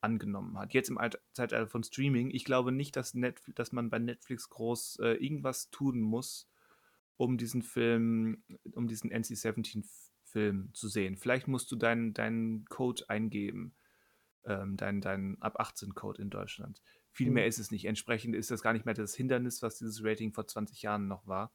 angenommen 0.00 0.58
hat. 0.58 0.72
Jetzt 0.72 0.88
im 0.88 0.98
Zeitalter 1.32 1.66
von 1.66 1.82
Streaming, 1.82 2.30
ich 2.30 2.44
glaube 2.44 2.70
nicht, 2.72 2.96
dass, 2.96 3.14
Netflix, 3.14 3.56
dass 3.56 3.72
man 3.72 3.90
bei 3.90 3.98
Netflix 3.98 4.48
groß 4.50 5.00
äh, 5.00 5.14
irgendwas 5.14 5.70
tun 5.70 6.00
muss, 6.00 6.48
um 7.16 7.38
diesen 7.38 7.62
Film, 7.62 8.42
um 8.72 8.86
diesen 8.88 9.10
NC-17-Film 9.10 10.70
zu 10.72 10.88
sehen. 10.88 11.16
Vielleicht 11.16 11.48
musst 11.48 11.72
du 11.72 11.76
deinen, 11.76 12.14
deinen 12.14 12.66
Code 12.66 13.08
eingeben, 13.08 13.74
ähm, 14.46 14.76
deinen, 14.76 15.00
deinen 15.00 15.40
Ab 15.42 15.60
18-Code 15.60 16.22
in 16.22 16.30
Deutschland. 16.30 16.80
Viel 17.10 17.30
mehr 17.30 17.44
mhm. 17.44 17.48
ist 17.48 17.58
es 17.58 17.70
nicht. 17.70 17.84
Entsprechend 17.86 18.34
ist 18.34 18.50
das 18.50 18.62
gar 18.62 18.72
nicht 18.72 18.84
mehr 18.84 18.94
das 18.94 19.14
Hindernis, 19.14 19.62
was 19.62 19.78
dieses 19.78 20.04
Rating 20.04 20.32
vor 20.32 20.46
20 20.46 20.82
Jahren 20.82 21.08
noch 21.08 21.26
war. 21.26 21.52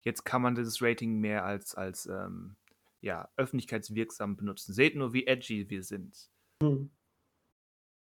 Jetzt 0.00 0.24
kann 0.24 0.42
man 0.42 0.54
dieses 0.54 0.80
Rating 0.80 1.18
mehr 1.18 1.44
als, 1.44 1.74
als 1.74 2.06
ähm, 2.06 2.56
ja, 3.00 3.28
öffentlichkeitswirksam 3.36 4.36
benutzen. 4.36 4.72
Seht 4.72 4.96
nur, 4.96 5.12
wie 5.12 5.26
edgy 5.26 5.68
wir 5.68 5.82
sind. 5.82 6.30
Mhm. 6.62 6.90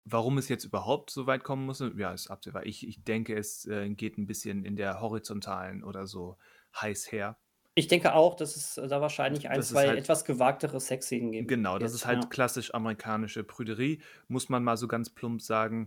Warum 0.04 0.38
es 0.38 0.48
jetzt 0.48 0.64
überhaupt 0.64 1.10
so 1.10 1.26
weit 1.26 1.44
kommen 1.44 1.66
muss, 1.66 1.80
ja, 1.80 2.12
ist 2.12 2.30
absehbar. 2.30 2.64
Ich, 2.64 2.86
ich 2.86 3.04
denke, 3.04 3.36
es 3.36 3.66
äh, 3.66 3.90
geht 3.90 4.16
ein 4.16 4.26
bisschen 4.26 4.64
in 4.64 4.76
der 4.76 5.00
horizontalen 5.00 5.84
oder 5.84 6.06
so 6.06 6.38
heiß 6.74 7.12
her. 7.12 7.38
Ich 7.78 7.86
denke 7.86 8.12
auch, 8.14 8.34
dass 8.34 8.56
es 8.56 8.74
da 8.74 9.00
wahrscheinlich 9.00 9.48
ein, 9.48 9.62
zwei 9.62 9.86
halt, 9.86 9.98
etwas 10.00 10.24
gewagtere 10.24 10.80
Sexszenen 10.80 11.30
gibt. 11.30 11.46
Genau, 11.46 11.78
das 11.78 11.92
jetzt, 11.92 12.00
ist 12.00 12.06
halt 12.06 12.24
ja. 12.24 12.28
klassisch 12.28 12.74
amerikanische 12.74 13.44
Prüderie, 13.44 14.00
muss 14.26 14.48
man 14.48 14.64
mal 14.64 14.76
so 14.76 14.88
ganz 14.88 15.10
plump 15.10 15.40
sagen. 15.40 15.86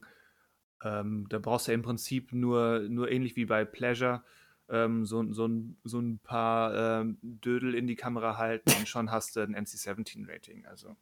Ähm, 0.85 1.27
da 1.29 1.37
brauchst 1.39 1.67
du 1.67 1.71
ja 1.71 1.75
im 1.75 1.81
Prinzip 1.81 2.31
nur, 2.31 2.87
nur 2.87 3.11
ähnlich 3.11 3.35
wie 3.35 3.43
bei 3.43 3.65
Pleasure 3.65 4.23
ähm, 4.69 5.05
so, 5.05 5.33
so, 5.33 5.49
ein, 5.49 5.75
so 5.83 5.99
ein 5.99 6.19
paar 6.19 7.01
ähm, 7.01 7.17
Dödel 7.21 7.75
in 7.75 7.87
die 7.87 7.97
Kamera 7.97 8.37
halten 8.37 8.71
und 8.79 8.87
schon 8.87 9.11
hast 9.11 9.35
du 9.35 9.41
ein 9.41 9.53
NC-17-Rating. 9.53 10.67
Also. 10.67 10.95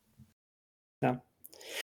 Ja. 1.01 1.23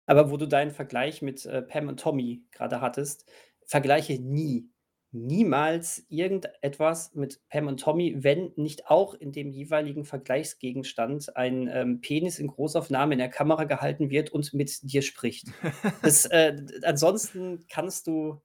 Aber 0.05 0.31
wo 0.31 0.36
du 0.36 0.47
deinen 0.47 0.72
Vergleich 0.72 1.22
mit 1.22 1.47
äh, 1.47 1.62
Pam 1.62 1.89
und 1.89 1.98
Tommy 2.01 2.43
gerade 2.51 2.82
hattest, 2.82 3.24
vergleiche 3.64 4.20
nie, 4.20 4.68
niemals 5.12 6.05
irgendetwas 6.09 7.15
mit 7.15 7.41
Pam 7.49 7.66
und 7.66 7.81
Tommy, 7.81 8.23
wenn 8.23 8.53
nicht 8.57 8.87
auch 8.87 9.15
in 9.15 9.32
dem 9.32 9.51
jeweiligen 9.51 10.05
Vergleichsgegenstand 10.05 11.37
ein 11.37 11.69
ähm, 11.69 12.01
Penis 12.01 12.39
in 12.39 12.47
Großaufnahme 12.47 13.15
in 13.15 13.19
der 13.19 13.28
Kamera 13.28 13.65
gehalten 13.65 14.11
wird 14.11 14.31
und 14.31 14.55
mit 14.55 14.81
dir 14.82 15.03
spricht. 15.03 15.49
Das, 16.03 16.24
äh, 16.27 16.57
ansonsten 16.82 17.66
kannst 17.69 18.07
du 18.07 18.41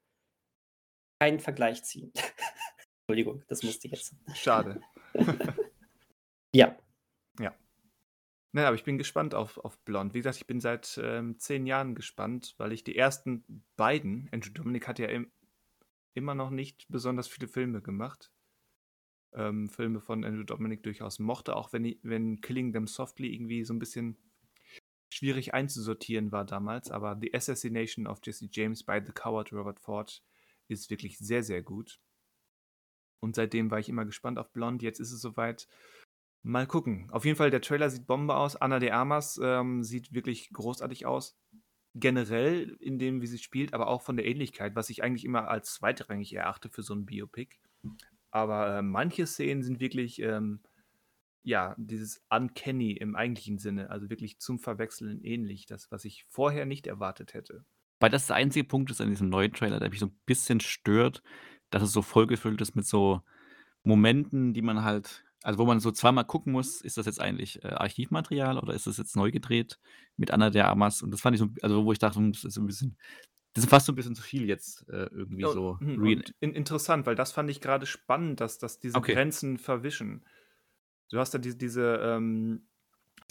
keinen 1.20 1.40
Vergleich 1.40 1.84
ziehen. 1.84 2.12
Entschuldigung, 3.08 3.44
das 3.48 3.64
musste 3.64 3.88
ich 3.88 3.94
jetzt. 3.94 4.16
Schade. 4.34 4.82
ja. 6.54 6.76
Ja. 7.40 7.54
Ne, 8.52 8.66
aber 8.66 8.76
ich 8.76 8.84
bin 8.84 8.98
gespannt 8.98 9.36
auf, 9.36 9.58
auf 9.60 9.78
Blond. 9.80 10.14
Wie 10.14 10.20
gesagt, 10.20 10.38
ich 10.38 10.48
bin 10.48 10.60
seit 10.60 11.00
ähm, 11.04 11.38
zehn 11.40 11.68
Jahren 11.68 11.96
gespannt, 11.96 12.56
weil 12.58 12.72
ich 12.72 12.84
die 12.84 12.98
ersten 12.98 13.64
beiden, 13.76 14.28
Andrew 14.32 14.52
Dominic 14.52 14.88
hat 14.88 15.00
ja 15.00 15.08
im, 15.08 15.32
immer 16.16 16.34
noch 16.34 16.50
nicht 16.50 16.88
besonders 16.90 17.28
viele 17.28 17.48
Filme 17.48 17.82
gemacht. 17.82 18.32
Ähm, 19.34 19.70
Filme 19.70 20.00
von 20.00 20.24
Andrew 20.24 20.44
Dominic 20.44 20.82
durchaus 20.84 21.20
mochte, 21.20 21.56
auch 21.56 21.74
wenn, 21.74 21.98
wenn 22.02 22.42
Killing 22.42 22.74
Them 22.74 22.88
Softly 22.88 23.34
irgendwie 23.34 23.64
so 23.64 23.74
ein 23.74 23.80
bisschen 23.80 24.18
schwierig 25.10 25.54
einzusortieren 25.54 26.32
war 26.32 26.46
damals. 26.46 26.90
Aber 26.90 27.18
The 27.20 27.34
Assassination 27.34 28.08
of 28.08 28.20
Jesse 28.24 28.48
James 28.52 28.84
by 28.84 29.02
the 29.06 29.12
Coward 29.12 29.52
Robert 29.54 29.80
Ford 29.80 30.24
ist 30.68 30.90
wirklich 30.90 31.18
sehr, 31.20 31.44
sehr 31.44 31.62
gut. 31.62 32.00
Und 33.20 33.36
seitdem 33.36 33.72
war 33.72 33.80
ich 33.80 33.90
immer 33.90 34.06
gespannt 34.06 34.40
auf 34.40 34.52
Blond. 34.52 34.82
Jetzt 34.82 35.00
ist 35.00 35.12
es 35.12 35.22
soweit. 35.22 35.68
Mal 36.44 36.68
gucken. 36.68 37.10
Auf 37.12 37.26
jeden 37.26 37.38
Fall, 37.38 37.50
der 37.50 37.62
Trailer 37.62 37.90
sieht 37.90 38.06
Bombe 38.06 38.36
aus. 38.36 38.56
Anna 38.56 38.80
de 38.80 38.92
Armas 38.92 39.40
ähm, 39.42 39.84
sieht 39.84 40.14
wirklich 40.14 40.52
großartig 40.54 41.06
aus. 41.06 41.36
Generell 41.96 42.76
in 42.80 43.00
dem, 43.00 43.22
wie 43.22 43.28
sie 43.28 43.38
spielt, 43.38 43.74
aber 43.74 43.88
auch 43.88 44.02
von 44.02 44.18
der 44.18 44.26
Ähnlichkeit, 44.26 44.76
was 44.76 44.90
ich 44.90 45.02
eigentlich 45.02 45.26
immer 45.26 45.48
als 45.48 45.74
zweitrangig 45.74 46.34
erachte 46.34 46.70
für 46.70 46.84
so 46.84 46.94
ein 46.94 47.06
Biopic. 47.06 47.58
Aber 48.32 48.78
äh, 48.78 48.82
manche 48.82 49.26
Szenen 49.26 49.64
sind 49.64 49.80
wirklich, 49.80 50.22
ähm, 50.22 50.60
ja, 51.44 51.74
dieses 51.78 52.22
Uncanny 52.30 52.92
im 52.92 53.16
eigentlichen 53.16 53.58
Sinne, 53.58 53.90
also 53.92 54.10
wirklich 54.10 54.40
zum 54.40 54.60
Verwechseln 54.60 55.24
ähnlich, 55.24 55.66
das, 55.68 55.92
was 55.92 56.04
ich 56.06 56.26
vorher 56.28 56.66
nicht 56.66 56.88
erwartet 56.88 57.34
hätte. 57.34 57.64
Weil 58.00 58.10
das 58.10 58.28
der 58.28 58.36
einzige 58.36 58.68
Punkt 58.68 58.92
ist 58.92 59.00
an 59.00 59.10
diesem 59.10 59.30
neuen 59.30 59.54
Trailer, 59.54 59.80
der 59.80 59.90
mich 59.90 60.00
so 60.00 60.08
ein 60.08 60.20
bisschen 60.26 60.60
stört, 60.60 61.24
dass 61.70 61.84
es 61.84 61.92
so 61.92 62.02
vollgefüllt 62.02 62.60
ist 62.62 62.76
mit 62.76 62.86
so 62.86 63.22
Momenten, 63.84 64.54
die 64.54 64.62
man 64.62 64.84
halt 64.84 65.24
Also, 65.46 65.60
wo 65.60 65.66
man 65.66 65.80
so 65.80 65.92
zweimal 65.92 66.26
gucken 66.26 66.52
muss, 66.54 66.82
ist 66.82 66.98
das 66.98 67.06
jetzt 67.06 67.22
eigentlich, 67.22 67.64
äh, 67.64 67.68
Archivmaterial 67.68 68.58
oder 68.58 68.74
ist 68.74 68.88
das 68.88 68.98
jetzt 68.98 69.16
neu 69.16 69.30
gedreht 69.32 69.80
mit 70.18 70.32
Ana 70.32 70.50
de 70.50 70.62
Armas? 70.64 71.04
Und 71.04 71.12
das 71.12 71.22
fand 71.22 71.36
ich 71.36 71.40
so 71.42 71.50
also, 71.62 71.86
wo 71.86 71.92
ich 71.92 72.00
dachte, 72.00 72.18
hm, 72.20 72.32
das 72.34 72.44
ist 72.46 72.56
so 72.56 72.62
'n 72.62 72.68
bisschen 72.68 72.98
das 73.54 73.66
ist 73.66 73.70
fast 73.70 73.86
so 73.88 73.94
'n 73.94 73.96
bisschen 73.96 74.16
zu 74.16 74.24
viel 74.24 74.48
jetzt, 74.48 74.88
äh, 74.90 75.08
irgendwie 75.12 75.46
Ja, 75.46 75.50
so 75.50 75.80
mhm, 75.80 76.00
re 76.02 76.16
und 76.16 76.34
in 76.40 76.54
interessant, 76.54 77.06
weil 77.06 77.16
das 77.16 77.32
fand 77.34 77.50
ich 77.50 77.62
grade 77.62 77.86
spannend, 77.86 78.40
dass 78.40 78.58
dass 78.58 78.80
diese 78.80 79.02
Okay. 79.02 79.18
Grenzen 79.18 79.58
verwischen. 79.58 80.26
Du 81.12 81.20
hast 81.20 81.34
ja 81.34 81.40
diese 81.40 81.58
diese, 81.58 81.98
ähm 82.04 82.68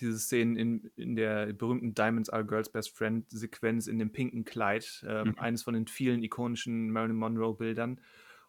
diese 0.01 0.19
Szenen 0.19 0.57
in 0.57 0.93
in 0.97 1.17
der 1.17 1.53
berühmten 1.55 1.95
„Diamonds 1.95 2.31
Are 2.31 2.45
Girl's 2.47 2.71
Best 2.73 2.97
Friend“ 2.97 3.27
Sequenz 3.31 3.87
in 3.89 3.99
dem 4.01 4.13
pinken 4.13 4.45
Kleid, 4.45 5.05
ähm, 5.09 5.39
Mhm. 5.39 5.39
eines 5.39 5.63
von 5.65 5.75
den 5.75 5.87
vielen 5.89 6.23
ikonischen 6.25 6.91
Marilyn 6.91 7.17
Monroe 7.19 7.55
Bildern. 7.57 8.01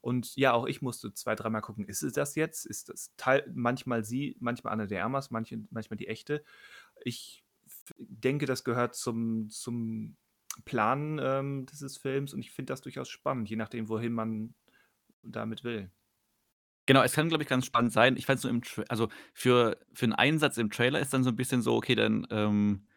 Und 0.05 0.35
ja, 0.35 0.53
auch 0.53 0.67
ich 0.67 0.83
musste 0.83 1.13
zwei 1.15 1.33
dreimal 1.35 1.61
gucken: 1.61 1.85
„Ist 1.87 2.03
es 2.03 2.13
das 2.13 2.35
jetzt? 2.35 2.65
Ist 2.67 2.89
das 2.89 3.15
Teil 3.17 3.51
manchmal 3.55 4.05
sie, 4.05 4.37
manchmal 4.39 4.73
Ana 4.73 4.85
de 4.85 4.99
Armas, 4.99 5.31
manche 5.31 5.63
manchmal 5.71 5.97
die 5.97 6.07
echte?“ 6.07 6.43
Ich 7.03 7.43
denke, 7.97 8.45
das 8.47 8.63
gehört 8.65 8.95
zum 8.95 9.49
zum 9.49 10.17
Plan, 10.65 11.19
ähm, 11.23 11.65
dieses 11.67 11.97
Films 11.97 12.33
und 12.35 12.41
ich 12.41 12.51
finde 12.51 12.73
das 12.73 12.81
durchaus 12.81 13.09
spannend, 13.09 13.49
je 13.49 13.55
nachdem, 13.57 13.89
wohin 13.89 14.13
man 14.13 14.55
damit 15.23 15.63
will. 15.65 15.91
Genau, 16.87 17.01
es 17.01 17.13
kann, 17.13 17.29
glaube 17.29 17.41
ich, 17.43 17.49
ganz 17.49 17.65
spannend 17.65 17.91
sein. 17.93 18.15
Ich 18.15 18.25
fand's 18.27 18.43
nur 18.43 18.51
im 18.51 18.61
Tra 18.61 18.83
also, 18.89 19.09
für 19.33 19.77
für 19.93 20.05
'n 20.05 20.13
Einsatz 20.13 20.57
im 20.57 20.69
Trailer 20.69 20.99
ist 20.99 21.13
dann 21.13 21.23
so 21.23 21.31
'n 21.31 21.35
bisschen 21.35 21.61
so, 21.63 21.75
okay, 21.75 21.95
dann, 21.95 22.27
ähm, 22.29 22.87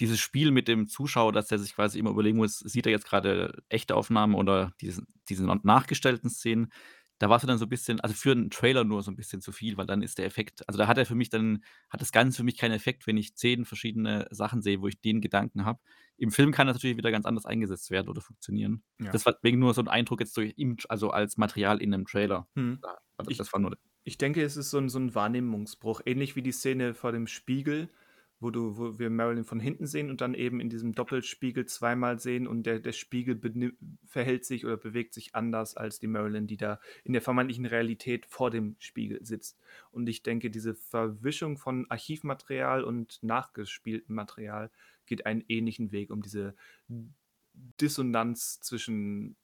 dieses 0.00 0.20
Spiel 0.20 0.50
mit 0.52 0.68
dem 0.68 0.86
Zuschauer, 0.88 1.32
dass 1.32 1.48
der 1.48 1.58
sich 1.58 1.74
quasi 1.74 1.98
immer 1.98 2.10
überlegen 2.10 2.38
muss, 2.38 2.58
sieht 2.60 2.86
er 2.86 2.92
jetzt 2.92 3.06
grade 3.06 3.62
echte 3.68 3.96
Aufnahmen 3.96 4.34
oder 4.34 4.72
diese 4.80 5.02
n 5.30 5.60
nachgestellten 5.64 6.30
Szenen. 6.30 6.72
Da 7.18 7.30
war's 7.30 7.42
mir 7.42 7.48
dann 7.48 7.58
so 7.58 7.66
'n 7.66 7.68
bisschen 7.68 8.00
also, 8.00 8.14
für 8.16 8.32
'n 8.32 8.50
Trailer 8.50 8.84
nur 8.84 9.02
so 9.02 9.10
'n 9.12 9.16
bisschen 9.16 9.40
zu 9.40 9.52
viel, 9.52 9.76
weil 9.76 9.86
dann 9.86 10.02
ist 10.02 10.18
der 10.18 10.26
Effekt 10.26 10.68
also, 10.68 10.78
da 10.78 10.88
hat 10.88 10.98
er 10.98 11.06
für 11.06 11.14
mich 11.14 11.30
dann 11.30 11.64
hat 11.90 12.00
das 12.00 12.12
Ganze 12.12 12.38
für 12.38 12.44
mich 12.44 12.58
keinen 12.58 12.72
Effekt, 12.72 13.06
wenn 13.06 13.16
ich 13.16 13.36
10 13.36 13.64
verschiedene 13.64 14.26
Sachen 14.30 14.60
sehe, 14.62 14.80
wo 14.82 14.88
ich 14.88 15.00
den 15.00 15.20
Gedanken 15.20 15.64
habe. 15.64 15.80
Im 16.18 16.32
Film 16.32 16.52
kann 16.52 16.66
das 16.66 16.76
natürlich 16.76 16.96
wieder 16.98 17.12
ganz 17.12 17.26
anders 17.26 17.46
eingesetzt 17.46 17.90
werden 17.90 18.08
oder 18.08 18.20
funktionieren. 18.22 18.82
Ja. 19.00 19.12
Das 19.12 19.24
war 19.26 19.36
wegen 19.42 19.58
nur 19.60 19.74
so 19.74 19.80
'n 19.82 19.88
Eindruck 19.88 20.20
jetzt 20.20 20.36
durch 20.36 20.54
im 20.56 20.76
also, 20.88 21.10
als 21.10 21.36
Material 21.38 21.80
in 21.82 21.90
'nem 21.90 22.06
Trailer. 22.06 22.48
Da 22.82 22.98
also, 23.16 23.30
Ich 23.30 23.38
das 23.38 23.52
war 23.52 23.60
nur 23.60 23.76
ich 24.04 24.18
denke, 24.18 24.42
es 24.42 24.56
ist 24.56 24.70
so 24.70 24.78
'n 24.78 24.88
so 24.88 24.98
'n 24.98 25.14
Wahrnehmungsbruch, 25.14 26.00
ähnlich 26.06 26.36
wie 26.36 26.42
die 26.42 26.52
Szene 26.52 26.94
vor 26.94 27.12
dem 27.12 27.26
Spiegel, 27.28 27.90
wo 28.42 28.50
du 28.50 28.76
wo 28.76 28.98
wir 28.98 29.10
Marilyn 29.10 29.44
von 29.44 29.60
hinten 29.60 29.86
sehen 29.86 30.10
und 30.10 30.20
dann 30.20 30.34
eben 30.34 30.60
in 30.60 30.68
diesem 30.68 30.94
Doppelspiegel 30.94 31.66
zweimal 31.66 32.18
sehen 32.18 32.46
und 32.46 32.64
der 32.64 32.80
der 32.80 32.92
Spiegel 32.92 33.40
verhält 34.06 34.44
sich 34.44 34.64
oder 34.64 34.76
bewegt 34.76 35.14
sich 35.14 35.34
anders 35.34 35.76
als 35.76 35.98
die 35.98 36.06
Marilyn, 36.06 36.46
die 36.46 36.56
da 36.56 36.80
in 37.04 37.12
der 37.12 37.22
vermeintlichen 37.22 37.66
Realität 37.66 38.26
vor 38.26 38.50
dem 38.50 38.76
Spiegel 38.78 39.24
sitzt. 39.24 39.60
Und 39.90 40.08
ich 40.08 40.22
denke, 40.22 40.50
diese 40.50 40.74
Verwischung 40.74 41.56
von 41.56 41.90
Archivmaterial 41.90 42.84
und 42.84 43.22
nachgespieltem 43.22 44.14
Material 44.14 44.70
geht 45.06 45.26
einen 45.26 45.44
ähnlichen 45.48 45.92
Weg, 45.92 46.10
um 46.10 46.22
diese 46.22 46.54
Dissonanz 47.80 48.60
zwischen 48.60 49.36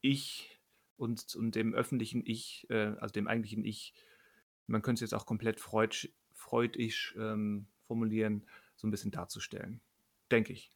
Ich 0.00 0.60
und 0.96 1.34
und 1.34 1.54
dem 1.54 1.74
öffentlichen 1.74 2.22
Ich, 2.24 2.66
äh, 2.70 2.94
also, 2.98 3.12
dem 3.12 3.26
eigentlichen 3.26 3.64
Ich 3.64 3.94
man 4.66 4.82
könnte 4.82 5.04
es 5.04 5.10
jetzt 5.10 5.14
auch 5.14 5.26
komplett 5.26 5.60
freudsch 5.60 6.08
freudisch, 6.32 7.14
ähm, 7.18 7.66
formulieren, 7.86 8.46
so 8.76 8.86
'n 8.88 8.90
bisschen 8.90 9.10
darzustellen, 9.12 9.80
denke 10.32 10.52
ich. 10.52 10.68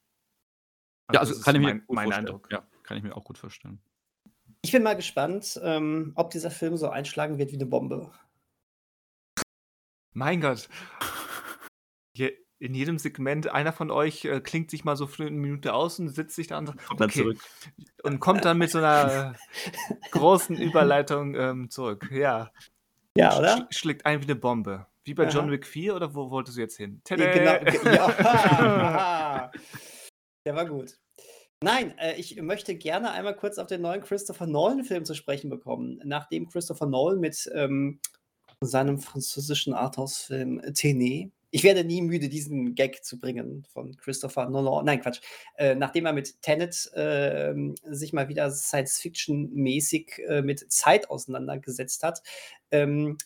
Ja, 1.12 1.20
Also, 1.20 1.20
also, 1.20 1.32
das 1.34 1.40
kann 1.40 1.54
ist 1.54 1.56
ich 1.56 1.62
mir 1.62 1.74
mein 1.74 1.86
gut 1.86 2.04
mein. 2.04 2.12
Eindruck. 2.12 2.50
Ja, 2.50 2.66
kann 2.82 2.96
ich 2.98 3.02
mir 3.02 3.16
auch 3.16 3.24
gut 3.24 3.38
vorstellen. 3.38 3.80
Ich 4.64 4.72
bin 4.72 4.82
mal 4.82 4.96
gespannt, 4.96 5.60
ähm, 5.62 6.12
ob 6.16 6.30
dieser 6.30 6.50
Film 6.50 6.76
so 6.76 6.88
einschlagen 6.88 7.38
wird 7.38 7.52
wie 7.52 7.56
'ne 7.56 7.66
Bombe. 7.66 8.10
Mein 10.14 10.40
Gott. 10.40 10.68
Je 12.14 12.32
in 12.60 12.74
jedem 12.74 12.98
Segment 12.98 13.48
einer 13.48 13.72
von 13.72 13.90
euch, 13.90 14.24
äh, 14.24 14.40
klingt 14.40 14.70
sich 14.70 14.84
mal 14.84 14.96
so 14.96 15.06
für 15.06 15.24
'ne 15.24 15.30
Minute 15.32 15.74
aus 15.74 15.98
und 16.00 16.08
setzt 16.10 16.36
sich 16.36 16.48
da 16.48 16.58
und 16.58 16.66
sagt: 16.66 16.80
Kommt 16.84 17.00
dann 17.00 17.12
„Okay.“ 17.12 17.12
zurück. 17.12 17.40
Und 18.04 18.20
kommt 18.20 18.44
dann 18.46 18.58
mit 18.58 18.70
so 18.72 18.80
'ner 18.80 19.40
großen 20.10 20.60
Überleitung, 20.60 21.34
ähm, 21.36 21.70
zurück. 21.70 22.08
Ja. 22.12 22.52
Ja, 23.16 23.36
oder? 23.36 23.66
sch 23.70 23.78
schlägt 23.78 24.06
ein 24.06 24.22
wie 24.22 24.26
'ne 24.28 24.36
Bombe. 24.36 24.87
Wie 25.08 25.14
bei 25.14 25.26
John 25.26 25.44
Aha. 25.44 25.52
Wick 25.52 25.66
4 25.66 25.96
oder 25.96 26.14
wo 26.14 26.30
wolltest 26.30 26.58
du 26.58 26.60
jetzt 26.60 26.76
hin? 26.76 27.00
Genau, 27.08 27.24
Tada! 27.24 27.58
ge 27.58 27.80
ja. 27.94 29.50
Der 30.44 30.54
war 30.54 30.66
gut. 30.66 30.98
Nein, 31.64 31.96
äh, 31.96 32.16
ich 32.16 32.38
möchte 32.42 32.76
gerne 32.76 33.12
einmal 33.12 33.34
kurz 33.34 33.56
auf 33.56 33.68
den 33.68 33.80
neuen 33.80 34.02
Christopher 34.02 34.46
Nolan-Film 34.46 35.06
zu 35.06 35.14
sprechen 35.14 35.48
bekommen. 35.48 35.98
Nachdem 36.04 36.46
Christopher 36.46 36.84
Nolan 36.84 37.20
mit, 37.20 37.50
ähm, 37.54 38.00
seinem 38.60 38.98
französischen 38.98 39.72
Arthouse-Film 39.72 40.60
Tenet 40.74 41.32
ich 41.50 41.64
werde 41.64 41.82
nie 41.82 42.02
müde, 42.02 42.28
diesen 42.28 42.74
Gag 42.74 43.02
zu 43.04 43.18
bringen 43.18 43.64
von 43.72 43.96
Christopher 43.96 44.50
Nolan 44.50 44.84
nein, 44.84 45.00
Quatsch. 45.00 45.20
Äh, 45.56 45.74
nachdem 45.74 46.04
er 46.04 46.12
mit 46.12 46.42
Tenet, 46.42 46.90
ähm, 46.94 47.74
sich 47.84 48.12
mal 48.12 48.28
wieder 48.28 48.50
Science-Fiction-mäßig, 48.50 50.18
äh, 50.28 50.42
mit 50.42 50.70
Zeit 50.70 51.08
auseinandergesetzt 51.08 52.02
hat, 52.02 52.22
ähm, 52.70 53.16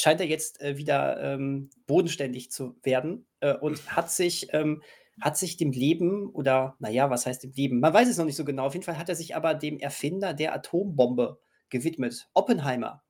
scheint 0.00 0.20
er 0.20 0.26
jetzt, 0.26 0.60
äh, 0.60 0.76
wieder, 0.76 1.20
ähm, 1.22 1.70
bodenständig 1.86 2.50
zu 2.50 2.76
werden, 2.82 3.26
äh, 3.40 3.54
und 3.54 3.96
hat 3.96 4.10
sich 4.10 4.48
ähm, 4.52 4.82
hat 5.20 5.36
sich 5.36 5.56
dem 5.56 5.70
Leben 5.70 6.28
oder 6.30 6.76
na 6.80 6.90
ja, 6.90 7.10
was 7.10 7.26
heißt 7.26 7.44
dem 7.44 7.52
Leben? 7.52 7.80
Man 7.80 7.94
weiß 7.94 8.08
es 8.08 8.18
noch 8.18 8.24
nicht 8.24 8.36
so 8.36 8.44
genau. 8.44 8.66
Auf 8.66 8.74
jeden 8.74 8.84
Fall 8.84 8.98
hat 8.98 9.08
er 9.08 9.14
sich 9.14 9.36
aber 9.36 9.54
dem 9.54 9.78
Erfinder 9.78 10.34
der 10.34 10.54
Atombombe 10.54 11.38
gewidmet, 11.70 12.28
Oppenheimer. 12.34 13.04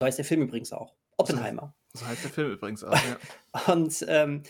So 0.00 0.06
heißt 0.06 0.18
der 0.18 0.24
Film 0.24 0.42
übrigens 0.42 0.72
auch, 0.72 0.94
Oppenheimer. 1.16 1.74
so 1.92 2.06
heißt 2.06 2.24
der 2.24 2.30
Film 2.30 2.52
übrigens 2.52 2.84
auch, 2.84 2.94
ja. 2.94 3.18
Und, 3.72 4.04
ähm, 4.08 4.42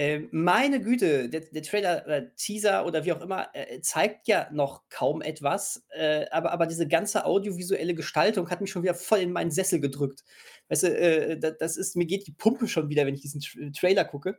äh, 0.00 0.20
meine 0.32 0.80
Güte, 0.80 1.28
der 1.28 1.40
der 1.42 1.62
Trailer 1.62 2.02
oder 2.06 2.34
Teaser 2.36 2.86
oder 2.86 3.04
wie 3.04 3.12
auch 3.12 3.20
immer, 3.20 3.48
äh, 3.54 3.80
zeigt 3.82 4.28
ja 4.28 4.48
noch 4.52 4.84
kaum 4.88 5.22
etwas, 5.22 5.84
äh, 5.90 6.26
aber 6.30 6.52
aber 6.52 6.66
diese 6.66 6.88
ganze 6.88 7.24
audiovisuelle 7.26 7.94
Gestaltung 7.94 8.50
hat 8.50 8.60
mich 8.62 8.70
schon 8.70 8.82
wieder 8.82 8.94
voll 8.94 9.20
in 9.20 9.32
meinen 9.32 9.50
Sessel 9.50 9.80
gedrückt. 9.80 10.24
Weißt 10.68 10.84
du, 10.84 10.88
äh, 10.98 11.38
da 11.38 11.50
das 11.52 11.76
ist 11.76 11.96
mir 11.96 12.06
geht 12.06 12.26
die 12.26 12.32
Pumpe 12.32 12.68
schon 12.68 12.88
wieder, 12.88 13.06
wenn 13.06 13.14
ich 13.14 13.22
diesen 13.22 13.40
Tr 13.42 13.72
Trailer 13.72 14.04
gucke. 14.06 14.38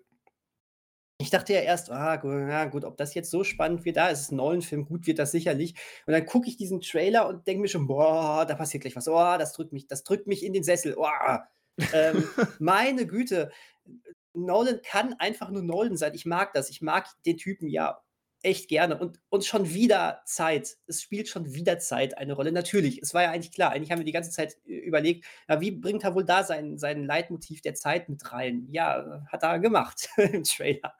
Ich 1.20 1.30
dachte 1.30 1.54
ja 1.54 1.60
erst: 1.62 1.92
„Ah, 1.92 2.16
ja 2.24 2.66
gut, 2.66 2.84
ob 2.84 2.98
das 2.98 3.14
jetzt 3.14 3.30
so 3.30 3.44
spannend 3.44 3.86
wird, 3.86 3.98
ah, 3.98 4.10
es 4.10 4.22
ist 4.22 4.32
'n 4.32 4.38
Nolan-Film, 4.38 4.86
gut 4.86 5.06
wird 5.08 5.20
das 5.20 5.32
sicherlich.“ 5.32 5.76
Und 6.08 6.14
dann 6.14 6.26
gucke 6.26 6.48
ich 6.50 6.58
diesen 6.58 6.82
Trailer 6.82 7.28
und 7.28 7.46
denke 7.48 7.62
mir 7.62 7.68
schon: 7.68 7.88
„Boah, 7.88 8.46
da 8.48 8.56
passiert 8.56 8.82
gleich 8.82 8.96
was. 8.96 9.08
Oh, 9.08 9.38
das 9.38 9.54
drückt 9.54 9.72
mich 9.74 9.88
das 9.88 10.04
drückt 10.04 10.28
mich 10.28 10.44
in 10.44 10.54
den 10.54 10.64
Sessel. 10.64 10.96
Oh.“ 10.98 11.08
Ähm, 11.92 12.32
meine 12.60 13.06
Güte, 13.08 13.52
Nolan 14.34 14.82
kann 14.84 15.14
einfach 15.20 15.50
nur 15.50 15.64
Nolan 15.64 15.98
sein. 15.98 16.14
Ich 16.16 16.26
mag 16.26 16.54
das. 16.54 16.70
Ich 16.70 16.82
mag 16.82 17.08
den 17.26 17.38
Typen 17.38 17.68
ja 17.68 18.02
echt 18.44 18.70
gerne 18.70 18.98
und 18.98 19.20
und 19.30 19.46
schon 19.46 19.72
wieder 19.74 20.22
Zeit. 20.26 20.78
Es 20.88 21.02
spielt 21.02 21.28
schon 21.30 21.54
wieder 21.54 21.80
Zeit 21.80 22.18
eine 22.18 22.34
Rolle. 22.34 22.52
Natürlich, 22.52 23.02
es 23.02 23.14
war 23.14 23.24
ja 23.24 23.32
eigentlich 23.32 23.52
klar. 23.52 23.72
Eigentlich 23.72 23.92
haben 23.92 24.00
wir 24.00 24.06
die 24.06 24.12
ganze 24.12 24.32
Zeit 24.32 24.58
ü 24.66 24.78
überlegt: 24.80 25.26
„Ja, 25.48 25.62
wie 25.62 25.72
bringt 25.72 26.04
er 26.04 26.16
wohl 26.16 26.26
da 26.26 26.44
sein 26.44 26.78
sein 26.78 27.06
Leitmotiv 27.06 27.62
der 27.62 27.76
Zeit 27.76 28.10
mit 28.10 28.32
rein?“ 28.32 28.68
Ja, 28.72 29.24
hat 29.32 29.44
er 29.44 29.60
gemacht 29.60 30.10
im 30.18 30.44
Trailer. 30.44 30.96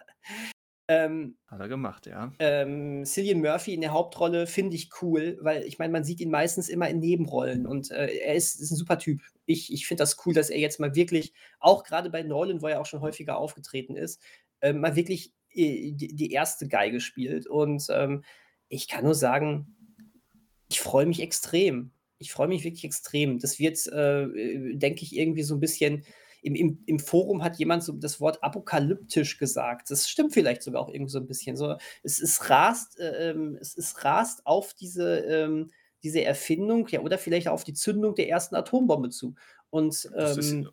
Ähm 0.92 1.38
Hat 1.48 1.60
er 1.60 1.68
gemacht, 1.68 2.06
ja. 2.08 2.34
ähm, 2.40 3.06
Cillian 3.06 3.40
Murphy 3.42 3.74
in 3.74 3.82
der 3.82 3.92
Hauptrolle 3.94 4.48
finde 4.48 4.76
ich 4.76 4.90
cool, 5.02 5.38
weil 5.42 5.64
ich 5.64 5.78
meine, 5.80 5.92
man 5.94 6.04
sieht 6.04 6.20
ihn 6.22 6.32
meistens 6.32 6.70
immer 6.70 6.90
in 6.90 7.00
Nebenrollen 7.00 7.68
und, 7.68 7.92
äh, 7.92 8.08
er 8.18 8.36
ist 8.36 8.60
ist 8.60 8.72
'n 8.72 8.76
super 8.78 8.98
Typ. 8.98 9.22
Ich 9.46 9.72
ich 9.72 9.86
finde 9.88 10.02
das 10.02 10.18
cool, 10.26 10.34
dass 10.34 10.50
er 10.50 10.60
jetzt 10.60 10.80
mal 10.80 10.96
wirklich 10.96 11.34
auch 11.60 11.84
grade 11.84 12.10
bei 12.10 12.24
Nolan, 12.24 12.62
wo 12.62 12.68
er 12.68 12.82
auch 12.82 12.86
schon 12.88 13.02
häufiger 13.02 13.38
aufgetreten 13.38 13.96
ist, 13.96 14.22
ähm, 14.62 14.80
mal 14.82 14.96
wirklich, 14.96 15.34
äh, 15.54 15.92
die 15.92 16.16
die 16.16 16.32
1. 16.34 16.68
Geige 16.68 17.00
spielt. 17.00 17.48
Und, 17.48 17.86
ähm, 17.92 18.24
ich 18.70 18.88
kann 18.88 19.04
nur 19.04 19.16
sagen, 19.16 19.76
ich 20.70 20.82
freue 20.82 21.06
mich 21.08 21.22
extrem. 21.22 21.92
Ich 22.20 22.32
freue 22.34 22.48
mich 22.50 22.64
wirklich 22.66 22.86
extrem. 22.86 23.40
Das 23.40 23.60
wird, 23.60 23.88
äh, 23.88 24.24
äh, 24.26 24.76
denke 24.78 25.04
ich, 25.04 25.16
irgendwie 25.18 25.44
so 25.44 25.56
'n 25.56 25.60
bisschen 25.62 26.06
im 26.42 26.56
im 26.56 26.84
im 26.88 27.00
Forum 27.00 27.44
hat 27.44 27.58
jemand 27.58 27.84
so 27.84 27.94
das 27.94 28.20
Wort 28.22 28.44
apokalyptisch 28.44 29.38
gesagt. 29.38 29.92
Das 29.92 30.10
stimmt 30.10 30.34
vielleicht 30.34 30.64
sogar 30.64 30.82
auch 30.82 30.90
irgendwie 30.90 31.12
so 31.12 31.20
'n 31.20 31.28
bisschen 31.28 31.56
so. 31.58 31.78
Es 32.04 32.20
es 32.22 32.50
rast 32.50 33.00
äh, 33.00 33.32
ähm, 33.32 33.58
es 33.62 33.78
es 33.78 34.04
rast 34.06 34.46
auf 34.48 34.74
diese 34.74 35.20
ähm, 35.20 35.72
diese 36.04 36.24
Erfindung, 36.24 36.88
ja, 36.90 37.02
oder 37.02 37.18
vielleicht 37.20 37.48
auf 37.50 37.64
die 37.64 37.74
Zündung 37.74 38.16
der 38.16 38.28
1. 38.28 38.56
Atombombe 38.58 39.10
zu. 39.10 39.36
Und, 39.70 40.10
Das 40.20 40.38
ist 40.38 40.60
ähm 40.60 40.72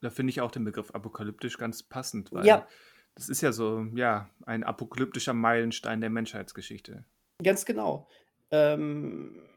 da 0.00 0.10
finde 0.10 0.30
ich 0.30 0.40
auch 0.40 0.50
den 0.50 0.64
Begriff 0.64 0.90
apokalyptisch 0.92 1.58
ganz 1.58 1.82
passend, 1.82 2.32
weil 2.32 2.52
Ja. 2.52 2.70
das 3.14 3.28
ist 3.28 3.40
ja 3.42 3.52
so, 3.52 3.82
ja, 3.94 4.30
ein 4.46 4.64
apokalyptischer 4.64 5.34
Meilenstein 5.34 6.00
der 6.02 6.10
Menschheitsgeschichte. 6.10 7.04
Ganz 7.42 7.64
genau. 7.64 8.08
Ähm 8.50 9.49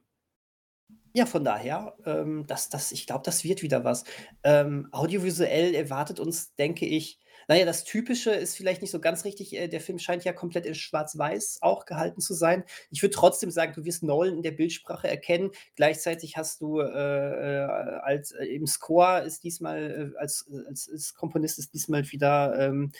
ja, 1.13 1.27
von 1.27 1.43
daher, 1.43 1.95
ähm, 2.05 2.45
das 2.47 2.69
das 2.69 2.91
ich 2.91 3.05
glaube, 3.05 3.23
das 3.23 3.43
wird 3.43 3.61
wieder 3.61 3.83
was. 3.83 4.03
Ähm, 4.43 4.89
audiovisuell 4.91 5.75
erwartet 5.75 6.19
uns, 6.19 6.55
denke 6.55 6.85
ich 6.85 7.19
Naja, 7.47 7.65
das 7.65 7.83
Typische 7.83 8.31
ist 8.31 8.55
vielleicht 8.55 8.81
nicht 8.81 8.91
so 8.91 8.99
ganz 8.99 9.25
richtig. 9.25 9.53
Äh, 9.55 9.67
der 9.67 9.81
Film 9.81 9.99
scheint 9.99 10.23
ja 10.23 10.33
komplett 10.33 10.65
in 10.65 10.75
Schwarz-Weiß 10.75 11.59
auch 11.61 11.85
gehalten 11.85 12.21
zu 12.21 12.33
sein. 12.33 12.63
Ich 12.89 13.03
würde 13.03 13.13
trotzdem 13.15 13.51
sagen, 13.51 13.73
du 13.75 13.85
wirst 13.85 14.01
Nolan 14.03 14.37
in 14.37 14.41
der 14.43 14.51
Bildsprache 14.51 15.07
erkennen. 15.07 15.51
Gleichzeitig 15.75 16.37
hast 16.37 16.61
du 16.61 16.79
äh, 16.79 16.85
äh 16.85 17.99
als 18.01 18.31
äh, 18.31 18.45
im 18.45 18.65
Score 18.67 19.21
ist 19.23 19.43
diesmal, 19.43 20.13
äh, 20.15 20.19
als, 20.19 20.49
als, 20.67 20.89
als, 20.91 21.13
Komponist 21.13 21.59
ist 21.59 21.73
diesmal 21.73 22.11
wieder 22.11 22.57
ähm, 22.59 22.91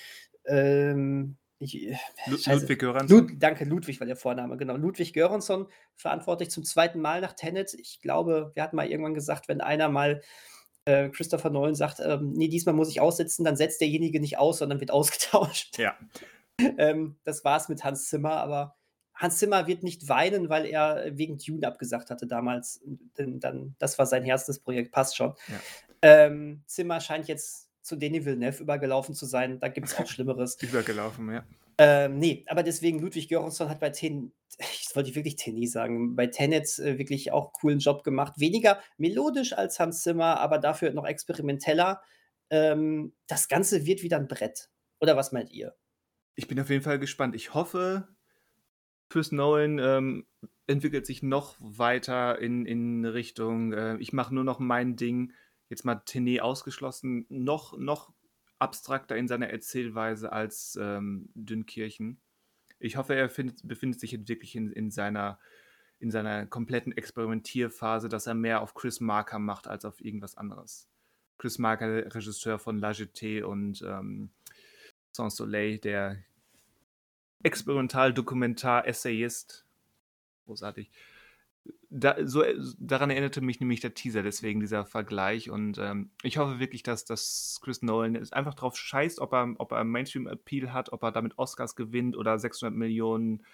ich, 1.66 1.88
äh, 1.88 1.98
Ludwig 2.28 2.80
Göransson. 2.80 3.20
Lud, 3.20 3.32
danke, 3.40 3.66
Ludwig 3.66 4.00
war 4.00 4.08
der 4.08 4.16
Vorname, 4.16 4.58
genau. 4.58 4.76
Ludwig 4.76 5.14
Göransson, 5.14 5.68
verantwortlich 5.96 6.50
zum 6.50 6.64
zweiten 6.64 7.00
Mal 7.00 7.22
nach 7.22 7.34
Tenet. 7.34 7.74
Ich 7.74 8.02
glaube, 8.02 8.52
wir 8.54 8.64
hatten 8.64 8.76
mal 8.76 8.88
irgendwann 8.88 9.14
gesagt, 9.14 9.48
wenn 9.48 9.62
einer 9.62 9.90
mal 9.90 10.22
äh, 10.86 11.10
Christopher 11.10 11.50
Nolan 11.50 11.76
sagt, 11.76 12.00
ähm, 12.00 12.34
nee, 12.34 12.48
diesmal 12.48 12.76
muss 12.76 12.90
ich 12.90 13.02
aussetzen, 13.02 13.44
dann 13.44 13.56
setzt 13.56 13.82
derjenige 13.82 14.20
nicht 14.20 14.38
aus, 14.38 14.60
sondern 14.60 14.80
wird 14.80 14.92
ausgetauscht. 14.92 15.78
Ja. 15.78 15.98
ähm, 16.60 17.18
das 17.24 17.44
war's 17.44 17.70
mit 17.70 17.84
Hans 17.84 18.10
Zimmer, 18.10 18.34
aber 18.34 18.76
Hans 19.16 19.38
Zimmer 19.38 19.68
wird 19.68 19.84
nicht 19.84 20.10
weinen, 20.10 20.50
weil 20.50 20.66
er 20.66 21.18
wegen 21.18 21.38
Dune 21.38 21.68
abgesagt 21.68 22.10
hatte 22.10 22.28
damals. 22.28 22.82
Denn 23.18 23.40
dann, 23.40 23.76
das 23.80 23.98
war 24.00 24.06
sein 24.06 24.24
Herzensprojekt, 24.24 24.92
passt 24.92 25.16
schon. 25.16 25.34
Ja. 25.48 25.60
Ähm, 26.02 26.64
Zimmer 26.66 27.00
scheint 27.00 27.28
jetzt 27.28 27.70
zu 27.84 27.96
Denis 27.98 28.26
Villeneuve 28.26 28.64
übergelaufen 28.64 29.14
zu 29.14 29.26
sein. 29.26 29.60
Da 29.60 29.68
gibt 29.68 29.88
es 29.88 29.98
auch 29.98 30.08
Schlimmeres. 30.08 30.58
übergelaufen, 30.62 31.32
ja. 31.32 31.46
Ähm, 31.78 32.18
nee, 32.18 32.46
aber 32.48 32.64
deswegen 32.64 33.00
Ludwig 33.00 33.30
Göransson 33.30 33.70
hat 33.70 33.80
bei 33.80 33.90
Ten, 33.90 34.32
ich 34.60 34.90
wollte 34.96 35.14
wirklich 35.16 35.36
Tenny 35.36 35.68
sagen, 35.68 36.16
bei 36.16 36.28
Tenet 36.28 36.80
äh, 36.80 36.98
wirklich 36.98 37.32
auch 37.32 37.46
einen 37.46 37.54
coolen 37.54 37.80
Job 37.80 38.04
gemacht. 38.04 38.34
Weniger 38.38 38.80
melodisch 38.98 39.54
als 39.54 39.80
Hans 39.80 40.02
Zimmer, 40.04 40.40
aber 40.40 40.60
dafür 40.60 40.92
noch 40.94 41.06
experimenteller. 41.06 42.02
Ähm, 42.50 43.14
das 43.28 43.48
Ganze 43.48 43.86
wird 43.86 44.04
wieder 44.04 44.18
ein 44.18 44.28
Brett. 44.28 44.70
Oder 45.00 45.18
was 45.18 45.32
meint 45.32 45.52
ihr? 45.52 45.76
Ich 46.36 46.48
bin 46.48 46.60
auf 46.60 46.70
jeden 46.70 46.84
Fall 46.84 47.00
gespannt. 47.00 47.36
Ich 47.36 47.54
hoffe, 47.54 48.08
Chris 49.10 49.32
Nolan 49.32 49.80
ähm, 49.80 50.26
entwickelt 50.68 51.06
sich 51.06 51.24
noch 51.24 51.56
weiter 51.60 52.40
in, 52.40 52.66
in 52.66 53.06
Richtung, 53.06 53.74
äh, 53.74 53.98
ich 53.98 54.14
mache 54.14 54.34
nur 54.34 54.44
noch 54.44 54.60
mein 54.60 54.96
Ding, 54.96 55.34
jetzt 55.74 55.86
mal 55.86 55.96
Tenet 55.96 56.42
ausgeschlossen, 56.42 57.26
noch, 57.30 57.76
noch 57.78 58.14
abstrakter 58.60 59.18
in 59.18 59.28
seiner 59.28 59.50
Erzählweise 59.50 60.32
als 60.32 60.78
ähm, 60.80 61.30
Dünnkirchen. 61.34 62.22
Ich 62.80 62.96
hoffe, 62.96 63.16
er 63.16 63.28
findet, 63.30 63.68
befindet 63.68 64.00
sich 64.00 64.12
jetzt 64.12 64.30
wirklich 64.30 64.56
in, 64.56 64.72
in, 64.72 64.92
seiner, 64.92 65.40
in 66.00 66.12
seiner 66.12 66.46
kompletten 66.46 66.96
Experimentierphase, 66.96 68.08
dass 68.08 68.28
er 68.28 68.36
mehr 68.36 68.62
auf 68.62 68.76
Chris 68.76 69.00
Marker 69.00 69.40
macht 69.40 69.68
als 69.68 69.86
auf 69.86 70.00
irgendwas 70.00 70.38
anderes. 70.38 70.88
Chris 71.40 71.58
Marker, 71.58 72.14
Regisseur 72.14 72.60
von 72.60 72.78
La 72.78 72.92
Jetée 72.92 73.42
und 73.44 73.82
ähm, 73.82 74.30
Sans 75.12 75.36
Soleil, 75.36 75.80
der 75.80 76.20
Experimental-Dokumentar-Essayist. 77.42 79.66
Großartig 80.46 80.92
da, 81.90 82.16
so, 82.26 82.44
daran 82.80 83.12
erinnerte 83.12 83.42
mich 83.42 83.60
nämlich 83.60 83.80
der 83.80 83.94
Teaser, 83.94 84.24
deswegen 84.24 84.60
dieser 84.60 84.86
Vergleich. 84.86 85.50
Und 85.50 85.78
ähm, 85.78 86.10
ich 86.24 86.38
hoffe 86.38 86.60
wirklich, 86.60 86.84
dass, 86.84 87.06
dass 87.06 87.60
Chris 87.62 87.82
Nolan 87.82 88.18
einfach 88.32 88.56
drauf 88.56 88.78
scheißt, 88.78 89.20
ob 89.20 89.34
er, 89.34 89.54
ob 89.58 89.72
er 89.72 89.84
Mainstream-Appeal 89.84 90.74
hat, 90.74 90.92
ob 90.92 91.04
er 91.04 91.12
damit 91.12 91.38
Oscars 91.38 91.76
gewinnt 91.76 92.18
oder 92.18 92.40
600 92.40 92.76
Millionen 92.76 93.46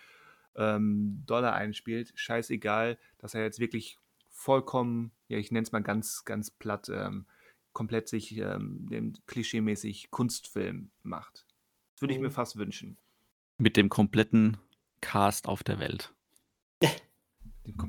ähm, 0.56 1.24
Dollar 1.26 1.54
einspielt. 1.54 2.14
Scheißegal, 2.16 2.98
dass 3.18 3.34
er 3.34 3.44
jetzt 3.44 3.60
wirklich 3.60 3.98
vollkommen, 4.30 5.12
ja, 5.28 5.38
ich 5.38 5.52
nenne 5.52 5.64
es 5.64 5.72
mal 5.72 5.84
ganz, 5.84 6.24
ganz 6.24 6.50
platt, 6.50 6.90
ähm, 6.90 7.26
komplett 7.74 8.08
sich 8.08 8.38
ähm, 8.38 8.88
dem 8.90 9.14
klischeemäßig 9.28 10.12
Kunstfilm 10.12 10.92
macht. 11.04 11.46
Das 11.94 12.02
würde 12.02 12.14
ich 12.14 12.20
mir 12.20 12.30
mhm. 12.30 12.34
fast 12.34 12.58
wünschen. 12.58 12.98
Mit 13.58 13.76
dem 13.76 13.90
kompletten 13.90 14.58
Cast 15.02 15.48
auf 15.50 15.64
der 15.64 15.80
Welt. 15.80 16.14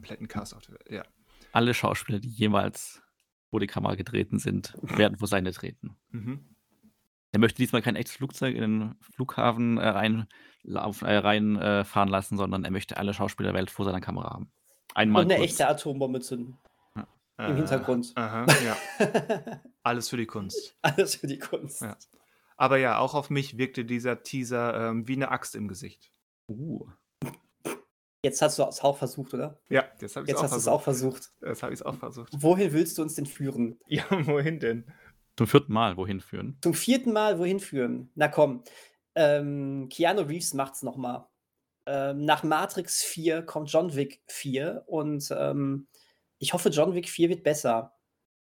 Kompletten 0.01 0.29
Cast 0.29 0.55
auf 0.55 0.63
der 0.63 0.75
Welt, 0.75 0.91
ja. 0.91 1.05
Alle 1.53 1.75
Schauspieler, 1.75 2.21
die 2.21 2.29
jemals 2.29 3.03
vor 3.51 3.61
die 3.61 3.67
Kamera 3.67 3.97
getreten 3.97 4.39
sind, 4.39 4.75
werden 4.83 5.19
vor 5.19 5.29
seine 5.29 5.53
treten. 5.53 5.97
Mhm. 6.11 6.57
Er 7.33 7.39
möchte 7.39 7.59
diesmal 7.59 7.83
kein 7.83 7.97
echtes 7.97 8.17
Flugzeug 8.17 8.57
in 8.57 8.61
den 8.61 8.95
Flughafen 9.15 9.79
äh, 9.79 9.89
rein, 9.89 10.27
auf, 10.75 11.03
äh, 11.03 11.17
reinfahren 11.17 12.09
äh, 12.09 12.13
lassen, 12.13 12.37
sondern 12.37 12.65
er 12.65 12.71
möchte 12.71 12.97
alle 12.97 13.15
Schauspieler 13.15 13.53
der 13.53 13.59
Welt 13.59 13.71
vor 13.71 13.85
seiner 13.85 14.01
Kamera 14.01 14.31
haben. 14.31 14.51
Einmal 14.95 15.25
Und 15.25 15.31
eine 15.31 15.41
kurz. 15.41 15.51
echte 15.51 15.69
Atombombe 15.69 16.21
zünden. 16.21 16.59
Ja. 16.97 17.47
Im 17.47 17.57
Hintergrund. 17.57 18.13
Aha, 18.17 18.47
ja. 18.65 18.77
Alles 19.83 20.09
für 20.09 20.17
die 20.17 20.27
Kunst. 20.27 20.77
Alles 20.83 21.15
für 21.15 21.27
die 21.27 21.39
Kunst. 21.39 21.83
Ja. 21.83 21.97
Aber 22.57 22.79
ja, 22.79 22.99
auch 22.99 23.15
auf 23.15 23.31
mich 23.31 23.57
wirkte 23.57 23.85
dieser 23.85 24.23
Teaser 24.23 24.91
ähm, 24.91 25.07
wie 25.07 25.15
eine 25.15 25.31
Axt 25.31 25.55
im 25.55 25.69
Gesicht. 25.69 26.13
Uh. 26.49 26.89
Jetzt 28.23 28.43
hast 28.43 28.59
du 28.59 28.65
es 28.65 28.81
auch 28.81 28.99
versucht, 28.99 29.33
oder? 29.33 29.59
Ja, 29.71 29.85
jetzt 30.01 30.17
habe 30.17 30.27
ich 30.27 30.33
es 30.33 30.39
auch, 30.39 30.49
versucht. 30.49 30.69
auch 30.69 30.83
versucht. 30.83 31.31
Jetzt 31.43 31.63
habe 31.63 31.73
ich 31.73 31.81
es 31.81 31.87
auch 31.87 31.97
versucht. 31.97 32.33
Wohin 32.37 32.73
willst 32.73 32.99
du 32.99 33.03
uns 33.03 33.15
denn 33.15 33.27
führen? 33.27 33.79
Ja, 33.87 34.05
wohin 34.27 34.61
denn? 34.61 34.85
Zum 35.37 35.47
vierten 35.47 35.73
Mal 35.73 35.97
wohin 35.97 36.21
führen? 36.21 36.59
Zum 36.63 36.75
vierten 36.75 37.13
Mal 37.13 37.39
wohin 37.39 37.61
führen? 37.61 38.11
Na 38.15 38.29
komm. 38.29 38.63
Ähm, 39.15 39.89
Keanu 39.91 40.23
Reeves 40.23 40.53
macht's 40.53 40.83
nochmal. 40.83 41.27
Ähm, 41.87 42.25
nach 42.27 42.43
Matrix 42.43 43.03
4 43.03 43.43
kommt 43.43 43.73
John 43.73 43.95
Wick 43.95 44.23
4 44.29 44.85
und 44.87 45.35
ähm, 45.37 45.89
ich 46.39 46.53
hoffe, 46.53 46.69
John 46.69 46.95
Wick 46.95 47.09
4 47.09 47.31
wird 47.31 47.43
besser. 47.43 47.95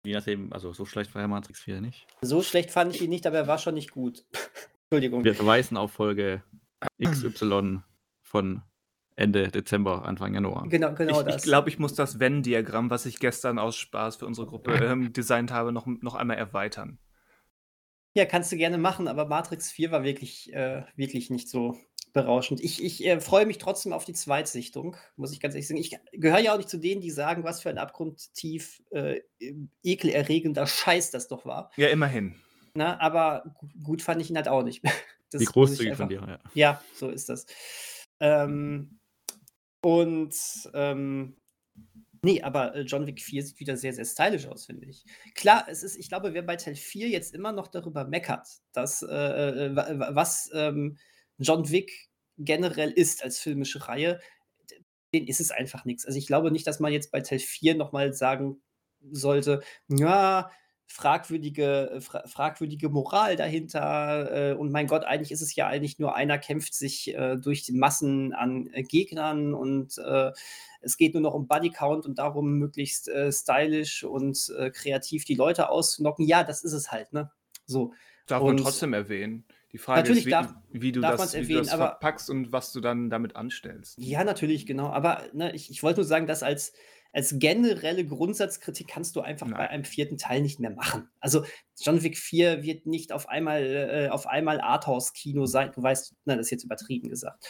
Je 0.06 0.14
nachdem, 0.14 0.52
also 0.52 0.74
so 0.74 0.86
schlecht 0.86 1.14
war 1.16 1.22
ja 1.22 1.28
Matrix 1.28 1.62
4 1.62 1.80
nicht. 1.80 2.08
So 2.22 2.42
schlecht 2.42 2.72
fand 2.72 2.94
ich 2.94 3.02
ihn 3.02 3.10
nicht, 3.10 3.26
aber 3.26 3.38
er 3.38 3.48
war 3.48 3.58
schon 3.58 3.76
nicht 3.76 3.92
gut. 3.92 4.26
Entschuldigung. 4.90 5.24
Wir 5.24 5.36
verweisen 5.36 5.78
auf 5.78 5.92
Folge 5.94 6.44
XY 7.02 7.80
von 8.22 8.64
Ende 9.16 9.50
Dezember, 9.50 10.06
Anfang 10.06 10.34
Januar. 10.34 10.68
Genau, 10.70 10.94
genau 10.94 11.20
ich, 11.20 11.26
das. 11.26 11.36
Ich 11.38 11.42
glaube, 11.44 11.70
ich 11.70 11.80
muss 11.80 11.94
das 11.94 12.20
Venn-Diagramm, 12.20 12.90
was 12.90 13.06
ich 13.06 13.20
gestern 13.20 13.60
aus 13.60 13.76
Spaß 13.76 14.18
für 14.18 14.26
unsere 14.26 14.48
Gruppe 14.48 14.74
ähm, 14.84 15.14
designt 15.14 15.52
habe, 15.52 15.72
noch, 15.72 15.86
noch 15.86 16.16
einmal 16.16 16.38
erweitern. 16.38 16.98
Ja, 18.14 18.26
kannst 18.26 18.52
du 18.52 18.58
gerne 18.58 18.78
machen, 18.78 19.08
aber 19.08 19.26
Matrix 19.26 19.72
4 19.72 19.92
war 19.92 20.04
wirklich, 20.04 20.52
äh, 20.54 20.84
wirklich 20.96 21.30
nicht 21.30 21.50
so 21.50 21.78
berauschend. 22.14 22.62
Ich, 22.62 22.84
ich 22.84 23.06
äh, 23.06 23.22
freue 23.22 23.46
mich 23.46 23.58
trotzdem 23.58 23.94
auf 23.94 24.04
die 24.04 24.14
Zweitsichtung, 24.14 24.98
muss 25.16 25.32
ich 25.32 25.40
ganz 25.40 25.54
ehrlich 25.54 25.68
sagen. 25.68 25.80
Ich 25.80 25.98
gehöre 26.12 26.40
ja 26.40 26.54
auch 26.54 26.58
nicht 26.58 26.70
zu 26.70 26.78
denen, 26.78 27.02
die 27.02 27.12
sagen, 27.12 27.44
was 27.44 27.62
für 27.62 27.70
ein 27.70 27.78
abgrundtief 27.78 28.82
äh, 28.92 29.22
ekelerregender 29.84 30.68
Scheiß 30.68 31.12
das 31.12 31.28
doch 31.30 31.46
war. 31.46 31.72
Ja, 31.78 31.88
immerhin. 31.88 32.36
Na, 32.74 33.00
aber 33.00 33.56
gut 33.84 34.02
fand 34.02 34.22
ich 34.22 34.30
ihn 34.30 34.36
halt 34.36 34.48
auch 34.48 34.64
nicht. 34.64 34.84
Das 35.34 35.40
Wie 35.40 35.46
großzügig 35.46 35.96
von 35.96 36.10
dir, 36.10 36.22
ja. 36.28 36.40
Ja, 36.54 36.82
so 36.94 37.08
ist 37.08 37.30
das. 37.30 37.46
Ähm, 38.20 39.00
und 39.82 40.36
ähm, 40.74 41.38
nee, 42.22 42.42
aber 42.42 42.76
äh, 42.76 42.82
John 42.82 43.08
Wick 43.08 43.22
4 43.22 43.44
sieht 43.44 43.60
wieder 43.60 43.78
sehr, 43.78 43.94
sehr 43.94 44.06
stylisch 44.06 44.48
aus, 44.48 44.66
finde 44.66 44.86
ich. 44.86 45.04
Klar, 45.36 45.66
es 45.68 45.84
ist, 45.84 45.98
ich 45.98 46.10
glaube, 46.10 46.34
wer 46.34 46.44
bei 46.44 46.56
Teil 46.56 46.76
4 46.76 47.10
jetzt 47.10 47.34
immer 47.34 47.52
noch 47.52 47.68
darüber 47.68 48.06
meckert, 48.06 48.48
dass 48.74 49.02
äh, 49.02 49.08
äh 49.08 49.76
was 49.76 50.50
ähm, 50.54 50.98
John 51.38 51.70
Wick 51.70 52.10
generell 52.38 52.92
ist 52.92 53.24
als 53.24 53.40
filmische 53.40 53.88
Reihe, 53.88 54.20
den 55.14 55.28
ist 55.28 55.42
es 55.42 55.52
einfach 55.52 55.86
nichts. 55.86 56.06
Also 56.06 56.18
ich 56.18 56.28
glaube 56.28 56.52
nicht, 56.52 56.68
dass 56.68 56.80
man 56.80 56.94
jetzt 56.94 57.12
bei 57.12 57.22
Teil 57.22 57.40
4 57.40 57.76
nochmal 57.76 58.14
sagen 58.14 58.62
sollte, 59.12 59.62
ja, 59.88 60.52
fragwürdige, 60.92 61.92
äh, 61.92 62.02
fra 62.02 62.28
fragwürdige 62.28 62.90
Moral 62.90 63.36
dahinter. 63.36 64.52
Äh, 64.52 64.54
und 64.54 64.72
mein 64.72 64.88
Gott, 64.88 65.04
eigentlich 65.04 65.32
ist 65.32 65.42
es 65.42 65.56
ja 65.56 65.68
eigentlich 65.68 66.00
nur 66.00 66.16
einer 66.16 66.38
kämpft 66.38 66.74
sich 66.74 67.16
äh, 67.16 67.38
durch 67.38 67.64
die 67.64 67.74
Massen 67.74 68.34
an 68.34 68.70
äh, 68.74 68.84
Gegnern 68.84 69.54
und 69.54 69.98
äh, 69.98 70.32
es 70.82 70.98
geht 70.98 71.14
nur 71.14 71.22
noch 71.22 71.34
um 71.34 71.48
Bodycount 71.48 72.06
und 72.06 72.18
darum, 72.18 72.58
möglichst 72.58 73.08
äh, 73.08 73.32
stylisch 73.32 74.04
und 74.04 74.52
kreativ 74.74 75.26
die 75.26 75.36
Leute 75.36 75.70
auszunocken. 75.70 76.26
Ja, 76.26 76.44
das 76.44 76.64
ist 76.64 76.74
es 76.74 76.92
halt, 76.92 77.14
ne? 77.14 77.32
So. 77.68 77.94
Darf 78.26 78.42
und 78.42 78.56
man 78.56 78.58
trotzdem 78.58 78.94
erwähnen. 78.94 79.46
Die 79.72 79.78
Frage 79.78 80.12
ist, 80.12 80.26
wie, 80.26 80.30
darf, 80.30 80.54
wie, 80.72 80.92
du, 80.92 81.02
das, 81.02 81.34
erwähnen, 81.34 81.50
wie 81.50 81.54
du 81.54 81.60
das 81.60 81.74
verpackst 81.74 82.30
und 82.30 82.52
was 82.52 82.74
du 82.74 82.82
dann 82.82 83.10
damit 83.10 83.36
anstellst. 83.36 83.98
Ja, 84.00 84.24
natürlich, 84.24 84.66
genau. 84.66 84.88
Aber 84.88 85.24
ne, 85.34 85.54
ich, 85.54 85.70
ich 85.70 85.84
wollte 85.84 86.02
nur 86.02 86.08
sagen, 86.08 86.28
dass 86.28 86.44
als 86.44 86.74
als 87.14 87.36
generelle 87.40 88.06
Grundsatzkritik 88.06 88.88
kannst 88.88 89.16
du 89.16 89.22
einfach 89.22 89.48
Nein. 89.48 89.58
bei 89.58 89.70
einem 89.70 89.84
vierten 89.84 90.18
Teil 90.18 90.42
nicht 90.42 90.60
mehr 90.60 90.72
machen. 90.72 91.10
Also 91.20 91.44
John 91.80 92.04
Wick 92.04 92.18
4 92.18 92.64
wird 92.64 92.86
nicht 92.86 93.12
auf 93.12 93.28
einmal, 93.28 93.64
äh, 93.64 94.10
auf 94.10 94.28
einmal 94.28 94.62
Arthouse-Kino 94.62 95.46
sein. 95.46 95.72
Du 95.74 95.84
weißt, 95.84 96.16
na, 96.26 96.36
das 96.36 96.48
ist 96.48 96.52
jetzt 96.52 96.64
übertrieben 96.64 97.10
gesagt. 97.10 97.48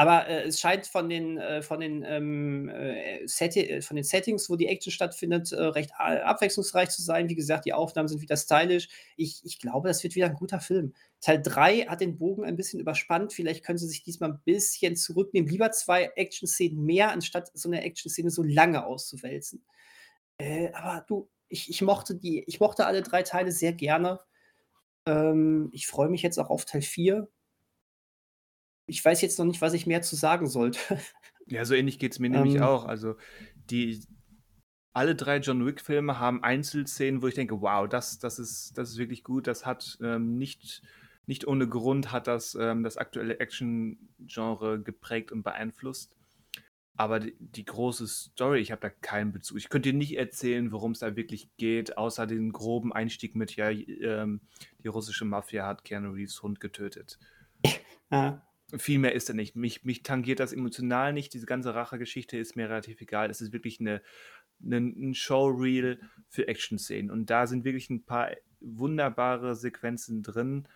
Aber 0.00 0.26
äh, 0.28 0.44
es 0.44 0.58
scheint 0.58 0.86
von 0.86 1.10
den, 1.10 1.36
äh, 1.36 1.60
von, 1.60 1.78
den, 1.78 2.02
ähm, 2.08 2.70
äh, 2.70 3.18
äh, 3.18 3.82
von 3.82 3.96
den 3.96 4.04
Settings, 4.04 4.48
wo 4.48 4.56
die 4.56 4.66
Action 4.66 4.90
stattfindet, 4.90 5.52
äh, 5.52 5.62
recht 5.62 5.90
abwechslungsreich 5.98 6.88
zu 6.88 7.02
sein. 7.02 7.28
Wie 7.28 7.34
gesagt, 7.34 7.66
die 7.66 7.74
Aufnahmen 7.74 8.08
sind 8.08 8.22
wieder 8.22 8.38
stylisch. 8.38 8.88
Ich, 9.18 9.44
ich 9.44 9.58
glaube, 9.58 9.88
das 9.88 10.02
wird 10.02 10.14
wieder 10.14 10.24
ein 10.24 10.36
guter 10.36 10.58
Film. 10.58 10.94
Teil 11.20 11.42
3 11.42 11.80
hat 11.82 12.00
den 12.00 12.16
Bogen 12.16 12.44
ein 12.44 12.56
bisschen 12.56 12.80
überspannt. 12.80 13.34
Vielleicht 13.34 13.62
können 13.62 13.76
sie 13.76 13.88
sich 13.88 14.02
diesmal 14.02 14.30
ein 14.30 14.40
bisschen 14.42 14.96
zurücknehmen. 14.96 15.50
Lieber 15.50 15.70
zwei 15.70 16.10
Action-Szenen 16.16 16.82
mehr, 16.82 17.10
anstatt 17.10 17.50
so 17.52 17.68
eine 17.68 17.82
Action-Szene 17.82 18.30
so 18.30 18.42
lange 18.42 18.86
auszuwälzen. 18.86 19.66
Äh, 20.38 20.72
aber 20.72 21.04
du, 21.08 21.28
ich, 21.50 21.68
ich, 21.68 21.82
mochte 21.82 22.14
die, 22.14 22.42
ich 22.46 22.58
mochte 22.58 22.86
alle 22.86 23.02
drei 23.02 23.22
Teile 23.22 23.52
sehr 23.52 23.74
gerne. 23.74 24.18
Ähm, 25.04 25.68
ich 25.74 25.86
freue 25.86 26.08
mich 26.08 26.22
jetzt 26.22 26.38
auch 26.38 26.48
auf 26.48 26.64
Teil 26.64 26.80
4. 26.80 27.28
Ich 28.90 29.04
weiß 29.04 29.22
jetzt 29.22 29.38
noch 29.38 29.46
nicht, 29.46 29.60
was 29.60 29.72
ich 29.72 29.86
mehr 29.86 30.02
zu 30.02 30.16
sagen 30.16 30.46
sollte. 30.46 30.80
Ja, 31.46 31.64
so 31.64 31.74
ähnlich 31.74 31.98
geht 31.98 32.12
es 32.12 32.20
mir 32.20 32.30
nämlich 32.30 32.56
Ähm. 32.56 32.62
auch. 32.62 32.84
Also, 32.84 33.16
die 33.70 34.04
alle 34.92 35.16
drei 35.16 35.38
John 35.38 35.66
Wick-Filme 35.66 36.20
haben 36.20 36.44
Einzelszenen, 36.44 37.22
wo 37.22 37.26
ich 37.26 37.34
denke, 37.34 37.60
wow, 37.60 37.88
das, 37.88 38.20
das, 38.20 38.38
ist, 38.38 38.78
das 38.78 38.90
ist 38.90 38.98
wirklich 38.98 39.24
gut. 39.24 39.48
Das 39.48 39.66
hat 39.66 39.98
ähm, 40.00 40.38
nicht, 40.38 40.82
nicht 41.26 41.48
ohne 41.48 41.66
Grund 41.68 42.12
hat 42.12 42.28
das 42.28 42.54
ähm, 42.54 42.84
das 42.84 42.98
aktuelle 42.98 43.40
Action-Genre 43.40 44.80
geprägt 44.80 45.32
und 45.32 45.42
beeinflusst. 45.42 46.14
Aber 46.96 47.18
die, 47.18 47.34
die 47.40 47.64
große 47.64 48.06
Story, 48.06 48.60
ich 48.60 48.70
habe 48.70 48.82
da 48.82 48.90
keinen 48.90 49.32
Bezug. 49.32 49.58
Ich 49.58 49.70
könnte 49.70 49.90
dir 49.90 49.98
nicht 49.98 50.16
erzählen, 50.16 50.70
worum 50.70 50.92
es 50.92 51.00
da 51.00 51.16
wirklich 51.16 51.48
geht, 51.56 51.96
außer 51.96 52.28
den 52.28 52.52
groben 52.52 52.92
Einstieg 52.92 53.34
mit, 53.34 53.56
ja, 53.56 53.70
ähm, 53.70 54.40
die 54.84 54.88
russische 54.88 55.24
Mafia 55.24 55.66
hat 55.66 55.82
Keanu 55.82 56.12
Reeves 56.12 56.42
Hund 56.44 56.60
getötet. 56.60 57.18
Ja. 58.12 58.42
Viel 58.78 58.98
mehr 58.98 59.14
ist 59.14 59.28
da 59.28 59.32
nicht. 59.32 59.56
Mich, 59.56 59.84
mich 59.84 60.02
tangiert 60.02 60.40
das 60.40 60.52
emotional 60.52 61.12
nicht. 61.12 61.34
Diese 61.34 61.46
ganze 61.46 61.74
Rachegeschichte 61.74 62.36
ist 62.38 62.56
mir 62.56 62.68
relativ 62.68 63.00
egal. 63.00 63.30
Es 63.30 63.40
ist 63.40 63.52
wirklich 63.52 63.80
eine, 63.80 64.02
eine, 64.64 64.76
ein 64.78 65.14
Showreel 65.14 66.00
für 66.28 66.46
Action-Szenen. 66.48 67.10
Und 67.10 67.30
da 67.30 67.46
sind 67.46 67.64
wirklich 67.64 67.90
ein 67.90 68.04
paar 68.04 68.30
wunderbare 68.60 69.56
Sequenzen 69.56 70.22
drin. 70.22 70.68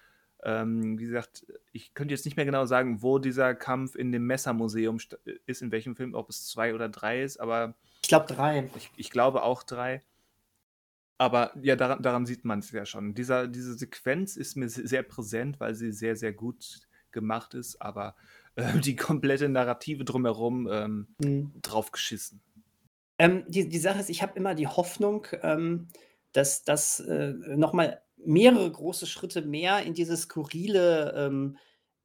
Ähm, 0.42 0.98
wie 0.98 1.04
gesagt, 1.04 1.46
ich 1.72 1.94
könnte 1.94 2.12
jetzt 2.12 2.24
nicht 2.24 2.36
mehr 2.36 2.44
genau 2.46 2.66
sagen, 2.66 3.02
wo 3.02 3.18
dieser 3.18 3.54
Kampf 3.54 3.94
in 3.94 4.12
dem 4.12 4.26
Messermuseum 4.26 4.98
ist, 5.46 5.62
in 5.62 5.72
welchem 5.72 5.96
Film, 5.96 6.14
ob 6.14 6.28
es 6.28 6.46
zwei 6.48 6.74
oder 6.74 6.88
drei 6.88 7.22
ist, 7.22 7.38
aber 7.38 7.76
Ich 8.02 8.08
glaube 8.08 8.26
drei. 8.26 8.68
ich, 8.76 8.90
ich 8.96 9.10
glaube 9.10 9.42
auch 9.42 9.62
drei. 9.62 10.02
Aber 11.16 11.52
ja, 11.62 11.76
daran, 11.76 12.02
daran 12.02 12.26
sieht 12.26 12.44
man 12.44 12.58
es 12.58 12.70
ja 12.72 12.84
schon. 12.84 13.14
Dieser, 13.14 13.46
diese 13.46 13.74
Sequenz 13.74 14.36
ist 14.36 14.56
mir 14.56 14.68
se- 14.68 14.86
sehr 14.86 15.02
präsent, 15.02 15.60
weil 15.60 15.74
sie 15.74 15.92
sehr, 15.92 16.16
sehr 16.16 16.32
gut 16.32 16.80
gemacht 17.14 17.54
ist, 17.54 17.80
aber 17.80 18.14
äh, 18.56 18.64
die 18.80 18.96
komplette 18.96 19.48
Narrative 19.48 20.04
drumherum 20.04 20.68
ähm, 20.70 21.08
Hm. 21.22 21.52
drauf 21.62 21.90
geschissen. 21.90 22.42
Ähm, 23.18 23.44
die, 23.48 23.68
die 23.68 23.78
Sache 23.78 24.00
ist, 24.00 24.10
ich 24.10 24.22
habe 24.22 24.36
immer 24.36 24.54
die 24.54 24.66
Hoffnung, 24.66 25.26
ähm, 25.42 25.88
dass 26.32 26.64
das 26.64 27.00
äh, 27.00 27.32
nochmal 27.56 28.02
mehrere 28.16 28.70
große 28.70 29.06
Schritte 29.06 29.42
mehr 29.42 29.82
in 29.82 29.94
diese 29.94 30.16
skurrile 30.16 31.14
ähm, 31.16 31.56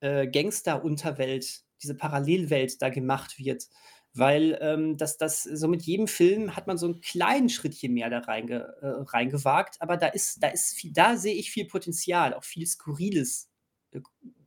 äh, 0.01 0.27
Gangster-Unterwelt, 0.27 1.63
diese 1.81 1.95
Parallelwelt 1.95 2.81
da 2.81 2.89
gemacht 2.89 3.39
wird. 3.39 3.67
Weil 4.13 4.57
ähm, 4.61 4.97
das, 4.97 5.17
das 5.17 5.43
so 5.43 5.67
mit 5.67 5.83
jedem 5.83 6.07
Film 6.07 6.55
hat 6.55 6.67
man 6.67 6.77
so 6.77 6.87
einen 6.87 6.99
kleinen 6.99 7.49
Schrittchen 7.49 7.93
mehr 7.93 8.09
da 8.09 8.19
reinge, 8.19 8.75
äh, 8.81 8.87
reingewagt, 8.87 9.75
aber 9.79 9.97
da 9.97 10.07
ist, 10.07 10.41
da 10.41 10.47
ist 10.47 10.73
viel, 10.75 10.91
da 10.93 11.15
sehe 11.15 11.35
ich 11.35 11.51
viel 11.51 11.65
Potenzial, 11.65 12.33
auch 12.33 12.43
viel 12.43 12.65
Skurriles, 12.65 13.48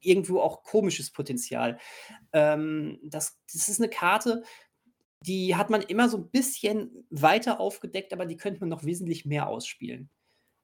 irgendwo 0.00 0.40
auch 0.40 0.62
komisches 0.64 1.10
Potenzial. 1.10 1.78
Ähm, 2.32 2.98
das, 3.02 3.40
das 3.52 3.68
ist 3.68 3.80
eine 3.80 3.90
Karte, 3.90 4.42
die 5.24 5.54
hat 5.54 5.70
man 5.70 5.82
immer 5.82 6.08
so 6.08 6.18
ein 6.18 6.28
bisschen 6.30 7.06
weiter 7.10 7.60
aufgedeckt, 7.60 8.12
aber 8.12 8.26
die 8.26 8.36
könnte 8.36 8.60
man 8.60 8.68
noch 8.68 8.84
wesentlich 8.84 9.24
mehr 9.24 9.48
ausspielen. 9.48 10.10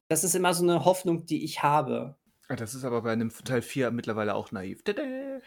Das 0.08 0.24
ist 0.24 0.34
immer 0.34 0.54
so 0.54 0.64
eine 0.64 0.84
Hoffnung, 0.84 1.26
die 1.26 1.44
ich 1.44 1.62
habe. 1.62 2.16
Ah, 2.48 2.56
Das 2.56 2.74
ist 2.74 2.84
aber 2.84 3.02
bei 3.02 3.12
einem 3.12 3.30
Teil 3.30 3.62
4 3.62 3.90
mittlerweile 3.90 4.34
auch 4.34 4.50
naiv. 4.52 4.82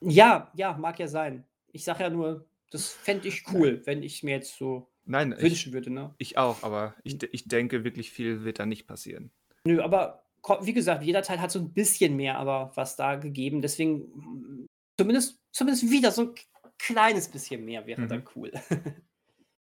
Ja, 0.00 0.50
ja, 0.54 0.76
mag 0.76 0.98
ja 0.98 1.08
sein. 1.08 1.44
Ich 1.72 1.84
sage 1.84 2.02
ja 2.04 2.10
nur, 2.10 2.46
das 2.70 2.88
fände 2.92 3.28
ich 3.28 3.44
cool, 3.52 3.82
wenn 3.84 4.02
ich 4.02 4.22
mir 4.22 4.32
jetzt 4.32 4.56
so 4.58 4.90
Nein, 5.06 5.32
ich, 5.36 5.42
wünschen 5.42 5.72
würde, 5.72 5.90
ne? 5.90 6.14
ich 6.18 6.36
auch, 6.38 6.62
aber 6.62 6.94
ich, 7.04 7.18
de- 7.18 7.28
ich 7.32 7.48
denke, 7.48 7.84
wirklich 7.84 8.10
viel 8.10 8.44
wird 8.44 8.58
da 8.58 8.66
nicht 8.66 8.86
passieren. 8.86 9.30
Nö, 9.66 9.80
aber 9.82 10.23
wie 10.60 10.72
gesagt, 10.72 11.02
jeder 11.02 11.22
Teil 11.22 11.40
hat 11.40 11.50
so 11.50 11.58
ein 11.58 11.72
bisschen 11.72 12.16
mehr 12.16 12.38
aber 12.38 12.72
was 12.74 12.96
da 12.96 13.16
gegeben. 13.16 13.62
Deswegen 13.62 14.66
zumindest 14.98 15.38
zumindest 15.52 15.90
wieder 15.90 16.10
so 16.10 16.22
ein 16.22 16.34
kleines 16.78 17.28
bisschen 17.28 17.64
mehr 17.64 17.86
wäre 17.86 18.06
dann 18.06 18.20
Mhm. 18.20 18.28
cool. 18.34 18.52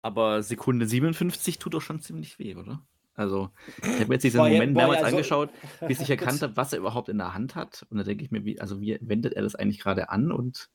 Aber 0.04 0.42
Sekunde 0.42 0.86
57 0.86 1.58
tut 1.58 1.74
doch 1.74 1.80
schon 1.80 2.00
ziemlich 2.00 2.38
weh, 2.40 2.56
oder? 2.56 2.84
Also, 3.14 3.50
ich 3.82 4.00
habe 4.00 4.14
jetzt 4.14 4.22
diesen 4.22 4.38
Boah, 4.38 4.48
Moment 4.48 4.74
boah, 4.74 4.80
mehrmals 4.80 5.00
ja, 5.02 5.10
so 5.10 5.16
angeschaut, 5.16 5.50
bis 5.86 6.00
ich 6.00 6.10
erkannt 6.10 6.42
habe, 6.42 6.56
was 6.56 6.72
er 6.72 6.80
überhaupt 6.80 7.08
in 7.08 7.18
der 7.18 7.34
Hand 7.34 7.54
hat. 7.54 7.86
Und 7.90 7.98
da 7.98 8.02
denke 8.02 8.24
ich 8.24 8.30
mir, 8.30 8.44
wie, 8.44 8.60
also 8.60 8.80
wie 8.80 8.98
wendet 9.00 9.34
er 9.34 9.42
das 9.42 9.54
eigentlich 9.54 9.78
gerade 9.78 10.08
an? 10.08 10.32
Und 10.32 10.70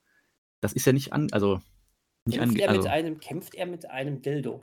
das 0.62 0.74
ist 0.74 0.86
ja 0.86 0.94
nicht 0.94 1.12
an, 1.12 1.28
also 1.34 1.60
nicht 2.26 2.40
Kämpft 2.40 2.60
er 2.60 2.68
mit 2.72 2.78
also 2.78 2.90
einem 2.90 3.20
kämpft 3.20 3.56
er 3.56 3.66
mit 3.66 3.90
einem 3.90 4.22
Dildo? 4.22 4.62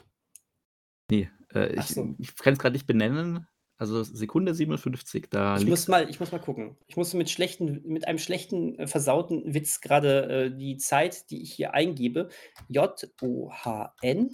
nee, 1.11 1.29
äh, 1.53 1.75
ich, 1.79 1.87
so. 1.87 2.15
ich 2.19 2.35
kann 2.37 2.55
es 2.55 2.59
gerade 2.59 2.75
nicht 2.75 2.87
benennen. 2.87 3.47
Also 3.85 4.03
Sekunde 4.03 4.55
57, 4.55 5.27
da 5.29 5.59
Ich 5.59 5.67
muss 5.67 5.89
mal 5.89 6.09
ich 6.09 6.19
muss 6.21 6.33
mal 6.33 6.39
gucken. 6.39 6.79
Ich 6.87 6.97
muss 6.97 7.13
mit 7.13 7.29
schlechten 7.29 7.83
mit 7.85 8.09
einem 8.09 8.19
schlechten, 8.19 8.79
äh, 8.79 8.87
versauten 8.87 9.53
Witz 9.53 9.83
gerade 9.83 10.47
äh, 10.47 10.57
die 10.57 10.79
Zeit, 10.79 11.31
die 11.31 11.43
ich 11.43 11.53
hier 11.53 11.75
eingebe, 11.75 12.31
J-O-H-N 12.69 14.31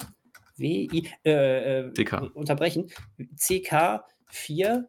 W-I 0.57 1.09
äh, 1.25 1.81
äh, 1.81 1.93
CK. 1.93 2.23
u 2.23 2.27
unterbrechen, 2.35 2.93
CK 3.37 4.05
4 4.29 4.89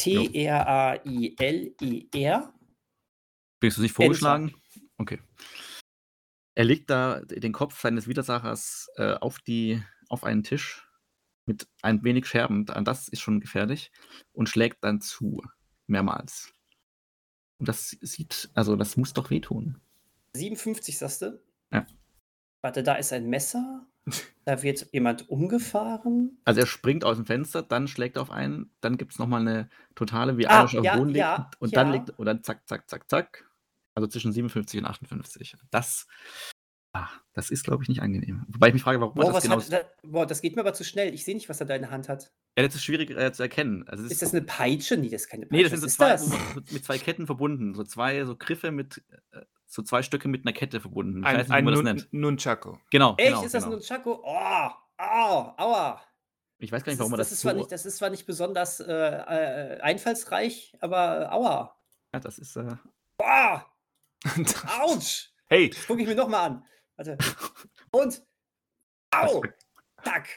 Jo. 0.00 0.26
T-R-A-I-L-E-R. 0.26 0.94
Bist 3.60 3.76
du 3.76 3.82
nicht 3.82 3.92
vorgeschlagen? 3.92 4.54
Okay. 4.96 5.18
Er 6.54 6.64
legt 6.64 6.88
da 6.88 7.20
den 7.24 7.52
Kopf 7.52 7.78
seines 7.80 8.06
Widersachers 8.08 8.88
äh, 8.96 9.14
auf, 9.14 9.40
die, 9.40 9.82
auf 10.08 10.22
einen 10.24 10.44
Tisch 10.44 10.87
mit 11.48 11.66
ein 11.82 12.04
wenig 12.04 12.26
Scherben. 12.26 12.64
da- 12.66 12.80
Das 12.80 13.08
ist 13.08 13.20
schon 13.20 13.40
gefährlich. 13.40 13.90
Und 14.32 14.48
schlägt 14.48 14.84
dann 14.84 15.00
zu. 15.00 15.42
Mehrmals. 15.88 16.52
Und 17.58 17.66
das 17.68 17.90
sieht, 17.90 18.50
also 18.54 18.76
das 18.76 18.96
muss 18.96 19.14
doch 19.14 19.30
wehtun. 19.30 19.80
57 20.34 20.96
sagst 20.98 21.22
du? 21.22 21.40
Ja. 21.72 21.86
Warte, 22.62 22.82
da 22.82 22.94
ist 22.94 23.12
ein 23.12 23.28
Messer. 23.28 23.86
Da 24.46 24.62
wird 24.62 24.86
jemand 24.92 25.28
umgefahren. 25.28 26.38
Also 26.46 26.60
er 26.60 26.66
springt 26.66 27.04
aus 27.04 27.18
dem 27.18 27.26
Fenster, 27.26 27.62
dann 27.62 27.86
schlägt 27.86 28.16
er 28.16 28.22
auf 28.22 28.30
einen, 28.30 28.70
dann 28.80 28.96
gibt 28.96 29.12
es 29.12 29.18
nochmal 29.18 29.42
eine 29.42 29.68
totale, 29.94 30.38
wie 30.38 30.46
Ah, 30.46 30.60
Irish 30.60 30.76
auf 30.76 30.84
ja, 30.86 30.92
den 30.94 30.98
Boden 31.00 31.08
liegt 31.10 31.18
ja, 31.18 31.36
und, 31.36 31.60
und 31.60 31.76
dann 31.76 31.88
ja. 31.88 31.92
liegt 31.92 32.10
und 32.18 32.24
dann 32.24 32.42
zack, 32.42 32.66
zack, 32.66 32.88
zack, 32.88 33.10
zack. 33.10 33.46
Also 33.94 34.06
zwischen 34.06 34.32
57 34.32 34.80
und 34.80 34.86
58. 34.86 35.56
Das, 35.70 36.06
das 37.34 37.50
ist, 37.50 37.64
glaube 37.64 37.82
ich, 37.82 37.88
nicht 37.88 38.02
angenehm. 38.02 38.44
Wobei 38.48 38.68
ich 38.68 38.72
mich 38.74 38.82
frage, 38.82 39.00
warum 39.00 39.14
Boah, 39.14 39.32
das 39.32 39.42
genau. 39.44 39.56
hat 39.60 39.72
da 39.72 39.80
boah, 40.02 40.26
das 40.26 40.40
geht 40.40 40.56
mir 40.56 40.62
aber 40.62 40.74
zu 40.74 40.84
schnell. 40.84 41.14
Ich 41.14 41.24
sehe 41.24 41.34
nicht, 41.34 41.48
was 41.48 41.60
er 41.60 41.66
da 41.66 41.74
in 41.74 41.82
der 41.82 41.90
Hand 41.90 42.08
hat. 42.08 42.32
Ja, 42.56 42.64
das 42.64 42.74
ist 42.74 42.84
schwierig 42.84 43.10
äh, 43.10 43.32
zu 43.32 43.42
erkennen. 43.42 43.86
Also 43.86 44.04
es 44.04 44.12
Ist 44.12 44.22
das 44.22 44.32
eine 44.32 44.42
Peitsche? 44.42 44.96
Nee, 44.96 45.08
das 45.08 45.22
ist 45.22 45.28
keine 45.28 45.46
Peitsche. 45.46 45.56
Nee, 45.56 45.62
das 45.62 45.70
sind 45.72 45.80
so 45.80 45.86
zwei, 45.88 46.14
ist 46.14 46.32
das? 46.32 46.72
mit 46.72 46.84
zwei 46.84 46.98
Ketten 46.98 47.26
verbunden. 47.26 47.74
So 47.74 47.84
zwei 47.84 48.24
so 48.24 48.34
Griffe 48.36 48.70
mit, 48.72 49.02
äh, 49.32 49.42
so 49.66 49.82
zwei 49.82 50.02
Stücke 50.02 50.28
mit 50.28 50.44
einer 50.46 50.52
Kette 50.52 50.80
verbunden. 50.80 51.20
Ich 51.20 51.26
Ein, 51.26 51.36
weiß 51.36 51.42
nicht, 51.42 51.50
wie 51.50 51.54
ein 51.54 51.64
man 51.64 51.74
das 51.74 51.82
Nun 51.82 51.94
nennt. 51.94 52.12
Nunchaku. 52.12 52.76
Genau, 52.90 53.14
Echt? 53.16 53.28
genau, 53.28 53.44
ist 53.44 53.54
das 53.54 53.62
genau. 53.64 53.76
ein 53.76 53.78
Nunchaku? 53.78 54.10
Oh, 54.22 54.70
au, 54.96 55.54
aua. 55.56 56.02
Ich 56.60 56.72
weiß 56.72 56.82
gar 56.82 56.86
Das 56.86 56.86
nicht, 56.86 56.94
ist, 56.94 56.98
warum 56.98 57.10
man 57.12 57.18
das, 57.18 57.28
das, 57.28 57.32
ist 57.34 57.40
so... 57.42 57.48
zwar 57.48 57.54
nicht, 57.54 57.70
das 57.70 57.86
ist 57.86 57.96
zwar 57.98 58.10
nicht 58.10 58.26
besonders 58.26 58.80
äh, 58.80 58.92
äh, 58.92 59.80
einfallsreich, 59.80 60.76
aber 60.80 61.32
aua. 61.32 61.76
ja, 62.12 62.18
das 62.20 62.38
ist... 62.38 62.56
Äh, 62.56 62.74
Boah, 63.18 63.64
ouch. 64.80 65.28
hey, 65.46 65.70
Das 65.70 65.86
gucke 65.86 66.02
ich 66.02 66.08
mir 66.08 66.16
nochmal 66.16 66.50
an. 66.50 66.64
Warte. 66.98 67.16
Und, 67.92 68.22
au, 69.14 69.42
tack. 70.02 70.28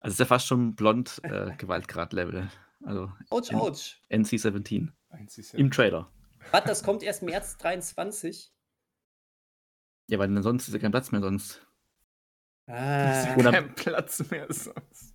also 0.00 0.14
ist 0.14 0.18
ja 0.18 0.26
fast 0.26 0.46
schon 0.46 0.74
blond 0.74 1.20
äh, 1.22 1.54
Gewaltgrad-Level. 1.56 2.50
Also 2.82 3.12
Ouch, 3.30 3.52
ouch. 3.52 4.00
NC-17 4.10 4.88
Eins 5.10 5.38
ist 5.38 5.52
ja- 5.52 5.58
im 5.58 5.70
Trailer. 5.70 6.10
Was, 6.50 6.64
das 6.64 6.82
kommt 6.82 7.02
erst 7.02 7.22
März 7.22 7.58
23? 7.58 8.52
Ja, 10.08 10.18
weil 10.18 10.42
sonst 10.42 10.66
ist 10.66 10.74
ja 10.74 10.80
kein 10.80 10.90
Platz 10.90 11.12
mehr 11.12 11.20
sonst. 11.20 11.64
Ah. 12.66 13.36
Oder- 13.36 13.52
kein 13.52 13.74
Platz 13.74 14.28
mehr 14.30 14.46
sonst. 14.52 15.14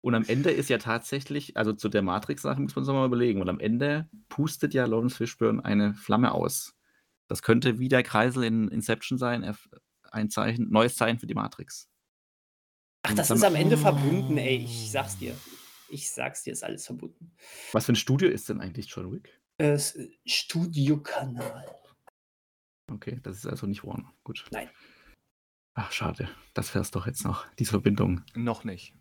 Und 0.00 0.14
am 0.14 0.24
Ende 0.26 0.50
ist 0.50 0.68
ja 0.68 0.76
tatsächlich, 0.76 1.56
also 1.56 1.72
zu 1.72 1.88
der 1.88 2.02
Matrix-Sache 2.02 2.60
muss 2.60 2.76
man 2.76 2.84
sich 2.84 2.92
mal 2.92 3.06
überlegen, 3.06 3.40
weil 3.40 3.48
am 3.48 3.60
Ende 3.60 4.10
pustet 4.28 4.74
ja 4.74 4.84
Lawrence 4.84 5.16
Fishburne 5.16 5.64
eine 5.64 5.94
Flamme 5.94 6.32
aus. 6.32 6.73
Das 7.28 7.42
könnte 7.42 7.78
wie 7.78 7.88
der 7.88 8.02
Kreisel 8.02 8.44
in 8.44 8.68
Inception 8.68 9.18
sein, 9.18 9.56
ein 10.10 10.30
Zeichen, 10.30 10.70
neues 10.70 10.96
Zeichen 10.96 11.18
für 11.18 11.26
die 11.26 11.34
Matrix. 11.34 11.88
Ach, 13.02 13.14
das 13.14 13.30
ist 13.30 13.44
am 13.44 13.54
Ende 13.54 13.76
verbunden, 13.76 14.38
ey. 14.38 14.56
Ich 14.56 14.90
sag's 14.90 15.18
dir. 15.18 15.36
Ich 15.88 16.10
sag's 16.10 16.42
dir, 16.42 16.52
ist 16.52 16.64
alles 16.64 16.86
verbunden. 16.86 17.34
Was 17.72 17.86
für 17.86 17.92
ein 17.92 17.96
Studio 17.96 18.28
ist 18.28 18.48
denn 18.48 18.60
eigentlich 18.60 18.86
John 18.88 19.12
Wick? 19.12 19.40
Äh, 19.58 19.78
Studiokanal. 20.26 21.66
Okay, 22.90 23.20
das 23.22 23.38
ist 23.38 23.46
also 23.46 23.66
nicht 23.66 23.84
Warner. 23.84 24.12
Gut. 24.24 24.46
Nein. 24.50 24.70
Ach, 25.74 25.92
schade. 25.92 26.28
Das 26.54 26.74
wär's 26.74 26.90
doch 26.90 27.06
jetzt 27.06 27.24
noch, 27.24 27.46
diese 27.56 27.70
Verbindung. 27.70 28.22
Noch 28.34 28.64
nicht. 28.64 28.94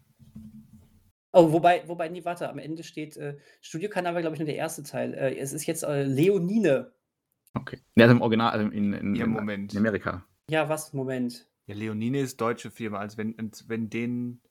Oh, 1.31 1.51
wobei, 1.51 1.87
wobei, 1.87 2.09
nee, 2.09 2.23
warte, 2.25 2.49
am 2.49 2.59
Ende 2.59 2.83
steht, 2.83 3.17
äh, 3.17 3.37
Studiokanal 3.61 4.13
war, 4.13 4.21
glaube 4.21 4.35
ich, 4.35 4.39
nur 4.39 4.45
der 4.45 4.55
erste 4.55 4.83
Teil. 4.83 5.13
Äh, 5.13 5.35
es 5.37 5.53
ist 5.53 5.65
jetzt 5.65 5.83
äh, 5.83 6.03
Leonine. 6.03 6.93
Okay. 7.53 7.79
Ja, 7.95 8.05
also 8.05 8.15
im 8.15 8.21
Original, 8.21 8.51
also 8.51 8.67
in, 8.69 8.93
in, 8.93 9.15
Ja, 9.15 9.25
in, 9.25 9.31
Moment. 9.31 9.73
in 9.73 9.79
Amerika. 9.79 10.25
Ja, 10.49 10.67
was? 10.69 10.93
Moment. 10.93 11.47
Ja, 11.67 11.75
Leonine 11.75 12.19
ist 12.19 12.41
deutsche 12.41 12.71
Firma, 12.71 12.99
als 12.99 13.17
wenn, 13.17 13.37
als 13.39 13.69
wenn 13.69 13.89
denen 13.89 14.41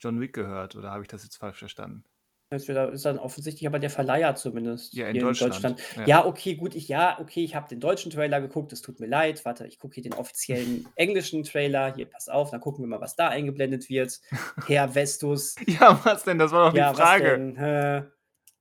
John 0.00 0.20
Wick 0.20 0.32
gehört, 0.32 0.76
oder 0.76 0.90
habe 0.90 1.02
ich 1.02 1.08
das 1.08 1.24
jetzt 1.24 1.36
falsch 1.36 1.58
verstanden? 1.58 2.04
Das 2.52 2.68
ist 2.68 3.04
dann 3.04 3.18
offensichtlich 3.18 3.64
aber 3.68 3.78
der 3.78 3.90
Verleiher 3.90 4.34
zumindest 4.34 4.92
Ja, 4.94 5.06
in 5.06 5.12
hier 5.12 5.20
in 5.22 5.26
Deutschland, 5.28 5.54
Deutschland. 5.54 5.80
ja. 5.96 6.06
Ja, 6.06 6.26
okay, 6.26 6.56
gut, 6.56 6.74
ich 6.74 6.88
ja, 6.88 7.16
okay, 7.20 7.44
ich 7.44 7.54
habe 7.54 7.68
den 7.68 7.78
deutschen 7.78 8.10
Trailer 8.10 8.40
geguckt, 8.40 8.72
es 8.72 8.82
tut 8.82 8.98
mir 8.98 9.06
leid. 9.06 9.44
Warte, 9.44 9.68
ich 9.68 9.78
gucke 9.78 9.94
hier 9.94 10.02
den 10.02 10.14
offiziellen 10.14 10.88
englischen 10.96 11.44
Trailer. 11.44 11.94
Hier, 11.94 12.06
pass 12.06 12.28
auf, 12.28 12.50
dann 12.50 12.60
gucken 12.60 12.82
wir 12.82 12.88
mal, 12.88 13.00
was 13.00 13.14
da 13.14 13.28
eingeblendet 13.28 13.88
wird. 13.88 14.20
Herr 14.66 14.88
Vestus. 14.88 15.54
Ja, 15.68 16.00
was 16.04 16.24
denn? 16.24 16.38
Das 16.38 16.50
war 16.50 16.70
doch 16.70 16.76
Ja, 16.76 16.92
die 16.92 16.98
was 16.98 17.06
Frage. 17.08 17.24
denn? 17.38 17.56
Hä? 17.56 18.02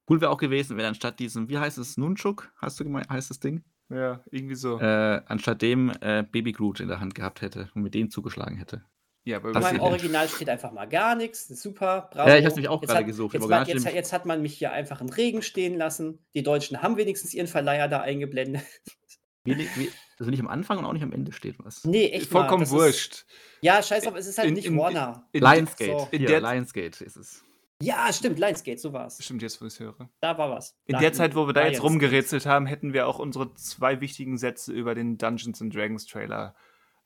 Cool 0.10 0.22
wäre 0.22 0.32
auch 0.32 0.38
gewesen, 0.38 0.78
wenn 0.78 0.86
anstatt 0.86 1.20
diesem, 1.20 1.50
wie 1.50 1.58
heißt 1.58 1.78
es, 1.78 1.98
Nunchuk, 1.98 2.52
hast 2.58 2.80
du 2.80 2.84
gemeint, 2.84 3.10
heißt 3.10 3.30
das 3.30 3.40
Ding? 3.40 3.64
Ja, 3.90 4.24
irgendwie 4.32 4.56
so. 4.56 4.80
Äh, 4.80 5.22
anstatt 5.26 5.62
dem 5.62 5.92
äh, 6.02 6.24
Baby 6.24 6.52
Groot 6.52 6.80
in 6.80 6.88
der 6.88 7.00
Hand 7.00 7.16
gehabt 7.16 7.42
hätte 7.42 7.70
und 7.76 7.82
mit 7.84 7.94
dem 7.96 8.10
zugeschlagen 8.12 8.58
hätte. 8.58 8.84
ja, 9.24 9.38
aber 9.38 9.52
das 9.52 9.72
im 9.72 9.80
Original 9.80 10.28
steht 10.30 10.50
einfach 10.50 10.72
mal 10.72 10.86
gar 10.86 11.16
nichts. 11.16 11.50
Ist 11.50 11.62
super. 11.64 12.10
Bravo. 12.12 12.30
Ja, 12.30 12.38
ich 12.38 12.46
hab's 12.46 12.56
nämlich 12.56 12.70
auch 12.70 12.82
Jetzt 12.82 12.90
gerade 12.90 13.00
hat- 13.02 13.08
gesucht. 13.08 13.34
Jetzt, 13.34 13.50
hat, 13.52 13.68
jetzt, 13.68 13.86
jetzt 13.86 14.14
hat 14.14 14.26
man 14.26 14.42
mich 14.42 14.56
hier 14.58 14.72
einfach 14.72 15.02
im 15.02 15.10
Regen 15.10 15.42
stehen 15.42 15.76
lassen. 15.78 16.20
Die 16.36 16.44
Deutschen 16.44 16.82
haben 16.84 16.98
wenigstens 16.98 17.34
ihren 17.34 17.48
Verleiher 17.48 17.88
da 17.88 18.02
eingeblendet. 18.02 18.62
Wenig, 19.46 19.68
we 19.78 19.88
also 20.20 20.30
nicht 20.30 20.42
am 20.42 20.48
Anfang 20.50 20.78
und 20.80 20.86
auch 20.86 20.92
nicht 20.94 21.02
am 21.04 21.14
Ende 21.14 21.32
steht 21.32 21.56
was. 21.60 21.84
Nee, 21.86 22.10
echt 22.10 22.32
mal, 22.32 22.42
Vollkommen 22.42 22.64
Ist, 22.64 22.72
wurscht. 22.72 23.26
ja, 23.62 23.82
scheiß 23.82 24.04
drauf, 24.04 24.16
es 24.18 24.28
ist 24.28 24.38
halt 24.38 24.50
In- 24.50 24.54
nicht 24.54 24.68
in- 24.68 24.78
Warner. 24.78 25.28
In- 25.32 25.42
Lionsgate. 25.42 25.92
so. 25.98 26.08
In 26.12 26.26
der- 26.26 26.42
Lionsgate 26.42 27.04
ist 27.06 27.16
es. 27.16 27.44
Ja, 27.82 28.12
stimmt, 28.12 28.40
Lionsgate, 28.40 28.78
so 28.80 28.92
war's. 28.92 29.24
Stimmt 29.24 29.42
jetzt, 29.42 29.62
wo 29.62 29.66
ich 29.66 29.74
es 29.74 29.80
höre. 29.80 30.10
Da 30.20 30.38
war 30.38 30.50
was. 30.52 30.78
In 30.86 30.94
Da 30.94 31.00
der 31.00 31.14
Zeit, 31.14 31.34
wo 31.36 31.48
wir 31.48 31.54
da 31.54 31.66
jetzt 31.66 31.82
rumgerätselt 31.82 32.46
haben, 32.46 32.66
hätten 32.66 32.92
wir 32.94 33.08
auch 33.08 33.20
unsere 33.20 33.54
zwei 33.54 34.02
wichtigen 34.02 34.38
Sätze 34.38 34.74
über 34.74 34.96
den 34.96 35.18
Dungeons 35.18 35.62
and 35.62 35.74
Dragons 35.74 36.06
Trailer 36.06 36.56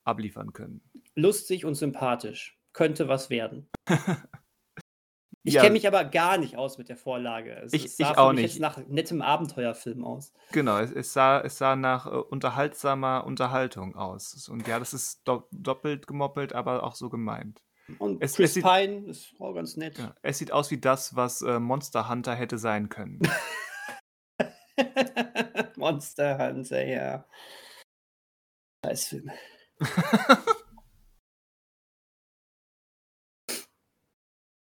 abliefern 0.04 0.52
können. 0.52 0.82
Lustig 1.16 1.64
und 1.66 1.76
sympathisch. 1.76 2.58
Könnte 2.74 3.08
was 3.08 3.30
werden. 3.30 3.70
Ich 5.46 5.56
Ja. 5.56 5.62
kenne 5.62 5.74
mich 5.74 5.86
aber 5.86 6.06
gar 6.06 6.38
nicht 6.38 6.56
aus 6.56 6.78
mit 6.78 6.88
der 6.88 6.96
Vorlage. 6.96 7.52
Es, 7.66 7.74
Ich- 7.74 7.84
es 7.84 7.98
sah 7.98 8.04
ich 8.12 8.14
für 8.14 8.18
auch 8.22 8.32
mich 8.32 8.44
nicht. 8.44 8.52
jetzt 8.54 8.62
nach 8.62 8.78
nettem 8.88 9.22
Abenteuerfilm 9.22 10.06
aus. 10.06 10.32
Genau, 10.54 10.78
es, 10.80 10.90
es, 10.94 11.12
sah, 11.12 11.42
es 11.42 11.58
sah 11.58 11.76
nach 11.76 12.06
äh, 12.06 12.12
unterhaltsamer 12.12 13.26
Unterhaltung 13.26 13.94
aus. 13.98 14.48
Und 14.48 14.66
ja, 14.70 14.80
das 14.80 14.94
ist 14.94 15.28
do 15.28 15.46
doppelt 15.52 16.08
gemoppelt, 16.08 16.54
aber 16.54 16.84
auch 16.84 16.96
so 16.96 17.10
gemeint. 17.10 17.62
Und 18.00 18.22
Es- 18.24 18.36
Chris 18.36 18.50
es 18.50 18.54
sieht- 18.56 18.64
Pine 18.64 19.10
ist 19.10 19.34
auch 19.40 19.54
ganz 19.54 19.76
nett. 19.78 19.98
Ja, 19.98 20.16
es 20.22 20.38
sieht 20.38 20.52
aus 20.52 20.72
wie 20.72 20.80
das, 20.80 21.16
was 21.16 21.42
äh, 21.42 21.60
Monster 21.60 22.10
Hunter 22.10 22.34
hätte 22.36 22.58
sein 22.58 22.90
können. 22.90 23.20
Monster 25.76 26.38
Hunter, 26.38 26.86
ja. 26.86 27.26
Scheißfilm. 28.86 29.32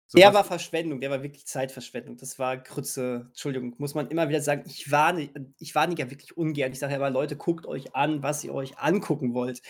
So 0.08 0.18
Der 0.18 0.28
was- 0.28 0.34
war 0.34 0.44
Verschwendung, 0.44 1.00
der 1.00 1.10
war 1.10 1.22
wirklich 1.22 1.46
Zeitverschwendung. 1.46 2.16
Das 2.16 2.38
war 2.38 2.58
Krütze. 2.62 3.24
Entschuldigung, 3.28 3.74
muss 3.78 3.94
man 3.94 4.08
immer 4.08 4.28
wieder 4.28 4.40
sagen. 4.40 4.62
Ich 4.66 4.90
warne, 4.92 5.30
ich 5.58 5.74
warne 5.74 5.96
ja 5.98 6.08
wirklich 6.10 6.36
ungern. 6.36 6.70
Ich 6.72 6.78
sage 6.78 6.92
ja 6.92 6.98
immer, 6.98 7.10
Leute, 7.10 7.36
guckt 7.36 7.66
euch 7.66 7.94
an, 7.96 8.22
was 8.22 8.44
ihr 8.44 8.54
euch 8.54 8.78
angucken 8.78 9.34
wollt. 9.34 9.62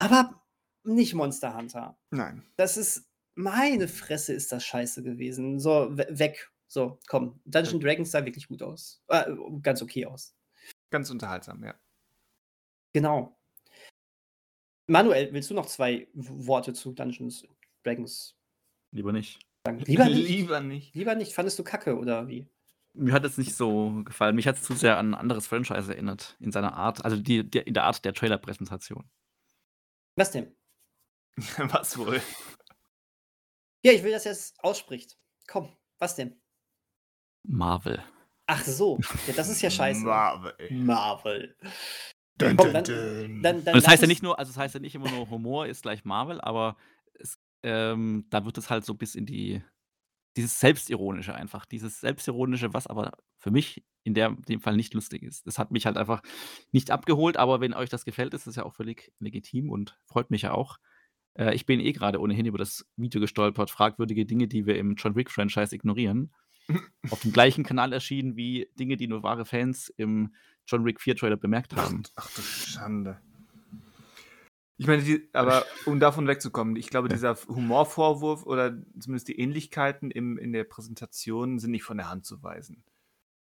Aber 0.00 0.42
nicht 0.84 1.14
Monster 1.14 1.56
Hunter. 1.56 1.98
Nein. 2.10 2.46
Das 2.56 2.76
ist, 2.76 3.08
meine 3.34 3.88
Fresse 3.88 4.32
ist 4.32 4.52
das 4.52 4.64
scheiße 4.64 5.02
gewesen. 5.02 5.60
So, 5.60 5.96
we 5.96 6.06
weg. 6.10 6.50
So, 6.66 6.98
komm. 7.06 7.40
Dungeon 7.44 7.80
Dragons 7.80 8.10
sah 8.10 8.24
wirklich 8.24 8.48
gut 8.48 8.62
aus. 8.62 9.02
Äh, 9.08 9.24
ganz 9.62 9.82
okay 9.82 10.06
aus. 10.06 10.34
Ganz 10.90 11.10
unterhaltsam, 11.10 11.62
ja. 11.64 11.74
Genau. 12.92 13.38
Manuel, 14.86 15.32
willst 15.32 15.50
du 15.50 15.54
noch 15.54 15.66
zwei 15.66 16.08
Worte 16.14 16.72
zu 16.72 16.92
Dungeons 16.92 17.46
Dragons 17.82 18.36
Lieber 18.90 19.12
nicht. 19.12 19.38
sagen? 19.66 19.80
Lieber 19.80 20.04
nicht. 20.08 20.28
Lieber 20.28 20.60
nicht. 20.60 20.94
Lieber 20.94 21.14
nicht. 21.14 21.34
Fandest 21.34 21.58
du 21.58 21.64
kacke 21.64 21.96
oder 21.98 22.26
wie? 22.28 22.48
Mir 22.94 23.12
hat 23.12 23.24
es 23.24 23.38
nicht 23.38 23.54
so 23.54 24.02
gefallen. 24.04 24.34
Mich 24.34 24.48
hat 24.48 24.56
es 24.56 24.62
zu 24.62 24.74
sehr 24.74 24.96
an 24.98 25.10
ein 25.10 25.14
anderes 25.14 25.46
Franchise 25.46 25.92
erinnert, 25.92 26.36
in 26.40 26.50
seiner 26.50 26.74
Art, 26.74 27.04
also 27.04 27.16
die, 27.16 27.48
die, 27.48 27.58
in 27.58 27.74
der 27.74 27.84
Art 27.84 28.04
der 28.04 28.14
Trailer-Präsentation. 28.14 29.08
Was 30.16 30.32
denn? 30.32 30.52
Was 31.58 31.96
wohl? 31.98 32.20
Ja, 33.84 33.92
ich 33.92 34.02
will, 34.02 34.10
dass 34.12 34.26
er 34.26 34.32
es 34.32 34.54
ausspricht. 34.58 35.16
Komm, 35.46 35.72
was 35.98 36.16
denn? 36.16 36.40
Marvel. 37.44 38.02
Ach 38.46 38.62
so. 38.64 38.98
Ja, 39.26 39.34
das 39.34 39.48
ist 39.48 39.62
ja 39.62 39.70
scheiße. 39.70 40.00
Marvel. 40.04 40.54
Marvel. 40.70 41.56
Dun, 42.36 42.56
Komm, 42.56 42.72
dann- 42.72 42.84
dun. 42.84 43.42
Dann, 43.42 43.64
dann 43.64 43.74
Und 43.74 43.82
das 43.82 43.88
heißt 43.88 44.02
ja 44.02 44.08
nicht 44.08 44.22
nur, 44.22 44.38
also 44.38 44.50
das 44.50 44.58
heißt 44.58 44.74
ja 44.74 44.80
nicht 44.80 44.94
immer 44.94 45.10
nur 45.10 45.30
Humor 45.30 45.66
ist 45.66 45.82
gleich 45.82 46.04
Marvel, 46.04 46.40
aber 46.40 46.76
es, 47.14 47.38
ähm, 47.62 48.26
da 48.30 48.44
wird 48.44 48.58
es 48.58 48.68
halt 48.70 48.84
so 48.84 48.94
bis 48.94 49.14
in 49.14 49.26
die, 49.26 49.62
dieses 50.36 50.58
Selbstironische 50.60 51.34
einfach, 51.34 51.64
dieses 51.66 52.00
Selbstironische, 52.00 52.74
was 52.74 52.86
aber 52.86 53.12
für 53.38 53.50
mich 53.50 53.84
in 54.02 54.14
der, 54.14 54.30
dem 54.30 54.60
Fall 54.60 54.76
nicht 54.76 54.94
lustig 54.94 55.22
ist. 55.22 55.46
Das 55.46 55.58
hat 55.58 55.70
mich 55.70 55.86
halt 55.86 55.96
einfach 55.96 56.22
nicht 56.72 56.90
abgeholt, 56.90 57.36
aber 57.36 57.60
wenn 57.60 57.74
euch 57.74 57.90
das 57.90 58.04
gefällt, 58.04 58.34
ist 58.34 58.46
das 58.46 58.56
ja 58.56 58.64
auch 58.64 58.74
völlig 58.74 59.12
legitim 59.20 59.70
und 59.70 59.98
freut 60.06 60.30
mich 60.30 60.42
ja 60.42 60.52
auch. 60.52 60.78
Äh, 61.38 61.54
ich 61.54 61.64
bin 61.64 61.80
eh 61.80 61.92
gerade 61.92 62.20
ohnehin 62.20 62.46
über 62.46 62.58
das 62.58 62.86
Video 62.96 63.20
gestolpert, 63.20 63.70
fragwürdige 63.70 64.26
Dinge, 64.26 64.48
die 64.48 64.66
wir 64.66 64.76
im 64.78 64.96
John 64.96 65.14
Wick-Franchise 65.14 65.74
ignorieren. 65.74 66.32
Auf 67.10 67.22
dem 67.22 67.32
gleichen 67.32 67.64
Kanal 67.64 67.92
erschienen 67.92 68.36
wie 68.36 68.68
Dinge, 68.78 68.96
die 68.98 69.08
nur 69.08 69.22
wahre 69.22 69.46
Fans 69.46 69.88
im 69.96 70.34
John 70.66 70.84
Wick 70.84 71.00
4 71.00 71.16
Trailer 71.16 71.36
bemerkt 71.36 71.74
haben. 71.76 72.02
Ach 72.16 72.30
du 72.34 72.42
Schande. 72.42 73.20
Ich 74.76 74.86
meine, 74.86 75.02
die, 75.02 75.28
aber 75.32 75.64
um 75.86 75.98
davon 75.98 76.28
wegzukommen, 76.28 76.76
ich 76.76 76.88
glaube, 76.88 77.08
Ja. 77.08 77.14
dieser 77.14 77.34
Humorvorwurf 77.48 78.44
oder 78.46 78.80
zumindest 79.00 79.26
die 79.28 79.38
Ähnlichkeiten 79.38 80.10
im, 80.10 80.38
in 80.38 80.52
der 80.52 80.64
Präsentation 80.64 81.58
sind 81.58 81.72
nicht 81.72 81.82
von 81.82 81.96
der 81.96 82.10
Hand 82.10 82.26
zu 82.26 82.42
weisen. 82.42 82.84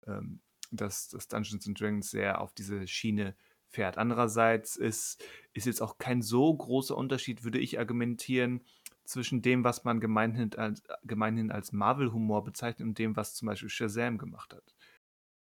Ähm, 0.06 0.42
dass, 0.72 1.08
dass 1.08 1.28
Dungeons 1.28 1.68
and 1.68 1.80
Dragons 1.80 2.10
sehr 2.10 2.42
auf 2.42 2.54
diese 2.54 2.88
Schiene 2.88 3.36
fährt. 3.74 3.98
Andererseits 3.98 4.76
ist, 4.76 5.24
ist 5.54 5.66
jetzt 5.66 5.82
auch 5.82 5.98
kein 5.98 6.22
so 6.22 6.54
großer 6.54 6.96
Unterschied, 6.96 7.44
würde 7.44 7.60
ich 7.60 7.80
argumentieren, 7.80 8.62
zwischen 9.06 9.42
dem, 9.42 9.64
was 9.64 9.84
man 9.84 10.00
gemeinhin 10.00 10.54
als, 10.56 10.82
gemeinhin 11.04 11.52
als 11.52 11.74
Marvel-Humor 11.74 12.44
bezeichnet 12.44 12.88
und 12.88 12.98
dem, 12.98 13.16
was 13.16 13.36
zum 13.36 13.48
Beispiel 13.48 13.70
Shazam 13.70 14.18
gemacht 14.18 14.54
hat. 14.54 14.76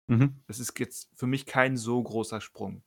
Mhm. 0.08 0.42
Das 0.46 0.58
ist 0.58 0.78
jetzt 0.80 1.10
für 1.14 1.26
mich 1.26 1.46
kein 1.46 1.76
so 1.76 2.02
großer 2.02 2.40
Sprung. 2.40 2.82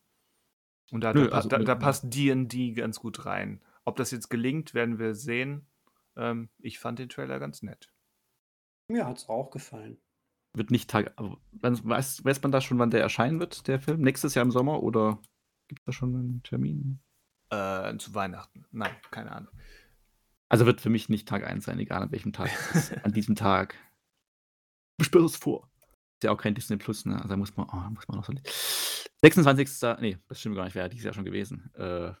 Und 0.92 1.00
da, 1.02 1.14
Nö, 1.14 1.28
da, 1.28 1.36
also, 1.36 1.48
da, 1.48 1.58
da 1.58 1.74
passt 1.74 2.14
D&D 2.14 2.72
ganz 2.72 3.00
gut 3.00 3.24
rein. 3.24 3.62
Ob 3.84 3.96
das 3.96 4.10
jetzt 4.10 4.28
gelingt, 4.28 4.74
werden 4.74 4.98
wir 4.98 5.14
sehen. 5.14 5.66
Ähm, 6.16 6.50
ich 6.58 6.78
fand 6.78 6.98
den 6.98 7.08
Trailer 7.08 7.38
ganz 7.38 7.62
nett. 7.62 7.90
Mir 8.88 9.06
hat 9.06 9.18
es 9.18 9.28
auch 9.28 9.50
gefallen. 9.50 9.98
Wird 10.54 10.70
nicht 10.70 10.88
Tag. 10.88 11.14
Weiß, 11.52 11.84
weiß, 11.84 12.24
weiß 12.24 12.42
man 12.42 12.52
da 12.52 12.60
schon, 12.60 12.78
wann 12.78 12.90
der 12.90 13.00
erscheinen 13.00 13.40
wird, 13.40 13.66
der 13.66 13.80
Film? 13.80 14.00
Nächstes 14.00 14.34
Jahr 14.34 14.44
im 14.44 14.50
Sommer 14.50 14.82
oder 14.82 15.20
gibt 15.68 15.80
es 15.80 15.84
da 15.86 15.92
schon 15.92 16.14
einen 16.14 16.42
Termin? 16.42 17.00
Äh, 17.50 17.96
zu 17.98 18.14
Weihnachten. 18.14 18.64
Nein, 18.72 18.94
keine 19.10 19.32
Ahnung. 19.32 19.52
Also 20.48 20.66
wird 20.66 20.80
für 20.80 20.90
mich 20.90 21.08
nicht 21.08 21.26
Tag 21.28 21.44
1 21.44 21.64
sein, 21.64 21.78
egal 21.78 22.02
an 22.02 22.12
welchem 22.12 22.32
Tag. 22.32 22.50
es 22.74 22.90
ist. 22.90 23.04
an 23.04 23.12
diesem 23.12 23.34
Tag. 23.36 23.76
Beschwör 24.98 25.24
es 25.24 25.36
vor. 25.36 25.70
Ist 26.18 26.24
ja 26.24 26.30
auch 26.30 26.38
kein 26.38 26.54
Disney 26.54 26.76
Plus, 26.76 27.04
ne? 27.04 27.16
Also 27.16 27.28
da 27.28 27.36
muss 27.36 27.56
man, 27.56 27.68
oh, 27.70 27.90
muss 27.90 28.08
man 28.08 28.18
noch 28.18 28.24
so. 28.24 28.32
26. 29.22 29.68
Nee, 30.00 30.18
das 30.28 30.40
stimmt 30.40 30.56
gar 30.56 30.64
nicht, 30.64 30.74
wäre 30.74 30.88
dieses 30.88 31.04
Jahr 31.04 31.14
schon 31.14 31.24
gewesen. 31.24 31.72
Äh, 31.74 32.12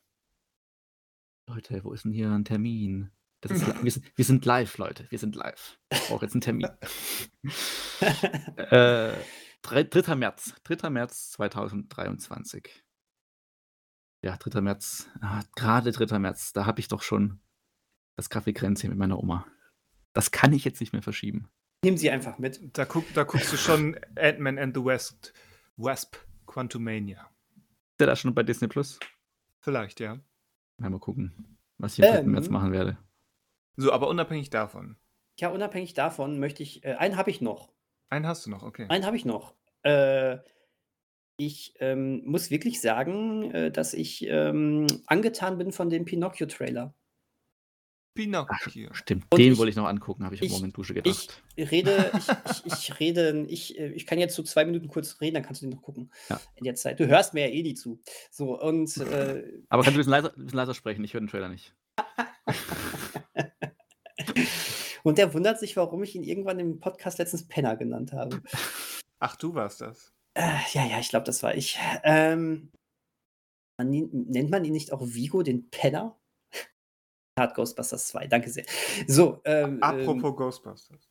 Leute, 1.48 1.84
wo 1.84 1.92
ist 1.92 2.04
denn 2.04 2.12
hier 2.12 2.30
ein 2.30 2.44
Termin? 2.44 3.10
Das 3.42 3.52
ist, 3.52 3.84
wir, 3.84 3.90
sind, 3.90 4.12
wir 4.16 4.24
sind 4.24 4.44
live, 4.44 4.76
Leute. 4.78 5.06
Wir 5.10 5.18
sind 5.18 5.36
live. 5.36 5.78
Ich 5.92 6.08
brauche 6.08 6.24
jetzt 6.24 6.34
einen 6.34 6.40
Termin. 6.40 6.66
äh, 8.56 9.12
drei- 9.62 9.84
3. 9.84 10.14
März. 10.16 10.54
3. 10.64 10.90
März 10.90 11.30
2023. 11.32 12.82
Ja, 14.22 14.36
3. 14.36 14.60
März. 14.60 15.08
Ah, 15.20 15.42
Gerade 15.54 15.92
3. 15.92 16.18
März. 16.18 16.52
Da 16.52 16.66
habe 16.66 16.80
ich 16.80 16.88
doch 16.88 17.02
schon 17.02 17.40
das 18.16 18.30
Kaffeekränzchen 18.30 18.90
mit 18.90 18.98
meiner 18.98 19.18
Oma. 19.18 19.46
Das 20.12 20.30
kann 20.30 20.52
ich 20.52 20.64
jetzt 20.64 20.80
nicht 20.80 20.92
mehr 20.92 21.02
verschieben. 21.02 21.48
Nehmen 21.84 21.98
Sie 21.98 22.10
einfach 22.10 22.38
mit. 22.38 22.76
Da, 22.76 22.84
guck, 22.84 23.12
da 23.14 23.24
guckst 23.24 23.52
du 23.52 23.56
schon 23.56 23.98
Ant-Man 24.16 24.58
and 24.58 24.74
the 24.74 24.84
West, 24.84 25.32
Wasp, 25.76 26.16
Quantumania. 26.46 27.30
Ist 27.92 28.00
der 28.00 28.06
da 28.08 28.16
schon 28.16 28.34
bei 28.34 28.42
Disney 28.42 28.68
Plus? 28.68 28.98
Vielleicht, 29.60 30.00
ja. 30.00 30.18
Mal, 30.78 30.90
mal 30.90 30.98
gucken, 30.98 31.58
was 31.78 31.98
ich 31.98 32.04
am 32.04 32.12
3. 32.12 32.20
Ähm. 32.20 32.30
März 32.32 32.48
machen 32.48 32.72
werde. 32.72 32.98
So, 33.76 33.92
aber 33.92 34.08
unabhängig 34.08 34.50
davon. 34.50 34.96
Ja, 35.38 35.50
unabhängig 35.50 35.92
davon 35.92 36.40
möchte 36.40 36.62
ich, 36.62 36.82
äh, 36.84 36.94
einen 36.94 37.16
habe 37.16 37.30
ich 37.30 37.42
noch. 37.42 37.72
Einen 38.08 38.26
hast 38.26 38.46
du 38.46 38.50
noch, 38.50 38.62
okay. 38.62 38.86
Einen 38.88 39.04
habe 39.04 39.16
ich 39.16 39.24
noch. 39.26 39.54
Äh, 39.82 40.38
ich 41.38 41.74
ähm, 41.80 42.22
muss 42.24 42.50
wirklich 42.50 42.80
sagen, 42.80 43.50
äh, 43.52 43.70
dass 43.70 43.92
ich 43.94 44.26
ähm, 44.28 44.86
angetan 45.06 45.58
bin 45.58 45.72
von 45.72 45.90
dem 45.90 46.04
Pinocchio-Trailer. 46.04 46.94
Pinocchio. 48.14 48.94
Stimmt, 48.94 49.26
Und 49.30 49.38
den 49.38 49.52
ich- 49.52 49.58
wollte 49.58 49.68
ich 49.70 49.76
noch 49.76 49.84
angucken, 49.86 50.24
habe 50.24 50.34
ich 50.34 50.40
ich- 50.42 50.50
Morgen 50.50 50.64
in 50.64 50.72
Dusche 50.72 50.94
Ich 50.94 51.02
gedacht. 51.04 51.42
rede, 51.58 52.10
ich, 52.16 52.64
ich, 52.64 52.72
ich 52.90 52.98
rede, 53.00 53.44
ich, 53.48 53.78
äh, 53.78 53.88
ich 53.92 54.06
kann 54.06 54.18
jetzt 54.18 54.34
so 54.34 54.42
zwei 54.42 54.64
Minuten 54.64 54.88
kurz 54.88 55.20
reden, 55.20 55.34
dann 55.34 55.42
kannst 55.42 55.60
du 55.60 55.66
den 55.66 55.74
noch 55.74 55.82
gucken. 55.82 56.10
Ja. 56.30 56.40
In 56.54 56.64
der 56.64 56.74
Zeit. 56.76 56.98
Du 56.98 57.06
hörst 57.06 57.34
mir 57.34 57.46
ja 57.46 57.52
eh 57.54 57.62
nie 57.62 57.74
zu. 57.74 58.00
So, 58.30 58.58
und 58.58 58.96
äh, 58.96 59.44
Aber 59.68 59.82
kannst 59.82 59.88
du 59.96 60.00
ein 60.00 60.04
bisschen 60.06 60.10
leiser, 60.12 60.32
ein 60.34 60.44
bisschen 60.44 60.56
leiser 60.56 60.72
sprechen? 60.74 61.04
Ich 61.04 61.12
höre 61.12 61.20
den 61.20 61.28
Trailer 61.28 61.50
nicht. 61.50 61.74
Und 65.02 65.18
der 65.18 65.32
wundert 65.34 65.60
sich, 65.60 65.76
warum 65.76 66.02
ich 66.02 66.16
ihn 66.16 66.24
irgendwann 66.24 66.58
im 66.58 66.80
Podcast 66.80 67.18
letztens 67.18 67.46
Penner 67.46 67.76
genannt 67.76 68.12
habe. 68.12 68.42
Ach, 69.20 69.36
du 69.36 69.54
warst 69.54 69.80
das. 69.80 70.12
Äh, 70.36 70.58
ja, 70.72 70.84
ja, 70.84 70.98
ich 70.98 71.08
glaube, 71.08 71.24
das 71.24 71.42
war 71.42 71.54
ich. 71.54 71.78
Ähm, 72.04 72.70
man, 73.78 73.90
nennt 73.90 74.50
man 74.50 74.66
ihn 74.66 74.72
nicht 74.74 74.92
auch 74.92 75.00
Vigo 75.02 75.42
den 75.42 75.70
Penner? 75.70 76.20
Hat 77.40 77.54
Ghostbusters 77.54 78.08
2, 78.08 78.26
danke 78.26 78.50
sehr. 78.50 78.66
So, 79.06 79.40
ähm, 79.46 79.82
Apropos 79.82 80.30
ähm, 80.30 80.36
Ghostbusters. 80.36 81.08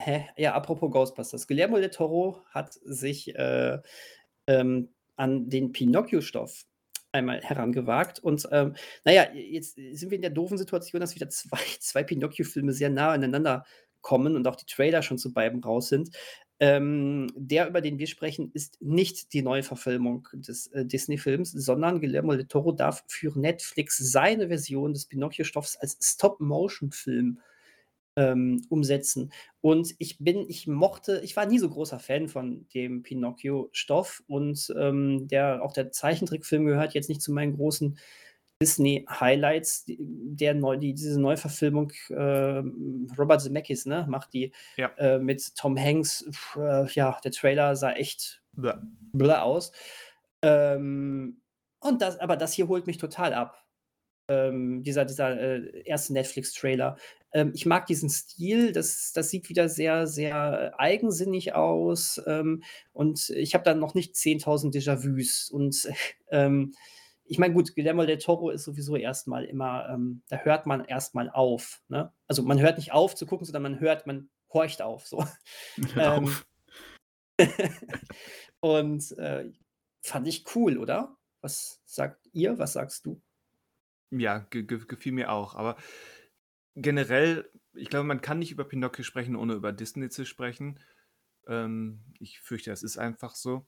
Hä? 0.00 0.28
Ja, 0.36 0.54
apropos 0.54 0.92
Ghostbusters. 0.92 1.48
Guillermo 1.48 1.78
del 1.78 1.90
Toro 1.90 2.44
hat 2.50 2.74
sich 2.74 3.34
äh, 3.34 3.80
ähm, 4.46 4.94
an 5.16 5.48
den 5.48 5.72
Pinocchio-Stoff 5.72 6.66
einmal 7.10 7.40
herangewagt. 7.40 8.20
Und 8.20 8.46
ähm, 8.52 8.76
naja, 9.04 9.32
jetzt 9.32 9.74
sind 9.74 10.10
wir 10.10 10.16
in 10.16 10.22
der 10.22 10.30
doofen 10.30 10.58
Situation, 10.58 11.00
dass 11.00 11.16
wieder 11.16 11.30
zwei, 11.30 11.58
zwei 11.80 12.04
Pinocchio-Filme 12.04 12.72
sehr 12.72 12.90
nah 12.90 13.10
aneinander 13.10 13.64
kommen 14.02 14.36
und 14.36 14.46
auch 14.46 14.54
die 14.54 14.66
Trailer 14.66 15.02
schon 15.02 15.18
zu 15.18 15.32
beiden 15.32 15.64
raus 15.64 15.88
sind. 15.88 16.10
Ähm, 16.58 17.30
der, 17.36 17.68
über 17.68 17.82
den 17.82 17.98
wir 17.98 18.06
sprechen, 18.06 18.50
ist 18.54 18.80
nicht 18.80 19.34
die 19.34 19.42
Neuverfilmung 19.42 20.26
des 20.32 20.68
äh, 20.68 20.86
Disney-Films, 20.86 21.52
sondern 21.52 22.00
Guillermo 22.00 22.34
del 22.34 22.46
Toro 22.46 22.72
darf 22.72 23.04
für 23.08 23.38
Netflix 23.38 23.98
seine 23.98 24.48
Version 24.48 24.94
des 24.94 25.04
Pinocchio-Stoffs 25.04 25.76
als 25.76 25.98
Stop-Motion-Film 26.00 27.40
ähm, 28.16 28.64
umsetzen. 28.70 29.32
Und 29.60 29.94
ich 29.98 30.18
bin, 30.18 30.46
ich 30.48 30.66
mochte, 30.66 31.20
ich 31.22 31.36
war 31.36 31.44
nie 31.44 31.58
so 31.58 31.68
großer 31.68 31.98
Fan 31.98 32.28
von 32.28 32.66
dem 32.72 33.02
Pinocchio-Stoff 33.02 34.22
und 34.26 34.72
ähm, 34.78 35.28
der, 35.28 35.62
auch 35.62 35.74
der 35.74 35.92
Zeichentrickfilm 35.92 36.64
gehört 36.64 36.94
jetzt 36.94 37.10
nicht 37.10 37.20
zu 37.20 37.32
meinen 37.32 37.56
großen 37.56 37.98
Disney-Highlights, 38.62 39.84
der 39.86 40.54
neu, 40.54 40.76
die, 40.78 40.94
diese 40.94 41.20
Neuverfilmung, 41.20 41.92
äh, 42.08 42.62
Robert 43.18 43.42
Zemeckis, 43.42 43.86
ne, 43.86 44.06
macht 44.08 44.32
die 44.32 44.52
ja. 44.76 44.88
äh, 44.96 45.18
mit 45.18 45.54
Tom 45.56 45.78
Hanks. 45.78 46.24
Äh, 46.56 46.86
ja, 46.92 47.18
der 47.22 47.32
Trailer 47.32 47.76
sah 47.76 47.92
echt 47.92 48.42
blöd 48.52 49.36
aus. 49.36 49.72
Ähm, 50.42 51.40
und 51.80 52.02
das, 52.02 52.18
aber 52.18 52.36
das 52.36 52.54
hier 52.54 52.68
holt 52.68 52.86
mich 52.86 52.98
total 52.98 53.34
ab. 53.34 53.62
Ähm, 54.28 54.82
dieser 54.82 55.04
dieser 55.04 55.38
äh, 55.40 55.82
erste 55.84 56.12
Netflix-Trailer. 56.14 56.96
Ähm, 57.32 57.52
ich 57.54 57.66
mag 57.66 57.86
diesen 57.86 58.08
Stil, 58.08 58.72
das, 58.72 59.12
das 59.12 59.30
sieht 59.30 59.48
wieder 59.48 59.68
sehr, 59.68 60.06
sehr 60.06 60.74
eigensinnig 60.80 61.54
aus. 61.54 62.20
Ähm, 62.26 62.62
und 62.92 63.30
ich 63.30 63.54
habe 63.54 63.64
dann 63.64 63.78
noch 63.78 63.94
nicht 63.94 64.14
10.000 64.14 64.72
Déjà-vus. 64.72 65.50
Und 65.50 65.88
ähm, 66.30 66.72
ich 67.28 67.38
meine, 67.38 67.54
gut, 67.54 67.74
Guillermo 67.74 68.04
del 68.04 68.18
Toro 68.18 68.50
ist 68.50 68.64
sowieso 68.64 68.96
erstmal 68.96 69.44
immer, 69.44 69.88
ähm, 69.90 70.22
da 70.28 70.38
hört 70.38 70.66
man 70.66 70.84
erstmal 70.84 71.30
auf. 71.30 71.82
Ne? 71.88 72.12
Also 72.26 72.42
man 72.42 72.60
hört 72.60 72.78
nicht 72.78 72.92
auf 72.92 73.14
zu 73.14 73.26
gucken, 73.26 73.44
sondern 73.44 73.62
man 73.62 73.80
hört, 73.80 74.06
man 74.06 74.30
horcht 74.52 74.82
auf. 74.82 75.06
So. 75.06 75.24
Ähm, 75.96 76.24
auf. 76.24 76.46
und 78.60 79.12
äh, 79.18 79.50
fand 80.02 80.28
ich 80.28 80.44
cool, 80.54 80.78
oder? 80.78 81.16
Was 81.40 81.80
sagt 81.84 82.28
ihr? 82.32 82.58
Was 82.58 82.72
sagst 82.72 83.06
du? 83.06 83.20
Ja, 84.10 84.38
ge 84.38 84.62
ge 84.62 84.84
gefiel 84.86 85.12
mir 85.12 85.30
auch. 85.32 85.54
Aber 85.54 85.76
generell, 86.74 87.50
ich 87.74 87.88
glaube, 87.88 88.06
man 88.06 88.20
kann 88.20 88.38
nicht 88.38 88.52
über 88.52 88.64
Pinocchio 88.64 89.04
sprechen, 89.04 89.36
ohne 89.36 89.54
über 89.54 89.72
Disney 89.72 90.08
zu 90.08 90.24
sprechen. 90.24 90.80
Ähm, 91.46 92.04
ich 92.18 92.40
fürchte, 92.40 92.70
das 92.70 92.82
ist 92.82 92.98
einfach 92.98 93.34
so. 93.34 93.66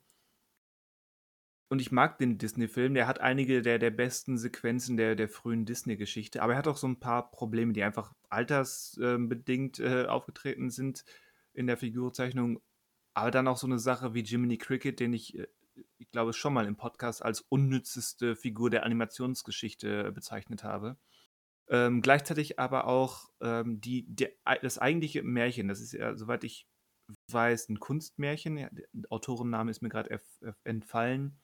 Und 1.71 1.81
ich 1.83 1.93
mag 1.93 2.19
den 2.19 2.39
Disney-Film. 2.39 2.95
Der 2.95 3.07
hat 3.07 3.21
einige 3.21 3.61
der, 3.61 3.79
der 3.79 3.91
besten 3.91 4.39
Sequenzen 4.39 4.97
der, 4.97 5.15
der 5.17 5.29
frühen 5.29 5.67
Disney-Geschichte. 5.67 6.43
Aber 6.43 6.55
er 6.55 6.59
hat 6.59 6.69
auch 6.69 6.79
so 6.79 6.89
ein 6.89 6.99
paar 6.99 7.31
Probleme, 7.31 7.75
die 7.75 7.83
einfach 7.83 8.15
altersbedingt 8.31 9.79
äh, 9.79 10.07
aufgetreten 10.07 10.71
sind 10.71 11.05
in 11.53 11.67
der 11.67 11.77
Figurzeichnung. 11.77 12.61
Aber 13.13 13.31
dann 13.31 13.49
auch 13.49 13.59
so 13.59 13.67
eine 13.67 13.79
Sache 13.79 14.15
wie 14.15 14.23
Jiminy 14.23 14.57
Cricket, 14.57 14.99
den 14.99 15.13
ich, 15.13 15.39
äh, 15.39 15.47
ich 15.99 16.11
glaube, 16.11 16.33
schon 16.33 16.55
mal 16.55 16.67
im 16.67 16.77
Podcast 16.77 17.23
als 17.23 17.43
unnützeste 17.43 18.35
Figur 18.35 18.71
der 18.71 18.85
Animationsgeschichte 18.85 20.11
bezeichnet 20.13 20.65
habe. 20.65 20.97
Ähm, 21.69 22.01
gleichzeitig 22.01 22.59
aber 22.59 22.87
auch 22.87 23.29
ähm, 23.43 23.79
die, 23.79 24.07
die, 24.09 24.29
das 24.63 24.79
eigentliche 24.79 25.23
Märchen, 25.23 25.69
das 25.69 25.81
ist 25.81 25.93
ja, 25.93 26.17
soweit 26.17 26.45
ich 26.45 26.67
weiß, 27.31 27.69
ein 27.69 27.79
Kunstmärchen. 27.79 28.57
Der 28.57 28.87
Autorenname 29.11 29.71
ist 29.71 29.83
mir 29.83 29.91
gerade 29.91 30.19
entfallen 30.65 31.39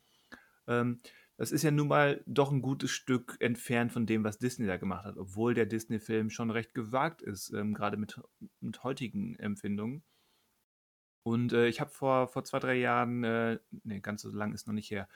ähm, 0.67 0.99
das 1.37 1.51
ist 1.51 1.63
ja 1.63 1.71
nun 1.71 1.89
mal 1.89 2.23
doch 2.25 2.51
ein 2.51 2.61
gutes 2.61 2.91
Stück 2.91 3.35
entfernt 3.39 3.91
von 3.91 4.05
dem, 4.05 4.23
was 4.23 4.37
Disney 4.39 4.67
da 4.67 4.77
gemacht 4.77 5.05
hat, 5.05 5.17
obwohl 5.17 5.53
der 5.53 5.65
Disney-Film 5.65 6.29
schon 6.29 6.49
recht 6.49 6.73
gewagt 6.73 7.21
ist, 7.21 7.51
ähm, 7.51 7.73
gerade 7.73 7.97
mit, 7.97 8.21
mit 8.61 8.83
heutigen 8.83 9.35
Empfindungen. 9.35 10.03
Und 11.23 11.53
äh, 11.53 11.67
ich 11.67 11.81
habe 11.81 11.89
vor, 11.91 12.27
vor 12.27 12.43
zwei, 12.43 12.59
drei 12.59 12.75
Jahren, 12.75 13.23
äh, 13.23 13.59
nee, 13.83 13.99
ganz 13.99 14.21
so 14.21 14.29
lang 14.29 14.53
ist 14.53 14.67
noch 14.67 14.73
nicht 14.73 14.91
her, 14.91 15.09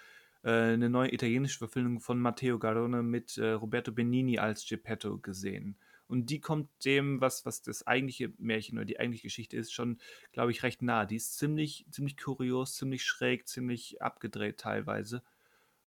äh, 0.43 0.73
eine 0.73 0.89
neue 0.89 1.13
italienische 1.13 1.59
Verfilmung 1.59 1.99
von 1.99 2.19
Matteo 2.19 2.59
Garone 2.59 3.03
mit 3.03 3.37
äh, 3.37 3.51
Roberto 3.51 3.91
Benini 3.91 4.39
als 4.39 4.65
Geppetto 4.67 5.19
gesehen. 5.19 5.77
Und 6.07 6.31
die 6.31 6.39
kommt 6.41 6.69
dem, 6.83 7.21
was, 7.21 7.45
was 7.45 7.61
das 7.61 7.85
eigentliche 7.85 8.33
Märchen 8.39 8.77
oder 8.79 8.85
die 8.85 8.99
eigentliche 8.99 9.27
Geschichte 9.27 9.55
ist, 9.55 9.71
schon, 9.71 9.99
glaube 10.31 10.51
ich, 10.51 10.63
recht 10.63 10.81
nah. 10.81 11.05
Die 11.05 11.17
ist 11.17 11.37
ziemlich, 11.37 11.85
ziemlich 11.91 12.17
kurios, 12.17 12.75
ziemlich 12.75 13.03
schräg, 13.03 13.47
ziemlich 13.47 14.01
abgedreht 14.01 14.59
teilweise. 14.59 15.21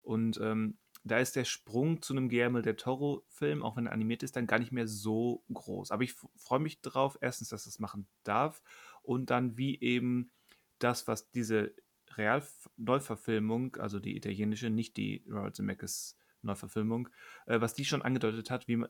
Und 0.02 0.40
ähm, 0.42 0.78
da 1.04 1.18
ist 1.18 1.36
der 1.36 1.46
Sprung 1.46 2.02
zu 2.02 2.14
einem 2.14 2.30
Guillermo 2.30 2.62
del 2.62 2.76
Toro-Film, 2.76 3.64
auch 3.64 3.76
wenn 3.76 3.88
er 3.88 3.94
animiert 3.94 4.24
ist, 4.24 4.36
dann 4.36 4.48
gar 4.48 4.60
nicht 4.60 4.72
mehr 4.72 4.88
so 4.88 5.44
groß. 5.52 5.92
Aber 5.92 6.04
ich 6.04 6.14
freue 6.36 6.60
mich 6.60 6.82
drauf, 6.82 7.18
erstens, 7.22 7.50
dass 7.50 7.66
es 7.66 7.80
machen 7.80 8.08
darf 8.24 8.62
und 9.02 9.30
dann 9.30 9.58
wie 9.58 9.80
eben 9.80 10.32
das, 10.80 11.08
was 11.08 11.32
diese 11.32 11.74
Real-Neuverfilmung, 12.16 13.78
also 13.78 14.00
die 14.00 14.16
italienische, 14.16 14.70
nicht 14.70 14.98
die 14.98 15.24
Robert 15.28 15.56
Zemeckis 15.56 16.18
Neuverfilmung, 16.44 17.10
äh, 17.46 17.62
was 17.62 17.74
die 17.74 17.86
schon 17.86 18.02
angedeutet 18.02 18.50
hat, 18.50 18.68
wie 18.68 18.78
man 18.78 18.90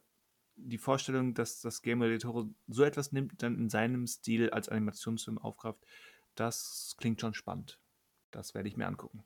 die 0.56 0.78
Vorstellung, 0.78 1.34
dass 1.34 1.62
das 1.62 1.82
Guillermo 1.82 2.06
del 2.06 2.20
Toro 2.20 2.54
so 2.68 2.84
etwas 2.84 3.12
nimmt, 3.12 3.42
dann 3.42 3.58
in 3.58 3.70
seinem 3.70 4.06
Stil 4.06 4.50
als 4.50 4.70
Animationsfilm 4.70 5.38
aufgreift, 5.38 5.80
das 6.36 6.96
klingt 6.98 7.22
schon 7.22 7.34
spannend. 7.34 7.80
Das 8.32 8.54
werde 8.54 8.70
ich 8.70 8.78
mir 8.78 8.88
angucken. 8.88 9.24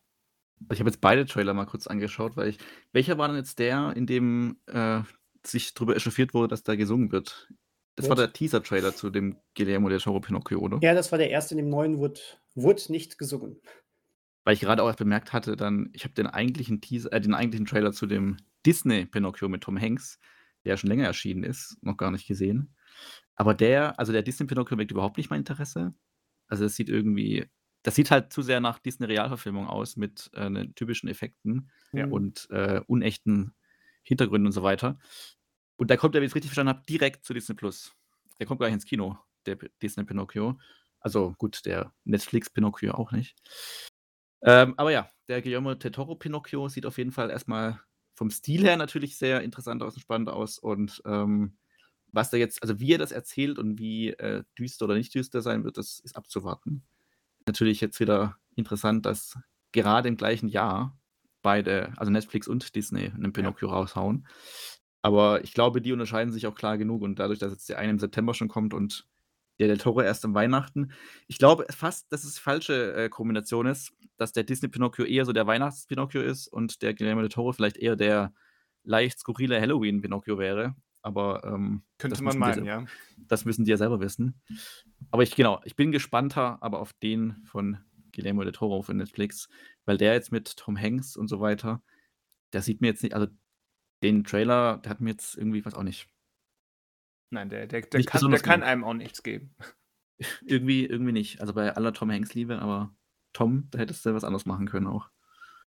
Ich 0.72 0.80
habe 0.80 0.90
jetzt 0.90 1.02
beide 1.02 1.26
Trailer 1.26 1.54
mal 1.54 1.66
kurz 1.66 1.88
angeschaut, 1.88 2.38
weil 2.38 2.50
ich 2.50 2.58
welcher 2.92 3.18
war 3.18 3.28
denn 3.28 3.38
jetzt 3.38 3.60
der, 3.60 3.94
in 3.96 4.06
dem, 4.08 4.58
äh, 4.68 5.02
sich 5.46 5.74
darüber 5.74 5.96
echauffiert 5.96 6.34
wurde, 6.34 6.48
dass 6.48 6.64
da 6.64 6.76
gesungen 6.76 7.12
wird? 7.12 7.50
Das 7.98 8.10
war 8.10 8.16
der 8.16 8.34
Teaser-Trailer 8.34 8.94
zu 8.94 9.10
dem 9.10 9.38
Guillermo 9.56 9.88
del 9.88 10.00
Toro 10.00 10.20
Pinocchio, 10.20 10.60
oder? 10.60 10.80
Ja, 10.82 10.94
das 10.94 11.12
war 11.12 11.18
der 11.18 11.30
erste, 11.30 11.54
in 11.54 11.60
dem 11.60 11.70
neuen 11.70 11.98
wurde 11.98 12.20
wurde 12.54 12.82
nicht 12.92 13.18
gesungen. 13.18 13.62
Weil 14.44 14.54
ich 14.54 14.60
gerade 14.60 14.84
auch 14.84 14.88
erst 14.88 15.00
bemerkt 15.00 15.34
hatte 15.34 15.56
dann 15.56 15.90
ich 15.94 16.04
habe 16.04 16.14
den 16.14 16.28
eigentlichen 16.28 16.82
Teaser 16.82 17.12
äh, 17.14 17.22
den 17.22 17.34
eigentlichen 17.34 17.66
Trailer 17.66 17.94
zu 17.94 18.06
dem 18.06 18.38
Disney 18.66 19.06
Pinocchio 19.06 19.48
mit 19.50 19.62
Tom 19.62 19.80
Hanks, 19.80 20.20
der 20.64 20.72
ja 20.72 20.78
schon 20.78 20.90
länger 20.90 21.06
erschienen 21.06 21.44
ist, 21.44 21.78
noch 21.82 21.98
gar 21.98 22.12
nicht 22.12 22.28
gesehen. 22.28 22.76
Aber 23.36 23.54
der 23.54 23.98
also 24.00 24.12
der 24.12 24.24
Disney 24.24 24.46
Pinocchio 24.46 24.78
weckt 24.78 24.92
überhaupt 24.92 25.18
nicht 25.18 25.30
mein 25.30 25.40
Interesse. 25.40 25.94
Also, 26.48 26.66
es 26.66 26.76
sieht 26.76 26.90
irgendwie 26.90 27.48
das 27.86 27.94
sieht 27.94 28.10
halt 28.10 28.34
zu 28.34 28.42
sehr 28.42 28.62
nach 28.62 28.80
Disney-Realverfilmung 28.80 29.68
aus 29.68 29.96
mit 29.96 30.32
äh, 30.34 30.50
ne, 30.50 30.74
typischen 30.74 31.08
Effekten 31.08 31.70
ja. 31.94 32.08
und 32.08 32.50
äh, 32.50 32.82
unechten 32.88 33.54
Hintergründen 34.02 34.48
und 34.48 34.54
so 34.54 34.64
weiter. 34.64 34.98
Und 35.78 35.92
da 35.92 35.98
kommt 35.98 36.16
er, 36.16 36.22
wie 36.22 36.26
ich 36.26 36.32
es 36.32 36.36
richtig 36.36 36.50
verstanden 36.50 36.74
habe, 36.74 36.86
direkt 36.90 37.24
zu 37.24 37.36
Disney 37.36 37.54
Plus. 37.54 37.94
Der 38.40 38.48
kommt 38.48 38.60
gleich 38.60 38.74
ins 38.74 38.86
Kino, 38.86 39.20
der 39.46 39.58
Disney 39.84 40.04
Pinocchio. 40.04 40.58
Also 41.00 41.36
gut, 41.38 41.64
der 41.68 41.94
Netflix 42.06 42.50
Pinocchio 42.50 42.96
auch 42.96 43.12
nicht. 43.12 43.38
Ähm, 44.42 44.74
aber 44.78 44.92
ja, 44.92 45.08
der 45.28 45.44
Guillermo 45.44 45.76
del 45.76 45.92
Toro 45.92 46.16
Pinocchio 46.16 46.68
sieht 46.70 46.88
auf 46.88 46.98
jeden 46.98 47.12
Fall 47.12 47.30
erstmal 47.30 47.80
vom 48.16 48.32
Stil 48.32 48.64
her 48.64 48.78
natürlich 48.78 49.16
sehr 49.16 49.42
interessant 49.42 49.84
aus 49.84 49.94
und 49.94 50.02
spannend 50.02 50.30
aus. 50.30 50.58
Und 50.58 51.04
ähm, 51.06 51.56
was 52.12 52.32
da 52.32 52.38
jetzt, 52.38 52.64
also 52.64 52.80
wie 52.80 52.94
er 52.94 52.98
das 52.98 53.12
erzählt 53.12 53.60
und 53.60 53.78
wie 53.78 54.10
äh, 54.10 54.44
düster 54.58 54.86
oder 54.86 54.96
nicht 54.96 55.14
düster 55.14 55.44
sein 55.44 55.64
wird, 55.64 55.78
das 55.78 56.00
ist 56.00 56.16
abzuwarten 56.16 56.84
natürlich 57.48 57.82
jetzt 57.82 58.00
wieder 58.00 58.38
interessant, 58.56 59.06
dass 59.06 59.38
gerade 59.72 60.08
im 60.08 60.18
gleichen 60.18 60.48
Jahr 60.48 60.98
beide, 61.42 61.94
also 61.98 62.12
Netflix 62.12 62.48
und 62.48 62.76
Disney, 62.76 63.12
einen 63.14 63.34
Pinocchio 63.34 63.68
ja. 63.68 63.76
raushauen. 63.76 64.28
Aber 65.02 65.44
ich 65.44 65.54
glaube, 65.54 65.82
die 65.82 65.94
unterscheiden 65.94 66.34
sich 66.34 66.48
auch 66.48 66.56
klar 66.56 66.78
genug 66.78 67.04
und 67.04 67.20
dadurch, 67.20 67.38
dass 67.38 67.52
jetzt 67.52 67.70
der 67.70 67.78
eine 67.78 67.92
im 67.92 68.00
September 68.00 68.34
schon 68.34 68.48
kommt 68.48 68.74
und 68.74 69.08
der 69.60 69.68
Del 69.68 69.78
Toro 69.78 70.02
erst 70.02 70.26
am 70.26 70.34
Weihnachten. 70.34 70.92
Ich 71.28 71.38
glaube 71.38 71.66
fast, 71.70 72.12
dass 72.12 72.24
es 72.24 72.36
die 72.36 72.42
falsche 72.42 72.94
äh, 72.96 73.10
Kombination 73.10 73.68
ist, 73.68 73.94
dass 74.18 74.34
der 74.34 74.44
Disney-Pinocchio 74.44 75.06
eher 75.06 75.26
so 75.26 75.34
der 75.34 75.48
Weihnachts-Pinocchio 75.48 76.22
ist 76.22 76.48
und 76.48 76.82
der 76.82 76.94
Guillermo 76.94 77.22
del 77.22 77.30
Toro 77.30 77.52
vielleicht 77.54 77.78
eher 77.78 77.96
der 77.96 78.34
leicht 78.84 79.20
skurrile 79.20 79.60
Halloween-Pinocchio 79.62 80.38
wäre. 80.38 80.76
Aber 81.06 81.44
ähm, 81.44 81.84
könnte 82.00 82.24
man 82.24 82.40
meinen, 82.40 82.64
die, 82.64 82.68
ja. 82.68 82.84
Das 83.28 83.46
müssen 83.46 83.64
die 83.64 83.70
ja 83.70 83.78
selber 83.78 84.00
wissen. 84.00 84.42
Aber 85.12 85.22
ich, 85.22 85.36
genau, 85.36 85.62
ich 85.64 85.76
bin 85.76 85.92
gespannter, 85.92 86.58
aber 86.64 86.80
auf 86.80 86.94
den 86.94 87.46
von 87.46 87.78
Guillermo 88.12 88.42
del 88.42 88.54
Toro 88.54 88.82
für 88.82 88.96
Netflix, 88.96 89.48
weil 89.86 89.98
der 89.98 90.14
jetzt 90.14 90.32
mit 90.32 90.58
Tom 90.58 90.76
Hanks 90.76 91.16
und 91.16 91.28
so 91.28 91.40
weiter, 91.40 91.84
der 92.54 92.64
sieht 92.64 92.82
mir 92.82 92.88
jetzt 92.88 93.04
nicht, 93.04 93.14
also 93.14 93.28
den 94.02 94.24
Trailer, 94.24 94.80
der 94.80 94.90
hat 94.90 95.00
mir 95.00 95.12
jetzt 95.12 95.38
irgendwie, 95.38 95.64
was 95.64 95.76
auch 95.76 95.84
nicht. 95.84 96.10
Nein, 97.30 97.50
der, 97.50 97.68
der, 97.68 97.82
der, 97.82 98.04
kann, 98.04 98.32
der 98.32 98.40
kann 98.40 98.64
einem 98.64 98.84
auch 98.84 98.96
nichts 98.96 99.22
geben. 99.22 99.56
Irgendwie, 100.44 100.86
irgendwie 100.86 101.12
nicht. 101.12 101.42
Also 101.42 101.54
bei 101.54 101.76
aller 101.76 101.92
Tom 101.94 102.10
Hanks 102.10 102.34
Liebe, 102.34 102.58
aber 102.60 102.96
Tom, 103.34 103.68
da 103.70 103.80
hättest 103.80 104.06
du 104.06 104.16
was 104.16 104.24
anderes 104.24 104.46
machen 104.46 104.66
können 104.66 104.88
auch. 104.88 105.10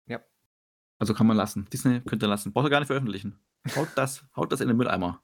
Ja. 0.05 0.23
Also 0.99 1.15
kann 1.15 1.25
man 1.25 1.35
lassen. 1.35 1.67
Disney 1.73 2.01
könnte 2.01 2.27
lassen. 2.27 2.53
Braucht 2.53 2.67
er 2.67 2.69
gar 2.69 2.79
nicht 2.79 2.87
veröffentlichen. 2.87 3.39
Haut 3.75 3.89
das, 3.95 4.25
haut 4.35 4.51
das 4.51 4.61
in 4.61 4.67
den 4.67 4.77
Mülleimer. 4.77 5.23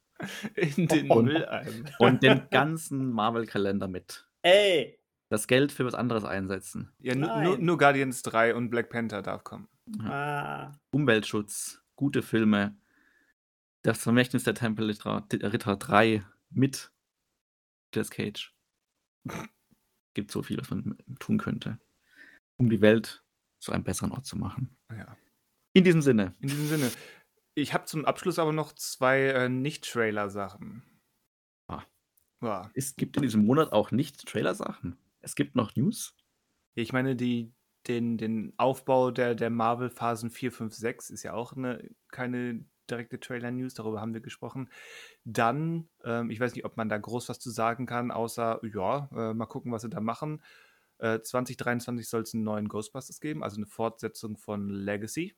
In 0.56 0.88
den 0.88 1.10
Und- 1.12 1.26
Mülleimer. 1.26 1.90
Und 2.00 2.24
den 2.24 2.48
ganzen 2.50 3.12
Marvel-Kalender 3.12 3.88
mit. 3.88 4.28
Ey! 4.42 5.00
Das 5.30 5.48
Geld 5.48 5.72
für 5.72 5.86
was 5.86 5.96
anderes 5.96 6.24
einsetzen. 6.26 6.92
Ja, 7.00 7.16
nur, 7.16 7.58
nur, 7.58 7.78
Guardians 7.78 8.22
3 8.22 8.54
und 8.56 8.70
Black 8.70 8.90
Panther 8.90 9.22
darf 9.22 9.44
kommen. 9.44 9.68
Ah. 10.00 10.72
Umweltschutz, 10.92 11.82
gute 11.96 12.22
Filme. 12.22 12.78
Das 13.84 14.04
Vermächtnis 14.04 14.44
der 14.44 14.54
Tempelritter 14.54 15.26
Ritter 15.34 15.76
3 15.76 16.24
mit 16.52 16.92
Nicolas 17.88 18.12
Cage. 18.12 18.54
Gibt 20.14 20.32
so 20.32 20.44
viel, 20.44 20.58
was 20.60 20.70
man 20.70 20.98
tun 21.20 21.38
könnte, 21.40 21.80
um 22.58 22.70
die 22.70 22.82
Welt 22.82 23.24
zu 23.60 23.72
einem 23.72 23.84
besseren 23.84 24.12
Ort 24.12 24.26
zu 24.26 24.38
machen. 24.38 24.78
Ja. 24.92 25.18
In 25.74 25.84
diesem 25.84 26.02
Sinne, 26.02 26.36
In 26.40 26.50
diesem 26.50 26.68
Sinne. 26.68 26.92
Ich 27.56 27.74
habe 27.74 27.86
zum 27.86 28.06
Abschluss 28.06 28.40
aber 28.40 28.52
noch 28.52 28.74
zwei 28.74 29.22
äh, 29.22 29.50
Nicht-Trailer-Sachen. 29.50 30.84
Ah. 31.68 31.84
Ja. 32.42 32.72
es 32.74 32.96
gibt 32.96 33.16
in 33.18 33.24
diesem 33.24 33.46
Monat 33.46 33.72
auch 33.72 33.92
nicht 33.92 34.26
Trailer-Sachen. 34.28 34.98
Es 35.22 35.36
gibt 35.36 35.56
noch 35.56 35.76
News. 35.76 36.16
Ich 36.76 36.92
meine, 36.92 37.16
die, 37.16 37.54
den, 37.88 38.18
den 38.18 38.54
Aufbau 38.58 39.12
der, 39.12 39.36
der 39.36 39.50
Marvel-Phasen 39.50 40.32
4, 40.32 40.52
5, 40.52 40.74
6 40.74 41.10
ist 41.12 41.24
ja 41.24 41.34
auch 41.34 41.54
eine, 41.54 41.90
keine 42.10 42.66
direkte 42.90 43.20
Trailer-News, 43.20 43.76
darüber 43.76 44.02
haben 44.02 44.14
wir 44.14 44.22
gesprochen. 44.22 44.70
Dann, 45.24 45.90
ähm, 46.04 46.30
ich 46.30 46.40
weiß 46.40 46.56
nicht, 46.56 46.66
ob 46.66 46.76
man 46.76 46.90
da 46.90 46.98
groß 46.98 47.30
was 47.30 47.40
zu 47.40 47.50
sagen 47.50 47.86
kann, 47.86 48.12
außer, 48.12 48.62
ja, 48.64 49.10
äh, 49.14 49.34
mal 49.34 49.46
gucken, 49.46 49.72
was 49.72 49.84
sie 49.84 49.90
da 49.90 50.02
machen. 50.02 50.42
Äh, 50.98 51.22
2023 51.22 52.08
soll 52.08 52.22
es 52.24 52.34
einen 52.34 52.44
neuen 52.44 52.68
Ghostbusters 52.68 53.20
geben, 53.20 53.44
also 53.44 53.58
eine 53.58 53.68
Fortsetzung 53.68 54.38
von 54.38 54.70
Legacy. 54.70 55.36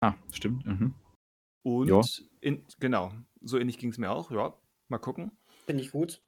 Ah, 0.00 0.14
stimmt. 0.32 0.64
Mhm. 0.66 0.94
Und, 1.62 2.28
in, 2.40 2.64
genau, 2.78 3.12
so 3.40 3.58
ähnlich 3.58 3.78
ging 3.78 3.90
es 3.90 3.98
mir 3.98 4.10
auch, 4.10 4.30
ja, 4.30 4.54
mal 4.88 4.98
gucken. 4.98 5.32
Finde 5.66 5.82
ich 5.82 5.90
gut. 5.90 6.22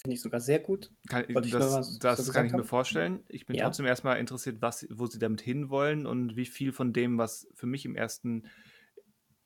Finde 0.00 0.14
ich 0.14 0.22
sogar 0.22 0.40
sehr 0.40 0.60
gut. 0.60 0.90
Kann, 1.08 1.26
Wollte 1.34 1.46
ich 1.48 1.52
nur 1.52 1.60
das 1.60 1.72
was 1.74 1.98
das 1.98 2.18
dazu 2.18 2.32
kann 2.32 2.46
ich 2.46 2.52
mir 2.52 2.58
haben? 2.58 2.66
vorstellen. 2.66 3.22
Ich 3.28 3.44
bin 3.44 3.56
Ja. 3.56 3.64
trotzdem 3.64 3.84
erstmal 3.84 4.18
interessiert, 4.18 4.62
was, 4.62 4.86
wo 4.90 5.06
sie 5.06 5.18
damit 5.18 5.42
hinwollen 5.42 6.06
und 6.06 6.36
wie 6.36 6.46
viel 6.46 6.72
von 6.72 6.94
dem, 6.94 7.18
was 7.18 7.46
für 7.54 7.66
mich 7.66 7.84
im 7.84 7.94
ersten, 7.94 8.48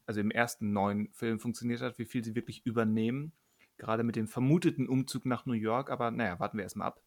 also 0.07 0.21
im 0.21 0.31
ersten 0.31 0.73
neuen 0.73 1.13
Film 1.13 1.41
funktioniert 1.41 1.81
hat, 1.81 1.99
wie 1.99 2.05
viel 2.05 2.25
sie 2.25 2.37
wirklich 2.37 2.65
übernehmen. 2.65 3.33
Gerade 3.79 4.05
mit 4.05 4.15
dem 4.15 4.29
vermuteten 4.29 4.89
Umzug 4.89 5.27
nach 5.27 5.45
New 5.45 5.55
York, 5.55 5.91
aber 5.91 6.13
naja, 6.13 6.39
warten 6.39 6.57
wir 6.59 6.63
erstmal 6.63 6.87
ab. 6.87 7.03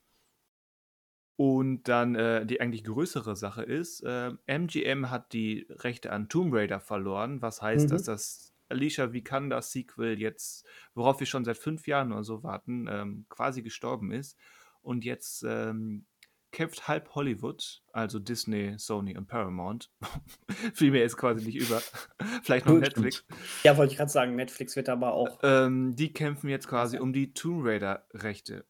Und 1.37 1.83
dann 1.87 2.15
äh, 2.15 2.45
die 2.45 2.59
eigentlich 2.59 2.83
größere 2.83 3.35
Sache 3.35 3.61
ist, 3.63 4.01
äh, 4.01 4.31
MGM 4.47 5.09
hat 5.11 5.31
die 5.33 5.67
Rechte 5.69 6.11
an 6.11 6.29
Tomb 6.29 6.53
Raider 6.53 6.79
verloren, 6.79 7.41
was 7.43 7.61
heißt, 7.61 7.85
Mhm. 7.85 7.89
dass 7.91 8.03
das 8.03 8.53
Alicia 8.69 9.13
Vikander 9.13 9.61
Sequel 9.61 10.19
jetzt, 10.19 10.65
worauf 10.95 11.19
wir 11.19 11.27
schon 11.27 11.45
seit 11.45 11.57
fünf 11.57 11.87
Jahren 11.87 12.11
oder 12.11 12.23
so 12.23 12.43
warten, 12.43 12.87
ähm, 12.89 13.25
quasi 13.29 13.61
gestorben 13.61 14.11
ist. 14.11 14.35
Und 14.81 15.05
jetzt 15.05 15.43
ähm, 15.47 16.05
kämpft 16.51 16.87
halb 16.87 17.13
Hollywood, 17.13 17.83
also 17.93 18.17
Disney, 18.19 18.73
Sony 18.79 19.15
und 19.15 19.27
Paramount. 19.27 19.91
Viel 20.73 20.91
mehr 20.91 21.05
ist 21.05 21.17
quasi 21.17 21.45
nicht 21.45 21.57
über. 21.57 21.81
Vielleicht 22.43 22.65
noch 22.65 22.79
Netflix. 22.79 23.25
Ja, 23.63 23.77
wollte 23.77 23.91
ich 23.91 23.97
gerade 23.97 24.11
sagen, 24.11 24.35
Netflix 24.35 24.75
wird 24.75 24.89
aber 24.89 25.13
auch. 25.13 25.39
Ähm, 25.43 25.95
die 25.95 26.11
kämpfen 26.13 26.49
jetzt 26.49 26.67
quasi 26.67 26.97
um 26.97 27.13
die 27.13 27.33
Tomb 27.33 27.63
Raider-Rechte. 27.63 28.65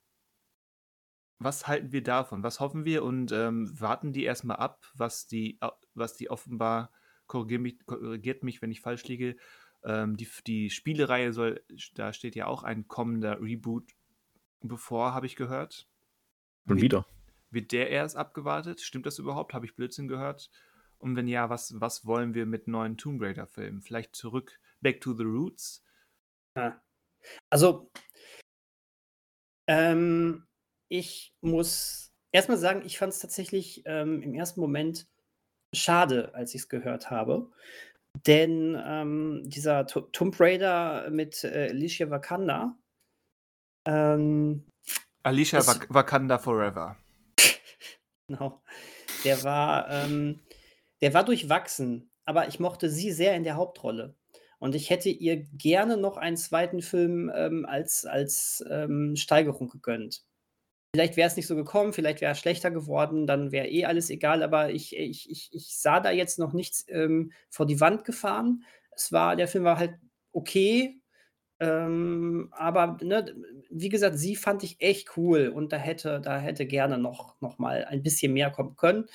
Was 1.39 1.67
halten 1.67 1.91
wir 1.91 2.03
davon? 2.03 2.43
Was 2.43 2.59
hoffen 2.59 2.83
wir 2.85 3.03
und 3.03 3.31
ähm, 3.31 3.71
warten 3.79 4.11
die 4.11 4.23
erstmal 4.23 4.57
ab, 4.57 4.87
was 4.95 5.27
die, 5.27 5.59
was 5.93 6.15
die 6.15 6.29
offenbar, 6.29 6.91
korrigiert 7.27 7.61
mich, 7.61 7.85
korrigiert 7.85 8.43
mich, 8.43 8.61
wenn 8.61 8.71
ich 8.71 8.81
falsch 8.81 9.03
liege, 9.05 9.35
ähm, 9.83 10.17
die, 10.17 10.27
die 10.47 10.69
Spielereihe 10.69 11.33
soll, 11.33 11.63
da 11.93 12.11
steht 12.13 12.35
ja 12.35 12.47
auch 12.47 12.63
ein 12.63 12.87
kommender 12.87 13.39
Reboot 13.39 13.91
bevor, 14.61 15.13
habe 15.13 15.27
ich 15.27 15.35
gehört. 15.35 15.87
Und 16.65 16.77
Wie- 16.77 16.83
wieder. 16.83 17.05
Wird 17.49 17.71
der 17.71 17.89
erst 17.89 18.17
abgewartet? 18.17 18.81
Stimmt 18.81 19.05
das 19.05 19.19
überhaupt? 19.19 19.53
Habe 19.53 19.65
ich 19.65 19.75
Blödsinn 19.75 20.09
gehört? 20.09 20.49
Und 20.97 21.15
wenn 21.15 21.27
ja, 21.27 21.49
was, 21.49 21.79
was 21.79 22.05
wollen 22.05 22.33
wir 22.33 22.45
mit 22.45 22.67
neuen 22.67 22.97
Tomb 22.97 23.21
Raider-Filmen? 23.21 23.81
Vielleicht 23.81 24.15
zurück, 24.15 24.59
back 24.81 24.99
to 24.99 25.13
the 25.13 25.23
roots? 25.23 25.85
Also, 27.49 27.89
ähm, 29.67 30.45
ich 30.89 31.33
muss 31.41 32.11
erstmal 32.31 32.57
sagen, 32.57 32.83
ich 32.85 32.97
fand 32.97 33.13
es 33.13 33.19
tatsächlich 33.19 33.83
ähm, 33.85 34.21
im 34.21 34.33
ersten 34.35 34.59
Moment 34.61 35.07
schade, 35.73 36.33
als 36.33 36.53
ich 36.53 36.61
es 36.61 36.69
gehört 36.69 37.09
habe. 37.11 37.51
Denn 38.25 38.81
ähm, 38.83 39.43
dieser 39.45 39.85
To- 39.85 40.01
Tomb 40.11 40.39
Raider 40.39 41.09
mit 41.11 41.43
äh, 41.43 41.69
Alicia 41.69 42.09
Wakanda, 42.09 42.75
ähm, 43.85 44.65
Alicia 45.23 45.65
Wak 45.65 45.87
Wakanda 45.93 46.37
Forever. 46.39 46.97
Genau. 48.29 48.61
Der 49.23 49.41
war, 49.45 49.89
ähm, 49.89 50.41
der 51.01 51.13
war 51.13 51.23
durchwachsen, 51.23 52.09
aber 52.25 52.49
ich 52.49 52.59
mochte 52.59 52.89
sie 52.89 53.13
sehr 53.13 53.35
in 53.35 53.45
der 53.45 53.55
Hauptrolle. 53.55 54.15
Und 54.59 54.75
ich 54.75 54.89
hätte 54.89 55.07
ihr 55.07 55.37
gerne 55.37 55.95
noch 55.95 56.17
einen 56.17 56.35
zweiten 56.35 56.81
Film 56.81 57.31
ähm, 57.33 57.65
als, 57.65 58.05
als 58.05 58.65
ähm, 58.69 59.15
Steigerung 59.15 59.69
gegönnt. 59.69 60.25
Vielleicht 60.97 61.15
wäre 61.15 61.27
es 61.27 61.35
nicht 61.35 61.45
so 61.45 61.55
gekommen, 61.55 61.93
vielleicht 61.93 62.21
wäre 62.21 62.31
es 62.31 62.39
schlechter 62.39 62.71
geworden, 62.71 63.27
dann 63.27 63.51
wäre 63.51 63.67
eh 63.67 63.85
alles 63.85 64.09
egal, 64.09 64.41
aber 64.41 64.71
ich, 64.71 64.97
ich, 64.97 65.29
ich, 65.29 65.49
ich 65.53 65.77
sah 65.77 65.99
da 65.99 66.09
jetzt 66.09 66.39
noch 66.39 66.53
nichts 66.53 66.85
ähm, 66.87 67.33
vor 67.51 67.67
die 67.67 67.79
Wand 67.79 68.03
gefahren. 68.03 68.63
Es 68.95 69.11
war, 69.11 69.35
der 69.35 69.47
Film 69.47 69.63
war 69.63 69.77
halt 69.77 69.93
okay, 70.31 70.99
ähm, 71.59 72.49
aber 72.51 72.97
ne, 73.03 73.31
wie 73.69 73.89
gesagt, 73.89 74.17
sie 74.17 74.35
fand 74.35 74.63
ich 74.63 74.81
echt 74.81 75.15
cool 75.17 75.49
und 75.49 75.71
da 75.71 75.77
hätte, 75.77 76.19
da 76.19 76.39
hätte 76.39 76.65
gerne 76.65 76.97
noch, 76.97 77.39
noch 77.41 77.59
mal 77.59 77.85
ein 77.85 78.01
bisschen 78.01 78.33
mehr 78.33 78.49
kommen 78.49 78.75
können. 78.75 79.05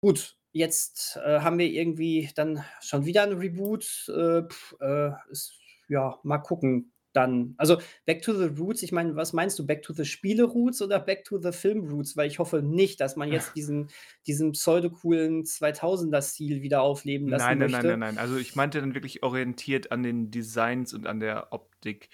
Gut, 0.00 0.36
jetzt 0.52 1.18
äh, 1.24 1.40
haben 1.40 1.58
wir 1.58 1.66
irgendwie 1.66 2.30
dann 2.36 2.64
schon 2.80 3.06
wieder 3.06 3.24
ein 3.24 3.32
Reboot. 3.32 4.06
Äh, 4.06 4.42
pf, 4.48 4.76
äh, 4.80 5.10
ist, 5.32 5.58
ja, 5.88 6.16
mal 6.22 6.38
gucken 6.38 6.92
dann. 7.18 7.54
Also 7.58 7.78
Back 8.06 8.22
to 8.22 8.32
the 8.32 8.46
Roots, 8.58 8.82
ich 8.82 8.92
meine, 8.92 9.16
was 9.16 9.32
meinst 9.32 9.58
du? 9.58 9.66
Back 9.66 9.82
to 9.82 9.92
the 9.92 10.04
Spiele-Roots 10.04 10.80
oder 10.80 11.00
Back 11.00 11.24
to 11.24 11.38
the 11.38 11.52
Film-Roots? 11.52 12.16
Weil 12.16 12.28
ich 12.28 12.38
hoffe 12.38 12.62
nicht, 12.62 13.00
dass 13.00 13.16
man 13.16 13.30
jetzt 13.30 13.56
diesen, 13.56 13.90
diesen 14.26 14.52
pseudo-coolen 14.52 15.44
2000er-Stil 15.44 16.62
wieder 16.62 16.80
aufleben 16.82 17.28
lassen 17.28 17.44
Nein, 17.44 17.58
nein, 17.58 17.70
möchte. 17.70 17.86
nein, 17.88 17.98
nein, 17.98 18.14
nein. 18.14 18.18
Also 18.18 18.36
ich 18.36 18.54
meinte 18.56 18.80
dann 18.80 18.94
wirklich 18.94 19.22
orientiert 19.22 19.92
an 19.92 20.02
den 20.02 20.30
Designs 20.30 20.94
und 20.94 21.06
an 21.06 21.20
der 21.20 21.52
Optik 21.52 22.08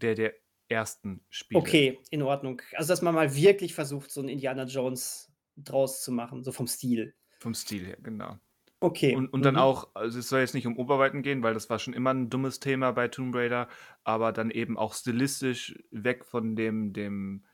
der, 0.00 0.14
der 0.14 0.34
ersten 0.68 1.24
Spiele. 1.30 1.60
Okay, 1.60 1.98
in 2.10 2.22
Ordnung. 2.22 2.62
Also, 2.74 2.88
dass 2.88 3.02
man 3.02 3.14
mal 3.14 3.34
wirklich 3.34 3.74
versucht, 3.74 4.10
so 4.10 4.20
'n 4.20 4.28
Indiana 4.28 4.64
Jones 4.64 5.32
draus 5.56 6.02
zu 6.02 6.12
machen, 6.12 6.44
so 6.44 6.52
vom 6.52 6.66
Stil. 6.66 7.14
Vom 7.40 7.54
Stil 7.54 7.86
her, 7.86 7.98
genau. 8.02 8.38
Okay. 8.80 9.16
Und, 9.16 9.28
und 9.32 9.44
dann 9.44 9.54
mhm. 9.54 9.60
auch, 9.60 9.88
also 9.94 10.18
es 10.20 10.28
soll 10.28 10.40
jetzt 10.40 10.54
nicht 10.54 10.66
um 10.66 10.76
Oberweiten 10.76 11.22
gehen, 11.22 11.42
weil 11.42 11.54
das 11.54 11.68
war 11.68 11.78
schon 11.80 11.94
immer 11.94 12.10
ein 12.14 12.30
dummes 12.30 12.60
Thema 12.60 12.92
bei 12.92 13.08
Tomb 13.08 13.34
Raider, 13.34 13.68
aber 14.04 14.32
dann 14.32 14.50
eben 14.50 14.78
auch 14.78 14.94
stilistisch 14.94 15.76
weg 15.90 16.24
von 16.24 16.54
dem, 16.54 16.92
dem, 16.92 17.44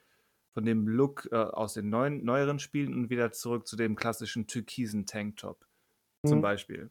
von 0.52 0.64
dem 0.66 0.86
Look 0.86 1.28
äh, 1.32 1.36
aus 1.36 1.74
den 1.74 1.88
neuen, 1.88 2.24
neueren 2.24 2.58
Spielen 2.58 2.92
und 2.92 3.08
wieder 3.10 3.32
zurück 3.32 3.66
zu 3.66 3.76
dem 3.76 3.96
klassischen 3.96 4.46
türkisen 4.46 5.06
Tanktop 5.06 5.66
zum 6.26 6.38
Mhm. 6.38 6.42
Beispiel. 6.42 6.90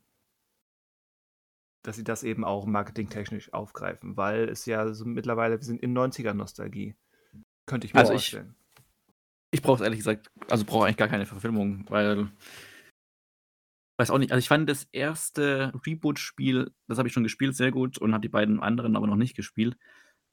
Dass 1.83 1.97
sie 1.97 2.03
das 2.03 2.23
eben 2.23 2.43
auch 2.45 2.65
marketingtechnisch 2.65 3.53
aufgreifen, 3.53 4.15
weil 4.15 4.47
es 4.49 4.65
ja 4.65 4.93
so 4.93 5.05
mittlerweile, 5.05 5.59
wir 5.59 5.65
sind 5.65 5.81
in 5.83 5.93
90er-Nostalgie. 5.93 6.95
Könnte 7.65 7.85
ich 7.87 7.93
mir 7.93 7.99
Also 7.99 8.13
ich- 8.13 8.31
vorstellen. 8.31 8.55
Ich 9.51 9.61
brauche 9.61 9.75
es 9.75 9.81
ehrlich 9.81 9.99
gesagt, 9.99 10.31
also 10.49 10.65
brauche 10.65 10.85
eigentlich 10.85 10.97
gar 10.97 11.07
keine 11.07 11.27
Verfilmung, 11.27 11.85
weil 11.89 12.31
weiß 13.97 14.09
auch 14.09 14.17
nicht. 14.17 14.31
Also 14.31 14.39
ich 14.39 14.47
fand 14.47 14.69
das 14.69 14.87
erste 14.91 15.71
Reboot-Spiel, 15.85 16.71
das 16.87 16.97
habe 16.97 17.07
ich 17.07 17.13
schon 17.13 17.23
gespielt, 17.23 17.55
sehr 17.55 17.71
gut 17.71 17.97
und 17.97 18.13
habe 18.13 18.21
die 18.21 18.29
beiden 18.29 18.59
anderen 18.59 18.95
aber 18.95 19.07
noch 19.07 19.15
nicht 19.15 19.35
gespielt. 19.35 19.77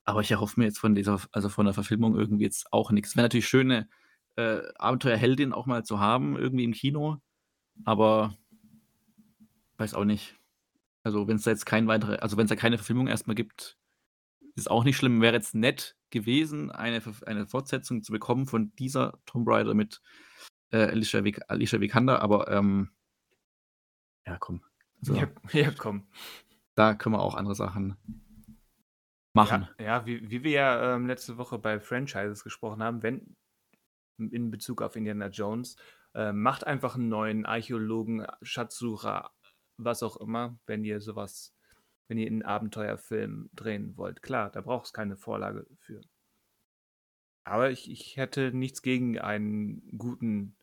Aber 0.05 0.23
ich 0.23 0.31
erhoffe 0.31 0.59
mir 0.59 0.67
jetzt 0.67 0.79
von 0.79 0.95
dieser, 0.95 1.21
also 1.33 1.49
von 1.49 1.67
der 1.67 1.75
Verfilmung 1.75 2.17
irgendwie 2.17 2.45
jetzt 2.45 2.73
auch 2.73 2.91
nichts. 2.91 3.17
Wäre 3.17 3.25
natürlich 3.25 3.49
schöne 3.49 3.89
äh, 4.37 4.61
Abenteuerheldin 4.77 5.53
auch 5.53 5.67
mal 5.67 5.85
zu 5.85 6.01
haben, 6.01 6.37
irgendwie 6.37 6.65
im 6.65 6.73
Kino, 6.73 7.19
aber 7.85 8.37
weiß 9.77 9.95
auch 9.95 10.05
nicht. 10.05 10.37
Also 11.03 11.29
wenn 11.29 11.37
es 11.37 11.45
da 11.45 11.51
jetzt 11.51 11.67
kein 11.67 11.87
weitere, 11.87 12.17
also 12.17 12.37
wenn 12.37 12.45
es 12.45 12.51
da 12.51 12.57
keine 12.57 12.79
Verfilmung 12.79 13.09
erstmal 13.09 13.35
gibt, 13.35 13.79
ist 14.55 14.71
auch 14.71 14.85
nicht 14.85 14.97
schlimm. 14.97 15.21
Wäre 15.21 15.35
jetzt 15.35 15.55
nett 15.55 15.97
gewesen, 16.11 16.71
eine, 16.71 17.03
eine 17.27 17.47
Fortsetzung 17.47 18.03
zu 18.03 18.13
bekommen 18.13 18.47
von 18.47 18.73
dieser 18.77 19.19
Tomb 19.27 19.49
Raider 19.49 19.75
mit 19.75 20.01
äh, 20.71 20.79
Alicia, 20.79 21.25
Vik 21.25 21.41
Alicia 21.49 21.81
Vikander, 21.81 22.21
aber 22.23 22.49
ähm, 22.51 22.91
ja, 24.31 24.39
komm. 24.39 24.63
Also, 25.01 25.15
Ja, 25.15 25.29
ja, 25.53 25.71
komm. 25.77 26.07
Da 26.77 26.95
können 26.95 27.17
wir 27.17 27.21
auch 27.21 27.35
andere 27.35 27.55
Sachen 27.55 27.97
machen. 29.33 29.69
Ja, 29.79 29.85
ja 29.85 30.07
wie, 30.07 30.31
wie 30.31 30.45
wir 30.45 30.53
ja 30.53 30.95
ähm, 30.95 31.07
letzte 31.07 31.37
Woche 31.37 31.59
bei 31.59 31.81
Franchises 31.81 32.45
gesprochen 32.45 32.83
haben, 32.83 33.03
wenn 33.03 33.37
in 34.19 34.51
Bezug 34.51 34.83
auf 34.83 34.97
Indiana 34.97 35.29
Jones, 35.29 35.77
äh, 36.15 36.33
macht 36.33 36.67
einfach 36.67 36.95
einen 36.95 37.09
neuen 37.09 37.47
Archäologen, 37.47 38.27
Schatzsucher, 38.43 39.31
was 39.79 40.03
auch 40.03 40.19
immer, 40.19 40.59
wenn 40.67 40.85
ihr 40.85 41.01
sowas, 41.01 41.55
wenn 42.09 42.19
ihr 42.19 42.27
einen 42.27 42.43
Abenteuerfilm 42.43 43.49
drehen 43.55 43.97
wollt. 43.97 44.23
Klar, 44.23 44.51
da 44.51 44.61
braucht 44.61 44.87
es 44.87 44.93
keine 44.93 45.17
Vorlage 45.17 45.67
für. 45.79 46.03
Aber 47.45 47.71
ich, 47.71 47.91
ich 47.91 48.17
hätte 48.17 48.53
nichts 48.53 48.83
gegen 48.83 49.19
einen 49.19 49.97
guten 49.97 50.55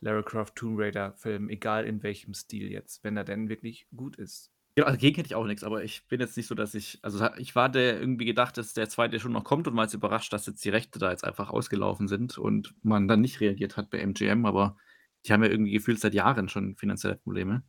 Lara 0.00 0.22
Croft 0.22 0.56
Tomb 0.56 0.78
Raider 0.78 1.12
Film, 1.14 1.48
egal 1.48 1.84
in 1.84 2.02
welchem 2.02 2.34
Stil 2.34 2.70
jetzt, 2.70 3.04
wenn 3.04 3.16
er 3.16 3.24
denn 3.24 3.48
wirklich 3.48 3.86
gut 3.94 4.16
ist. 4.16 4.50
Ja, 4.78 4.84
also 4.84 4.98
gegen 4.98 5.16
hätte 5.16 5.26
ich 5.26 5.34
auch 5.34 5.46
nichts, 5.46 5.64
aber 5.64 5.82
ich 5.84 6.06
bin 6.06 6.20
jetzt 6.20 6.36
nicht 6.36 6.46
so, 6.46 6.54
dass 6.54 6.74
ich 6.74 6.98
also, 7.02 7.28
ich 7.36 7.54
war 7.54 7.68
der 7.68 8.00
irgendwie 8.00 8.24
gedacht, 8.24 8.56
dass 8.56 8.72
der 8.72 8.88
zweite 8.88 9.18
schon 9.18 9.32
noch 9.32 9.44
kommt 9.44 9.66
und 9.66 9.76
war 9.76 9.84
jetzt 9.84 9.94
überrascht, 9.94 10.32
dass 10.32 10.46
jetzt 10.46 10.64
die 10.64 10.70
Rechte 10.70 10.98
da 10.98 11.10
jetzt 11.10 11.24
einfach 11.24 11.50
ausgelaufen 11.50 12.08
sind 12.08 12.38
und 12.38 12.74
man 12.82 13.08
dann 13.08 13.20
nicht 13.20 13.40
reagiert 13.40 13.76
hat 13.76 13.90
bei 13.90 13.98
MGM, 13.98 14.46
aber 14.46 14.76
die 15.26 15.32
haben 15.32 15.42
ja 15.42 15.50
irgendwie 15.50 15.72
gefühlt 15.72 16.00
seit 16.00 16.14
Jahren 16.14 16.48
schon 16.48 16.76
finanzielle 16.76 17.16
Probleme. 17.16 17.64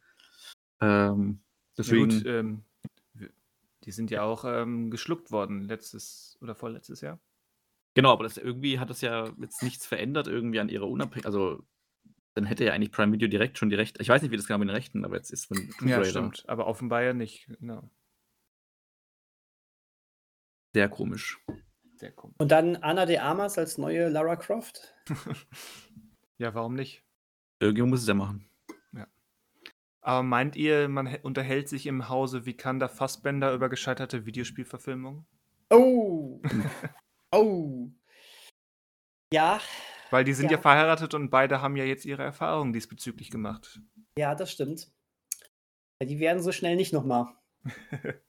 Ähm, 0.80 1.42
Ja 1.78 1.84
gut, 1.84 2.26
ähm, 2.26 2.64
die 3.84 3.92
sind 3.92 4.12
ja 4.12 4.24
auch, 4.24 4.46
ähm, 4.46 4.92
geschluckt 4.92 5.32
worden 5.32 5.66
letztes 5.66 6.38
oder 6.40 6.56
vorletztes 6.56 7.02
Jahr. 7.02 7.20
Genau, 7.94 8.14
aber 8.14 8.24
das 8.24 8.38
irgendwie 8.38 8.80
hat 8.80 8.90
das 8.90 9.02
ja 9.02 9.30
jetzt 9.40 9.64
nichts 9.64 9.86
verändert 9.86 10.28
irgendwie 10.28 10.60
an 10.60 10.70
ihrer 10.70 10.88
Unabhängigkeit. 10.88 11.26
also 11.26 11.64
dann 12.34 12.46
hätte 12.46 12.66
ja 12.66 12.74
eigentlich 12.74 12.92
Prime 12.92 13.12
Video 13.12 13.28
direkt 13.28 13.58
schon 13.58 13.70
die 13.70 13.76
Rechte. 13.76 14.02
Ich 14.02 14.10
weiß 14.10 14.22
nicht, 14.22 14.32
wie 14.32 14.38
das 14.38 14.48
genau 14.48 14.60
mit 14.60 14.70
den 14.70 14.76
Rechten, 14.76 15.06
aber 15.06 15.18
jetzt 15.18 15.32
ist 15.32 15.46
von 15.46 15.58
Tomb 15.58 15.90
Ja, 15.90 16.04
stimmt, 16.04 16.44
aber 16.48 16.68
offenbar 16.68 17.04
ja 17.04 17.14
nicht, 17.14 17.48
genau. 17.60 17.90
Sehr 20.74 20.88
komisch. 20.88 21.40
Sehr 21.96 22.12
komisch. 22.12 22.36
Und 22.40 22.52
dann 22.52 22.78
Anna 22.78 23.06
de 23.06 23.18
Armas 23.18 23.58
als 23.58 23.78
neue 23.78 24.10
Lara 24.10 24.36
Croft? 24.36 24.96
Ja, 26.38 26.56
warum 26.56 26.74
nicht? 26.74 27.04
Irgendjemand 27.60 27.92
muss 27.92 28.02
es 28.02 28.08
ja 28.08 28.16
machen. 28.16 28.50
Ja. 28.94 29.06
Aber 30.02 30.24
meint 30.24 30.56
ihr, 30.56 30.90
man 30.90 31.18
unterhält 31.22 31.70
sich 31.70 31.86
im 31.86 32.10
Hause 32.10 32.48
Vikander 32.48 32.90
Fassbender 32.90 33.54
über 33.54 33.70
gescheiterte 33.70 34.26
Videospielverfilmungen? 34.26 35.28
Oh! 35.70 36.42
Oh! 37.34 37.90
Ja, 39.32 39.62
weil 40.12 40.24
die 40.24 40.34
sind 40.34 40.52
ja. 40.52 40.58
ja 40.58 40.62
verheiratet 40.62 41.14
und 41.14 41.30
beide 41.30 41.62
haben 41.62 41.76
ja 41.76 41.84
jetzt 41.84 42.06
ihre 42.06 42.24
Erfahrungen 42.24 42.74
diesbezüglich 42.74 43.32
gemacht. 43.32 43.82
Ja, 44.18 44.36
das 44.36 44.52
stimmt. 44.52 44.92
Die 46.04 46.20
werden 46.20 46.42
so 46.42 46.52
schnell 46.52 46.76
nicht 46.76 46.94
nochmal. 46.94 47.28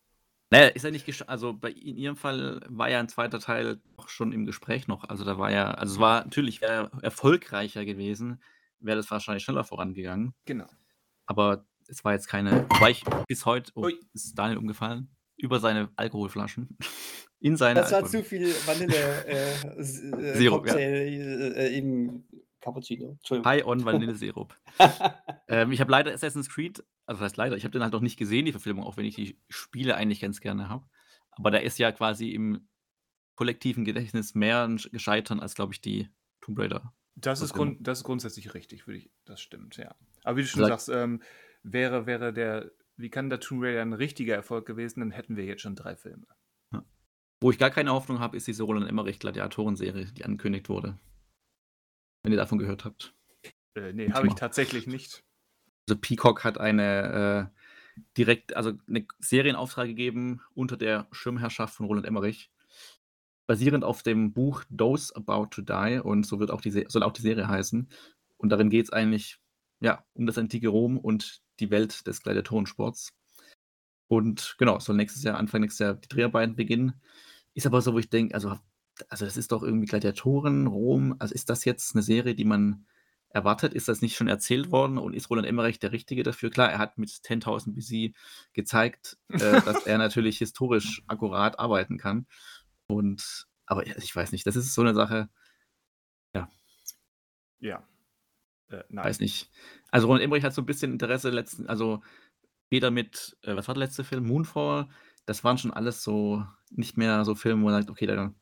naja, 0.50 0.68
ist 0.68 0.84
ja 0.84 0.90
nicht 0.90 1.28
also 1.28 1.54
bei 1.54 1.70
in 1.70 1.96
ihrem 1.96 2.16
Fall 2.16 2.60
war 2.68 2.90
ja 2.90 3.00
ein 3.00 3.08
zweiter 3.08 3.40
Teil 3.40 3.80
auch 3.96 4.08
schon 4.08 4.32
im 4.32 4.46
Gespräch 4.46 4.88
noch. 4.88 5.04
Also 5.04 5.24
da 5.24 5.38
war 5.38 5.50
ja, 5.50 5.72
also 5.72 5.94
es 5.94 6.00
war 6.00 6.24
natürlich 6.24 6.60
wäre 6.60 6.90
erfolgreicher 7.02 7.84
gewesen, 7.84 8.42
wäre 8.78 8.96
das 8.96 9.10
wahrscheinlich 9.10 9.44
schneller 9.44 9.64
vorangegangen. 9.64 10.34
Genau. 10.44 10.66
Aber 11.26 11.66
es 11.88 12.04
war 12.04 12.12
jetzt 12.12 12.28
keine, 12.28 12.66
wobei 12.70 12.90
ich 12.90 13.04
bis 13.26 13.46
heute, 13.46 13.72
oh, 13.74 13.88
ist 14.12 14.38
Daniel 14.38 14.58
umgefallen, 14.58 15.14
über 15.36 15.60
seine 15.60 15.90
Alkoholflaschen. 15.96 16.76
In 17.42 17.56
seine 17.56 17.80
Das 17.80 17.90
war 17.90 18.04
zu 18.04 18.22
viel 18.22 18.54
Vanille 18.66 18.94
äh, 19.26 19.80
äh, 19.80 20.36
Sirup, 20.36 20.64
ja. 20.68 20.76
äh, 20.76 21.76
im 21.76 22.22
Cappuccino. 22.60 23.18
High 23.44 23.66
on 23.66 23.84
Vanille 23.84 24.14
Sirup. 24.14 24.56
ähm, 25.48 25.72
ich 25.72 25.80
habe 25.80 25.90
leider 25.90 26.12
Assassin's 26.12 26.48
Creed, 26.48 26.84
also 27.04 27.18
das 27.18 27.30
heißt 27.30 27.36
leider, 27.36 27.56
ich 27.56 27.64
habe 27.64 27.72
den 27.72 27.82
halt 27.82 27.92
noch 27.92 28.00
nicht 28.00 28.16
gesehen, 28.16 28.44
die 28.44 28.52
Verfilmung, 28.52 28.84
auch 28.84 28.96
wenn 28.96 29.06
ich 29.06 29.16
die 29.16 29.36
Spiele 29.48 29.96
eigentlich 29.96 30.20
ganz 30.20 30.40
gerne 30.40 30.68
habe. 30.68 30.86
Aber 31.32 31.50
da 31.50 31.58
ist 31.58 31.80
ja 31.80 31.90
quasi 31.90 32.30
im 32.30 32.68
kollektiven 33.34 33.84
Gedächtnis 33.84 34.36
mehr 34.36 34.68
gescheitern 34.92 35.40
als, 35.40 35.56
glaube 35.56 35.72
ich, 35.72 35.80
die 35.80 36.10
Tomb 36.42 36.60
Raider. 36.60 36.94
Das 37.16 37.40
ist, 37.40 37.54
grund, 37.54 37.84
das 37.84 37.98
ist 37.98 38.04
grundsätzlich 38.04 38.54
richtig, 38.54 38.86
würde 38.86 38.98
ich, 38.98 39.10
das 39.24 39.40
stimmt, 39.40 39.78
ja. 39.78 39.96
Aber 40.22 40.36
wie 40.36 40.42
du 40.42 40.48
schon 40.48 40.60
Sag, 40.60 40.68
sagst, 40.68 40.90
ähm, 40.90 41.20
wäre, 41.64 42.06
wäre 42.06 42.32
der, 42.32 42.70
wie 42.96 43.10
kann 43.10 43.30
der 43.30 43.40
Tomb 43.40 43.64
Raider 43.64 43.82
ein 43.82 43.94
richtiger 43.94 44.36
Erfolg 44.36 44.64
gewesen, 44.64 45.00
dann 45.00 45.10
hätten 45.10 45.36
wir 45.36 45.44
jetzt 45.44 45.62
schon 45.62 45.74
drei 45.74 45.96
Filme. 45.96 46.28
Wo 47.42 47.50
ich 47.50 47.58
gar 47.58 47.70
keine 47.70 47.92
Hoffnung 47.92 48.20
habe, 48.20 48.36
ist 48.36 48.46
diese 48.46 48.62
Roland 48.62 48.88
Emmerich 48.88 49.18
Gladiatoren-Serie, 49.18 50.12
die 50.12 50.24
angekündigt 50.24 50.68
wurde. 50.68 50.96
Wenn 52.22 52.32
ihr 52.32 52.38
davon 52.38 52.58
gehört 52.58 52.84
habt. 52.84 53.14
Äh, 53.74 53.92
nee, 53.92 54.12
habe 54.12 54.28
ich 54.28 54.34
tatsächlich 54.34 54.86
nicht. 54.86 55.24
Also 55.88 56.00
Peacock 56.00 56.44
hat 56.44 56.58
eine 56.58 57.50
äh, 57.56 57.62
direkt, 58.16 58.54
also 58.54 58.74
eine 58.86 59.06
Serienauftrag 59.18 59.88
gegeben 59.88 60.40
unter 60.54 60.76
der 60.76 61.08
Schirmherrschaft 61.10 61.74
von 61.74 61.86
Roland 61.86 62.06
Emmerich, 62.06 62.52
basierend 63.48 63.82
auf 63.82 64.04
dem 64.04 64.32
Buch 64.32 64.62
Those 64.74 65.14
About 65.16 65.46
to 65.46 65.62
Die 65.62 66.00
und 66.00 66.24
so 66.24 66.38
wird 66.38 66.52
auch 66.52 66.60
die 66.60 66.70
soll 66.70 67.02
auch 67.02 67.12
die 67.12 67.22
Serie 67.22 67.48
heißen. 67.48 67.88
Und 68.36 68.50
darin 68.50 68.70
geht 68.70 68.84
es 68.84 68.92
eigentlich 68.92 69.40
ja, 69.80 70.04
um 70.14 70.26
das 70.26 70.38
antike 70.38 70.68
Rom 70.68 70.96
und 70.96 71.42
die 71.58 71.70
Welt 71.70 72.06
des 72.06 72.22
Gladiatorensports. 72.22 73.12
Und 74.06 74.54
genau, 74.58 74.78
soll 74.78 74.94
nächstes 74.94 75.24
Jahr, 75.24 75.38
Anfang 75.38 75.62
nächstes 75.62 75.80
Jahr 75.80 75.94
die 75.94 76.08
Dreharbeiten 76.08 76.54
beginnen. 76.54 77.00
Ist 77.54 77.66
aber 77.66 77.82
so, 77.82 77.94
wo 77.94 77.98
ich 77.98 78.10
denke, 78.10 78.34
also, 78.34 78.58
also 79.08 79.24
das 79.24 79.36
ist 79.36 79.52
doch 79.52 79.62
irgendwie 79.62 79.86
Gladiatoren, 79.86 80.66
Rom. 80.66 81.16
Also 81.18 81.34
ist 81.34 81.50
das 81.50 81.64
jetzt 81.64 81.94
eine 81.94 82.02
Serie, 82.02 82.34
die 82.34 82.44
man 82.44 82.86
erwartet? 83.30 83.74
Ist 83.74 83.88
das 83.88 84.02
nicht 84.02 84.16
schon 84.16 84.28
erzählt 84.28 84.70
worden? 84.70 84.98
Und 84.98 85.14
ist 85.14 85.30
Roland 85.30 85.46
Emmerich 85.46 85.78
der 85.78 85.92
Richtige 85.92 86.22
dafür? 86.22 86.50
Klar, 86.50 86.70
er 86.70 86.78
hat 86.78 86.98
mit 86.98 87.10
10.000 87.10 87.74
BC 87.74 88.14
gezeigt, 88.52 89.18
äh, 89.28 89.60
dass 89.62 89.86
er 89.86 89.98
natürlich 89.98 90.38
historisch 90.38 91.02
akkurat 91.06 91.58
arbeiten 91.58 91.98
kann. 91.98 92.26
Und, 92.86 93.46
aber 93.66 93.86
ich 93.86 94.14
weiß 94.14 94.32
nicht, 94.32 94.46
das 94.46 94.56
ist 94.56 94.74
so 94.74 94.82
eine 94.82 94.94
Sache, 94.94 95.28
ja. 96.34 96.48
Ja. 97.60 97.86
Äh, 98.68 98.84
nein. 98.88 99.04
Weiß 99.04 99.20
nicht. 99.20 99.50
Also 99.90 100.06
Roland 100.06 100.24
Emmerich 100.24 100.44
hat 100.44 100.54
so 100.54 100.62
ein 100.62 100.66
bisschen 100.66 100.92
Interesse 100.92 101.30
letzten, 101.30 101.66
also 101.66 102.02
weder 102.70 102.90
mit, 102.90 103.36
äh, 103.42 103.54
was 103.54 103.68
war 103.68 103.74
der 103.74 103.84
letzte 103.84 104.04
Film? 104.04 104.26
Moonfall, 104.26 104.88
das 105.26 105.44
waren 105.44 105.58
schon 105.58 105.72
alles 105.72 106.02
so 106.02 106.46
nicht 106.70 106.96
mehr 106.96 107.24
so 107.24 107.34
Filme, 107.34 107.62
wo 107.62 107.66
man 107.66 107.80
sagt, 107.80 107.90
okay, 107.90 108.06
da 108.06 108.26
ist 108.26 108.34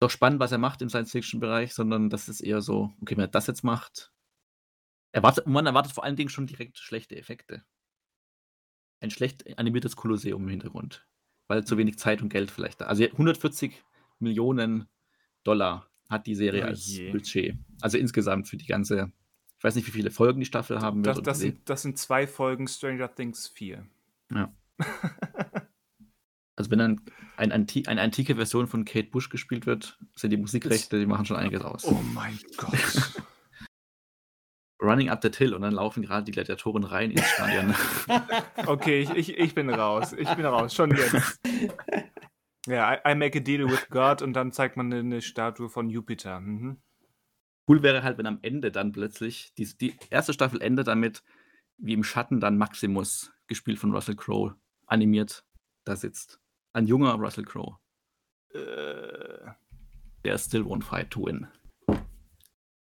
doch 0.00 0.10
spannend, 0.10 0.40
was 0.40 0.52
er 0.52 0.58
macht 0.58 0.82
im 0.82 0.88
Science-Fiction-Bereich, 0.88 1.72
sondern 1.72 2.10
das 2.10 2.28
ist 2.28 2.40
eher 2.40 2.60
so, 2.60 2.92
okay, 3.00 3.16
wenn 3.16 3.24
er 3.24 3.28
das 3.28 3.46
jetzt 3.46 3.64
macht, 3.64 4.12
erwartet, 5.12 5.46
man 5.46 5.66
erwartet 5.66 5.92
vor 5.92 6.04
allen 6.04 6.16
Dingen 6.16 6.28
schon 6.28 6.46
direkt 6.46 6.78
schlechte 6.78 7.16
Effekte. 7.16 7.64
Ein 9.00 9.10
schlecht 9.10 9.58
animiertes 9.58 9.96
Kolosseum 9.96 10.42
im 10.42 10.48
Hintergrund, 10.48 11.06
weil 11.48 11.64
zu 11.64 11.76
wenig 11.78 11.98
Zeit 11.98 12.22
und 12.22 12.28
Geld 12.28 12.50
vielleicht 12.50 12.80
da. 12.80 12.86
Also 12.86 13.04
140 13.04 13.82
Millionen 14.18 14.88
Dollar 15.44 15.88
hat 16.08 16.26
die 16.26 16.34
Serie 16.34 16.64
oh 16.64 16.68
als 16.68 16.98
Budget. 17.12 17.56
Also 17.80 17.98
insgesamt 17.98 18.48
für 18.48 18.56
die 18.56 18.66
ganze, 18.66 19.12
ich 19.58 19.64
weiß 19.64 19.74
nicht, 19.74 19.86
wie 19.86 19.92
viele 19.92 20.10
Folgen 20.10 20.40
die 20.40 20.46
Staffel 20.46 20.80
haben 20.80 21.04
wird. 21.04 21.18
Das, 21.18 21.24
das, 21.24 21.38
sind, 21.40 21.68
das 21.68 21.82
sind 21.82 21.98
zwei 21.98 22.26
Folgen 22.26 22.68
Stranger 22.68 23.14
Things 23.14 23.48
4. 23.48 23.86
Ja. 24.32 24.52
Also 26.56 26.70
wenn 26.70 26.78
dann 26.78 27.00
ein 27.36 27.52
Anti 27.52 27.86
eine 27.86 28.00
antike 28.00 28.34
Version 28.34 28.66
von 28.66 28.84
Kate 28.86 29.10
Bush 29.10 29.28
gespielt 29.28 29.66
wird, 29.66 29.98
sind 30.14 30.30
die 30.30 30.38
Musikrechte, 30.38 30.98
die 30.98 31.06
machen 31.06 31.26
schon 31.26 31.36
einiges 31.36 31.62
aus. 31.62 31.84
Oh 31.84 32.00
mein 32.14 32.38
Gott. 32.56 32.72
Running 34.82 35.08
up 35.08 35.22
the 35.22 35.30
Hill 35.34 35.54
und 35.54 35.62
dann 35.62 35.72
laufen 35.72 36.02
gerade 36.02 36.24
die 36.24 36.32
Gladiatoren 36.32 36.84
rein 36.84 37.10
ins 37.10 37.26
Stadion. 37.26 37.74
okay, 38.66 39.00
ich, 39.00 39.10
ich, 39.10 39.38
ich 39.38 39.54
bin 39.54 39.70
raus. 39.70 40.12
Ich 40.12 40.28
bin 40.34 40.44
raus, 40.44 40.74
schon 40.74 40.90
jetzt. 40.94 41.40
Ja, 42.68 42.94
I, 42.94 43.12
I, 43.12 43.14
make 43.14 43.38
a 43.38 43.40
deal 43.40 43.70
with 43.70 43.88
God 43.90 44.22
und 44.22 44.32
dann 44.32 44.50
zeigt 44.50 44.76
man 44.76 44.92
eine 44.92 45.22
Statue 45.22 45.68
von 45.68 45.88
Jupiter. 45.88 46.40
Mhm. 46.40 46.82
Cool 47.68 47.84
wäre 47.84 48.02
halt, 48.02 48.18
wenn 48.18 48.26
am 48.26 48.40
Ende 48.42 48.72
dann 48.72 48.90
plötzlich, 48.90 49.54
die, 49.56 49.66
die 49.78 49.96
erste 50.10 50.32
Staffel 50.32 50.60
endet 50.60 50.88
damit, 50.88 51.22
wie 51.78 51.92
im 51.92 52.02
Schatten 52.02 52.40
dann 52.40 52.58
Maximus, 52.58 53.32
gespielt 53.46 53.78
von 53.78 53.92
Russell 53.92 54.16
Crowe, 54.16 54.56
animiert 54.86 55.44
da 55.84 55.94
sitzt. 55.94 56.40
Ein 56.76 56.86
junger 56.86 57.14
Russell 57.14 57.46
Crowe. 57.46 57.78
Äh, 58.52 59.50
der 60.26 60.36
still 60.36 60.60
won't 60.60 60.84
fight 60.84 61.10
to 61.10 61.24
win. 61.24 61.46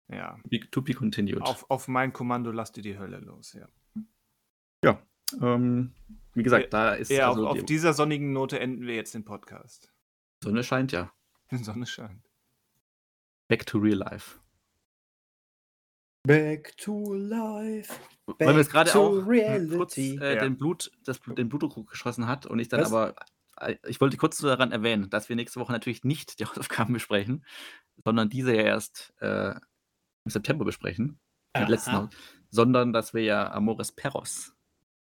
Ja. 0.09 0.37
To 0.73 0.83
be 0.83 0.95
continued. 0.95 1.43
Auf, 1.43 1.65
auf 1.71 1.87
mein 1.87 2.13
Kommando 2.13 2.51
lasst 2.51 2.77
ihr 2.77 2.83
die 2.83 2.99
Hölle 2.99 3.21
los, 3.21 3.53
ja. 3.53 3.69
Ja. 4.83 5.01
Ähm, 5.41 5.95
wie 6.35 6.43
gesagt, 6.43 6.73
da 6.73 6.95
ist. 6.95 7.09
Ja, 7.13 7.29
also 7.29 7.47
auf, 7.47 7.55
die, 7.55 7.61
auf 7.61 7.67
dieser 7.67 7.93
sonnigen 7.93 8.33
Note 8.33 8.59
enden 8.59 8.85
wir 8.85 8.97
jetzt 8.97 9.15
den 9.15 9.25
Podcast. 9.25 9.93
Sonne 10.43 10.65
scheint 10.65 10.91
ja. 10.91 11.13
Die 11.53 11.59
Sonne 11.63 11.87
scheint. 11.87 12.29
Back 13.47 13.65
to 13.65 13.79
real 13.79 13.99
life. 13.99 14.41
Back 16.25 16.77
to 16.79 17.15
life. 17.15 17.95
Back 18.27 18.41
Weil 18.41 18.55
wir 18.57 18.61
es 18.61 18.71
gerade 18.71 18.93
auch 18.93 19.25
kurz 19.77 19.97
äh, 19.99 20.17
ja. 20.17 20.41
den, 20.41 20.57
Blut, 20.59 20.91
das, 21.05 21.21
den 21.21 21.49
Blutdruck 21.49 21.89
geschossen 21.89 22.27
hat 22.27 22.45
und 22.45 22.59
ich 22.59 22.69
dann 22.69 22.81
Was? 22.81 22.93
aber 22.93 23.15
ich 23.87 24.01
wollte 24.01 24.17
kurz 24.17 24.39
daran 24.39 24.73
erwähnen, 24.73 25.11
dass 25.11 25.29
wir 25.29 25.37
nächste 25.37 25.61
Woche 25.61 25.73
natürlich 25.73 26.05
nicht 26.05 26.39
die 26.39 26.45
Hausaufgaben 26.47 26.95
besprechen, 26.95 27.45
sondern 28.05 28.29
diese 28.29 28.55
ja 28.55 28.63
erst 28.63 29.15
äh, 29.21 29.55
im 30.25 30.31
September 30.31 30.65
besprechen. 30.65 31.19
Letzten, 31.57 32.09
sondern 32.51 32.93
dass 32.93 33.15
wir 33.15 33.23
ja 33.23 33.51
Amores 33.51 33.91
Perros, 33.91 34.55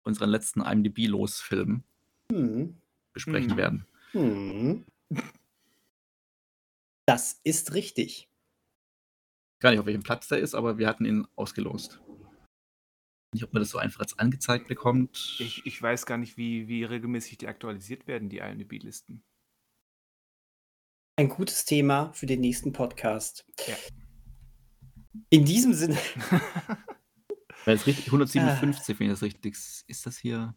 unseren 0.04 0.30
letzten 0.30 0.62
IMDb-Los-Film, 0.62 1.84
hm. 2.32 2.78
besprechen 3.14 3.52
hm. 3.52 3.58
werden. 3.58 3.86
Hm. 4.12 4.86
Das 7.06 7.40
ist 7.44 7.74
richtig. 7.74 8.28
Gar 9.60 9.72
nicht, 9.72 9.80
auf 9.80 9.86
welchem 9.86 10.04
Platz 10.04 10.28
der 10.28 10.40
ist, 10.40 10.56
aber 10.56 10.78
wir 10.78 10.88
hatten 10.88 11.06
ihn 11.06 11.28
ausgelost. 11.36 12.02
Nicht, 13.34 13.44
ob 13.44 13.54
man 13.54 13.62
das 13.62 13.70
so 13.70 13.78
einfach 13.78 14.00
als 14.02 14.18
angezeigt 14.18 14.68
bekommt. 14.68 15.38
Ich, 15.40 15.66
ich 15.66 15.82
weiß 15.82 16.06
gar 16.06 16.18
nicht, 16.18 16.38
wie, 16.38 16.68
wie 16.68 16.84
regelmäßig 16.84 17.38
die 17.38 17.48
aktualisiert 17.48 18.08
werden, 18.08 18.30
die 18.30 18.38
IMDb-Listen. 18.38 19.24
Ein 21.18 21.30
gutes 21.30 21.66
Thema 21.66 22.14
für 22.14 22.26
den 22.26 22.42
nächsten 22.42 22.72
Podcast. 22.72 23.46
Ja. 23.68 23.76
In 25.30 25.46
diesem 25.46 25.74
Sinne. 25.74 25.98
Weil 27.66 27.76
es 27.76 27.86
richtig 27.86 28.06
157, 28.06 29.00
wenn 29.00 29.08
ich 29.08 29.14
das 29.14 29.24
richtig. 29.24 29.58
Ist 29.88 30.06
das 30.06 30.18
hier? 30.18 30.56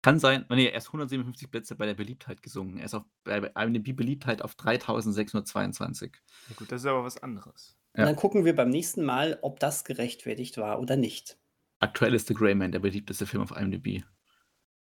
Kann 0.00 0.18
sein. 0.18 0.46
Nee, 0.48 0.68
er 0.68 0.78
ist 0.78 0.86
157 0.86 1.50
Plätze 1.50 1.76
bei 1.76 1.84
der 1.84 1.94
Beliebtheit 1.94 2.42
gesungen. 2.42 2.78
Er 2.78 2.86
ist 2.86 2.94
auf, 2.94 3.04
bei 3.24 3.38
IMDb 3.38 3.94
Beliebtheit 3.94 4.40
auf 4.40 4.54
3622. 4.54 6.12
Ja 6.48 6.54
gut, 6.56 6.72
das 6.72 6.82
ist 6.82 6.86
aber 6.86 7.04
was 7.04 7.22
anderes. 7.22 7.76
Und 7.94 8.04
dann 8.04 8.16
gucken 8.16 8.44
wir 8.46 8.56
beim 8.56 8.70
nächsten 8.70 9.04
Mal, 9.04 9.38
ob 9.42 9.60
das 9.60 9.84
gerechtfertigt 9.84 10.56
war 10.56 10.80
oder 10.80 10.96
nicht. 10.96 11.38
Aktuell 11.82 12.14
ist 12.14 12.28
The 12.28 12.34
Grey 12.34 12.54
Man 12.54 12.70
der 12.70 12.78
beliebteste 12.78 13.26
Film 13.26 13.42
auf 13.42 13.50
IMDb. 13.50 14.04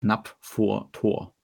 Knapp 0.01 0.37
vor 0.41 0.93
Tor. 0.93 1.37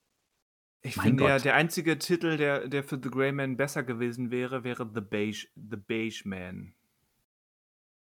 Ich 0.81 0.95
Mein 0.95 1.07
finde 1.07 1.25
ja, 1.25 1.39
der 1.39 1.55
einzige 1.55 1.99
Titel, 1.99 2.37
der, 2.37 2.69
der 2.69 2.85
für 2.85 2.97
The 3.03 3.09
Grey 3.09 3.33
Man 3.33 3.57
besser 3.57 3.83
gewesen 3.83 4.31
wäre, 4.31 4.63
wäre 4.63 4.89
The 4.95 5.01
Beige, 5.01 5.49
The 5.55 5.75
Beige 5.75 6.21
Man. 6.23 6.73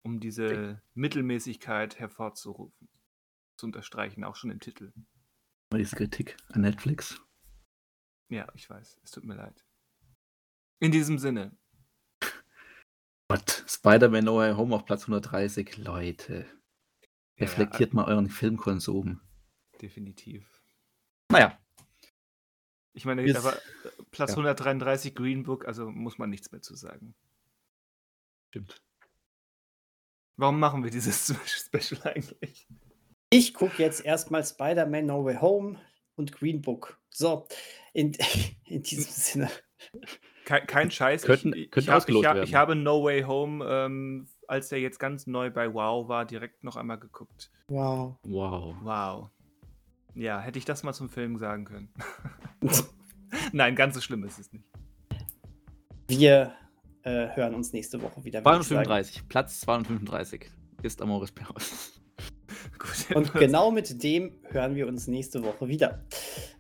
Um 0.04 0.22
diese 0.22 0.82
Mittelmäßigkeit 0.94 2.00
hervorzurufen. 2.00 2.88
Zu 3.58 3.66
unterstreichen, 3.66 4.24
auch 4.24 4.38
schon 4.38 4.50
im 4.50 4.62
Titel. 4.62 4.94
Diese 5.74 5.98
Kritik 5.98 6.38
an 6.48 6.62
Netflix. 6.62 7.22
Ja, 8.30 8.48
ich 8.56 8.70
weiß. 8.70 9.02
Es 9.04 9.12
tut 9.12 9.26
mir 9.26 9.36
leid. 9.36 9.66
In 10.80 10.94
diesem 10.94 11.20
Sinne. 11.20 11.58
Gott, 13.28 13.66
Spider-Man 13.68 14.24
No 14.24 14.38
Way 14.38 14.54
Home 14.54 14.74
auf 14.74 14.86
Platz 14.86 15.04
130. 15.04 15.78
Leute. 15.78 16.46
Ja, 17.44 17.50
Reflektiert 17.50 17.94
mal 17.94 18.06
euren 18.06 18.30
Filmkonsum. 18.30 19.20
Definitiv. 19.82 20.62
Naja, 21.32 21.58
Ich 22.94 23.06
meine, 23.06 23.24
Jetzt- 23.26 23.38
aber 23.38 23.56
äh, 23.56 23.60
Platz 24.12 24.32
ja. 24.32 24.38
133 24.38 25.16
Green 25.16 25.44
Book, 25.44 25.66
also 25.68 25.90
muss 25.90 26.18
man 26.20 26.30
nichts 26.30 26.52
mehr 26.52 26.62
zu 26.62 26.76
sagen. 26.76 27.16
stimmt. 28.50 28.82
Warum 30.36 30.60
machen 30.60 30.84
wir 30.84 30.92
dieses 30.92 31.28
Special 31.46 32.02
eigentlich? 32.04 32.68
Ich 33.30 33.54
gucke 33.54 33.82
jetzt 33.82 34.04
erstmal 34.06 34.44
Spider-Man 34.46 35.06
No 35.08 35.26
Way 35.26 35.38
Home 35.38 35.80
und 36.16 36.32
Green 36.32 36.62
Book. 36.62 37.00
So, 37.10 37.48
in, 37.94 38.14
in 38.66 38.84
diesem 38.84 39.12
Sinne. 39.12 39.52
Kein, 40.46 40.68
kein 40.68 40.92
Scheiß. 40.92 41.24
Könnten- 41.24 41.54
ich, 41.54 41.72
könnten 41.72 41.92
ich, 41.92 42.08
ich, 42.16 42.22
werden. 42.22 42.44
ich 42.44 42.54
habe 42.56 42.76
No 42.76 43.04
Way 43.04 43.24
Home, 43.24 43.66
ähm, 43.68 44.28
als 44.54 44.70
der 44.70 44.80
jetzt 44.80 45.00
ganz 45.00 45.26
neu 45.26 45.50
bei 45.50 45.74
Wow 45.74 46.08
war, 46.08 46.26
direkt 46.26 46.64
noch 46.64 46.76
einmal 46.76 47.00
geguckt. 47.00 47.52
Wow. 47.70 48.18
Wow. 48.24 48.76
Wow. 48.84 49.30
Ja, 50.14 50.40
hätte 50.40 50.60
ich 50.60 50.66
das 50.66 50.84
mal 50.84 50.94
zum 50.94 51.10
Film 51.10 51.38
sagen 51.38 51.66
können. 51.66 51.92
Nein, 53.52 53.76
ganz 53.76 53.96
so 53.96 54.02
schlimm 54.02 54.24
ist 54.24 54.38
es 54.38 54.54
nicht. 54.54 54.66
Wir 56.08 56.54
äh, 57.02 57.30
hören 57.36 57.56
uns 57.56 57.74
nächste 57.74 58.00
Woche 58.00 58.24
wieder. 58.24 58.46
würde 58.46 58.62
ich 58.62 58.68
sagen. 58.68 58.86
235. 58.86 59.28
Platz 59.28 59.60
235 59.62 60.52
ist 60.84 61.02
Amoris 61.02 61.32
Perros. 61.32 62.00
Gut. 62.78 63.16
Und 63.16 63.34
genau 63.34 63.72
mit 63.72 64.04
dem 64.04 64.34
hören 64.44 64.76
wir 64.76 64.88
uns 64.88 65.08
nächste 65.08 65.44
Woche 65.44 65.68
wieder. 65.68 66.06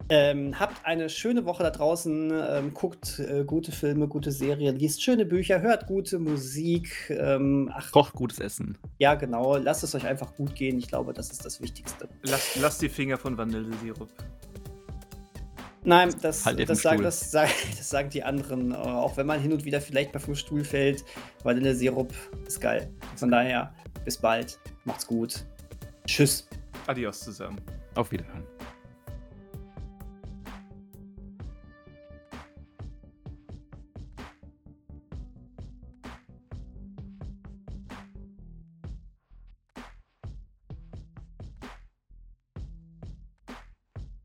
Ähm, 0.09 0.59
habt 0.59 0.85
eine 0.85 1.09
schöne 1.09 1.45
Woche 1.45 1.63
da 1.63 1.69
draußen. 1.69 2.31
Ähm, 2.31 2.73
guckt 2.73 3.19
äh, 3.19 3.43
gute 3.45 3.71
Filme, 3.71 4.07
gute 4.07 4.31
Serien, 4.31 4.75
liest 4.75 5.01
schöne 5.01 5.25
Bücher, 5.25 5.61
hört 5.61 5.87
gute 5.87 6.19
Musik. 6.19 7.09
Ähm, 7.09 7.71
ach, 7.73 7.91
Kocht 7.91 8.13
gutes 8.13 8.39
Essen. 8.39 8.77
ja, 8.99 9.15
genau. 9.15 9.57
Lasst 9.57 9.83
es 9.83 9.95
euch 9.95 10.05
einfach 10.05 10.35
gut 10.35 10.55
gehen. 10.55 10.77
Ich 10.77 10.87
glaube, 10.87 11.13
das 11.13 11.31
ist 11.31 11.45
das 11.45 11.61
Wichtigste. 11.61 12.09
Lass, 12.23 12.55
lass 12.57 12.77
die 12.77 12.89
Finger 12.89 13.17
von 13.17 13.37
Vanillesirup. 13.37 14.09
Nein, 15.85 16.13
das, 16.21 16.45
Halt 16.45 16.69
das, 16.69 16.81
sagen, 16.81 17.03
das, 17.03 17.31
sagen, 17.31 17.51
das 17.77 17.89
sagen 17.89 18.09
die 18.09 18.23
anderen. 18.23 18.71
Äh, 18.71 18.75
auch 18.75 19.17
wenn 19.17 19.27
man 19.27 19.39
hin 19.39 19.51
und 19.51 19.65
wieder 19.65 19.81
vielleicht 19.81 20.13
mal 20.13 20.19
vom 20.19 20.35
Stuhl 20.35 20.63
fällt, 20.63 21.03
weil 21.43 21.59
der 21.59 21.75
Sirup 21.75 22.13
ist 22.47 22.61
geil. 22.61 22.89
Von 23.15 23.31
daher, 23.31 23.73
bis 24.05 24.17
bald. 24.17 24.59
Macht's 24.85 25.07
gut. 25.07 25.45
Tschüss. 26.05 26.47
Adios 26.87 27.21
zusammen. 27.21 27.59
Auf 27.95 28.11
Wiederhören. 28.11 28.43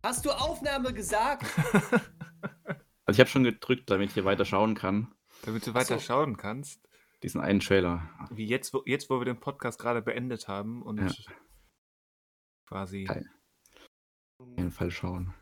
Hast 0.08 0.24
du 0.24 0.30
Aufnahme 0.30 0.94
gesagt? 0.94 1.44
Also 3.04 3.16
ich 3.16 3.20
habe 3.20 3.30
schon 3.30 3.44
gedrückt, 3.44 3.88
damit 3.88 4.10
ich 4.10 4.14
hier 4.14 4.26
weiter 4.26 4.44
schauen 4.44 4.74
kann. 4.74 5.14
Damit 5.42 5.66
du 5.66 5.72
weiter 5.72 5.98
so. 5.98 6.04
schauen 6.04 6.36
kannst. 6.36 6.86
Diesen 7.22 7.40
einen 7.40 7.60
Trailer. 7.60 8.06
Wie 8.30 8.44
jetzt, 8.44 8.74
wo, 8.74 8.82
jetzt, 8.84 9.08
wo 9.08 9.18
wir 9.18 9.24
den 9.24 9.40
Podcast 9.40 9.78
gerade 9.78 10.02
beendet 10.02 10.46
haben 10.46 10.82
und 10.82 10.98
Ja. 10.98 11.10
quasi. 12.68 13.04
Geil. 13.04 13.26
Auf 14.38 14.48
jeden 14.58 14.70
Fall 14.70 14.90
schauen. 14.90 15.32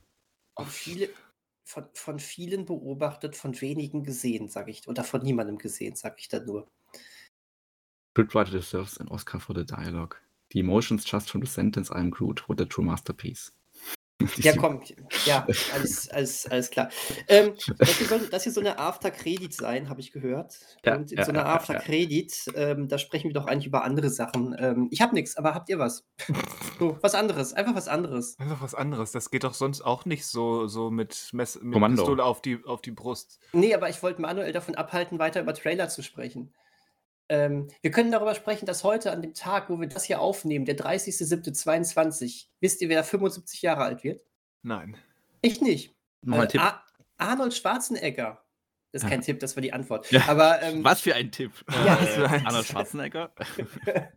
Von, 0.56 0.66
viele, 0.66 1.10
von, 1.64 1.88
von 1.94 2.20
vielen 2.20 2.66
beobachtet, 2.66 3.34
von 3.34 3.60
wenigen 3.60 4.04
gesehen, 4.04 4.48
sage 4.48 4.70
ich. 4.70 4.86
Oder 4.86 5.02
von 5.02 5.22
niemandem 5.22 5.58
gesehen, 5.58 5.96
sage 5.96 6.16
ich 6.18 6.28
da 6.28 6.38
nur. 6.38 6.70
Scriptwriter 8.12 8.52
deserves 8.52 8.98
an 8.98 9.08
Oscar 9.08 9.40
for 9.40 9.56
the 9.56 9.64
dialogue. 9.64 10.16
The 10.52 10.60
emotions 10.60 11.04
just 11.04 11.30
from 11.30 11.40
the 11.44 11.50
sentence 11.50 11.90
I 11.90 11.98
am 11.98 12.12
Groot 12.12 12.48
were 12.48 12.56
the 12.56 12.68
true 12.68 12.84
masterpiece. 12.84 13.52
Ja, 14.36 14.56
komm. 14.56 14.80
Ja, 15.26 15.46
alles, 15.74 16.08
alles, 16.10 16.46
alles 16.46 16.70
klar. 16.70 16.88
Ähm, 17.28 17.54
das, 17.78 17.98
hier 17.98 18.06
soll, 18.06 18.28
das 18.30 18.44
hier 18.44 18.52
soll 18.52 18.66
eine 18.66 18.78
After-Credit 18.78 19.52
sein, 19.52 19.90
habe 19.90 20.00
ich 20.00 20.10
gehört. 20.10 20.58
Ja, 20.84 20.96
Und 20.96 21.12
in 21.12 21.18
ja, 21.18 21.24
so 21.24 21.32
einer 21.32 21.40
ja, 21.40 21.44
ja, 21.46 21.50
ja. 21.50 21.56
After-Credit, 21.56 22.52
ähm, 22.54 22.88
da 22.88 22.98
sprechen 22.98 23.28
wir 23.28 23.34
doch 23.34 23.46
eigentlich 23.46 23.66
über 23.66 23.84
andere 23.84 24.08
Sachen. 24.08 24.56
Ähm, 24.58 24.88
ich 24.90 25.02
habe 25.02 25.14
nichts, 25.14 25.36
aber 25.36 25.54
habt 25.54 25.68
ihr 25.68 25.78
was? 25.78 26.06
so, 26.78 26.96
was 27.02 27.14
anderes. 27.14 27.52
Einfach 27.52 27.74
was 27.74 27.88
anderes. 27.88 28.38
Einfach 28.38 28.62
was 28.62 28.74
anderes. 28.74 29.12
Das 29.12 29.30
geht 29.30 29.44
doch 29.44 29.54
sonst 29.54 29.82
auch 29.82 30.06
nicht 30.06 30.26
so, 30.26 30.66
so 30.66 30.90
mit, 30.90 31.28
Mess, 31.32 31.58
mit. 31.62 31.82
Pistole 31.82 32.24
auf 32.24 32.40
die, 32.40 32.64
auf 32.64 32.80
die 32.80 32.92
Brust. 32.92 33.38
Nee, 33.52 33.74
aber 33.74 33.90
ich 33.90 34.02
wollte 34.02 34.22
Manuel 34.22 34.52
davon 34.52 34.76
abhalten, 34.76 35.18
weiter 35.18 35.42
über 35.42 35.52
Trailer 35.52 35.88
zu 35.88 36.02
sprechen. 36.02 36.54
Ähm, 37.28 37.68
wir 37.82 37.90
können 37.90 38.12
darüber 38.12 38.34
sprechen, 38.34 38.66
dass 38.66 38.84
heute 38.84 39.10
an 39.10 39.20
dem 39.22 39.34
Tag, 39.34 39.68
wo 39.68 39.80
wir 39.80 39.88
das 39.88 40.04
hier 40.04 40.20
aufnehmen, 40.20 40.64
der 40.64 40.76
30.07.22, 40.76 42.46
wisst 42.60 42.80
ihr, 42.82 42.88
wer 42.88 43.02
75 43.04 43.62
Jahre 43.62 43.84
alt 43.84 44.04
wird? 44.04 44.22
Nein. 44.62 44.96
Ich 45.42 45.60
nicht. 45.60 45.94
Noch 46.22 46.38
ein 46.38 46.44
Äh, 46.44 46.48
Tipp. 46.48 46.60
Ar 46.60 46.82
Arnold 47.18 47.54
Schwarzenegger. 47.54 48.42
Das 48.92 49.02
ist 49.02 49.08
kein 49.08 49.20
Tipp, 49.20 49.40
das 49.40 49.56
war 49.56 49.60
die 49.60 49.72
Antwort. 49.72 50.10
Ja. 50.10 50.22
Aber 50.28 50.62
ähm, 50.62 50.84
Was 50.84 51.00
für 51.00 51.14
ein 51.14 51.30
Tipp. 51.32 51.52
Ja, 51.84 51.98
ein- 51.98 52.46
Arnold 52.46 52.66
Schwarzenegger. 52.66 53.32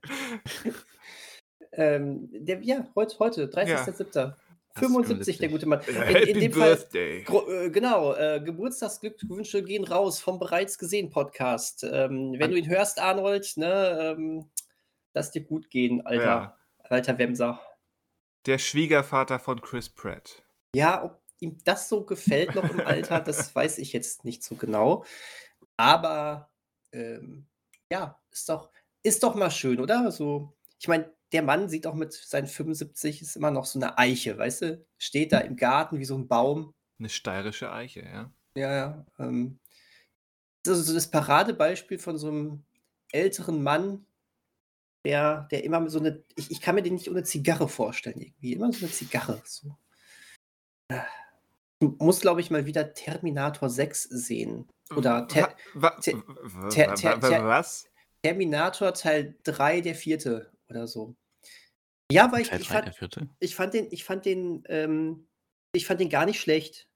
ähm, 1.73 2.30
der, 2.31 2.61
ja, 2.61 2.88
heute, 2.95 3.18
heute 3.19 3.45
30.07. 3.48 4.34
75, 4.80 5.38
der 5.38 5.49
gute 5.49 5.65
Mann. 5.65 5.81
In, 5.88 5.95
Happy 5.95 6.31
in 6.31 6.39
dem 6.39 6.51
Fall, 6.53 6.76
Birthday. 6.76 7.23
Gro 7.23 7.49
äh, 7.49 7.69
genau, 7.69 8.14
äh, 8.14 8.41
Geburtstagsglückwünsche 8.43 9.64
gehen 9.64 9.84
raus 9.84 10.19
vom 10.19 10.39
bereits 10.39 10.77
gesehen 10.77 11.10
Podcast. 11.10 11.84
Ähm, 11.84 12.35
wenn 12.38 12.51
du 12.51 12.57
ihn 12.57 12.69
hörst, 12.69 12.99
Arnold, 12.99 13.57
ne, 13.57 14.15
ähm, 14.18 14.49
lass 15.14 15.31
dir 15.31 15.41
gut 15.43 15.69
gehen, 15.69 16.06
alter, 16.06 16.23
Ja. 16.23 16.57
alter 16.84 17.18
Wemser. 17.18 17.61
Der 18.45 18.57
Schwiegervater 18.57 19.39
von 19.39 19.61
Chris 19.61 19.89
Pratt. 19.89 20.43
Ja, 20.73 21.03
ob 21.03 21.22
ihm 21.39 21.57
das 21.65 21.89
so 21.89 22.03
gefällt 22.03 22.56
noch 22.56 22.69
im 22.69 22.80
Alter, 22.81 23.19
das 23.19 23.53
weiß 23.53 23.77
ich 23.80 23.93
jetzt 23.93 24.26
nicht 24.26 24.43
so 24.43 24.56
genau. 24.56 25.06
Aber 25.77 26.49
ähm, 26.91 27.47
ja, 27.91 28.19
ist 28.31 28.49
doch, 28.49 28.69
ist 29.03 29.23
doch 29.23 29.35
mal 29.35 29.51
schön, 29.51 29.80
oder? 29.80 30.11
So, 30.11 30.53
ich 30.80 30.88
meine, 30.88 31.11
der 31.31 31.43
Mann 31.43 31.69
sieht 31.69 31.85
auch 31.85 31.93
mit 31.93 32.14
seinen 32.14 32.47
75 32.47 33.22
ist 33.22 33.35
immer 33.35 33.51
noch 33.51 33.65
so 33.65 33.80
eine 33.80 33.97
Eiche, 33.97 34.38
weißt 34.38 34.61
du? 34.64 34.85
Steht 34.97 35.31
da 35.31 35.39
im 35.39 35.56
Garten 35.56 35.99
wie 35.99 36.06
so 36.06 36.18
ein 36.18 36.27
Baum. 36.27 36.73
Eine 36.97 37.10
steirische 37.10 37.72
Eiche, 37.72 38.01
ja. 38.01 38.31
Ja, 38.56 38.73
ja. 38.76 39.06
Ähm, 39.19 39.60
das 40.64 40.80
ist 40.80 40.88
so 40.88 40.93
das 40.93 41.10
Paradebeispiel 41.10 41.99
von 41.99 42.18
so 42.18 42.27
einem 42.30 42.64
älteren 43.11 43.64
Mann, 43.64 44.06
der, 45.06 45.47
der 45.51 45.64
immer 45.64 45.88
so 45.89 45.99
eine. 45.99 46.23
Ich, 46.35 46.51
ich 46.51 46.61
kann 46.61 46.76
mir 46.76 46.81
den 46.84 46.95
nicht 46.95 47.10
ohne 47.10 47.23
Zigarre 47.23 47.69
vorstellen, 47.69 48.19
irgendwie. 48.19 48.53
Immer 48.53 48.72
so 48.73 48.85
eine 48.85 48.91
Zigarre. 48.93 49.41
So. 49.45 49.77
Ich 50.91 51.88
muss, 51.99 52.19
glaube 52.19 52.41
ich, 52.41 52.51
mal 52.51 52.65
wieder 52.65 52.93
Terminator 52.93 53.69
6 53.69 54.03
sehen. 54.03 54.68
Oder 54.95 55.27
Ter 55.27 55.56
Ter- 56.72 56.93
Ter- 56.95 57.45
was? 57.45 57.88
Terminator 58.23 58.93
Teil 58.93 59.35
3, 59.43 59.81
der 59.81 59.95
vierte 59.95 60.51
oder 60.70 60.88
so. 60.88 61.16
Ja, 62.12 62.32
weil 62.32 62.41
ich, 62.41 62.52
ich, 62.52 62.68
fand, 62.68 62.91
ich 63.40 63.56
fand 63.56 63.74
den, 63.74 63.88
ich 63.91 64.04
fand 64.04 64.26
den, 64.26 64.64
ähm, 64.68 65.28
ich 65.74 65.86
fand 65.86 66.00
den 66.00 66.10
gar 66.10 66.26
nicht 66.26 66.40
schlecht. 66.40 66.88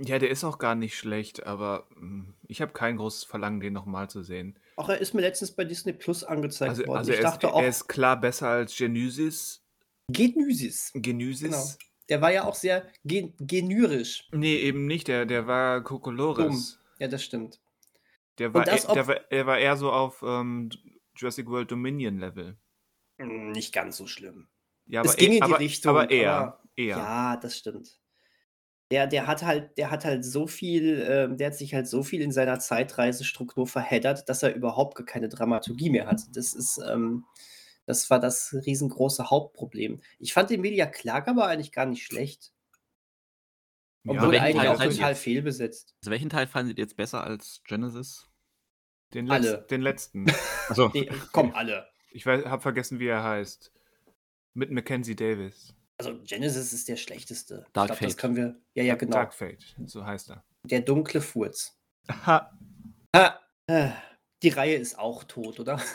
Ja, 0.00 0.18
der 0.18 0.30
ist 0.30 0.44
auch 0.44 0.58
gar 0.58 0.74
nicht 0.74 0.96
schlecht, 0.96 1.46
aber 1.46 1.88
hm, 1.94 2.34
ich 2.46 2.60
habe 2.60 2.72
kein 2.72 2.96
großes 2.98 3.24
Verlangen, 3.24 3.60
den 3.60 3.72
nochmal 3.72 4.08
zu 4.10 4.22
sehen. 4.22 4.58
Auch 4.76 4.88
er 4.90 4.98
ist 4.98 5.14
mir 5.14 5.22
letztens 5.22 5.52
bei 5.52 5.64
Disney 5.64 5.92
Plus 5.92 6.22
angezeigt 6.22 6.70
Also, 6.70 6.86
worden. 6.86 6.98
also 6.98 7.12
ich 7.12 7.18
er, 7.18 7.24
ist, 7.24 7.32
dachte 7.32 7.52
auch, 7.52 7.62
er 7.62 7.68
ist 7.68 7.88
klar 7.88 8.20
besser 8.20 8.48
als 8.48 8.76
Genesis. 8.76 9.64
Genysis. 10.12 10.90
Genau. 10.92 11.02
Genesis? 11.02 11.78
Der 12.08 12.20
war 12.22 12.32
ja 12.32 12.44
auch 12.44 12.54
sehr 12.54 12.86
gen 13.04 13.34
genyrisch. 13.38 14.28
Nee, 14.32 14.56
eben 14.56 14.86
nicht. 14.86 15.08
Der, 15.08 15.26
der 15.26 15.46
war 15.46 15.82
Kokolores. 15.82 16.78
Ja, 16.98 17.08
das 17.08 17.22
stimmt. 17.24 17.60
Der 18.38 18.54
war, 18.54 18.64
das, 18.64 18.84
e- 18.84 18.94
der 18.94 19.06
war, 19.06 19.30
er 19.30 19.46
war 19.46 19.58
eher 19.58 19.76
so 19.76 19.90
auf 19.90 20.22
ähm, 20.22 20.70
Jurassic 21.16 21.48
World 21.48 21.70
Dominion 21.70 22.18
Level. 22.18 22.56
Nicht 23.18 23.72
ganz 23.74 23.96
so 23.96 24.06
schlimm. 24.06 24.48
Ja, 24.86 25.02
Es 25.02 25.10
aber 25.10 25.16
ging 25.18 25.32
e- 25.32 25.34
in 25.34 25.38
die 25.38 25.42
aber, 25.42 25.58
Richtung, 25.58 25.90
Aber 25.90 26.10
eher. 26.10 26.32
aber- 26.34 26.62
eher. 26.76 26.96
Ja, 26.96 27.36
das 27.36 27.56
stimmt. 27.58 27.98
Der, 28.90 29.06
der 29.06 29.26
hat 29.26 29.42
halt, 29.42 29.76
der 29.76 29.90
hat 29.90 30.04
halt 30.06 30.24
so 30.24 30.46
viel, 30.46 31.04
ähm, 31.06 31.36
der 31.36 31.48
hat 31.48 31.54
sich 31.56 31.74
halt 31.74 31.86
so 31.86 32.02
viel 32.02 32.22
in 32.22 32.32
seiner 32.32 32.58
Zeitreisestruktur 32.58 33.66
verheddert, 33.66 34.28
dass 34.30 34.42
er 34.42 34.54
überhaupt 34.54 34.94
gar 34.96 35.04
keine 35.04 35.28
Dramaturgie 35.28 35.90
mehr 35.90 36.06
hat. 36.06 36.22
Das 36.34 36.54
ist, 36.54 36.78
ähm, 36.88 37.26
das 37.84 38.08
war 38.08 38.18
das 38.18 38.54
riesengroße 38.64 39.28
Hauptproblem. 39.28 40.00
Ich 40.18 40.32
fand 40.32 40.50
Emilia 40.50 40.86
Clarke 40.86 41.30
aber 41.30 41.46
eigentlich 41.48 41.72
gar 41.72 41.84
nicht 41.84 42.04
schlecht. 42.06 42.52
Ja, 44.04 44.12
Obwohl 44.12 44.30
welchen 44.32 44.44
eigentlich 44.44 44.56
Teil 44.62 44.68
auch 44.68 44.82
total 44.82 45.10
jetzt? 45.12 45.22
fehlbesetzt. 45.22 45.94
Also 46.00 46.10
welchen 46.10 46.30
Teil 46.30 46.46
fandet 46.46 46.78
ihr 46.78 46.84
jetzt 46.84 46.96
besser 46.96 47.24
als 47.24 47.60
Genesis? 47.66 48.24
den, 49.14 49.30
alle. 49.30 49.50
letz, 49.52 49.66
den 49.68 49.80
letzten. 49.82 50.26
Nee, 50.94 51.10
komm, 51.32 51.52
alle. 51.54 51.88
Ich 52.10 52.26
habe 52.26 52.60
vergessen, 52.60 52.98
wie 53.00 53.06
er 53.06 53.22
heißt. 53.22 53.72
Mit 54.54 54.70
Mackenzie 54.70 55.14
Davis. 55.14 55.74
Also 55.98 56.18
Genesis 56.24 56.72
ist 56.72 56.88
der 56.88 56.96
schlechteste. 56.96 57.66
Dark 57.72 57.90
ich 57.90 57.98
glaube, 57.98 58.04
das 58.04 58.12
Fate. 58.12 58.18
können 58.18 58.36
wir. 58.36 58.60
Ja, 58.74 58.82
ja, 58.84 58.94
genau. 58.94 59.12
Dark 59.12 59.34
Fate, 59.34 59.76
so 59.86 60.04
heißt 60.04 60.30
er. 60.30 60.44
Der 60.64 60.80
dunkle 60.80 61.20
Furz. 61.20 61.76
Ha. 62.08 62.56
Ha, 63.14 63.40
äh, 63.66 63.90
die 64.42 64.48
Reihe 64.50 64.76
ist 64.76 64.98
auch 64.98 65.24
tot, 65.24 65.60
oder? 65.60 65.80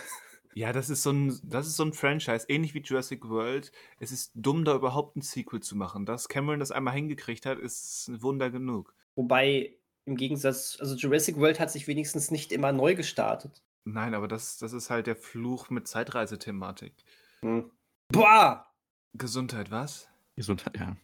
Ja, 0.56 0.72
das 0.72 0.92
ist 0.92 1.02
so 1.02 1.12
ein, 1.12 1.40
das 1.44 1.66
ist 1.66 1.78
so 1.78 1.84
ein 1.84 1.94
Franchise, 1.94 2.46
ähnlich 2.48 2.76
wie 2.76 2.82
Jurassic 2.82 3.28
World. 3.28 3.72
Es 4.00 4.12
ist 4.12 4.34
dumm, 4.36 4.66
da 4.66 4.76
überhaupt 4.76 5.16
ein 5.16 5.22
Sequel 5.22 5.62
zu 5.62 5.76
machen. 5.76 6.06
Dass 6.06 6.30
Cameron 6.30 6.60
das 6.60 6.72
einmal 6.72 6.94
hingekriegt 6.94 7.48
hat, 7.48 7.58
ist 7.58 8.08
ein 8.08 8.22
Wunder 8.22 8.52
genug. 8.52 8.94
Wobei, 9.16 9.76
im 10.06 10.16
Gegensatz, 10.16 10.78
also 10.80 10.96
Jurassic 10.96 11.38
World 11.38 11.60
hat 11.60 11.72
sich 11.72 11.88
wenigstens 11.88 12.30
nicht 12.30 12.52
immer 12.52 12.72
neu 12.72 12.94
gestartet. 12.94 13.64
Nein, 13.86 14.14
aber 14.14 14.28
das, 14.28 14.58
das 14.58 14.74
ist 14.74 14.90
halt 14.90 15.08
der 15.08 15.16
Fluch 15.16 15.70
mit 15.70 15.88
Zeitreisethematik. 15.88 16.94
Hm. 17.42 17.72
Boah! 18.10 18.66
Gesundheit, 19.14 19.72
was? 19.72 20.10
Gesundheit, 20.36 20.78
ja. 20.78 20.96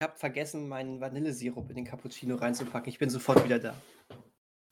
Ich 0.00 0.08
habe 0.08 0.18
vergessen, 0.18 0.68
meinen 0.68 1.00
Vanillesirup 1.00 1.68
in 1.70 1.76
den 1.76 1.84
Cappuccino 1.84 2.36
reinzupacken. 2.36 2.88
Ich 2.88 2.98
bin 2.98 3.10
sofort 3.10 3.44
wieder 3.44 3.58
da. 3.58 3.76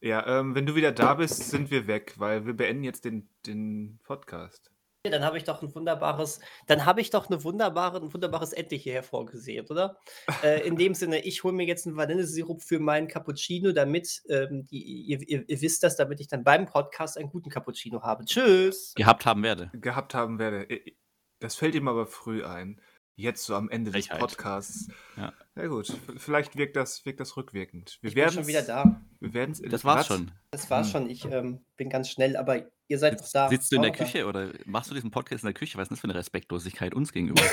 Ja, 0.00 0.26
ähm, 0.26 0.54
wenn 0.54 0.66
du 0.66 0.74
wieder 0.74 0.92
da 0.92 1.14
bist, 1.14 1.50
sind 1.50 1.70
wir 1.70 1.86
weg, 1.86 2.14
weil 2.16 2.46
wir 2.46 2.54
beenden 2.54 2.84
jetzt 2.84 3.04
den, 3.04 3.28
den 3.46 4.00
Podcast. 4.02 4.72
Dann 5.02 5.24
habe 5.24 5.38
ich 5.38 5.44
doch 5.44 5.62
ein 5.62 5.74
wunderbares, 5.74 6.40
dann 6.66 6.84
habe 6.84 7.00
ich 7.00 7.08
doch 7.08 7.30
eine 7.30 7.42
wunderbare, 7.42 7.96
ein 8.02 8.12
wunderbares 8.12 8.52
Ende 8.52 8.76
hier 8.76 8.92
hervorgesehen, 8.92 9.66
oder? 9.68 9.96
äh, 10.42 10.66
in 10.66 10.76
dem 10.76 10.92
Sinne, 10.94 11.20
ich 11.24 11.42
hole 11.42 11.54
mir 11.54 11.64
jetzt 11.64 11.86
einen 11.86 11.96
Vanillesirup 11.96 12.62
für 12.62 12.80
meinen 12.80 13.08
Cappuccino, 13.08 13.72
damit 13.72 14.20
ähm, 14.28 14.66
die, 14.66 14.82
ihr, 14.82 15.26
ihr, 15.26 15.48
ihr 15.48 15.60
wisst 15.62 15.82
das, 15.84 15.96
damit 15.96 16.20
ich 16.20 16.28
dann 16.28 16.44
beim 16.44 16.66
Podcast 16.66 17.16
einen 17.16 17.30
guten 17.30 17.48
Cappuccino 17.48 18.02
habe. 18.02 18.26
Tschüss! 18.26 18.92
Gehabt 18.94 19.24
haben 19.24 19.42
werde. 19.42 19.70
Gehabt 19.72 20.12
haben 20.12 20.38
werde. 20.38 20.64
I- 20.70 20.94
Das 21.38 21.54
fällt 21.54 21.74
ihm 21.76 21.88
aber 21.88 22.04
früh 22.04 22.44
ein. 22.44 22.78
Jetzt 23.16 23.44
so 23.44 23.54
am 23.54 23.68
Ende 23.68 23.90
des 23.90 24.06
Frechheit. 24.06 24.20
Podcasts. 24.20 24.88
Ja. 25.16 25.32
Ja 25.56 25.66
gut, 25.66 25.94
vielleicht 26.16 26.56
wirkt 26.56 26.76
das, 26.76 27.04
wirkt 27.04 27.20
das 27.20 27.36
rückwirkend. 27.36 27.98
Wir 28.00 28.08
Ich 28.08 28.14
bin 28.14 28.22
werden 28.24 28.34
schon 28.34 28.46
wieder 28.46 28.62
da. 28.62 29.00
Wir 29.20 29.34
werden 29.34 29.50
es 29.52 29.60
Das 29.60 29.84
war's 29.84 30.06
schon. 30.06 30.30
Das 30.52 30.70
war's 30.70 30.86
Hm. 30.86 30.92
schon. 30.92 31.10
Ich 31.10 31.24
ähm, 31.26 31.60
bin 31.76 31.90
ganz 31.90 32.08
schnell, 32.08 32.36
aber 32.36 32.64
ihr 32.88 32.98
seid 32.98 33.18
Sitzt, 33.18 33.34
doch 33.34 33.40
da. 33.42 33.48
sitzt 33.50 33.70
du 33.70 33.76
in 33.76 33.82
der 33.82 33.90
noch 33.90 33.98
da. 33.98 34.04
Küche 34.04 34.26
oder 34.26 34.52
machst 34.64 34.90
du 34.90 34.94
diesen 34.94 35.10
Podcast 35.10 35.44
in 35.44 35.48
der 35.48 35.54
Küche? 35.54 35.76
Was 35.76 35.82
ist 35.84 35.88
denn 35.90 35.94
das 35.96 36.00
für 36.00 36.04
eine 36.08 36.14
Respektlosigkeit 36.14 36.94
uns 36.94 37.12
gegenüber? 37.12 37.42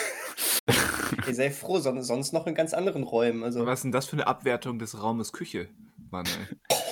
Ihr 1.27 1.35
seid 1.35 1.53
froh, 1.53 1.79
son 1.79 2.01
sonst 2.03 2.31
noch 2.33 2.47
in 2.47 2.55
ganz 2.55 2.73
anderen 2.73 3.03
Räumen. 3.03 3.43
Also. 3.43 3.65
Was 3.65 3.79
ist 3.79 3.83
denn 3.83 3.91
das 3.91 4.05
für 4.07 4.13
eine 4.13 4.27
Abwertung 4.27 4.79
des 4.79 5.01
Raumes 5.01 5.33
Küche, 5.33 5.67
Manuel? 6.11 6.35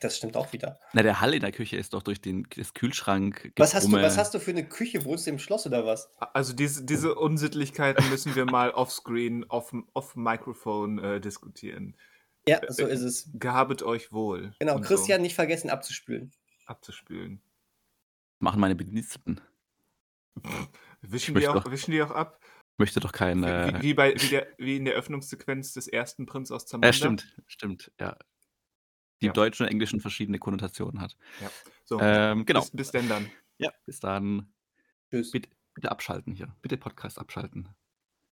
das 0.00 0.16
stimmt 0.16 0.36
auch 0.36 0.52
wieder. 0.52 0.78
Na, 0.92 1.02
der 1.02 1.20
Hall 1.20 1.34
in 1.34 1.40
der 1.40 1.52
Küche 1.52 1.76
ist 1.76 1.92
doch 1.94 2.02
durch 2.02 2.20
den 2.20 2.46
das 2.56 2.74
Kühlschrank. 2.74 3.52
Was 3.56 3.74
hast, 3.74 3.86
du, 3.88 3.92
was 3.92 4.16
hast 4.18 4.34
du 4.34 4.38
für 4.40 4.50
eine 4.50 4.66
Küche? 4.68 5.04
Wohnst 5.04 5.26
du 5.26 5.30
im 5.30 5.38
Schloss 5.38 5.66
oder 5.66 5.84
was? 5.86 6.10
Also 6.32 6.52
diese, 6.52 6.84
diese 6.84 7.14
Unsittlichkeiten 7.14 8.08
müssen 8.10 8.34
wir 8.34 8.44
mal 8.44 8.70
offscreen, 8.70 9.44
off, 9.48 9.74
off 9.94 10.16
Microphone 10.16 10.98
äh, 10.98 11.20
diskutieren. 11.20 11.96
Ja, 12.46 12.60
so 12.68 12.86
ist 12.86 13.02
es. 13.02 13.30
Gehabet 13.34 13.82
euch 13.82 14.12
wohl. 14.12 14.54
Genau, 14.58 14.80
Christian 14.80 15.22
nicht 15.22 15.34
vergessen 15.34 15.70
abzuspülen. 15.70 16.32
So 16.60 16.66
abzuspülen. 16.66 17.40
Machen 18.38 18.60
meine 18.60 18.74
Bediensteten. 18.74 19.40
Wischen 21.02 21.34
die, 21.34 21.46
auch, 21.48 21.54
doch- 21.64 21.70
wischen 21.70 21.90
die 21.90 22.02
auch 22.02 22.10
ab? 22.10 22.40
Möchte 22.78 22.98
doch 23.00 23.12
kein. 23.12 23.42
Wie, 23.42 23.46
Äh, 23.46 23.82
wie, 23.82 23.94
bei, 23.94 24.14
wie, 24.16 24.28
der, 24.28 24.46
wie 24.56 24.76
in 24.76 24.86
der 24.86 24.94
Öffnungssequenz 24.94 25.74
des 25.74 25.86
ersten 25.86 26.24
Prinz 26.24 26.50
aus 26.50 26.64
Zamunda? 26.66 26.88
ja, 26.88 26.92
stimmt, 26.94 27.36
stimmt, 27.46 27.92
ja. 28.00 28.16
Die 29.20 29.26
Ja. 29.26 29.30
im 29.30 29.34
Deutschen 29.34 29.64
und 29.66 29.70
Englischen 29.72 30.00
verschiedene 30.00 30.38
Konnotationen 30.38 31.00
hat. 31.00 31.16
So, 31.84 32.00
Ähm, 32.00 32.44
genau. 32.46 32.60
bis, 32.60 32.70
bis 32.70 32.90
denn 32.90 33.08
dann. 33.08 33.30
Ja, 33.58 33.70
bis 33.86 34.00
dann. 34.00 34.52
Tschüss. 35.10 35.30
Bitte, 35.30 35.50
bitte 35.74 35.90
abschalten 35.90 36.32
hier. 36.34 36.54
Bitte 36.62 36.76
Podcast 36.76 37.18
abschalten. 37.18 37.68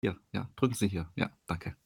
Hier, 0.00 0.18
ja, 0.32 0.50
drücken 0.56 0.74
Sie 0.74 0.88
hier. 0.88 1.10
Ja, 1.14 1.30
danke. 1.46 1.76